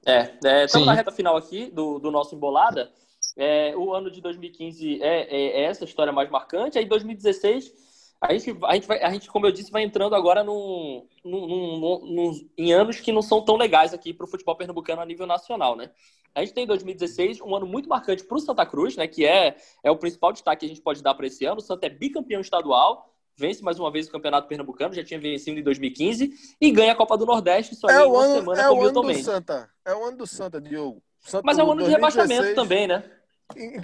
É, 0.06 0.32
é 0.44 0.64
estamos 0.64 0.86
na 0.86 0.94
reta 0.94 1.12
final 1.12 1.36
aqui 1.36 1.70
do, 1.70 1.98
do 1.98 2.10
nosso 2.10 2.34
Embolada. 2.34 2.90
É, 3.36 3.76
o 3.76 3.92
ano 3.92 4.10
de 4.10 4.20
2015 4.20 5.02
é, 5.02 5.22
é, 5.22 5.60
é, 5.60 5.62
essa 5.64 5.84
história 5.84 6.12
mais 6.12 6.30
marcante. 6.30 6.78
Aí 6.78 6.86
2016, 6.86 7.72
a 8.20 8.32
gente, 8.32 8.56
a 8.64 8.74
gente, 8.74 8.86
vai, 8.86 9.02
a 9.02 9.10
gente 9.10 9.28
como 9.28 9.46
eu 9.46 9.52
disse, 9.52 9.70
vai 9.70 9.82
entrando 9.82 10.14
agora 10.14 10.42
num, 10.42 11.06
num, 11.22 11.46
num, 11.46 12.06
num 12.06 12.48
em 12.56 12.72
anos 12.72 12.98
que 12.98 13.12
não 13.12 13.20
são 13.20 13.44
tão 13.44 13.56
legais 13.56 13.92
aqui 13.92 14.14
para 14.14 14.24
o 14.24 14.28
futebol 14.28 14.56
pernambucano 14.56 15.02
a 15.02 15.06
nível 15.06 15.26
nacional, 15.26 15.76
né? 15.76 15.90
A 16.34 16.40
gente 16.40 16.54
tem 16.54 16.66
2016, 16.66 17.40
um 17.40 17.54
ano 17.54 17.66
muito 17.66 17.88
marcante 17.88 18.24
para 18.24 18.36
o 18.36 18.40
Santa 18.40 18.64
Cruz, 18.64 18.96
né? 18.96 19.06
Que 19.06 19.26
é, 19.26 19.56
é 19.82 19.90
o 19.90 19.96
principal 19.96 20.32
destaque 20.32 20.60
que 20.60 20.66
a 20.66 20.68
gente 20.68 20.82
pode 20.82 21.02
dar 21.02 21.14
para 21.14 21.26
esse 21.26 21.44
ano. 21.44 21.58
O 21.58 21.62
Santa 21.62 21.86
é 21.86 21.90
bicampeão 21.90 22.40
estadual, 22.40 23.15
vence 23.36 23.62
mais 23.62 23.78
uma 23.78 23.90
vez 23.90 24.06
o 24.06 24.10
Campeonato 24.10 24.48
Pernambucano, 24.48 24.94
já 24.94 25.04
tinha 25.04 25.20
vencido 25.20 25.58
em 25.60 25.62
2015 25.62 26.32
e 26.60 26.70
ganha 26.70 26.92
a 26.92 26.96
Copa 26.96 27.16
do 27.16 27.26
Nordeste 27.26 27.74
só 27.74 27.88
é 27.88 28.04
o 28.06 28.16
ano, 28.16 28.34
semana 28.36 28.62
é 28.62 28.68
o 28.70 28.80
Milton 28.80 29.02
Mendes. 29.02 29.24
Santa. 29.24 29.70
É 29.84 29.94
o 29.94 30.04
ano 30.04 30.16
do 30.16 30.26
Santa, 30.26 30.60
Diogo. 30.60 31.02
Santa, 31.20 31.42
Mas 31.44 31.58
é 31.58 31.62
o 31.62 31.70
ano 31.70 31.82
2016, 31.82 31.86
de 31.86 32.34
rebaixamento 32.34 32.54
também, 32.54 32.86
né? 32.86 33.04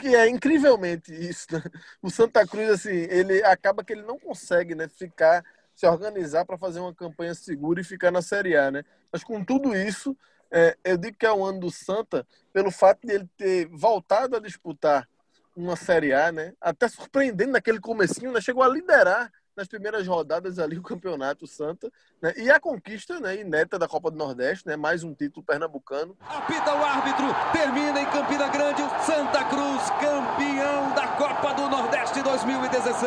Que 0.01 0.17
é 0.17 0.29
incrivelmente 0.29 1.13
isso. 1.13 1.47
Né? 1.53 1.63
O 2.03 2.11
Santa 2.11 2.47
Cruz, 2.47 2.69
assim, 2.71 2.91
ele 2.91 3.45
acaba 3.45 3.85
que 3.85 3.93
ele 3.93 4.03
não 4.03 4.19
consegue, 4.19 4.75
né, 4.75 4.89
ficar 4.89 5.45
se 5.75 5.87
organizar 5.87 6.45
para 6.45 6.59
fazer 6.59 6.81
uma 6.81 6.95
campanha 6.95 7.35
segura 7.35 7.81
e 7.81 7.85
ficar 7.85 8.11
na 8.11 8.23
Série 8.23 8.57
A, 8.57 8.71
né? 8.71 8.85
Mas 9.11 9.25
com 9.25 9.43
tudo 9.45 9.75
isso, 9.75 10.17
é, 10.51 10.77
eu 10.85 10.97
digo 10.97 11.17
que 11.17 11.27
é 11.27 11.33
o 11.33 11.45
ano 11.45 11.61
do 11.61 11.71
Santa 11.71 12.27
pelo 12.53 12.71
fato 12.71 13.07
de 13.07 13.13
ele 13.13 13.29
ter 13.37 13.69
voltado 13.69 14.37
a 14.37 14.41
disputar 14.41 15.09
uma 15.57 15.77
Série 15.77 16.13
A, 16.13 16.31
né? 16.31 16.55
Até 16.61 16.89
surpreendendo 16.89 17.53
naquele 17.53 17.81
comecinho, 17.81 18.33
né? 18.33 18.41
Chegou 18.41 18.63
a 18.63 18.69
liderar 18.69 19.33
nas 19.57 19.69
primeiras 19.69 20.07
rodadas 20.07 20.59
ali 20.59 20.79
o 20.79 20.83
campeonato 20.83 21.47
Santa, 21.47 21.91
né? 22.21 22.33
E 22.37 22.51
a 22.51 22.59
conquista, 22.59 23.21
né, 23.21 23.37
ineta 23.41 23.79
da 23.79 23.87
Copa 23.87 24.11
do 24.11 24.17
Nordeste, 24.17 24.67
né? 24.67 24.77
Mais 24.77 25.05
um 25.05 25.15
título 25.15 25.45
pernambucano. 25.45 26.17
Apita 26.29 26.75
o 26.75 26.85
árbitro, 26.85 27.27
termina 27.53 28.01
em 28.01 28.07
Campina 28.07 28.49
Grande 28.49 28.83
o 28.83 28.89
Santa 29.05 29.45
Cruz, 29.45 29.91
campeão 30.01 30.95
da 30.95 31.09
Copa 31.09 31.55
do 31.55 31.69
Nordeste 31.69 32.23
2016. 32.23 33.03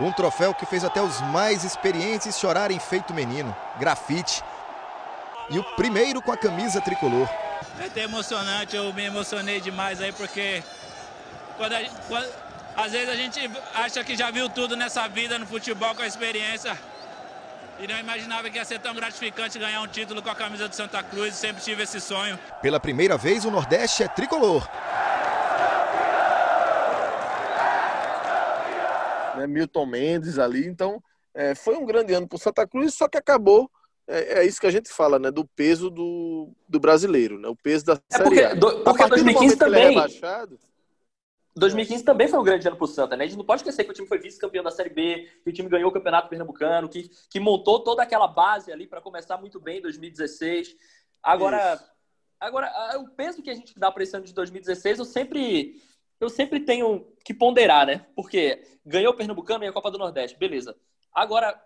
Um 0.00 0.12
troféu 0.12 0.54
que 0.54 0.66
fez 0.66 0.84
até 0.84 1.00
os 1.02 1.20
mais 1.22 1.64
experientes 1.64 2.38
chorarem 2.38 2.78
feito 2.78 3.14
menino. 3.14 3.54
Grafite 3.78 4.42
e 5.50 5.58
o 5.58 5.64
primeiro 5.74 6.20
com 6.22 6.32
a 6.32 6.36
camisa 6.36 6.80
tricolor. 6.80 7.28
É 7.78 7.86
até 7.86 8.02
emocionante, 8.02 8.76
eu 8.76 8.92
me 8.92 9.04
emocionei 9.04 9.60
demais 9.60 10.00
aí 10.00 10.12
porque 10.12 10.62
quando, 11.56 11.72
a, 11.72 11.80
quando 12.08 12.39
às 12.76 12.92
vezes 12.92 13.08
a 13.08 13.16
gente 13.16 13.50
acha 13.74 14.02
que 14.04 14.16
já 14.16 14.30
viu 14.30 14.48
tudo 14.48 14.76
nessa 14.76 15.06
vida 15.08 15.38
no 15.38 15.46
futebol 15.46 15.94
com 15.94 16.02
a 16.02 16.06
experiência 16.06 16.78
e 17.78 17.86
não 17.86 17.98
imaginava 17.98 18.50
que 18.50 18.56
ia 18.56 18.64
ser 18.64 18.78
tão 18.78 18.94
gratificante 18.94 19.58
ganhar 19.58 19.80
um 19.80 19.86
título 19.86 20.22
com 20.22 20.28
a 20.28 20.34
camisa 20.34 20.68
do 20.68 20.74
Santa 20.74 21.02
Cruz, 21.02 21.34
sempre 21.34 21.62
tive 21.62 21.82
esse 21.82 22.00
sonho. 22.00 22.38
Pela 22.60 22.78
primeira 22.78 23.16
vez 23.16 23.44
o 23.44 23.50
Nordeste 23.50 24.02
é 24.02 24.08
tricolor. 24.08 24.68
Né, 29.36 29.46
Milton 29.46 29.86
Mendes 29.86 30.38
ali, 30.38 30.66
então 30.66 31.02
é, 31.34 31.54
foi 31.54 31.76
um 31.76 31.86
grande 31.86 32.12
ano 32.12 32.28
para 32.28 32.36
o 32.36 32.40
Santa 32.40 32.66
Cruz, 32.66 32.94
só 32.94 33.08
que 33.08 33.16
acabou 33.16 33.70
é, 34.06 34.40
é, 34.40 34.44
isso 34.44 34.60
que 34.60 34.66
a 34.66 34.70
gente 34.70 34.90
fala, 34.90 35.18
né? 35.18 35.30
Do 35.30 35.44
peso 35.44 35.88
do, 35.88 36.50
do 36.68 36.80
brasileiro, 36.80 37.38
né? 37.38 37.48
O 37.48 37.54
peso 37.54 37.86
da 37.86 37.92
é 38.12 38.18
porque, 38.18 38.42
A. 38.42 38.54
Do, 38.54 38.80
porque 38.82 39.06
2015 39.06 39.54
é 39.54 39.56
também. 39.56 39.84
É 39.84 39.88
rebaixado, 39.90 40.58
2015 41.56 42.04
também 42.04 42.28
foi 42.28 42.38
um 42.38 42.44
grande 42.44 42.66
ano 42.66 42.76
para 42.76 42.84
o 42.84 42.88
Santa, 42.88 43.16
né? 43.16 43.24
A 43.24 43.26
gente 43.26 43.36
não 43.36 43.44
pode 43.44 43.60
esquecer 43.60 43.84
que 43.84 43.90
o 43.90 43.94
time 43.94 44.06
foi 44.06 44.18
vice-campeão 44.18 44.62
da 44.62 44.70
Série 44.70 44.90
B, 44.90 45.28
que 45.42 45.50
o 45.50 45.52
time 45.52 45.68
ganhou 45.68 45.90
o 45.90 45.92
Campeonato 45.92 46.28
Pernambucano, 46.28 46.88
que, 46.88 47.10
que 47.28 47.40
montou 47.40 47.80
toda 47.82 48.02
aquela 48.02 48.28
base 48.28 48.72
ali 48.72 48.86
para 48.86 49.00
começar 49.00 49.36
muito 49.36 49.60
bem 49.60 49.78
em 49.78 49.82
2016. 49.82 50.76
Agora, 51.22 51.82
agora 52.38 52.70
o 53.00 53.08
peso 53.08 53.42
que 53.42 53.50
a 53.50 53.54
gente 53.54 53.78
dá 53.78 53.90
para 53.90 54.02
esse 54.02 54.16
ano 54.16 54.24
de 54.24 54.32
2016, 54.32 55.00
eu 55.00 55.04
sempre, 55.04 55.82
eu 56.20 56.28
sempre 56.28 56.60
tenho 56.60 57.06
que 57.24 57.34
ponderar, 57.34 57.84
né? 57.84 58.06
Porque 58.14 58.62
ganhou 58.86 59.12
o 59.12 59.16
Pernambucano 59.16 59.64
e 59.64 59.66
a 59.66 59.72
Copa 59.72 59.90
do 59.90 59.98
Nordeste, 59.98 60.38
beleza. 60.38 60.76
Agora, 61.12 61.60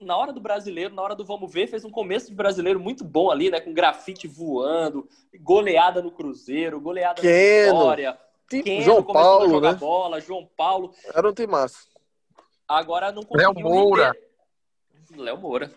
na 0.00 0.16
hora 0.16 0.32
do 0.32 0.40
brasileiro, 0.40 0.94
na 0.94 1.02
hora 1.02 1.14
do 1.14 1.24
vamos 1.24 1.52
ver, 1.52 1.68
fez 1.68 1.84
um 1.84 1.90
começo 1.90 2.28
de 2.28 2.34
brasileiro 2.34 2.80
muito 2.80 3.04
bom 3.04 3.30
ali, 3.30 3.48
né? 3.48 3.60
Com 3.60 3.72
grafite 3.72 4.26
voando, 4.26 5.08
goleada 5.40 6.02
no 6.02 6.10
Cruzeiro, 6.10 6.80
goleada 6.80 7.20
Keno, 7.20 7.72
na 7.72 7.78
Vitória. 7.78 8.29
Keno 8.50 8.82
João 8.82 9.02
começou 9.02 9.20
a 9.20 9.24
Paulo, 9.38 9.50
jogar 9.50 9.72
né? 9.72 9.78
bola, 9.78 10.20
João 10.20 10.46
Paulo. 10.56 10.92
Era 11.14 11.28
um 11.28 11.32
timaço. 11.32 11.88
Agora 12.66 13.10
não 13.12 13.22
Léo 13.30 13.48
conseguiu 13.54 13.68
Moura. 13.70 14.12
render. 14.12 15.22
Léo 15.22 15.36
Moura. 15.38 15.70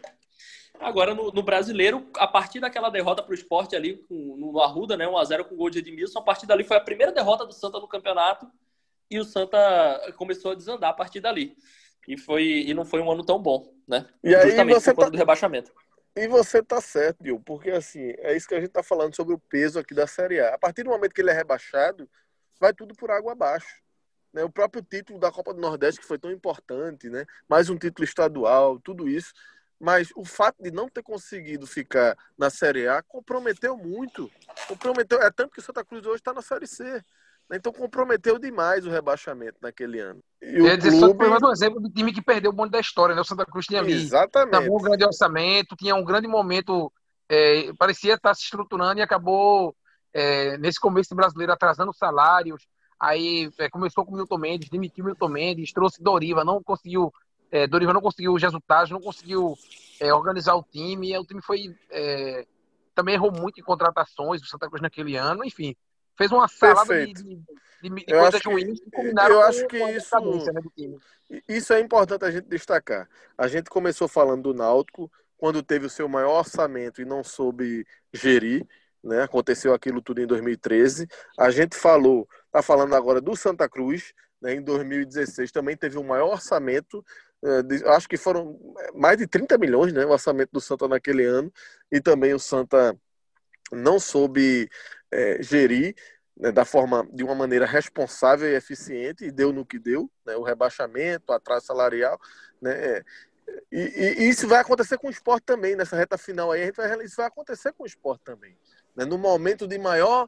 Agora, 0.79 1.13
no, 1.13 1.31
no 1.31 1.43
brasileiro, 1.43 2.07
a 2.17 2.27
partir 2.27 2.59
daquela 2.59 2.89
derrota 2.89 3.21
para 3.23 3.31
o 3.31 3.35
esporte 3.35 3.75
ali 3.75 3.97
com- 3.97 4.35
no 4.37 4.59
Arruda, 4.59 4.97
né? 4.97 5.05
1x0 5.07 5.45
com 5.45 5.55
gol 5.55 5.69
de 5.69 5.79
Edmilson, 5.79 6.19
a 6.19 6.23
partir 6.23 6.45
dali 6.47 6.63
foi 6.63 6.75
a 6.77 6.81
primeira 6.81 7.11
derrota 7.11 7.45
do 7.45 7.53
Santa 7.53 7.79
no 7.79 7.87
campeonato 7.87 8.47
e 9.09 9.19
o 9.19 9.23
Santa 9.23 9.57
começou 10.17 10.51
a 10.51 10.55
desandar 10.55 10.89
a 10.89 10.93
partir 10.93 11.19
dali. 11.21 11.55
E, 12.07 12.17
foi, 12.17 12.43
e 12.67 12.73
não 12.73 12.83
foi 12.83 12.99
um 13.01 13.09
ano 13.11 13.23
tão 13.23 13.39
bom, 13.39 13.71
né? 13.87 14.05
E 14.23 14.35
aí 14.35 14.49
Justamente 14.49 14.73
você 14.81 14.91
por 14.91 14.95
conta 14.97 15.07
tá- 15.07 15.11
do 15.11 15.17
rebaixamento. 15.17 15.71
E 16.15 16.27
você 16.27 16.61
tá 16.61 16.79
certo, 16.81 17.23
Dil, 17.23 17.39
porque 17.43 17.71
assim, 17.71 18.13
é 18.19 18.35
isso 18.35 18.47
que 18.47 18.53
a 18.53 18.59
gente 18.59 18.69
tá 18.71 18.83
falando 18.83 19.15
sobre 19.15 19.33
o 19.33 19.39
peso 19.39 19.79
aqui 19.79 19.93
da 19.95 20.05
Série 20.05 20.39
A. 20.41 20.53
A 20.53 20.57
partir 20.59 20.83
do 20.83 20.89
momento 20.89 21.13
que 21.13 21.21
ele 21.21 21.31
é 21.31 21.33
rebaixado, 21.33 22.07
vai 22.59 22.73
tudo 22.73 22.93
por 22.95 23.11
água 23.11 23.33
abaixo. 23.33 23.83
Né? 24.33 24.43
O 24.43 24.49
próprio 24.49 24.81
título 24.81 25.19
da 25.19 25.31
Copa 25.31 25.53
do 25.53 25.61
Nordeste, 25.61 26.01
que 26.01 26.07
foi 26.07 26.17
tão 26.17 26.31
importante, 26.31 27.09
né? 27.09 27.25
mais 27.47 27.69
um 27.69 27.77
título 27.77 28.03
estadual, 28.03 28.79
tudo 28.79 29.07
isso. 29.07 29.33
Mas 29.79 30.09
o 30.15 30.23
fato 30.23 30.63
de 30.63 30.71
não 30.71 30.87
ter 30.87 31.03
conseguido 31.03 31.67
ficar 31.67 32.17
na 32.37 32.49
Série 32.49 32.87
A 32.87 33.01
comprometeu 33.01 33.75
muito. 33.77 34.31
Comprometeu, 34.67 35.21
é 35.21 35.29
tanto 35.29 35.51
que 35.51 35.59
o 35.59 35.63
Santa 35.63 35.83
Cruz 35.83 36.05
hoje 36.05 36.15
está 36.15 36.33
na 36.33 36.41
Série 36.41 36.65
C. 36.65 36.83
né? 36.83 37.01
Então 37.57 37.73
comprometeu 37.73 38.39
demais 38.39 38.85
o 38.85 38.89
rebaixamento 38.89 39.57
naquele 39.61 39.99
ano. 39.99 40.23
E 40.41 40.61
o 40.61 40.77
dizer, 40.77 40.97
clube... 40.97 41.25
foi 41.25 41.29
um 41.29 41.51
exemplo 41.51 41.81
de 41.81 41.89
time 41.89 42.13
que 42.13 42.21
perdeu 42.21 42.51
o 42.51 42.53
bonde 42.53 42.71
da 42.71 42.79
história, 42.79 43.13
né? 43.13 43.21
O 43.21 43.25
Santa 43.25 43.45
Cruz 43.45 43.65
tinha 43.65 43.81
ali 43.81 43.91
Exatamente. 43.91 44.69
um 44.69 44.77
grande 44.77 45.03
orçamento, 45.03 45.75
tinha 45.75 45.95
um 45.95 46.03
grande 46.05 46.29
momento, 46.29 46.91
é, 47.27 47.73
parecia 47.77 48.13
estar 48.13 48.33
se 48.35 48.43
estruturando 48.43 48.99
e 48.99 49.03
acabou, 49.03 49.75
é, 50.13 50.57
nesse 50.57 50.79
começo 50.79 51.13
brasileiro, 51.15 51.51
atrasando 51.53 51.93
salários. 51.93 52.65
Aí 52.99 53.51
é, 53.57 53.69
começou 53.69 54.05
com 54.05 54.13
o 54.13 54.15
Milton 54.15 54.37
Mendes, 54.37 54.69
demitiu 54.69 55.03
o 55.03 55.07
Milton 55.07 55.27
Mendes, 55.29 55.73
trouxe 55.73 56.01
Doriva, 56.01 56.45
não 56.45 56.61
conseguiu, 56.63 57.11
é, 57.51 57.67
Doriva 57.67 57.91
não 57.93 58.01
conseguiu 58.01 58.33
os 58.33 58.41
resultados, 58.41 58.91
não 58.91 59.01
conseguiu 59.01 59.55
é, 59.99 60.13
organizar 60.13 60.55
o 60.55 60.63
time, 60.63 61.17
o 61.17 61.25
time 61.25 61.41
foi. 61.41 61.75
é, 61.91 62.45
também 62.95 63.15
errou 63.15 63.31
muito 63.31 63.59
em 63.59 63.63
contratações 63.63 64.39
do 64.39 64.47
Santa 64.47 64.67
Cruz 64.67 64.79
naquele 64.81 65.15
ano, 65.15 65.43
enfim. 65.43 65.75
Fez 66.15 66.31
uma 66.31 66.47
salada 66.47 66.83
de, 66.83 67.11
Perfeito. 67.13 67.23
de, 67.23 67.89
de, 67.89 67.89
de 67.89 68.05
coisas 68.05 68.39
que- 68.41 68.49
ruins 68.49 68.79
que 68.79 68.91
combinaram 68.91 69.33
eu 69.33 69.41
com 69.41 69.47
acho 69.47 69.67
que 69.67 69.79
com 69.79 69.89
isso- 69.89 70.51
né. 70.53 71.41
Isso 71.49 71.73
é 71.73 71.79
importante 71.79 72.23
a 72.23 72.29
gente 72.29 72.47
destacar. 72.47 73.09
A 73.35 73.47
gente 73.47 73.67
começou 73.69 74.07
falando 74.07 74.43
do 74.43 74.53
Náutico 74.53 75.11
quando 75.35 75.63
teve 75.63 75.87
o 75.87 75.89
seu 75.89 76.07
maior 76.07 76.37
orçamento 76.37 77.01
e 77.01 77.05
não 77.05 77.23
soube 77.23 77.83
gerir, 78.13 78.65
né? 79.03 79.23
Aconteceu 79.23 79.73
aquilo 79.73 80.01
tudo 80.01 80.21
em 80.21 80.27
2013. 80.27 81.07
A 81.37 81.51
gente 81.51 81.75
falou, 81.75 82.27
tá 82.51 82.61
falando 82.61 82.95
agora 82.95 83.19
do 83.19 83.35
Santa 83.35 83.67
Cruz, 83.67 84.13
né? 84.41 84.53
Em 84.55 84.61
2016 84.61 85.51
também 85.51 85.75
teve 85.75 85.97
o 85.97 86.03
maior 86.03 86.31
orçamento, 86.31 87.03
eh, 87.43 87.89
acho 87.89 88.07
que 88.07 88.17
foram 88.17 88.59
eh, 88.79 88.91
mais 88.95 89.17
de 89.17 89.27
30 89.27 89.57
milhões, 89.57 89.93
né? 89.93 90.05
O 90.05 90.11
orçamento 90.11 90.51
do 90.51 90.61
Santa 90.61 90.87
naquele 90.87 91.25
ano 91.25 91.51
e 91.91 91.99
também 92.01 92.33
o 92.33 92.39
Santa 92.39 92.97
não 93.71 93.99
soube 93.99 94.69
eh, 95.11 95.37
gerir 95.41 95.95
né, 96.37 96.51
da 96.51 96.65
forma 96.65 97.07
de 97.11 97.23
uma 97.23 97.35
maneira 97.35 97.65
responsável 97.65 98.49
e 98.49 98.55
eficiente 98.55 99.25
e 99.25 99.31
deu 99.31 99.53
no 99.53 99.65
que 99.65 99.79
deu, 99.79 100.09
né, 100.25 100.35
o 100.35 100.43
rebaixamento, 100.43 101.31
o 101.31 101.33
atraso 101.33 101.67
salarial, 101.67 102.19
né, 102.61 102.71
é. 102.97 103.03
e, 103.71 103.79
e- 103.79 104.23
e 104.23 104.29
isso 104.29 104.47
vai 104.47 104.59
acontecer 104.59 104.97
com 104.97 105.07
o 105.07 105.11
esporte 105.11 105.43
também 105.45 105.75
nessa 105.75 105.95
reta 105.95 106.17
final 106.17 106.51
aí, 106.51 106.63
a 106.63 106.65
gente 106.65 106.75
vai, 106.75 107.03
isso 107.03 107.15
vai 107.17 107.27
acontecer 107.27 107.71
com 107.73 107.83
o 107.83 107.87
esporte 107.87 108.23
também, 108.23 108.57
né, 108.95 109.05
no 109.05 109.17
momento 109.17 109.67
de 109.67 109.77
maior 109.77 110.27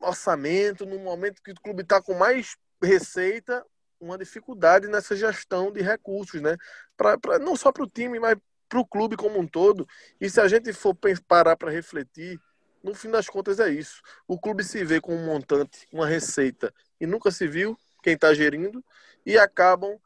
orçamento, 0.00 0.86
no 0.86 0.98
momento 0.98 1.42
que 1.42 1.50
o 1.50 1.60
clube 1.60 1.82
está 1.82 2.00
com 2.00 2.14
mais 2.14 2.56
receita, 2.82 3.64
uma 4.00 4.16
dificuldade 4.16 4.86
nessa 4.86 5.16
gestão 5.16 5.72
de 5.72 5.82
recursos, 5.82 6.40
né, 6.40 6.56
pra, 6.96 7.18
pra- 7.18 7.38
não 7.38 7.56
só 7.56 7.72
para 7.72 7.82
o 7.82 7.88
time, 7.90 8.18
mas 8.20 8.36
para 8.68 8.78
o 8.78 8.86
clube 8.86 9.16
como 9.16 9.38
um 9.40 9.46
todo. 9.46 9.86
E 10.20 10.28
se 10.28 10.40
a 10.40 10.46
gente 10.46 10.72
for 10.72 10.96
parar 11.26 11.56
para 11.56 11.70
refletir, 11.70 12.38
no 12.82 12.94
fim 12.94 13.10
das 13.10 13.26
contas 13.28 13.58
é 13.58 13.70
isso. 13.70 14.00
O 14.26 14.38
clube 14.38 14.62
se 14.62 14.84
vê 14.84 15.00
com 15.00 15.14
um 15.16 15.24
montante, 15.26 15.86
uma 15.92 16.06
receita, 16.06 16.72
e 17.00 17.06
nunca 17.06 17.30
se 17.30 17.48
viu 17.48 17.76
quem 18.02 18.14
está 18.14 18.32
gerindo, 18.32 18.84
e 19.26 19.36
acabam 19.36 19.98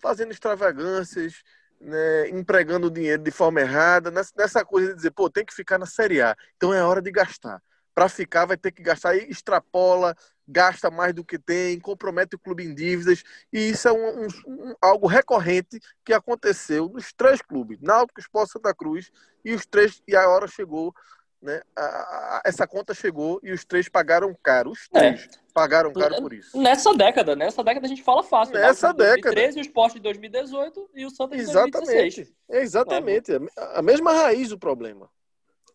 fazendo 0.00 0.30
extravagâncias, 0.30 1.42
né, 1.80 2.28
empregando 2.30 2.88
o 2.88 2.90
dinheiro 2.90 3.22
de 3.22 3.30
forma 3.30 3.60
errada, 3.60 4.10
nessa, 4.10 4.64
coisa 4.64 4.88
de 4.90 4.96
dizer, 4.96 5.10
pô, 5.12 5.30
tem 5.30 5.44
que 5.44 5.54
ficar 5.54 5.78
na 5.78 5.86
Série 5.86 6.20
A, 6.20 6.36
então 6.56 6.72
é 6.74 6.82
hora 6.82 7.00
de 7.02 7.10
gastar. 7.10 7.62
Para 7.94 8.08
ficar, 8.08 8.46
vai 8.46 8.56
ter 8.56 8.70
que 8.70 8.82
gastar, 8.82 9.16
e 9.16 9.28
extrapola, 9.28 10.14
gasta 10.46 10.90
mais 10.90 11.12
do 11.12 11.24
que 11.24 11.38
tem, 11.38 11.78
compromete 11.78 12.36
o 12.36 12.38
clube 12.38 12.64
em 12.64 12.74
dívidas, 12.74 13.22
e 13.52 13.70
isso 13.70 13.88
é 13.88 13.92
um, 13.92 14.24
um- 14.24 14.28
um- 14.46 14.74
algo 14.80 15.06
recorrente 15.06 15.80
que 16.04 16.12
aconteceu 16.12 16.88
nos 16.88 17.12
três 17.12 17.42
clubes, 17.42 17.78
Náutico, 17.80 18.20
Sport 18.20 18.50
Santa 18.50 18.74
Cruz, 18.74 19.10
e 19.44 19.54
os 19.54 19.66
três, 19.66 20.02
e 20.06 20.16
a 20.16 20.28
hora 20.28 20.46
chegou 20.46 20.94
né? 21.40 21.60
A- 21.76 21.82
a- 21.82 22.42
essa 22.44 22.66
conta 22.66 22.92
chegou 22.94 23.38
e 23.42 23.52
os 23.52 23.64
três 23.64 23.88
pagaram 23.88 24.36
caro. 24.42 24.70
Os 24.70 24.88
três 24.88 25.28
pagaram 25.54 25.92
caro 25.92 26.16
por 26.20 26.32
isso. 26.32 26.56
Nessa 26.60 26.92
década, 26.94 27.34
nessa 27.36 27.62
década 27.62 27.86
a 27.86 27.88
gente 27.88 28.02
fala 28.02 28.22
fácil. 28.22 28.54
né? 28.54 28.62
Nessa 28.62 28.90
O 28.90 28.92
de 28.92 28.98
2013, 28.98 29.36
década. 29.36 29.58
o 29.58 29.60
esporte 29.62 29.94
de 29.94 30.00
2018 30.00 30.90
e 30.94 31.06
o 31.06 31.10
Santa 31.10 31.36
de 31.36 31.44
2016. 31.44 32.18
Exatamente. 32.50 33.28
Exatamente. 33.30 33.32
A 33.74 33.82
mesma 33.82 34.12
raiz 34.12 34.48
do 34.50 34.58
problema. 34.58 35.08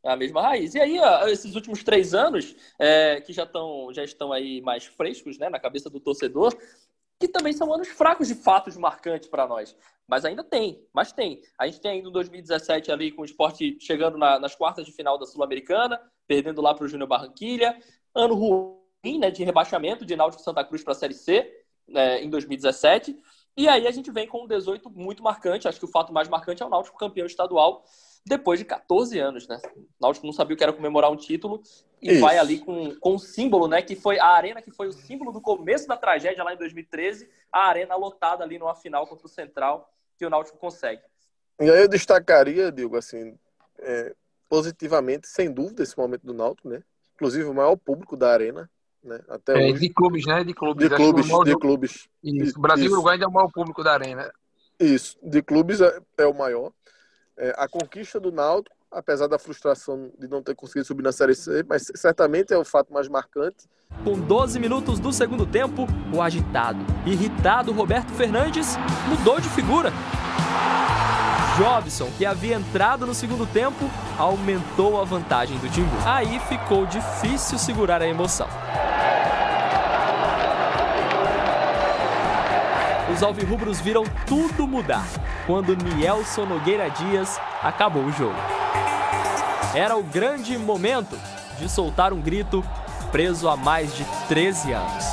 É 0.05 0.11
a 0.11 0.17
mesma 0.17 0.41
raiz. 0.41 0.75
E 0.75 0.81
aí, 0.81 0.99
ó, 0.99 1.27
esses 1.27 1.55
últimos 1.55 1.81
três 1.81 2.13
anos, 2.13 2.53
é, 2.77 3.21
que 3.21 3.31
já, 3.31 3.45
tão, 3.45 3.87
já 3.93 4.03
estão 4.03 4.33
aí 4.33 4.61
mais 4.61 4.85
frescos 4.85 5.37
né, 5.37 5.49
na 5.49 5.61
cabeça 5.61 5.89
do 5.89 5.97
torcedor, 5.97 6.53
que 7.19 7.27
também 7.27 7.53
são 7.53 7.73
anos 7.73 7.87
fracos 7.87 8.27
de 8.27 8.35
fatos 8.35 8.75
marcantes 8.77 9.29
para 9.29 9.47
nós. 9.47 9.75
Mas 10.07 10.25
ainda 10.25 10.43
tem, 10.43 10.85
mas 10.93 11.11
tem. 11.13 11.41
A 11.57 11.65
gente 11.65 11.79
tem 11.81 11.91
ainda 11.91 12.09
o 12.09 12.11
2017 12.11 12.91
ali 12.91 13.11
com 13.11 13.21
o 13.21 13.25
esporte 13.25 13.77
chegando 13.79 14.17
na- 14.17 14.37
nas 14.39 14.55
quartas 14.55 14.85
de 14.85 14.91
final 14.91 15.17
da 15.17 15.25
Sul-Americana, 15.25 15.99
perdendo 16.27 16.61
lá 16.61 16.73
para 16.73 16.85
o 16.85 16.87
Júnior 16.87 17.07
Barranquilha. 17.07 17.77
Ano 18.13 18.35
ruim 18.35 19.19
né, 19.19 19.31
de 19.31 19.43
rebaixamento 19.43 20.05
de 20.05 20.15
Náutico 20.15 20.43
Santa 20.43 20.63
Cruz 20.63 20.83
para 20.83 20.91
a 20.91 20.95
Série 20.95 21.13
C 21.13 21.49
né, 21.87 22.21
em 22.21 22.29
2017. 22.29 23.17
E 23.55 23.67
aí 23.67 23.87
a 23.87 23.91
gente 23.91 24.11
vem 24.11 24.27
com 24.27 24.43
um 24.43 24.47
18 24.47 24.89
muito 24.89 25.23
marcante. 25.23 25.67
Acho 25.67 25.79
que 25.79 25.85
o 25.85 25.91
fato 25.91 26.11
mais 26.11 26.27
marcante 26.27 26.61
é 26.61 26.65
o 26.65 26.69
Náutico 26.69 26.97
campeão 26.97 27.25
estadual 27.25 27.83
depois 28.25 28.59
de 28.59 28.65
14 28.65 29.19
anos, 29.19 29.47
né? 29.47 29.59
O 29.75 29.85
Náutico 30.01 30.25
não 30.25 30.33
sabia 30.33 30.53
o 30.53 30.57
que 30.57 30.63
era 30.63 30.73
comemorar 30.73 31.11
um 31.11 31.15
título 31.17 31.61
e 32.01 32.13
Isso. 32.13 32.21
vai 32.21 32.37
ali 32.37 32.59
com, 32.59 32.95
com 32.95 33.15
o 33.15 33.19
símbolo, 33.19 33.67
né? 33.67 33.81
Que 33.81 33.95
foi 33.95 34.19
a 34.19 34.27
arena 34.27 34.61
que 34.61 34.71
foi 34.71 34.87
o 34.87 34.93
símbolo 34.93 35.31
do 35.31 35.41
começo 35.41 35.87
da 35.87 35.97
tragédia 35.97 36.43
lá 36.43 36.53
em 36.53 36.57
2013, 36.57 37.29
a 37.51 37.67
arena 37.67 37.95
lotada 37.95 38.43
ali 38.43 38.57
numa 38.57 38.75
final 38.75 39.05
contra 39.05 39.25
o 39.25 39.29
Central, 39.29 39.91
que 40.17 40.25
o 40.25 40.29
Náutico 40.29 40.57
consegue. 40.57 41.01
E 41.59 41.69
aí 41.69 41.81
eu 41.81 41.87
destacaria, 41.87 42.71
Diego, 42.71 42.97
assim, 42.97 43.37
é, 43.79 44.15
positivamente, 44.49 45.27
sem 45.27 45.51
dúvida, 45.51 45.83
esse 45.83 45.97
momento 45.97 46.25
do 46.25 46.33
Náutico, 46.33 46.69
né? 46.69 46.81
Inclusive 47.15 47.45
o 47.45 47.53
maior 47.53 47.75
público 47.75 48.15
da 48.15 48.31
arena, 48.31 48.69
né? 49.03 49.19
Até 49.27 49.53
É, 49.53 49.71
hoje. 49.71 49.81
de 49.81 49.89
clubes, 49.93 50.25
né? 50.25 50.43
De 50.43 50.53
clubes. 50.53 50.89
De 50.89 50.95
clubes, 50.95 51.25
o 51.25 51.29
maior 51.29 51.43
de 51.43 51.57
clubes. 51.57 52.09
Isso. 52.23 52.57
O 52.57 52.61
Brasil 52.61 52.85
e 52.85 52.93
Uruguai 52.93 53.15
ainda 53.15 53.25
é 53.25 53.27
o 53.27 53.33
maior 53.33 53.51
público 53.51 53.83
da 53.83 53.93
arena. 53.93 54.31
Isso, 54.79 55.17
de 55.21 55.41
clubes 55.41 55.81
é, 55.81 55.99
é 56.17 56.25
o 56.25 56.33
maior. 56.33 56.71
É, 57.37 57.53
a 57.57 57.67
conquista 57.67 58.19
do 58.19 58.31
Náutico, 58.31 58.75
apesar 58.91 59.27
da 59.27 59.39
frustração 59.39 60.11
de 60.19 60.27
não 60.27 60.43
ter 60.43 60.55
conseguido 60.55 60.85
subir 60.85 61.03
na 61.03 61.11
Série 61.11 61.33
C, 61.33 61.63
mas 61.67 61.91
certamente 61.95 62.53
é 62.53 62.57
o 62.57 62.63
fato 62.63 62.93
mais 62.93 63.07
marcante. 63.07 63.67
Com 64.03 64.19
12 64.19 64.59
minutos 64.59 64.99
do 64.99 65.11
segundo 65.11 65.45
tempo, 65.45 65.87
o 66.13 66.21
agitado, 66.21 66.79
irritado 67.05 67.71
Roberto 67.71 68.11
Fernandes 68.13 68.75
mudou 69.07 69.39
de 69.39 69.49
figura. 69.49 69.91
Jobson, 71.57 72.09
que 72.17 72.25
havia 72.25 72.55
entrado 72.55 73.05
no 73.05 73.13
segundo 73.13 73.45
tempo, 73.45 73.89
aumentou 74.17 74.99
a 74.99 75.03
vantagem 75.03 75.57
do 75.59 75.69
Timbu. 75.69 75.95
Aí 76.03 76.39
ficou 76.39 76.85
difícil 76.85 77.59
segurar 77.59 78.01
a 78.01 78.07
emoção. 78.07 78.47
Os 83.13 83.21
alvirrubros 83.21 83.79
viram 83.79 84.03
tudo 84.27 84.67
mudar 84.67 85.05
quando 85.45 85.75
Nielson 85.75 86.45
Nogueira 86.45 86.89
Dias 86.89 87.37
acabou 87.61 88.03
o 88.03 88.11
jogo. 88.11 88.35
Era 89.75 89.95
o 89.95 90.03
grande 90.03 90.57
momento 90.57 91.15
de 91.59 91.69
soltar 91.69 92.11
um 92.11 92.19
grito 92.19 92.63
preso 93.11 93.47
há 93.47 93.55
mais 93.55 93.93
de 93.95 94.03
13 94.27 94.73
anos. 94.73 95.05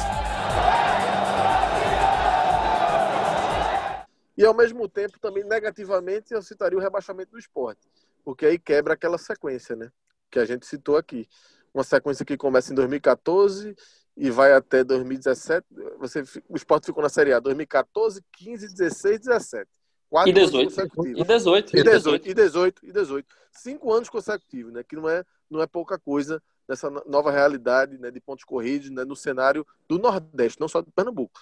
E 4.37 4.47
ao 4.47 4.55
mesmo 4.55 4.89
tempo, 4.89 5.21
também 5.21 5.45
negativamente, 5.45 6.33
eu 6.33 6.41
citaria 6.41 6.79
o 6.79 6.81
rebaixamento 6.81 7.33
do 7.33 7.39
esporte. 7.39 7.87
Porque 8.25 8.47
aí 8.47 8.59
quebra 8.59 8.95
aquela 8.95 9.19
sequência, 9.19 9.77
né? 9.77 9.91
que 10.31 10.39
a 10.39 10.45
gente 10.45 10.65
citou 10.65 10.97
aqui. 10.97 11.29
Uma 11.75 11.85
sequência 11.85 12.25
que 12.25 12.37
começa 12.37 12.73
em 12.73 12.75
2014 12.75 13.77
e 14.17 14.31
vai 14.31 14.53
até 14.53 14.85
2017. 14.85 15.67
Você, 15.99 16.23
o 16.49 16.57
esporte 16.57 16.87
ficou 16.87 17.03
na 17.03 17.09
Série 17.09 17.33
A 17.33 17.41
2014, 17.41 18.23
15, 18.33 18.69
16, 18.75 19.21
17. 19.21 19.71
Quatro 20.09 20.31
e 20.31 20.33
18. 20.33 20.73
E 21.07 21.25
18. 21.25 21.77
E 21.77 21.85
18. 21.85 22.29
E 22.29 22.35
18. 22.35 22.87
E 22.87 22.93
18. 22.93 23.29
Cinco 23.53 23.93
anos 23.93 24.09
consecutivos, 24.09 24.73
né? 24.73 24.83
Que 24.83 24.97
não 24.97 25.09
é, 25.09 25.25
não 25.49 25.63
é 25.63 25.67
pouca 25.67 25.99
coisa 25.99 26.43
nessa 26.69 26.89
nova 27.07 27.31
realidade 27.31 27.99
né, 27.99 28.11
de 28.11 28.21
pontos 28.21 28.45
corridos 28.45 28.91
né, 28.91 29.05
no 29.05 29.17
cenário 29.17 29.67
do 29.89 29.99
Nordeste, 29.99 30.61
não 30.61 30.69
só 30.69 30.81
do 30.81 30.93
Pernambuco, 30.93 31.41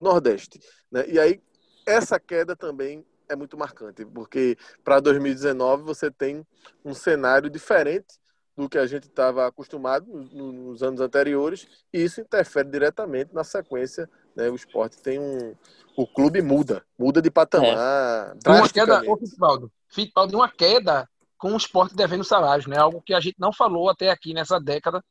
Nordeste. 0.00 0.60
Né? 0.90 1.04
E 1.08 1.18
aí, 1.18 1.42
essa 1.84 2.20
queda 2.20 2.54
também 2.54 3.04
é 3.28 3.34
muito 3.34 3.58
marcante, 3.58 4.04
porque 4.06 4.56
para 4.84 5.00
2019 5.00 5.82
você 5.82 6.10
tem 6.10 6.46
um 6.84 6.94
cenário 6.94 7.50
diferente 7.50 8.18
do 8.58 8.68
que 8.68 8.76
a 8.76 8.86
gente 8.86 9.04
estava 9.04 9.46
acostumado 9.46 10.04
nos 10.10 10.82
anos 10.82 11.00
anteriores, 11.00 11.68
e 11.92 12.02
isso 12.02 12.20
interfere 12.20 12.68
diretamente 12.68 13.32
na 13.32 13.44
sequência. 13.44 14.10
Né? 14.34 14.50
O 14.50 14.56
esporte 14.56 15.00
tem 15.00 15.20
um. 15.20 15.54
O 15.96 16.04
clube 16.04 16.42
muda, 16.42 16.84
muda 16.98 17.22
de 17.22 17.30
patamar. 17.30 18.34
É. 18.44 18.50
Uma 18.50 18.68
queda, 18.68 19.00
ô, 19.08 19.16
Fittipaldi, 19.16 19.68
Fittipaldi, 19.88 20.34
uma 20.34 20.50
queda 20.50 21.08
com 21.38 21.52
o 21.52 21.56
esporte 21.56 21.94
devendo 21.94 22.24
salários, 22.24 22.66
né? 22.66 22.76
Algo 22.76 23.00
que 23.00 23.14
a 23.14 23.20
gente 23.20 23.36
não 23.38 23.52
falou 23.52 23.88
até 23.88 24.10
aqui 24.10 24.34
nessa 24.34 24.58
década. 24.58 25.04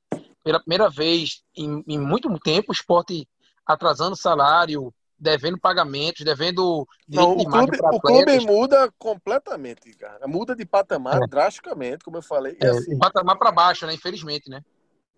Pela 0.43 0.59
primeira 0.59 0.89
vez 0.89 1.41
em, 1.55 1.81
em 1.87 1.97
muito 1.97 2.27
tempo, 2.39 2.71
o 2.71 2.73
esporte 2.73 3.25
atrasando 3.65 4.15
salário, 4.15 4.93
devendo 5.19 5.59
pagamentos, 5.59 6.23
devendo 6.23 6.87
não, 7.07 7.33
o 7.33 7.45
clube, 7.45 7.77
o 7.81 7.99
clube 7.99 8.39
muda 8.45 8.91
completamente, 8.97 9.91
cara. 9.93 10.27
Muda 10.27 10.55
de 10.55 10.65
patamar 10.65 11.21
é. 11.21 11.27
drasticamente, 11.27 12.03
como 12.03 12.17
eu 12.17 12.21
falei. 12.21 12.57
É, 12.61 12.69
assim, 12.69 12.97
patamar 12.97 13.37
para 13.37 13.51
baixo, 13.51 13.85
né? 13.85 13.93
Infelizmente, 13.93 14.49
né? 14.49 14.63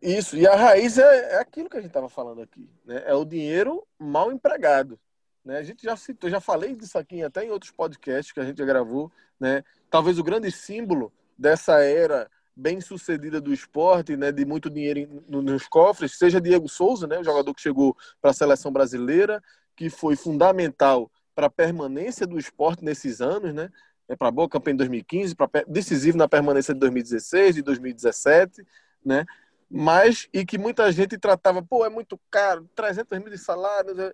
Isso, 0.01 0.37
e 0.37 0.47
a 0.47 0.55
raiz 0.55 0.97
é, 0.97 1.33
é 1.33 1.39
aquilo 1.39 1.69
que 1.69 1.75
a 1.75 1.81
gente 1.81 1.89
estava 1.89 2.07
falando 2.07 2.41
aqui, 2.41 2.69
né? 2.85 3.03
É 3.05 3.13
o 3.13 3.25
dinheiro 3.25 3.85
mal 3.97 4.31
empregado. 4.31 4.97
Né? 5.43 5.57
A 5.57 5.63
gente 5.63 5.83
já 5.83 5.95
citou, 5.97 6.29
já 6.29 6.39
falei 6.39 6.75
disso 6.75 6.97
aqui 6.97 7.21
até 7.21 7.43
em 7.43 7.51
outros 7.51 7.71
podcasts 7.71 8.31
que 8.31 8.39
a 8.39 8.45
gente 8.45 8.57
já 8.57 8.65
gravou, 8.65 9.11
né? 9.39 9.63
Talvez 9.89 10.17
o 10.17 10.23
grande 10.23 10.51
símbolo 10.51 11.11
dessa 11.37 11.81
era 11.83 12.29
bem 12.59 12.81
sucedida 12.81 13.39
do 13.39 13.53
esporte, 13.53 14.17
né, 14.17 14.31
de 14.31 14.45
muito 14.45 14.69
dinheiro 14.69 15.23
nos 15.27 15.67
cofres, 15.67 16.17
seja 16.17 16.41
Diego 16.41 16.67
Souza, 16.67 17.07
né, 17.07 17.17
o 17.17 17.23
jogador 17.23 17.53
que 17.53 17.61
chegou 17.61 17.95
para 18.21 18.31
a 18.31 18.33
seleção 18.33 18.71
brasileira, 18.71 19.41
que 19.75 19.89
foi 19.89 20.15
fundamental 20.15 21.09
para 21.33 21.47
a 21.47 21.49
permanência 21.49 22.27
do 22.27 22.37
esporte 22.37 22.83
nesses 22.83 23.21
anos, 23.21 23.53
né? 23.53 23.69
É 24.09 24.15
para 24.15 24.29
boa 24.29 24.49
campanha 24.49 24.73
em 24.73 24.77
2015, 24.77 25.35
pra, 25.35 25.47
decisivo 25.67 26.17
na 26.17 26.27
permanência 26.27 26.73
de 26.73 26.79
2016 26.81 27.57
e 27.57 27.61
2017, 27.61 28.65
né? 29.05 29.25
Mas 29.71 30.27
e 30.33 30.45
que 30.45 30.57
muita 30.57 30.91
gente 30.91 31.17
tratava, 31.17 31.61
pô, 31.61 31.85
é 31.85 31.89
muito 31.89 32.19
caro, 32.29 32.67
300 32.75 33.19
mil 33.19 33.29
de 33.29 33.37
salários. 33.37 33.97
É... 33.97 34.11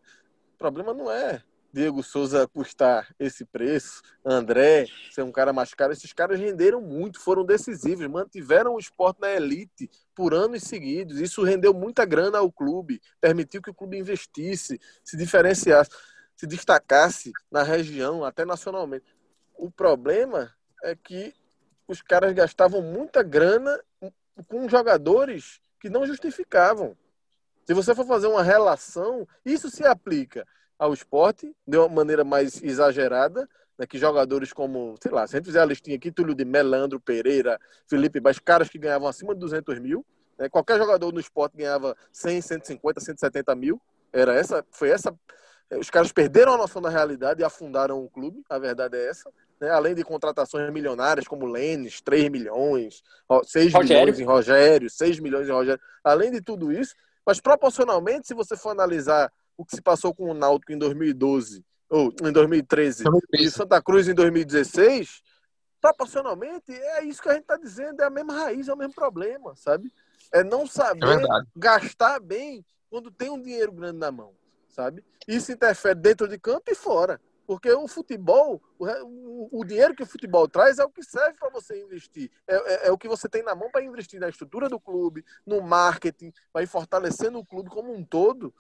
Problema 0.58 0.94
não 0.94 1.10
é 1.10 1.42
Diego 1.76 2.02
Souza 2.02 2.48
custar 2.48 3.14
esse 3.20 3.44
preço, 3.44 4.02
André 4.24 4.88
ser 5.12 5.24
um 5.24 5.32
cara 5.32 5.52
mais 5.52 5.74
caro, 5.74 5.92
esses 5.92 6.14
caras 6.14 6.40
renderam 6.40 6.80
muito, 6.80 7.20
foram 7.20 7.44
decisivos, 7.44 8.08
mantiveram 8.08 8.76
o 8.76 8.80
esporte 8.80 9.20
na 9.20 9.30
elite 9.30 9.92
por 10.16 10.34
anos 10.34 10.64
seguidos. 10.64 11.20
Isso 11.20 11.44
rendeu 11.44 11.74
muita 11.74 12.06
grana 12.06 12.38
ao 12.38 12.50
clube, 12.50 13.02
permitiu 13.20 13.62
que 13.62 13.72
o 13.72 13.74
clube 13.74 13.98
investisse, 13.98 14.80
se 15.04 15.18
diferenciasse, 15.18 15.92
se 16.38 16.48
destacasse 16.48 17.34
na 17.52 17.62
região, 17.62 18.24
até 18.24 18.46
nacionalmente. 18.46 19.14
O 19.58 19.70
problema 19.70 20.56
é 20.82 20.96
que 20.96 21.34
os 21.90 22.02
caras 22.02 22.32
gastavam 22.32 22.82
muita 22.82 23.22
grana 23.22 23.78
com 24.48 24.70
jogadores 24.70 25.60
que 25.82 25.90
não 25.90 26.08
justificavam. 26.08 26.98
Se 27.66 27.74
você 27.74 27.94
for 27.94 28.08
fazer 28.08 28.28
uma 28.28 28.44
relação, 28.44 29.28
isso 29.44 29.70
se 29.70 29.86
aplica 29.86 30.48
ao 30.78 30.94
esporte 30.94 31.54
de 31.68 31.78
uma 31.78 31.88
maneira 31.88 32.24
mais 32.24 32.62
exagerada, 32.62 33.48
né, 33.78 33.86
que 33.86 33.98
jogadores 33.98 34.54
como, 34.54 34.96
sei 35.02 35.12
lá, 35.12 35.28
se 35.28 35.36
a 35.36 35.40
gente 35.40 35.48
fizer 35.48 35.62
a 35.62 35.66
listinha 35.66 35.96
aqui, 35.96 36.12
Túlio 36.12 36.36
de 36.36 36.46
Melandro, 36.46 37.00
Pereira, 37.00 37.60
Felipe 37.88 38.20
Baixo, 38.20 38.42
caras 38.44 38.70
que 38.70 38.78
ganhavam 38.78 39.08
acima 39.08 39.34
de 39.34 39.40
200 39.40 39.80
mil, 39.80 40.06
né, 40.38 40.50
qualquer 40.50 40.78
jogador 40.78 41.12
no 41.14 41.20
esporte 41.20 41.58
ganhava 41.58 41.96
100, 42.12 42.42
150, 42.42 43.00
170 43.00 43.56
mil, 43.56 43.82
era 44.12 44.34
essa, 44.34 44.66
foi 44.72 44.90
essa, 44.90 45.14
eh, 45.70 45.78
os 45.78 45.90
caras 45.90 46.12
perderam 46.12 46.54
a 46.54 46.58
noção 46.58 46.82
da 46.82 46.90
realidade 46.90 47.42
e 47.42 47.44
afundaram 47.44 48.04
o 48.04 48.10
clube, 48.10 48.42
a 48.50 48.58
verdade 48.58 48.98
é 48.98 49.10
essa, 49.10 49.30
né, 49.60 49.70
além 49.70 49.96
de 49.96 50.04
contratações 50.04 50.72
milionárias 50.72 51.28
como 51.28 51.46
Lênis, 51.46 52.02
3 52.02 52.30
milhões, 52.30 53.02
6 53.44 53.74
Rogério. 53.74 54.06
milhões 54.06 54.20
em 54.20 54.26
Rogério, 54.26 54.90
6 54.90 55.20
milhões 55.20 55.48
em 55.48 55.52
Rogério, 55.52 55.82
além 56.04 56.32
de 56.32 56.42
tudo 56.42 56.72
isso, 56.72 56.96
mas 57.26 57.40
proporcionalmente, 57.40 58.28
se 58.28 58.34
você 58.34 58.56
for 58.56 58.70
analisar 58.70 59.32
o 59.58 59.66
que 59.66 59.76
se 59.76 59.82
passou 59.82 60.14
com 60.14 60.30
o 60.30 60.34
Náutico 60.34 60.72
em 60.72 60.78
2012, 60.78 61.64
ou 61.90 62.14
em 62.24 62.32
2013, 62.32 63.04
2013. 63.04 63.48
e 63.48 63.52
Santa 63.52 63.82
Cruz 63.82 64.08
em 64.08 64.14
2016, 64.14 65.22
proporcionalmente, 65.80 66.72
é 66.72 67.04
isso 67.04 67.22
que 67.22 67.30
a 67.30 67.34
gente 67.34 67.44
está 67.44 67.58
dizendo, 67.58 68.02
é 68.02 68.06
a 68.06 68.10
mesma 68.10 68.34
raiz, 68.34 68.68
é 68.68 68.74
o 68.74 68.78
mesmo 68.78 68.94
problema, 68.94 69.56
sabe? 69.56 69.92
É 70.32 70.44
não 70.44 70.66
saber 70.66 71.22
é 71.22 71.44
gastar 71.56 72.20
bem 72.20 72.66
quando 72.90 73.12
tem 73.12 73.30
um 73.30 73.42
dinheiro 73.42 73.72
grande 73.72 74.00
na 74.00 74.12
mão, 74.12 74.34
sabe? 74.70 75.04
Isso 75.28 75.52
interfere 75.52 76.00
dentro 76.00 76.28
de 76.28 76.40
campo 76.40 76.72
e 76.72 76.76
fora. 76.76 77.20
Porque 77.48 77.72
o 77.72 77.88
futebol, 77.88 78.60
o, 78.80 79.60
o, 79.60 79.64
dinheiro 79.64 79.94
que 79.94 80.02
o 80.02 80.08
futebol 80.08 80.48
traz 80.48 80.80
é 80.80 80.84
o 80.84 80.90
que 80.90 81.04
serve 81.04 81.38
para 81.38 81.50
você 81.50 81.80
investir. 81.84 82.32
É, 82.48 82.56
é, 82.56 82.88
é, 82.88 82.92
o 82.92 82.98
que 82.98 83.08
você 83.08 83.30
tem 83.30 83.44
na 83.44 83.54
mão 83.54 83.70
para 83.70 83.84
investir 83.84 84.20
na 84.20 84.30
estrutura 84.30 84.68
do 84.68 84.80
clube, 84.80 85.24
no 85.46 85.62
marketing, 85.62 86.34
para 86.52 86.64
ir 86.64 86.68
fortalecendo 86.68 87.38
o 87.38 87.46
clube 87.46 87.70
como 87.70 87.94
um 87.94 88.04
todo. 88.04 88.52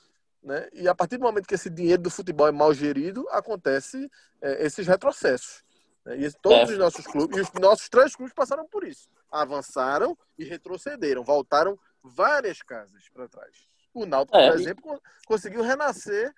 Né? 0.45 0.69
E 0.73 0.88
a 0.88 0.93
partir 0.93 1.17
do 1.17 1.23
momento 1.23 1.47
que 1.47 1.55
esse 1.55 1.72
dinheiro 1.72 2.03
do 2.03 2.11
futebol 2.11 2.47
é 2.47 2.51
mal 2.51 2.72
gerido, 2.72 3.27
acontece 3.31 4.09
é, 4.39 4.63
esses 4.63 4.85
retrocessos. 4.85 5.63
Né? 6.05 6.17
E 6.19 6.31
todos 6.34 6.69
é. 6.69 6.73
os 6.73 6.77
nossos 6.77 7.07
clubes, 7.07 7.35
e 7.35 7.41
os 7.41 7.51
nossos 7.59 7.89
três 7.89 8.15
clubes 8.15 8.31
passaram 8.31 8.67
por 8.67 8.84
isso. 8.84 9.09
Avançaram 9.31 10.15
e 10.38 10.45
retrocederam, 10.45 11.23
voltaram 11.23 11.77
várias 12.03 12.61
casas 12.61 13.09
para 13.09 13.27
trás. 13.27 13.67
O 13.91 14.05
Náutico, 14.05 14.38
é. 14.38 14.51
por 14.51 14.59
exemplo, 14.59 15.01
conseguiu 15.26 15.63
renascer 15.63 16.31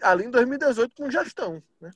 ali 0.00 0.24
em 0.24 0.30
2018 0.30 0.96
com 0.96 1.10
gestão. 1.10 1.62
Né? 1.78 1.90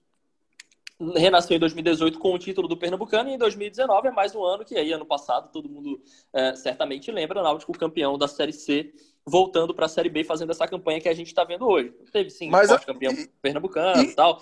Renasceu 1.17 1.57
em 1.57 1.61
2018 1.61 2.19
com 2.19 2.35
o 2.35 2.39
título 2.39 2.67
do 2.67 2.77
Pernambucano 2.77 3.31
e 3.31 3.35
em 3.35 3.39
2019 3.39 4.09
é 4.09 4.11
mais 4.11 4.35
um 4.35 4.43
ano 4.43 4.65
que 4.65 4.77
aí 4.77 4.93
ano 4.93 5.07
passado 5.07 5.51
todo 5.53 5.69
mundo 5.69 6.03
é, 6.33 6.55
certamente 6.57 7.11
lembra, 7.13 7.41
o 7.41 7.43
Náutico 7.43 7.73
campeão 7.73 8.19
da 8.19 8.27
Série 8.27 8.53
C 8.53 8.93
voltando 9.25 9.75
para 9.75 9.87
a 9.87 9.89
Série 9.89 10.09
B 10.09 10.25
fazendo 10.25 10.51
essa 10.51 10.67
campanha 10.67 11.01
que 11.01 11.09
a 11.09 11.15
gente 11.15 11.29
está 11.29 11.45
vendo 11.45 11.67
hoje. 11.67 11.93
Teve 12.11 12.31
sim, 12.31 12.51
Mas 12.51 12.71
a... 12.71 12.79
campeão 12.79 13.15
pernambucano 13.41 14.03
e 14.03 14.15
tal. 14.15 14.41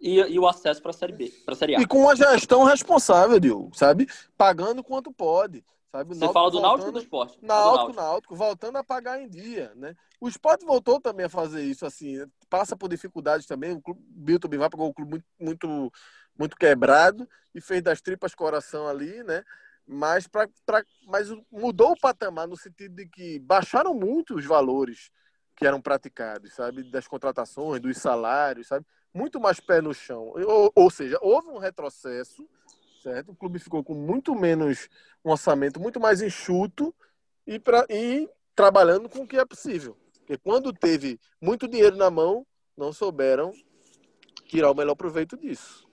E, 0.00 0.20
e, 0.20 0.38
o 0.38 0.46
acesso 0.46 0.80
para 0.80 0.92
a 0.92 0.94
Série 0.94 1.12
B, 1.12 1.32
para 1.44 1.54
a 1.54 1.56
Série 1.56 1.74
A. 1.74 1.80
E 1.80 1.86
com 1.86 2.02
uma 2.02 2.14
gestão 2.14 2.62
responsável, 2.62 3.40
Diogo, 3.40 3.76
sabe? 3.76 4.06
Pagando 4.36 4.84
quanto 4.84 5.10
pode. 5.10 5.64
Sabe? 5.90 6.14
Você 6.14 6.32
fala 6.32 6.50
do 6.50 6.60
Náutico 6.60 6.86
ou 6.86 6.92
do 6.92 6.98
esporte? 6.98 7.38
Náutico, 7.40 7.76
Náutico, 7.76 7.96
Náutico, 7.96 8.36
voltando 8.36 8.76
a 8.76 8.84
pagar 8.84 9.20
em 9.20 9.28
dia, 9.28 9.72
né? 9.74 9.94
O 10.20 10.28
esporte 10.28 10.64
voltou 10.64 11.00
também 11.00 11.24
a 11.24 11.30
fazer 11.30 11.62
isso, 11.62 11.86
assim, 11.86 12.18
passa 12.50 12.76
por 12.76 12.88
dificuldades 12.88 13.46
também. 13.46 13.72
O 13.72 13.80
clube, 13.80 14.00
Bilton 14.06 14.48
Bivar 14.48 14.68
pegou 14.68 14.88
o 14.88 14.94
clube 14.94 15.12
muito, 15.12 15.26
muito, 15.40 15.92
muito 16.38 16.56
quebrado 16.56 17.26
e 17.54 17.60
fez 17.60 17.82
das 17.82 18.02
tripas 18.02 18.34
coração 18.34 18.86
ali, 18.86 19.22
né? 19.24 19.42
Mas, 19.86 20.28
pra, 20.28 20.46
pra, 20.66 20.84
mas 21.06 21.30
mudou 21.50 21.92
o 21.92 21.98
patamar 21.98 22.46
no 22.46 22.56
sentido 22.56 22.94
de 22.94 23.06
que 23.06 23.38
baixaram 23.38 23.94
muito 23.94 24.34
os 24.34 24.44
valores 24.44 25.10
que 25.56 25.66
eram 25.66 25.80
praticados, 25.80 26.52
sabe? 26.52 26.82
Das 26.82 27.08
contratações, 27.08 27.80
dos 27.80 27.96
salários, 27.96 28.68
sabe? 28.68 28.84
Muito 29.14 29.40
mais 29.40 29.58
pé 29.58 29.80
no 29.80 29.94
chão. 29.94 30.34
Ou, 30.46 30.70
ou 30.74 30.90
seja, 30.90 31.18
houve 31.22 31.48
um 31.48 31.56
retrocesso 31.58 32.46
certo? 33.02 33.32
O 33.32 33.36
clube 33.36 33.58
ficou 33.58 33.82
com 33.82 33.94
muito 33.94 34.34
menos 34.34 34.88
um 35.24 35.30
orçamento 35.30 35.80
muito 35.80 35.98
mais 36.00 36.22
enxuto 36.22 36.94
e, 37.46 37.58
pra, 37.58 37.86
e 37.88 38.28
trabalhando 38.54 39.08
com 39.08 39.20
o 39.20 39.26
que 39.26 39.36
é 39.36 39.44
possível. 39.44 39.96
Porque 40.18 40.36
quando 40.36 40.72
teve 40.72 41.18
muito 41.40 41.66
dinheiro 41.66 41.96
na 41.96 42.10
mão, 42.10 42.46
não 42.76 42.92
souberam 42.92 43.52
tirar 44.46 44.70
o 44.70 44.74
melhor 44.74 44.94
proveito 44.94 45.36
disso. 45.36 45.86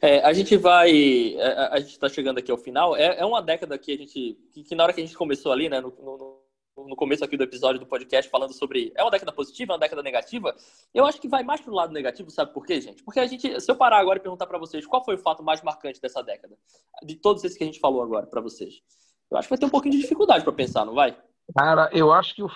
É, 0.00 0.20
a 0.20 0.32
gente 0.32 0.56
vai. 0.56 0.90
A, 1.38 1.42
é, 1.42 1.68
a 1.72 1.80
gente 1.80 1.92
está 1.92 2.08
chegando 2.08 2.38
aqui 2.38 2.50
ao 2.50 2.58
final. 2.58 2.96
É, 2.96 3.18
é, 3.18 3.24
uma 3.24 3.42
década 3.42 3.78
que 3.78 3.92
a 3.92 3.96
gente. 3.96 4.38
Que, 4.52 4.62
que, 4.62 4.74
na 4.74 4.84
hora 4.84 4.92
que 4.92 5.00
a 5.00 5.04
gente 5.04 5.16
começou 5.16 5.52
ali, 5.52 5.68
né, 5.68 5.80
no, 5.80 5.90
no, 5.90 6.40
no 6.84 6.94
começo 6.94 7.24
aqui 7.24 7.36
do 7.36 7.44
episódio 7.44 7.80
do 7.80 7.86
podcast 7.86 8.30
falando 8.30 8.52
sobre 8.52 8.92
é 8.94 9.02
uma 9.02 9.10
década 9.10 9.32
positiva, 9.32 9.72
é 9.72 9.74
uma 9.74 9.80
década 9.80 10.02
negativa, 10.02 10.54
eu 10.92 11.06
acho 11.06 11.20
que 11.20 11.28
vai 11.28 11.42
mais 11.42 11.60
pro 11.60 11.72
lado 11.72 11.92
negativo, 11.92 12.30
sabe 12.30 12.52
por 12.52 12.66
quê, 12.66 12.80
gente? 12.80 13.02
Porque 13.02 13.18
a 13.18 13.26
gente, 13.26 13.60
se 13.60 13.70
eu 13.70 13.76
parar 13.76 13.98
agora 13.98 14.18
e 14.18 14.22
perguntar 14.22 14.46
para 14.46 14.58
vocês 14.58 14.86
qual 14.86 15.04
foi 15.04 15.14
o 15.14 15.18
fato 15.18 15.42
mais 15.42 15.62
marcante 15.62 16.00
dessa 16.00 16.22
década, 16.22 16.56
de 17.02 17.16
todos 17.16 17.42
esses 17.44 17.56
que 17.56 17.64
a 17.64 17.66
gente 17.66 17.80
falou 17.80 18.02
agora 18.02 18.26
para 18.26 18.40
vocês, 18.40 18.82
eu 19.30 19.38
acho 19.38 19.48
que 19.48 19.50
vai 19.50 19.58
ter 19.58 19.66
um 19.66 19.70
pouquinho 19.70 19.94
de 19.94 20.02
dificuldade 20.02 20.44
para 20.44 20.52
pensar, 20.52 20.84
não 20.84 20.94
vai? 20.94 21.18
Cara, 21.56 21.88
eu 21.92 22.12
acho 22.12 22.34
que 22.34 22.42
o 22.42 22.50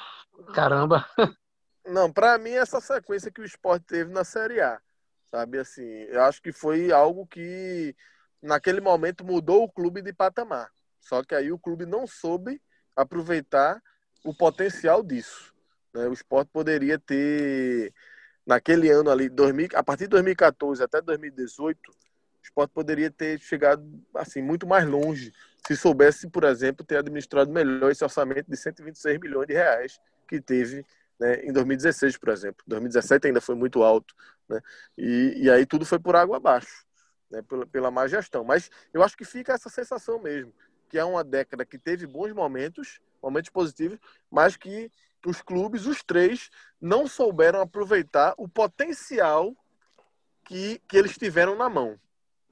caramba. 0.52 1.06
Não, 1.86 2.12
para 2.12 2.36
mim 2.38 2.50
essa 2.50 2.80
sequência 2.80 3.32
que 3.32 3.40
o 3.40 3.44
esporte 3.44 3.86
teve 3.86 4.12
na 4.12 4.22
Série 4.22 4.60
A, 4.60 4.80
sabe 5.24 5.58
assim, 5.58 5.82
eu 5.82 6.22
acho 6.22 6.40
que 6.40 6.52
foi 6.52 6.92
algo 6.92 7.26
que 7.26 7.96
naquele 8.42 8.80
momento 8.80 9.24
mudou 9.24 9.64
o 9.64 9.70
clube 9.70 10.02
de 10.02 10.12
patamar 10.12 10.70
Só 11.00 11.24
que 11.24 11.34
aí 11.34 11.50
o 11.50 11.58
clube 11.58 11.86
não 11.86 12.06
soube 12.06 12.60
aproveitar 12.94 13.82
o 14.24 14.34
potencial 14.34 15.02
disso. 15.02 15.54
Né? 15.94 16.06
O 16.06 16.12
esporte 16.12 16.50
poderia 16.52 16.98
ter, 16.98 17.92
naquele 18.46 18.90
ano 18.90 19.10
ali, 19.10 19.28
2000, 19.28 19.68
a 19.74 19.82
partir 19.82 20.04
de 20.04 20.10
2014 20.10 20.82
até 20.82 21.00
2018, 21.00 21.78
o 21.90 21.94
esporte 22.42 22.72
poderia 22.72 23.10
ter 23.10 23.38
chegado 23.40 23.84
assim 24.14 24.42
muito 24.42 24.66
mais 24.66 24.86
longe 24.86 25.32
se 25.66 25.76
soubesse, 25.76 26.28
por 26.28 26.44
exemplo, 26.44 26.84
ter 26.84 26.96
administrado 26.96 27.52
melhor 27.52 27.90
esse 27.90 28.02
orçamento 28.02 28.50
de 28.50 28.56
126 28.56 29.20
milhões 29.20 29.46
de 29.46 29.54
reais 29.54 30.00
que 30.26 30.40
teve 30.40 30.84
né, 31.18 31.44
em 31.44 31.52
2016, 31.52 32.16
por 32.16 32.30
exemplo. 32.30 32.64
2017 32.66 33.26
ainda 33.26 33.40
foi 33.40 33.54
muito 33.54 33.82
alto. 33.82 34.14
Né? 34.48 34.60
E, 34.96 35.44
e 35.44 35.50
aí 35.50 35.66
tudo 35.66 35.84
foi 35.84 35.98
por 35.98 36.16
água 36.16 36.38
abaixo, 36.38 36.84
né, 37.30 37.42
pela, 37.42 37.66
pela 37.66 37.90
má 37.90 38.06
gestão. 38.06 38.42
Mas 38.42 38.70
eu 38.92 39.02
acho 39.02 39.16
que 39.16 39.24
fica 39.24 39.52
essa 39.52 39.68
sensação 39.68 40.20
mesmo, 40.20 40.52
que 40.90 40.98
é 40.98 41.04
uma 41.04 41.22
década 41.22 41.64
que 41.64 41.78
teve 41.78 42.04
bons 42.04 42.32
momentos, 42.32 43.00
momentos 43.22 43.48
positivos, 43.48 43.98
mas 44.28 44.56
que 44.56 44.90
os 45.24 45.40
clubes, 45.40 45.86
os 45.86 46.02
três, 46.02 46.50
não 46.80 47.06
souberam 47.06 47.60
aproveitar 47.60 48.34
o 48.36 48.48
potencial 48.48 49.54
que, 50.44 50.82
que 50.88 50.96
eles 50.96 51.16
tiveram 51.16 51.56
na 51.56 51.68
mão. 51.68 51.96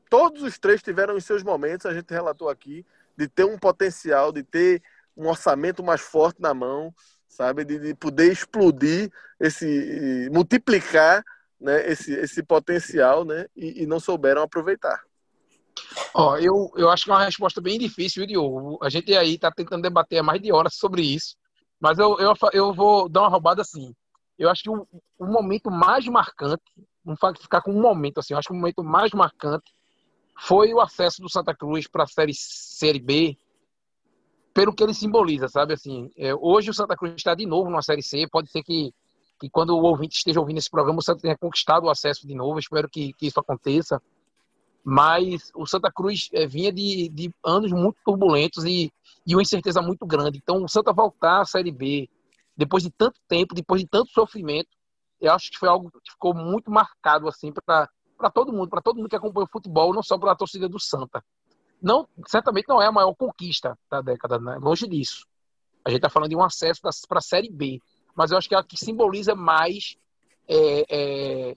Todos 0.09 0.43
os 0.43 0.57
três 0.57 0.81
tiveram 0.81 1.17
em 1.17 1.21
seus 1.21 1.43
momentos, 1.43 1.85
a 1.85 1.93
gente 1.93 2.11
relatou 2.11 2.49
aqui, 2.49 2.87
de 3.17 3.27
ter 3.27 3.45
um 3.45 3.59
potencial, 3.59 4.31
de 4.31 4.45
ter 4.45 4.81
um 5.17 5.27
orçamento 5.27 5.83
mais 5.83 6.01
forte 6.01 6.41
na 6.41 6.55
mão, 6.55 6.95
sabe? 7.27 7.65
De, 7.65 7.79
de 7.79 7.95
poder 7.95 8.31
explodir 8.31 9.11
esse, 9.41 10.29
multiplicar 10.31 11.25
né, 11.61 11.91
esse, 11.91 12.13
esse 12.13 12.41
potencial, 12.41 13.25
né? 13.25 13.47
E, 13.57 13.83
e 13.83 13.87
não 13.87 13.99
souberam 13.99 14.43
aproveitar. 14.43 15.03
Ó, 16.15 16.37
eu, 16.37 16.71
eu 16.77 16.91
acho 16.91 17.05
que 17.05 17.11
é 17.11 17.15
uma 17.15 17.25
resposta 17.25 17.61
bem 17.61 17.79
difícil, 17.79 18.27
Diogo. 18.27 18.79
A 18.83 18.89
gente 18.89 19.15
aí 19.17 19.35
está 19.35 19.51
tentando 19.51 19.83
debater 19.83 20.19
há 20.19 20.23
mais 20.23 20.41
de 20.41 20.53
horas 20.53 20.75
sobre 20.75 21.03
isso. 21.03 21.37
Mas 21.81 21.99
eu, 21.99 22.19
eu, 22.19 22.35
eu 22.53 22.75
vou 22.75 23.09
dar 23.09 23.23
uma 23.23 23.29
roubada 23.29 23.63
assim. 23.63 23.95
Eu 24.39 24.49
acho 24.51 24.63
que 24.63 24.71
o, 24.71 24.87
o 25.19 25.27
momento 25.27 25.71
mais 25.71 26.07
marcante, 26.07 26.63
vamos 27.05 27.21
ficar 27.41 27.61
com 27.61 27.73
um 27.73 27.81
momento 27.81 28.19
assim, 28.19 28.35
eu 28.35 28.39
acho 28.39 28.49
que 28.49 28.55
o 28.55 28.57
momento 28.57 28.85
mais 28.85 29.13
marcante 29.13 29.73
foi 30.41 30.73
o 30.73 30.81
acesso 30.81 31.21
do 31.21 31.29
Santa 31.29 31.55
Cruz 31.55 31.89
para 31.89 32.05
a 32.05 32.07
série, 32.07 32.33
série 32.35 33.01
B, 33.01 33.37
pelo 34.55 34.73
que 34.73 34.83
ele 34.83 34.95
simboliza, 34.95 35.49
sabe? 35.49 35.75
Assim, 35.75 36.11
é, 36.17 36.35
hoje 36.35 36.71
o 36.71 36.75
Santa 36.75 36.97
Cruz 36.97 37.15
está 37.17 37.35
de 37.35 37.47
novo 37.47 37.71
na 37.71 37.83
série 37.83 38.03
C. 38.03 38.27
Pode 38.31 38.51
ser 38.51 38.63
que, 38.63 38.93
que 39.41 39.51
quando 39.51 39.71
o 39.71 39.83
ouvinte 39.83 40.17
esteja 40.17 40.41
ouvindo 40.41 40.59
esse 40.59 40.71
programa, 40.71 40.99
o 40.99 41.03
Santa 41.03 41.23
tenha 41.23 41.37
conquistado 41.37 41.85
o 41.85 41.91
acesso 41.91 42.27
de 42.27 42.35
novo. 42.35 42.59
espero 42.59 42.89
que, 42.89 43.13
que 43.15 43.27
isso 43.27 43.39
aconteça. 43.41 44.01
Mas 44.91 45.51
o 45.55 45.67
Santa 45.67 45.93
Cruz 45.93 46.31
é, 46.33 46.47
vinha 46.47 46.73
de, 46.73 47.11
de 47.11 47.31
anos 47.45 47.71
muito 47.71 47.99
turbulentos 48.03 48.65
e, 48.65 48.91
e 49.27 49.35
uma 49.35 49.43
incerteza 49.43 49.83
muito 49.83 50.07
grande. 50.07 50.39
Então, 50.39 50.65
o 50.65 50.69
Santa 50.69 50.95
voltar 50.95 51.43
à 51.43 51.45
série 51.45 51.71
B, 51.71 52.09
depois 52.57 52.83
de 52.83 52.91
tanto 52.91 53.21
tempo, 53.29 53.55
depois 53.55 53.83
de 53.83 53.87
tanto 53.87 54.11
sofrimento, 54.11 54.71
eu 55.21 55.31
acho 55.31 55.51
que 55.51 55.59
foi 55.59 55.69
algo 55.69 55.91
que 55.91 56.11
ficou 56.11 56.35
muito 56.35 56.71
marcado 56.71 57.29
assim 57.29 57.53
para 57.53 57.87
para 58.17 58.31
todo 58.31 58.51
mundo, 58.51 58.71
para 58.71 58.81
todo 58.81 58.97
mundo 58.97 59.11
que 59.11 59.15
acompanha 59.15 59.45
o 59.45 59.53
futebol, 59.53 59.93
não 59.93 60.03
só 60.03 60.19
para 60.19 60.33
a 60.33 60.35
torcida 60.35 60.69
do 60.69 60.81
Santa. 60.81 61.23
Não, 61.81 62.09
certamente 62.27 62.67
não 62.67 62.83
é 62.83 62.87
a 62.87 62.91
maior 62.91 63.15
conquista 63.15 63.79
da 63.91 64.01
década, 64.01 64.41
né? 64.41 64.59
longe 64.61 64.89
disso. 64.89 65.25
A 65.85 65.91
gente 65.91 65.99
está 65.99 66.09
falando 66.09 66.31
de 66.31 66.35
um 66.35 66.43
acesso 66.43 66.81
para 66.81 67.19
a 67.19 67.21
Série 67.21 67.51
B, 67.51 67.79
mas 68.17 68.31
eu 68.31 68.39
acho 68.39 68.49
que 68.49 68.55
é 68.55 68.59
a 68.59 68.65
que 68.65 68.77
simboliza 68.77 69.35
mais 69.37 69.97
é, 70.49 70.85
é, 70.89 71.57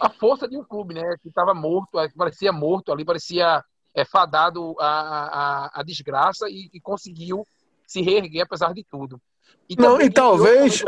a 0.00 0.08
força 0.10 0.48
de 0.48 0.56
um 0.56 0.64
clube, 0.64 0.94
né? 0.94 1.16
Que 1.20 1.28
estava 1.28 1.54
morto, 1.54 1.98
é, 1.98 2.08
parecia 2.10 2.52
morto 2.52 2.92
ali, 2.92 3.04
parecia 3.04 3.62
é, 3.94 4.04
fadado 4.04 4.74
a, 4.78 4.86
a, 4.86 5.80
a 5.80 5.82
desgraça 5.82 6.48
e, 6.48 6.70
e, 6.72 6.80
conseguiu 6.80 7.46
se 7.86 8.00
reerguer 8.02 8.42
apesar 8.42 8.72
de 8.72 8.84
tudo. 8.84 9.20
E 9.68 9.76
não, 9.76 10.00
e 10.00 10.10
talvez 10.10 10.82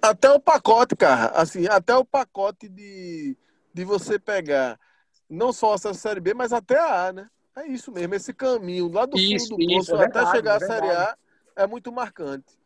até 0.00 0.30
o 0.30 0.40
pacote, 0.40 0.94
cara, 0.94 1.26
assim, 1.34 1.66
até 1.66 1.94
o 1.94 2.04
pacote 2.04 2.68
de 2.68 3.36
de 3.74 3.84
você 3.84 4.18
pegar 4.18 4.78
não 5.28 5.52
só 5.52 5.74
essa 5.74 5.94
Série 5.94 6.20
B, 6.20 6.34
mas 6.34 6.52
até 6.52 6.78
a 6.78 7.06
A, 7.06 7.12
né? 7.12 7.28
É 7.56 7.66
isso 7.66 7.90
mesmo, 7.90 8.14
esse 8.14 8.32
caminho 8.32 8.90
lá 8.92 9.06
do 9.06 9.16
fundo 9.16 9.56
do 9.56 9.66
poço 9.66 9.96
é 9.96 10.04
até 10.04 10.30
chegar 10.30 10.56
à 10.56 10.60
Série 10.60 10.90
A 10.90 11.16
é 11.56 11.66
muito 11.66 11.92
marcante. 11.92 12.58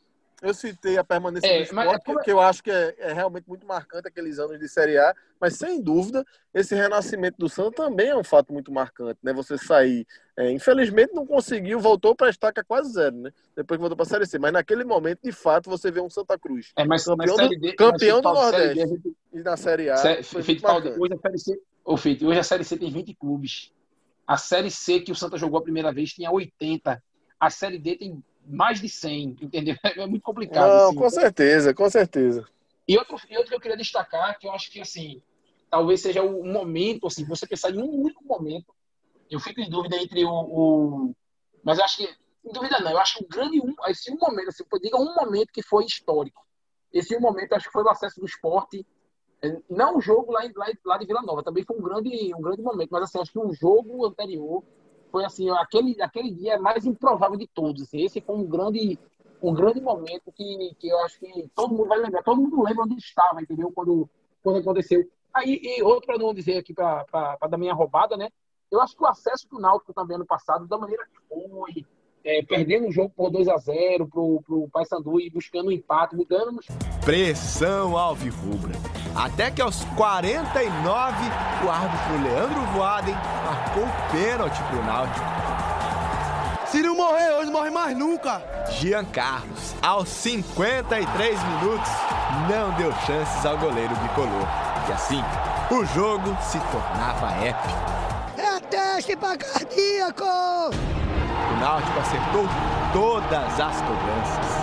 Eu 0.42 0.52
citei 0.52 0.98
a 0.98 1.02
permanência 1.04 1.46
É, 1.46 1.64
do 1.64 1.74
mas 1.74 1.86
esporte, 1.86 2.02
é 2.02 2.04
como- 2.04 2.20
que 2.20 2.30
eu 2.30 2.38
acho 2.40 2.62
que 2.62 2.70
é, 2.70 2.94
é 2.98 3.12
realmente 3.12 3.48
muito 3.48 3.66
marcante 3.66 4.06
aqueles 4.06 4.38
anos 4.38 4.58
de 4.60 4.68
Série 4.68 4.98
A, 4.98 5.14
mas 5.40 5.54
sem 5.56 5.80
dúvida, 5.82 6.24
esse 6.52 6.74
renascimento 6.74 7.38
do 7.38 7.48
Santos 7.48 7.74
também 7.76 8.08
é 8.08 8.16
um 8.16 8.22
fato 8.22 8.52
muito 8.52 8.70
marcante, 8.70 9.18
né? 9.22 9.32
Você 9.32 9.56
sair, 9.56 10.06
é, 10.36 10.50
infelizmente 10.50 11.14
não 11.14 11.26
conseguiu, 11.26 11.80
voltou 11.80 12.14
para 12.14 12.26
a 12.26 12.30
estaca 12.30 12.62
quase 12.62 12.92
zero, 12.92 13.16
né? 13.16 13.30
Depois 13.56 13.78
que 13.78 13.80
voltou 13.80 13.96
para 13.96 14.04
a 14.04 14.08
Série 14.08 14.26
C, 14.26 14.38
mas 14.38 14.52
naquele 14.52 14.84
momento, 14.84 15.20
de 15.24 15.32
fato, 15.32 15.70
você 15.70 15.90
vê 15.90 16.00
um 16.00 16.10
Santa 16.10 16.38
Cruz. 16.38 16.70
É, 16.76 16.84
mas, 16.84 17.04
campeão 17.04 17.16
mas 17.28 17.36
Série 17.48 17.58
D, 17.58 17.70
do, 17.70 17.76
campeão 17.76 18.20
do 18.20 18.32
Nordeste. 18.32 18.82
a 18.82 18.86
gente- 18.86 19.16
E 19.32 19.38
na 19.40 19.56
Série 19.56 19.88
A 19.90 19.96
Sé- 19.96 20.22
foi 20.22 20.42
Feito 20.42 20.66
hoje 20.66 21.14
a 21.14 21.18
Série 21.18 21.38
C, 21.38 21.60
ô, 21.84 21.96
Feito, 21.96 22.26
hoje 22.26 22.38
a 22.38 22.42
Série 22.42 22.64
C 22.64 22.76
tem 22.76 22.90
20 22.90 23.14
clubes. 23.14 23.72
A 24.26 24.36
Série 24.36 24.70
C 24.70 25.00
que 25.00 25.12
o 25.12 25.14
Santa 25.14 25.38
jogou 25.38 25.58
a 25.58 25.62
primeira 25.62 25.90
vez 25.92 26.10
tinha 26.12 26.30
80. 26.30 27.02
A 27.40 27.48
Série 27.50 27.78
D 27.78 27.96
tem 27.96 28.22
mais 28.48 28.80
de 28.80 28.88
100, 28.88 29.36
entendeu? 29.40 29.76
É 29.84 30.06
muito 30.06 30.22
complicado. 30.22 30.70
Não, 30.70 30.86
assim. 30.88 30.96
com 30.96 31.10
certeza, 31.10 31.74
com 31.74 31.90
certeza. 31.90 32.46
E 32.86 32.96
outro, 32.96 33.16
e 33.28 33.36
outro 33.36 33.50
que 33.50 33.56
eu 33.56 33.60
queria 33.60 33.76
destacar, 33.76 34.38
que 34.38 34.46
eu 34.46 34.52
acho 34.52 34.70
que, 34.70 34.80
assim, 34.80 35.20
talvez 35.70 36.00
seja 36.00 36.22
o 36.22 36.44
momento, 36.44 37.06
assim, 37.06 37.24
você 37.24 37.46
pensar 37.46 37.70
em 37.70 37.82
um 37.82 37.90
único 37.90 38.24
momento, 38.24 38.72
eu 39.30 39.40
fico 39.40 39.60
em 39.60 39.68
dúvida 39.68 39.96
entre 39.96 40.24
o... 40.24 40.30
o- 40.30 41.14
mas 41.64 41.78
eu 41.78 41.84
acho 41.84 41.96
que, 41.96 42.04
em 42.44 42.52
dúvida 42.52 42.78
não, 42.78 42.92
eu 42.92 42.98
acho 42.98 43.18
que 43.18 43.24
o 43.24 43.28
grande 43.28 43.60
um, 43.60 43.74
esse 43.88 44.12
um 44.12 44.16
momento, 44.16 44.48
assim, 44.48 44.64
diga 44.80 44.96
um 44.96 45.14
momento 45.14 45.52
que 45.52 45.62
foi 45.62 45.84
histórico. 45.84 46.46
Esse 46.92 47.16
um 47.16 47.20
momento, 47.20 47.54
acho 47.54 47.66
que 47.66 47.72
foi 47.72 47.82
o 47.82 47.88
acesso 47.90 48.20
do 48.20 48.26
esporte, 48.26 48.86
é, 49.42 49.60
não 49.68 49.96
o 49.96 50.00
jogo 50.00 50.30
lá, 50.30 50.42
lá, 50.54 50.66
lá 50.84 50.96
de 50.96 51.06
Vila 51.06 51.22
Nova, 51.22 51.42
também 51.42 51.64
foi 51.64 51.76
um 51.76 51.82
grande, 51.82 52.32
um 52.34 52.40
grande 52.40 52.62
momento, 52.62 52.90
mas, 52.92 53.02
assim, 53.02 53.18
acho 53.18 53.32
que 53.32 53.38
o 53.38 53.52
jogo 53.52 54.06
anterior 54.06 54.62
foi, 55.10 55.24
assim, 55.24 55.50
aquele, 55.50 56.00
aquele 56.02 56.30
dia 56.30 56.58
mais 56.58 56.84
improvável 56.84 57.36
de 57.36 57.46
todos, 57.46 57.82
assim, 57.82 58.04
esse 58.04 58.20
foi 58.20 58.36
um 58.36 58.44
grande 58.44 58.98
um 59.42 59.52
grande 59.52 59.80
momento 59.80 60.32
que, 60.32 60.74
que 60.78 60.88
eu 60.88 60.98
acho 61.00 61.18
que 61.20 61.48
todo 61.54 61.74
mundo 61.74 61.88
vai 61.88 61.98
lembrar, 61.98 62.22
todo 62.22 62.40
mundo 62.40 62.62
lembra 62.62 62.84
onde 62.84 62.96
estava, 62.96 63.40
entendeu? 63.40 63.70
Quando, 63.70 64.08
quando 64.42 64.60
aconteceu. 64.60 65.06
Aí, 65.32 65.60
e 65.62 65.82
outro 65.82 66.06
para 66.06 66.18
não 66.18 66.32
dizer 66.32 66.56
aqui, 66.56 66.72
para 66.72 67.36
dar 67.48 67.58
minha 67.58 67.74
roubada, 67.74 68.16
né? 68.16 68.30
Eu 68.70 68.80
acho 68.80 68.96
que 68.96 69.02
o 69.02 69.06
acesso 69.06 69.46
do 69.48 69.60
Náutico 69.60 69.92
também 69.92 70.16
ano 70.16 70.26
passado, 70.26 70.66
da 70.66 70.78
maneira 70.78 71.04
que 71.06 71.20
foi, 71.28 71.84
é, 72.24 72.42
perdendo 72.42 72.88
o 72.88 72.92
jogo 72.92 73.12
por 73.14 73.30
2 73.30 73.46
a 73.48 73.56
0 73.56 74.08
pro, 74.08 74.42
pro 74.44 74.68
Paysandu 74.70 75.20
e 75.20 75.30
buscando 75.30 75.68
um 75.68 75.72
empate, 75.72 76.16
mudando 76.16 76.60
Pressão 77.04 77.96
alvirrubra. 77.96 78.72
Até 79.16 79.50
que 79.50 79.62
aos 79.62 79.82
49, 79.96 81.16
o 81.64 81.70
árbitro 81.70 82.22
Leandro 82.22 82.60
Voaden 82.74 83.16
marcou 83.44 83.84
o 83.84 84.12
pênalti 84.12 84.62
pro 84.64 84.84
Náutico. 84.84 85.26
Se 86.66 86.82
não 86.82 86.94
morrer 86.94 87.30
hoje, 87.32 87.50
morre 87.50 87.70
mais 87.70 87.96
nunca. 87.96 88.42
Jean 88.72 89.06
Carlos, 89.06 89.74
aos 89.80 90.08
53 90.10 91.42
minutos, 91.42 91.90
não 92.50 92.72
deu 92.72 92.92
chances 93.06 93.46
ao 93.46 93.56
goleiro 93.56 93.94
bicolor. 93.96 94.46
E 94.88 94.92
assim, 94.92 95.24
o 95.70 95.84
jogo 95.86 96.36
se 96.42 96.58
tornava 96.58 97.32
épico. 97.42 97.96
É 98.36 98.60
teste 98.60 99.16
pra 99.16 99.36
cardíaco. 99.38 100.24
O 100.24 101.60
Náutico 101.60 102.00
acertou 102.00 102.46
todas 102.92 103.60
as 103.60 103.80
cobranças. 103.80 104.55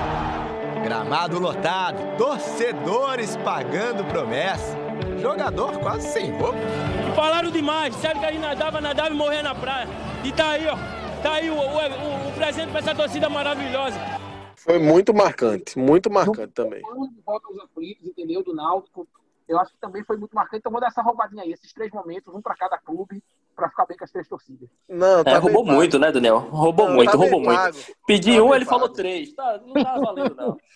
Gramado 0.83 1.39
lotado, 1.39 2.17
torcedores 2.17 3.37
pagando 3.37 4.03
promessa. 4.03 4.75
Jogador 5.17 5.79
quase 5.79 6.09
sem 6.09 6.31
roupa. 6.37 6.57
Falaram 7.15 7.49
demais, 7.49 7.95
disseram 7.95 8.19
que 8.19 8.25
a 8.25 8.31
gente 8.31 8.41
nadava, 8.41 8.81
nadava 8.81 9.09
e 9.09 9.17
morria 9.17 9.41
na 9.41 9.55
praia. 9.55 9.87
E 10.25 10.31
tá 10.33 10.49
aí, 10.49 10.67
ó. 10.67 10.75
Tá 11.23 11.35
aí 11.35 11.49
o, 11.49 11.55
o, 11.55 12.27
o 12.27 12.33
presente 12.33 12.69
pra 12.69 12.79
essa 12.81 12.93
torcida 12.93 13.29
maravilhosa. 13.29 13.97
Foi 14.57 14.77
muito 14.77 15.13
marcante, 15.13 15.79
muito 15.79 16.11
marcante 16.11 16.51
também. 16.53 16.81
de 16.81 17.21
volta 17.25 17.47
aos 17.47 17.59
aflitos, 17.59 18.05
entendeu? 18.05 18.43
Do 18.43 18.53
Náutico. 18.53 19.07
Eu 19.47 19.59
acho 19.59 19.71
que 19.71 19.79
também 19.79 20.03
foi 20.03 20.17
muito 20.17 20.35
marcante. 20.35 20.59
Então, 20.59 20.71
vou 20.71 20.81
dar 20.81 20.87
essa 20.87 21.01
roubadinha 21.01 21.43
aí, 21.43 21.53
esses 21.53 21.71
três 21.71 21.91
momentos, 21.93 22.33
um 22.35 22.41
para 22.41 22.55
cada 22.55 22.77
clube, 22.77 23.23
para 23.55 23.69
ficar 23.69 23.85
bem 23.85 23.97
com 23.97 24.03
as 24.03 24.11
três 24.11 24.27
torcidas. 24.27 24.69
Não, 24.89 25.21
É, 25.25 25.37
roubou 25.37 25.65
muito, 25.65 25.97
né, 25.99 26.11
Daniel? 26.11 26.39
Roubou 26.39 26.87
Não, 26.87 26.95
muito, 26.95 27.11
tá 27.11 27.17
roubou 27.17 27.39
muito. 27.39 27.55
pago. 27.57 27.77
Pedi 28.07 28.35
Tá 28.37 28.43
um, 28.43 28.53
ele 28.55 28.65
falou 28.65 28.81
pago. 28.87 28.93
três. 28.95 29.33
Tá, 29.33 29.59
não 29.65 29.73
tá 29.73 29.97
valendo, 29.99 30.35
não. 30.35 30.57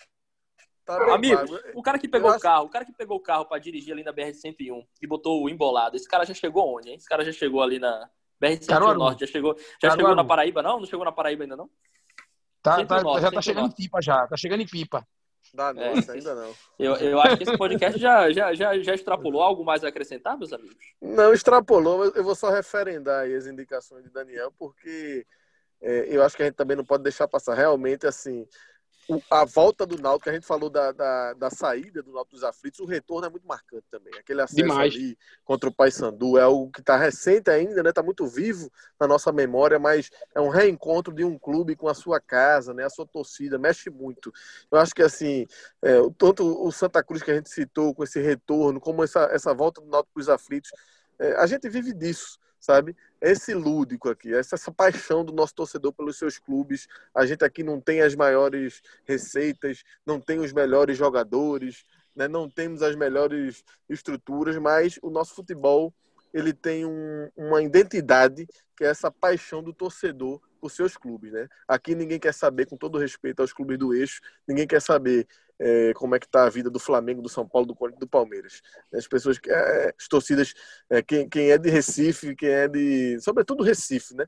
Tá 0.84 1.14
Amigo, 1.14 1.36
pago. 1.36 1.58
o 1.74 1.82
cara 1.82 1.98
que 1.98 2.08
pegou 2.08 2.30
o 2.30 2.40
carro, 2.40 2.64
o 2.64 2.68
cara 2.70 2.82
que 2.82 2.92
pegou 2.94 3.18
o 3.18 3.20
carro 3.20 3.44
pra 3.44 3.58
dirigir 3.58 3.92
ali 3.92 4.02
na 4.02 4.10
BR-101 4.10 4.86
e 5.02 5.06
botou 5.06 5.42
o 5.44 5.48
embolado, 5.50 5.96
esse 5.96 6.08
cara 6.08 6.24
já 6.24 6.32
chegou 6.32 6.74
onde, 6.78 6.88
hein? 6.88 6.96
Esse 6.96 7.06
cara 7.06 7.22
já 7.22 7.30
chegou 7.32 7.62
ali 7.62 7.78
na 7.78 8.08
BR-101 8.42 8.66
Caruaru. 8.68 8.98
Norte, 8.98 9.20
já 9.20 9.26
chegou, 9.26 9.54
já 9.58 9.64
Caruaru. 9.82 10.00
chegou 10.00 10.14
na 10.16 10.24
Paraíba, 10.24 10.62
não? 10.62 10.78
Não 10.78 10.86
chegou 10.86 11.04
na 11.04 11.12
Paraíba 11.12 11.44
ainda, 11.44 11.58
não? 11.58 11.68
Tá, 12.62 12.82
tá- 12.86 13.02
Norte, 13.02 13.20
já 13.20 13.30
tá 13.30 13.42
chegando 13.42 13.64
em 13.64 13.68
Norte. 13.68 13.82
pipa 13.82 14.00
já, 14.00 14.26
tá 14.26 14.36
chegando 14.38 14.62
em 14.62 14.66
pipa. 14.66 15.06
Dá, 15.54 15.70
É. 15.76 15.94
nossa, 15.94 16.12
ainda 16.12 16.34
não. 16.34 16.54
Eu, 16.78 16.94
eu 16.96 17.20
acho 17.20 17.36
que 17.36 17.42
esse 17.44 17.56
podcast 17.56 17.98
já, 17.98 18.30
já, 18.30 18.54
já, 18.54 18.78
já 18.78 18.94
extrapolou. 18.94 19.42
Algo 19.42 19.64
mais 19.64 19.82
a 19.84 19.88
acrescentar, 19.88 20.36
meus 20.38 20.52
amigos? 20.52 20.76
Não 21.00 21.32
extrapolou, 21.32 21.98
mas 21.98 22.14
eu 22.14 22.24
vou 22.24 22.34
só 22.34 22.50
referendar 22.50 23.22
aí 23.22 23.34
as 23.34 23.46
indicações 23.46 24.04
de 24.04 24.10
Daniel, 24.10 24.52
porque 24.58 25.26
é, 25.80 26.06
eu 26.08 26.22
acho 26.22 26.36
que 26.36 26.42
a 26.42 26.46
gente 26.46 26.56
também 26.56 26.76
não 26.76 26.84
pode 26.84 27.02
deixar 27.02 27.26
passar 27.28 27.54
realmente 27.54 28.06
assim 28.06 28.46
a 29.30 29.44
volta 29.44 29.86
do 29.86 29.96
Náutico, 29.96 30.24
que 30.24 30.30
a 30.30 30.34
gente 30.34 30.46
falou 30.46 30.68
da, 30.68 30.92
da, 30.92 31.32
da, 31.32 31.50
saída 31.50 32.02
do 32.02 32.12
Náutico 32.12 32.34
dos 32.34 32.44
aflitos, 32.44 32.80
o 32.80 32.84
retorno 32.84 33.26
é 33.26 33.30
muito 33.30 33.46
marcante 33.46 33.84
também. 33.90 34.12
Aquele 34.18 34.42
acesso 34.42 34.56
Demais. 34.56 34.94
ali 34.94 35.18
contra 35.44 35.68
o 35.68 35.72
Paysandu 35.72 36.36
é 36.36 36.42
algo 36.42 36.70
que 36.70 36.80
está 36.80 36.96
recente 36.96 37.50
ainda, 37.50 37.82
né? 37.82 37.88
Está 37.88 38.02
muito 38.02 38.26
vivo 38.26 38.70
na 39.00 39.06
nossa 39.06 39.32
memória, 39.32 39.78
mas 39.78 40.10
é 40.34 40.40
um 40.40 40.50
reencontro 40.50 41.14
de 41.14 41.24
um 41.24 41.38
clube 41.38 41.74
com 41.74 41.88
a 41.88 41.94
sua 41.94 42.20
casa, 42.20 42.74
né? 42.74 42.84
A 42.84 42.90
sua 42.90 43.06
torcida, 43.06 43.58
mexe 43.58 43.88
muito. 43.88 44.30
Eu 44.70 44.78
acho 44.78 44.94
que 44.94 45.02
assim, 45.02 45.46
é, 45.82 45.96
tanto 46.18 46.44
o 46.44 46.70
Santa 46.70 47.02
Cruz 47.02 47.22
que 47.22 47.30
a 47.30 47.34
gente 47.34 47.48
citou 47.48 47.94
com 47.94 48.04
esse 48.04 48.20
retorno, 48.20 48.78
como 48.78 49.02
essa, 49.02 49.24
essa 49.32 49.54
volta 49.54 49.80
do 49.80 49.88
Náutico 49.88 50.18
dos 50.18 50.28
aflitos, 50.28 50.70
é, 51.18 51.32
a 51.36 51.46
gente 51.46 51.68
vive 51.68 51.94
disso 51.94 52.38
sabe? 52.60 52.96
Esse 53.20 53.54
lúdico 53.54 54.08
aqui, 54.08 54.34
essa, 54.34 54.54
essa 54.54 54.70
paixão 54.70 55.24
do 55.24 55.32
nosso 55.32 55.54
torcedor 55.54 55.92
pelos 55.92 56.16
seus 56.16 56.38
clubes. 56.38 56.86
A 57.14 57.26
gente 57.26 57.44
aqui 57.44 57.62
não 57.62 57.80
tem 57.80 58.00
as 58.00 58.14
maiores 58.14 58.82
receitas, 59.04 59.82
não 60.04 60.20
tem 60.20 60.38
os 60.38 60.52
melhores 60.52 60.96
jogadores, 60.96 61.84
né? 62.14 62.28
não 62.28 62.48
temos 62.48 62.82
as 62.82 62.96
melhores 62.96 63.64
estruturas, 63.88 64.56
mas 64.56 64.98
o 65.02 65.10
nosso 65.10 65.34
futebol 65.34 65.92
ele 66.32 66.52
tem 66.52 66.84
um, 66.84 67.30
uma 67.36 67.62
identidade 67.62 68.46
que 68.76 68.84
é 68.84 68.88
essa 68.88 69.10
paixão 69.10 69.62
do 69.62 69.72
torcedor 69.72 70.40
por 70.58 70.70
seus 70.70 70.96
clubes, 70.96 71.32
né? 71.32 71.48
Aqui 71.66 71.94
ninguém 71.94 72.18
quer 72.18 72.34
saber, 72.34 72.66
com 72.66 72.76
todo 72.76 72.98
respeito 72.98 73.40
aos 73.40 73.52
clubes 73.52 73.78
do 73.78 73.94
eixo, 73.94 74.20
ninguém 74.46 74.66
quer 74.66 74.82
saber 74.82 75.26
é, 75.58 75.92
como 75.94 76.14
é 76.14 76.18
que 76.18 76.26
está 76.26 76.44
a 76.44 76.50
vida 76.50 76.70
do 76.70 76.78
Flamengo, 76.78 77.22
do 77.22 77.28
São 77.28 77.46
Paulo, 77.48 77.66
do 77.66 77.74
Corinthians, 77.74 78.00
do 78.00 78.08
Palmeiras. 78.08 78.62
As 78.92 79.08
pessoas, 79.08 79.38
é, 79.46 79.94
as 79.98 80.08
torcidas, 80.08 80.54
é, 80.88 81.02
quem, 81.02 81.28
quem 81.28 81.50
é 81.50 81.58
de 81.58 81.68
Recife, 81.70 82.34
quem 82.36 82.48
é 82.48 82.68
de, 82.68 83.20
sobretudo 83.20 83.64
Recife, 83.64 84.14
né? 84.14 84.26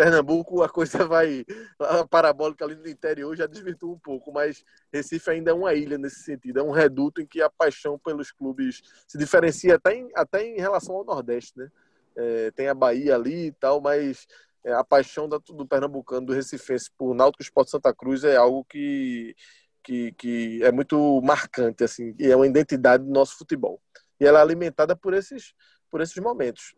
Pernambuco 0.00 0.62
a 0.62 0.68
coisa 0.68 1.04
vai 1.06 1.44
a 1.78 2.06
parabólica 2.06 2.64
ali 2.64 2.74
no 2.74 2.88
interior 2.88 3.36
já 3.36 3.46
desvirtua 3.46 3.92
um 3.92 3.98
pouco, 3.98 4.32
mas 4.32 4.64
Recife 4.90 5.28
ainda 5.28 5.50
é 5.50 5.54
uma 5.54 5.74
ilha 5.74 5.98
nesse 5.98 6.20
sentido, 6.20 6.58
é 6.58 6.62
um 6.62 6.70
reduto 6.70 7.20
em 7.20 7.26
que 7.26 7.42
a 7.42 7.50
paixão 7.50 7.98
pelos 7.98 8.32
clubes 8.32 8.80
se 9.06 9.18
diferencia 9.18 9.74
até 9.74 9.94
em, 9.94 10.08
até 10.14 10.42
em 10.42 10.56
relação 10.56 10.94
ao 10.96 11.04
Nordeste, 11.04 11.58
né? 11.58 11.70
É, 12.16 12.50
tem 12.52 12.68
a 12.68 12.74
Bahia 12.74 13.14
ali 13.14 13.46
e 13.46 13.52
tal, 13.52 13.80
mas 13.80 14.26
é, 14.64 14.72
a 14.72 14.84
paixão 14.84 15.28
do, 15.28 15.38
do 15.38 15.66
pernambucano, 15.66 16.26
do 16.26 16.32
recifense 16.32 16.90
por 16.96 17.14
Náutico 17.14 17.42
Esporte 17.42 17.70
Santa 17.70 17.94
Cruz 17.94 18.24
é 18.24 18.36
algo 18.36 18.64
que, 18.64 19.34
que, 19.82 20.12
que 20.12 20.62
é 20.62 20.70
muito 20.70 21.20
marcante, 21.22 21.84
assim, 21.84 22.14
e 22.18 22.26
é 22.26 22.36
uma 22.36 22.46
identidade 22.46 23.04
do 23.04 23.10
nosso 23.10 23.36
futebol. 23.38 23.80
E 24.20 24.26
ela 24.26 24.38
é 24.38 24.42
alimentada 24.42 24.94
por 24.94 25.14
esses, 25.14 25.54
por 25.90 26.00
esses 26.00 26.16
momentos 26.16 26.74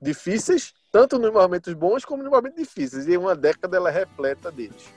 difíceis, 0.00 0.74
tanto 0.90 1.18
nos 1.18 1.32
momentos 1.32 1.72
bons 1.74 2.04
como 2.04 2.22
nos 2.22 2.32
momentos 2.32 2.58
difíceis. 2.58 3.06
E 3.06 3.16
uma 3.16 3.34
década 3.34 3.76
ela 3.76 3.88
é 3.88 3.92
repleta 3.92 4.50
deles. 4.50 4.92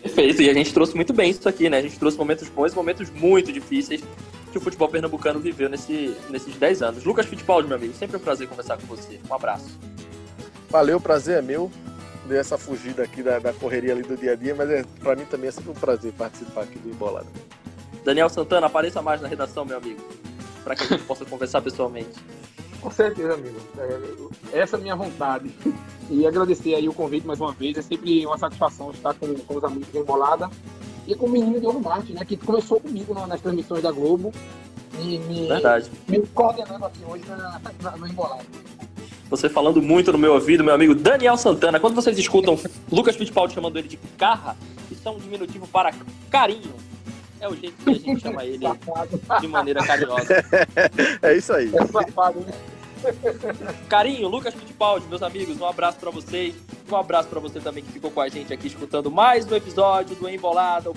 Perfeito, 0.00 0.42
e 0.42 0.50
a 0.50 0.54
gente 0.54 0.74
trouxe 0.74 0.94
muito 0.94 1.12
bem 1.12 1.30
isso 1.30 1.48
aqui, 1.48 1.70
né? 1.70 1.78
A 1.78 1.82
gente 1.82 1.98
trouxe 1.98 2.18
momentos 2.18 2.48
bons 2.48 2.74
momentos 2.74 3.08
muito 3.10 3.52
difíceis 3.52 4.02
que 4.50 4.58
o 4.58 4.60
futebol 4.60 4.88
pernambucano 4.88 5.40
viveu 5.40 5.68
nesse, 5.68 6.14
nesses 6.28 6.54
10 6.56 6.82
anos. 6.82 7.04
Lucas 7.04 7.26
Fittipaldi, 7.26 7.68
meu 7.68 7.76
amigo, 7.76 7.94
sempre 7.94 8.16
um 8.16 8.20
prazer 8.20 8.48
conversar 8.48 8.76
com 8.76 8.86
você. 8.86 9.18
Um 9.28 9.34
abraço. 9.34 9.78
Valeu, 10.72 10.98
prazer 10.98 11.36
é 11.36 11.42
meu. 11.42 11.70
Dei 12.26 12.38
essa 12.38 12.56
fugida 12.56 13.02
aqui 13.02 13.22
da, 13.22 13.38
da 13.38 13.52
correria 13.52 13.92
ali 13.92 14.02
do 14.02 14.16
dia 14.16 14.32
a 14.32 14.34
dia, 14.34 14.54
mas 14.54 14.70
é, 14.70 14.82
para 15.00 15.14
mim 15.14 15.26
também 15.26 15.48
é 15.48 15.50
sempre 15.50 15.70
um 15.70 15.74
prazer 15.74 16.14
participar 16.14 16.62
aqui 16.62 16.78
do 16.78 16.88
Embolada. 16.88 17.26
Daniel 18.02 18.30
Santana, 18.30 18.68
apareça 18.68 19.02
mais 19.02 19.20
na 19.20 19.28
redação, 19.28 19.66
meu 19.66 19.76
amigo, 19.76 20.00
para 20.64 20.74
que 20.74 20.84
a 20.84 20.86
gente 20.86 21.02
possa 21.04 21.26
conversar 21.26 21.60
pessoalmente. 21.60 22.18
Com 22.80 22.90
certeza, 22.90 23.34
amigo. 23.34 23.60
É, 24.50 24.60
essa 24.60 24.76
é 24.76 24.78
a 24.78 24.82
minha 24.82 24.96
vontade. 24.96 25.54
E 26.08 26.26
agradecer 26.26 26.74
aí 26.74 26.88
o 26.88 26.94
convite 26.94 27.26
mais 27.26 27.38
uma 27.38 27.52
vez. 27.52 27.76
É 27.76 27.82
sempre 27.82 28.24
uma 28.24 28.38
satisfação 28.38 28.90
estar 28.92 29.12
com, 29.12 29.34
com 29.34 29.56
os 29.56 29.64
amigos 29.64 29.88
do 29.88 29.98
Embolada 29.98 30.48
e 31.06 31.14
com 31.14 31.26
o 31.26 31.28
menino 31.28 31.60
Diogo 31.60 31.80
Martins, 31.80 32.14
né, 32.14 32.24
que 32.24 32.36
começou 32.36 32.80
comigo 32.80 33.12
nas 33.26 33.42
transmissões 33.42 33.82
da 33.82 33.92
Globo 33.92 34.32
e 34.98 35.18
me, 35.18 35.48
Verdade. 35.48 35.90
me 36.08 36.26
coordenando 36.28 36.86
aqui 36.86 37.00
hoje 37.06 37.24
na, 37.26 37.60
na, 37.82 37.96
no 37.98 38.06
Embolada. 38.06 38.44
Você 39.32 39.48
falando 39.48 39.80
muito 39.80 40.12
no 40.12 40.18
meu 40.18 40.34
ouvido, 40.34 40.62
meu 40.62 40.74
amigo 40.74 40.94
Daniel 40.94 41.38
Santana. 41.38 41.80
Quando 41.80 41.94
vocês 41.94 42.18
escutam 42.18 42.54
Lucas 42.90 43.16
Fittipaldi 43.16 43.54
chamando 43.54 43.78
ele 43.78 43.88
de 43.88 43.96
Carra, 44.18 44.54
isso 44.90 45.08
é 45.08 45.10
um 45.10 45.16
diminutivo 45.16 45.66
para 45.66 45.90
carinho. 46.30 46.74
É 47.40 47.48
o 47.48 47.56
jeito 47.56 47.82
que 47.82 47.90
a 47.90 47.94
gente 47.94 48.20
chama 48.20 48.44
ele 48.44 48.66
de 49.40 49.48
maneira 49.48 49.82
carinhosa. 49.82 50.44
É 51.22 51.34
isso 51.34 51.50
aí. 51.54 51.72
É 51.74 51.86
safado, 51.86 52.40
né? 52.40 52.52
Carinho, 53.88 54.28
Lucas 54.28 54.52
Fittipaldi, 54.52 55.06
meus 55.08 55.22
amigos, 55.22 55.58
um 55.58 55.64
abraço 55.64 55.98
para 55.98 56.10
vocês. 56.10 56.54
Um 56.90 56.96
abraço 56.96 57.30
para 57.30 57.40
você 57.40 57.58
também 57.58 57.82
que 57.82 57.90
ficou 57.90 58.10
com 58.10 58.20
a 58.20 58.28
gente 58.28 58.52
aqui 58.52 58.66
escutando 58.66 59.10
mais 59.10 59.50
um 59.50 59.56
episódio 59.56 60.14
do 60.14 60.28
Embolada, 60.28 60.90
o 60.90 60.94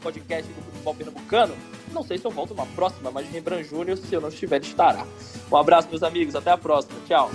podcast 0.00 0.48
do 0.48 0.62
futebol 0.62 0.94
pernambucano. 0.94 1.54
Não 1.92 2.02
sei 2.02 2.18
se 2.18 2.24
eu 2.24 2.30
volto 2.30 2.54
na 2.54 2.66
próxima, 2.66 3.10
mas 3.10 3.28
Rembrandt 3.28 3.68
Júnior, 3.68 3.96
se 3.96 4.12
eu 4.12 4.20
não 4.20 4.28
estiver, 4.28 4.60
estará. 4.60 5.06
Um 5.50 5.56
abraço, 5.56 5.88
meus 5.88 6.02
amigos. 6.02 6.34
Até 6.34 6.50
a 6.50 6.58
próxima. 6.58 6.98
Tchau. 7.06 7.30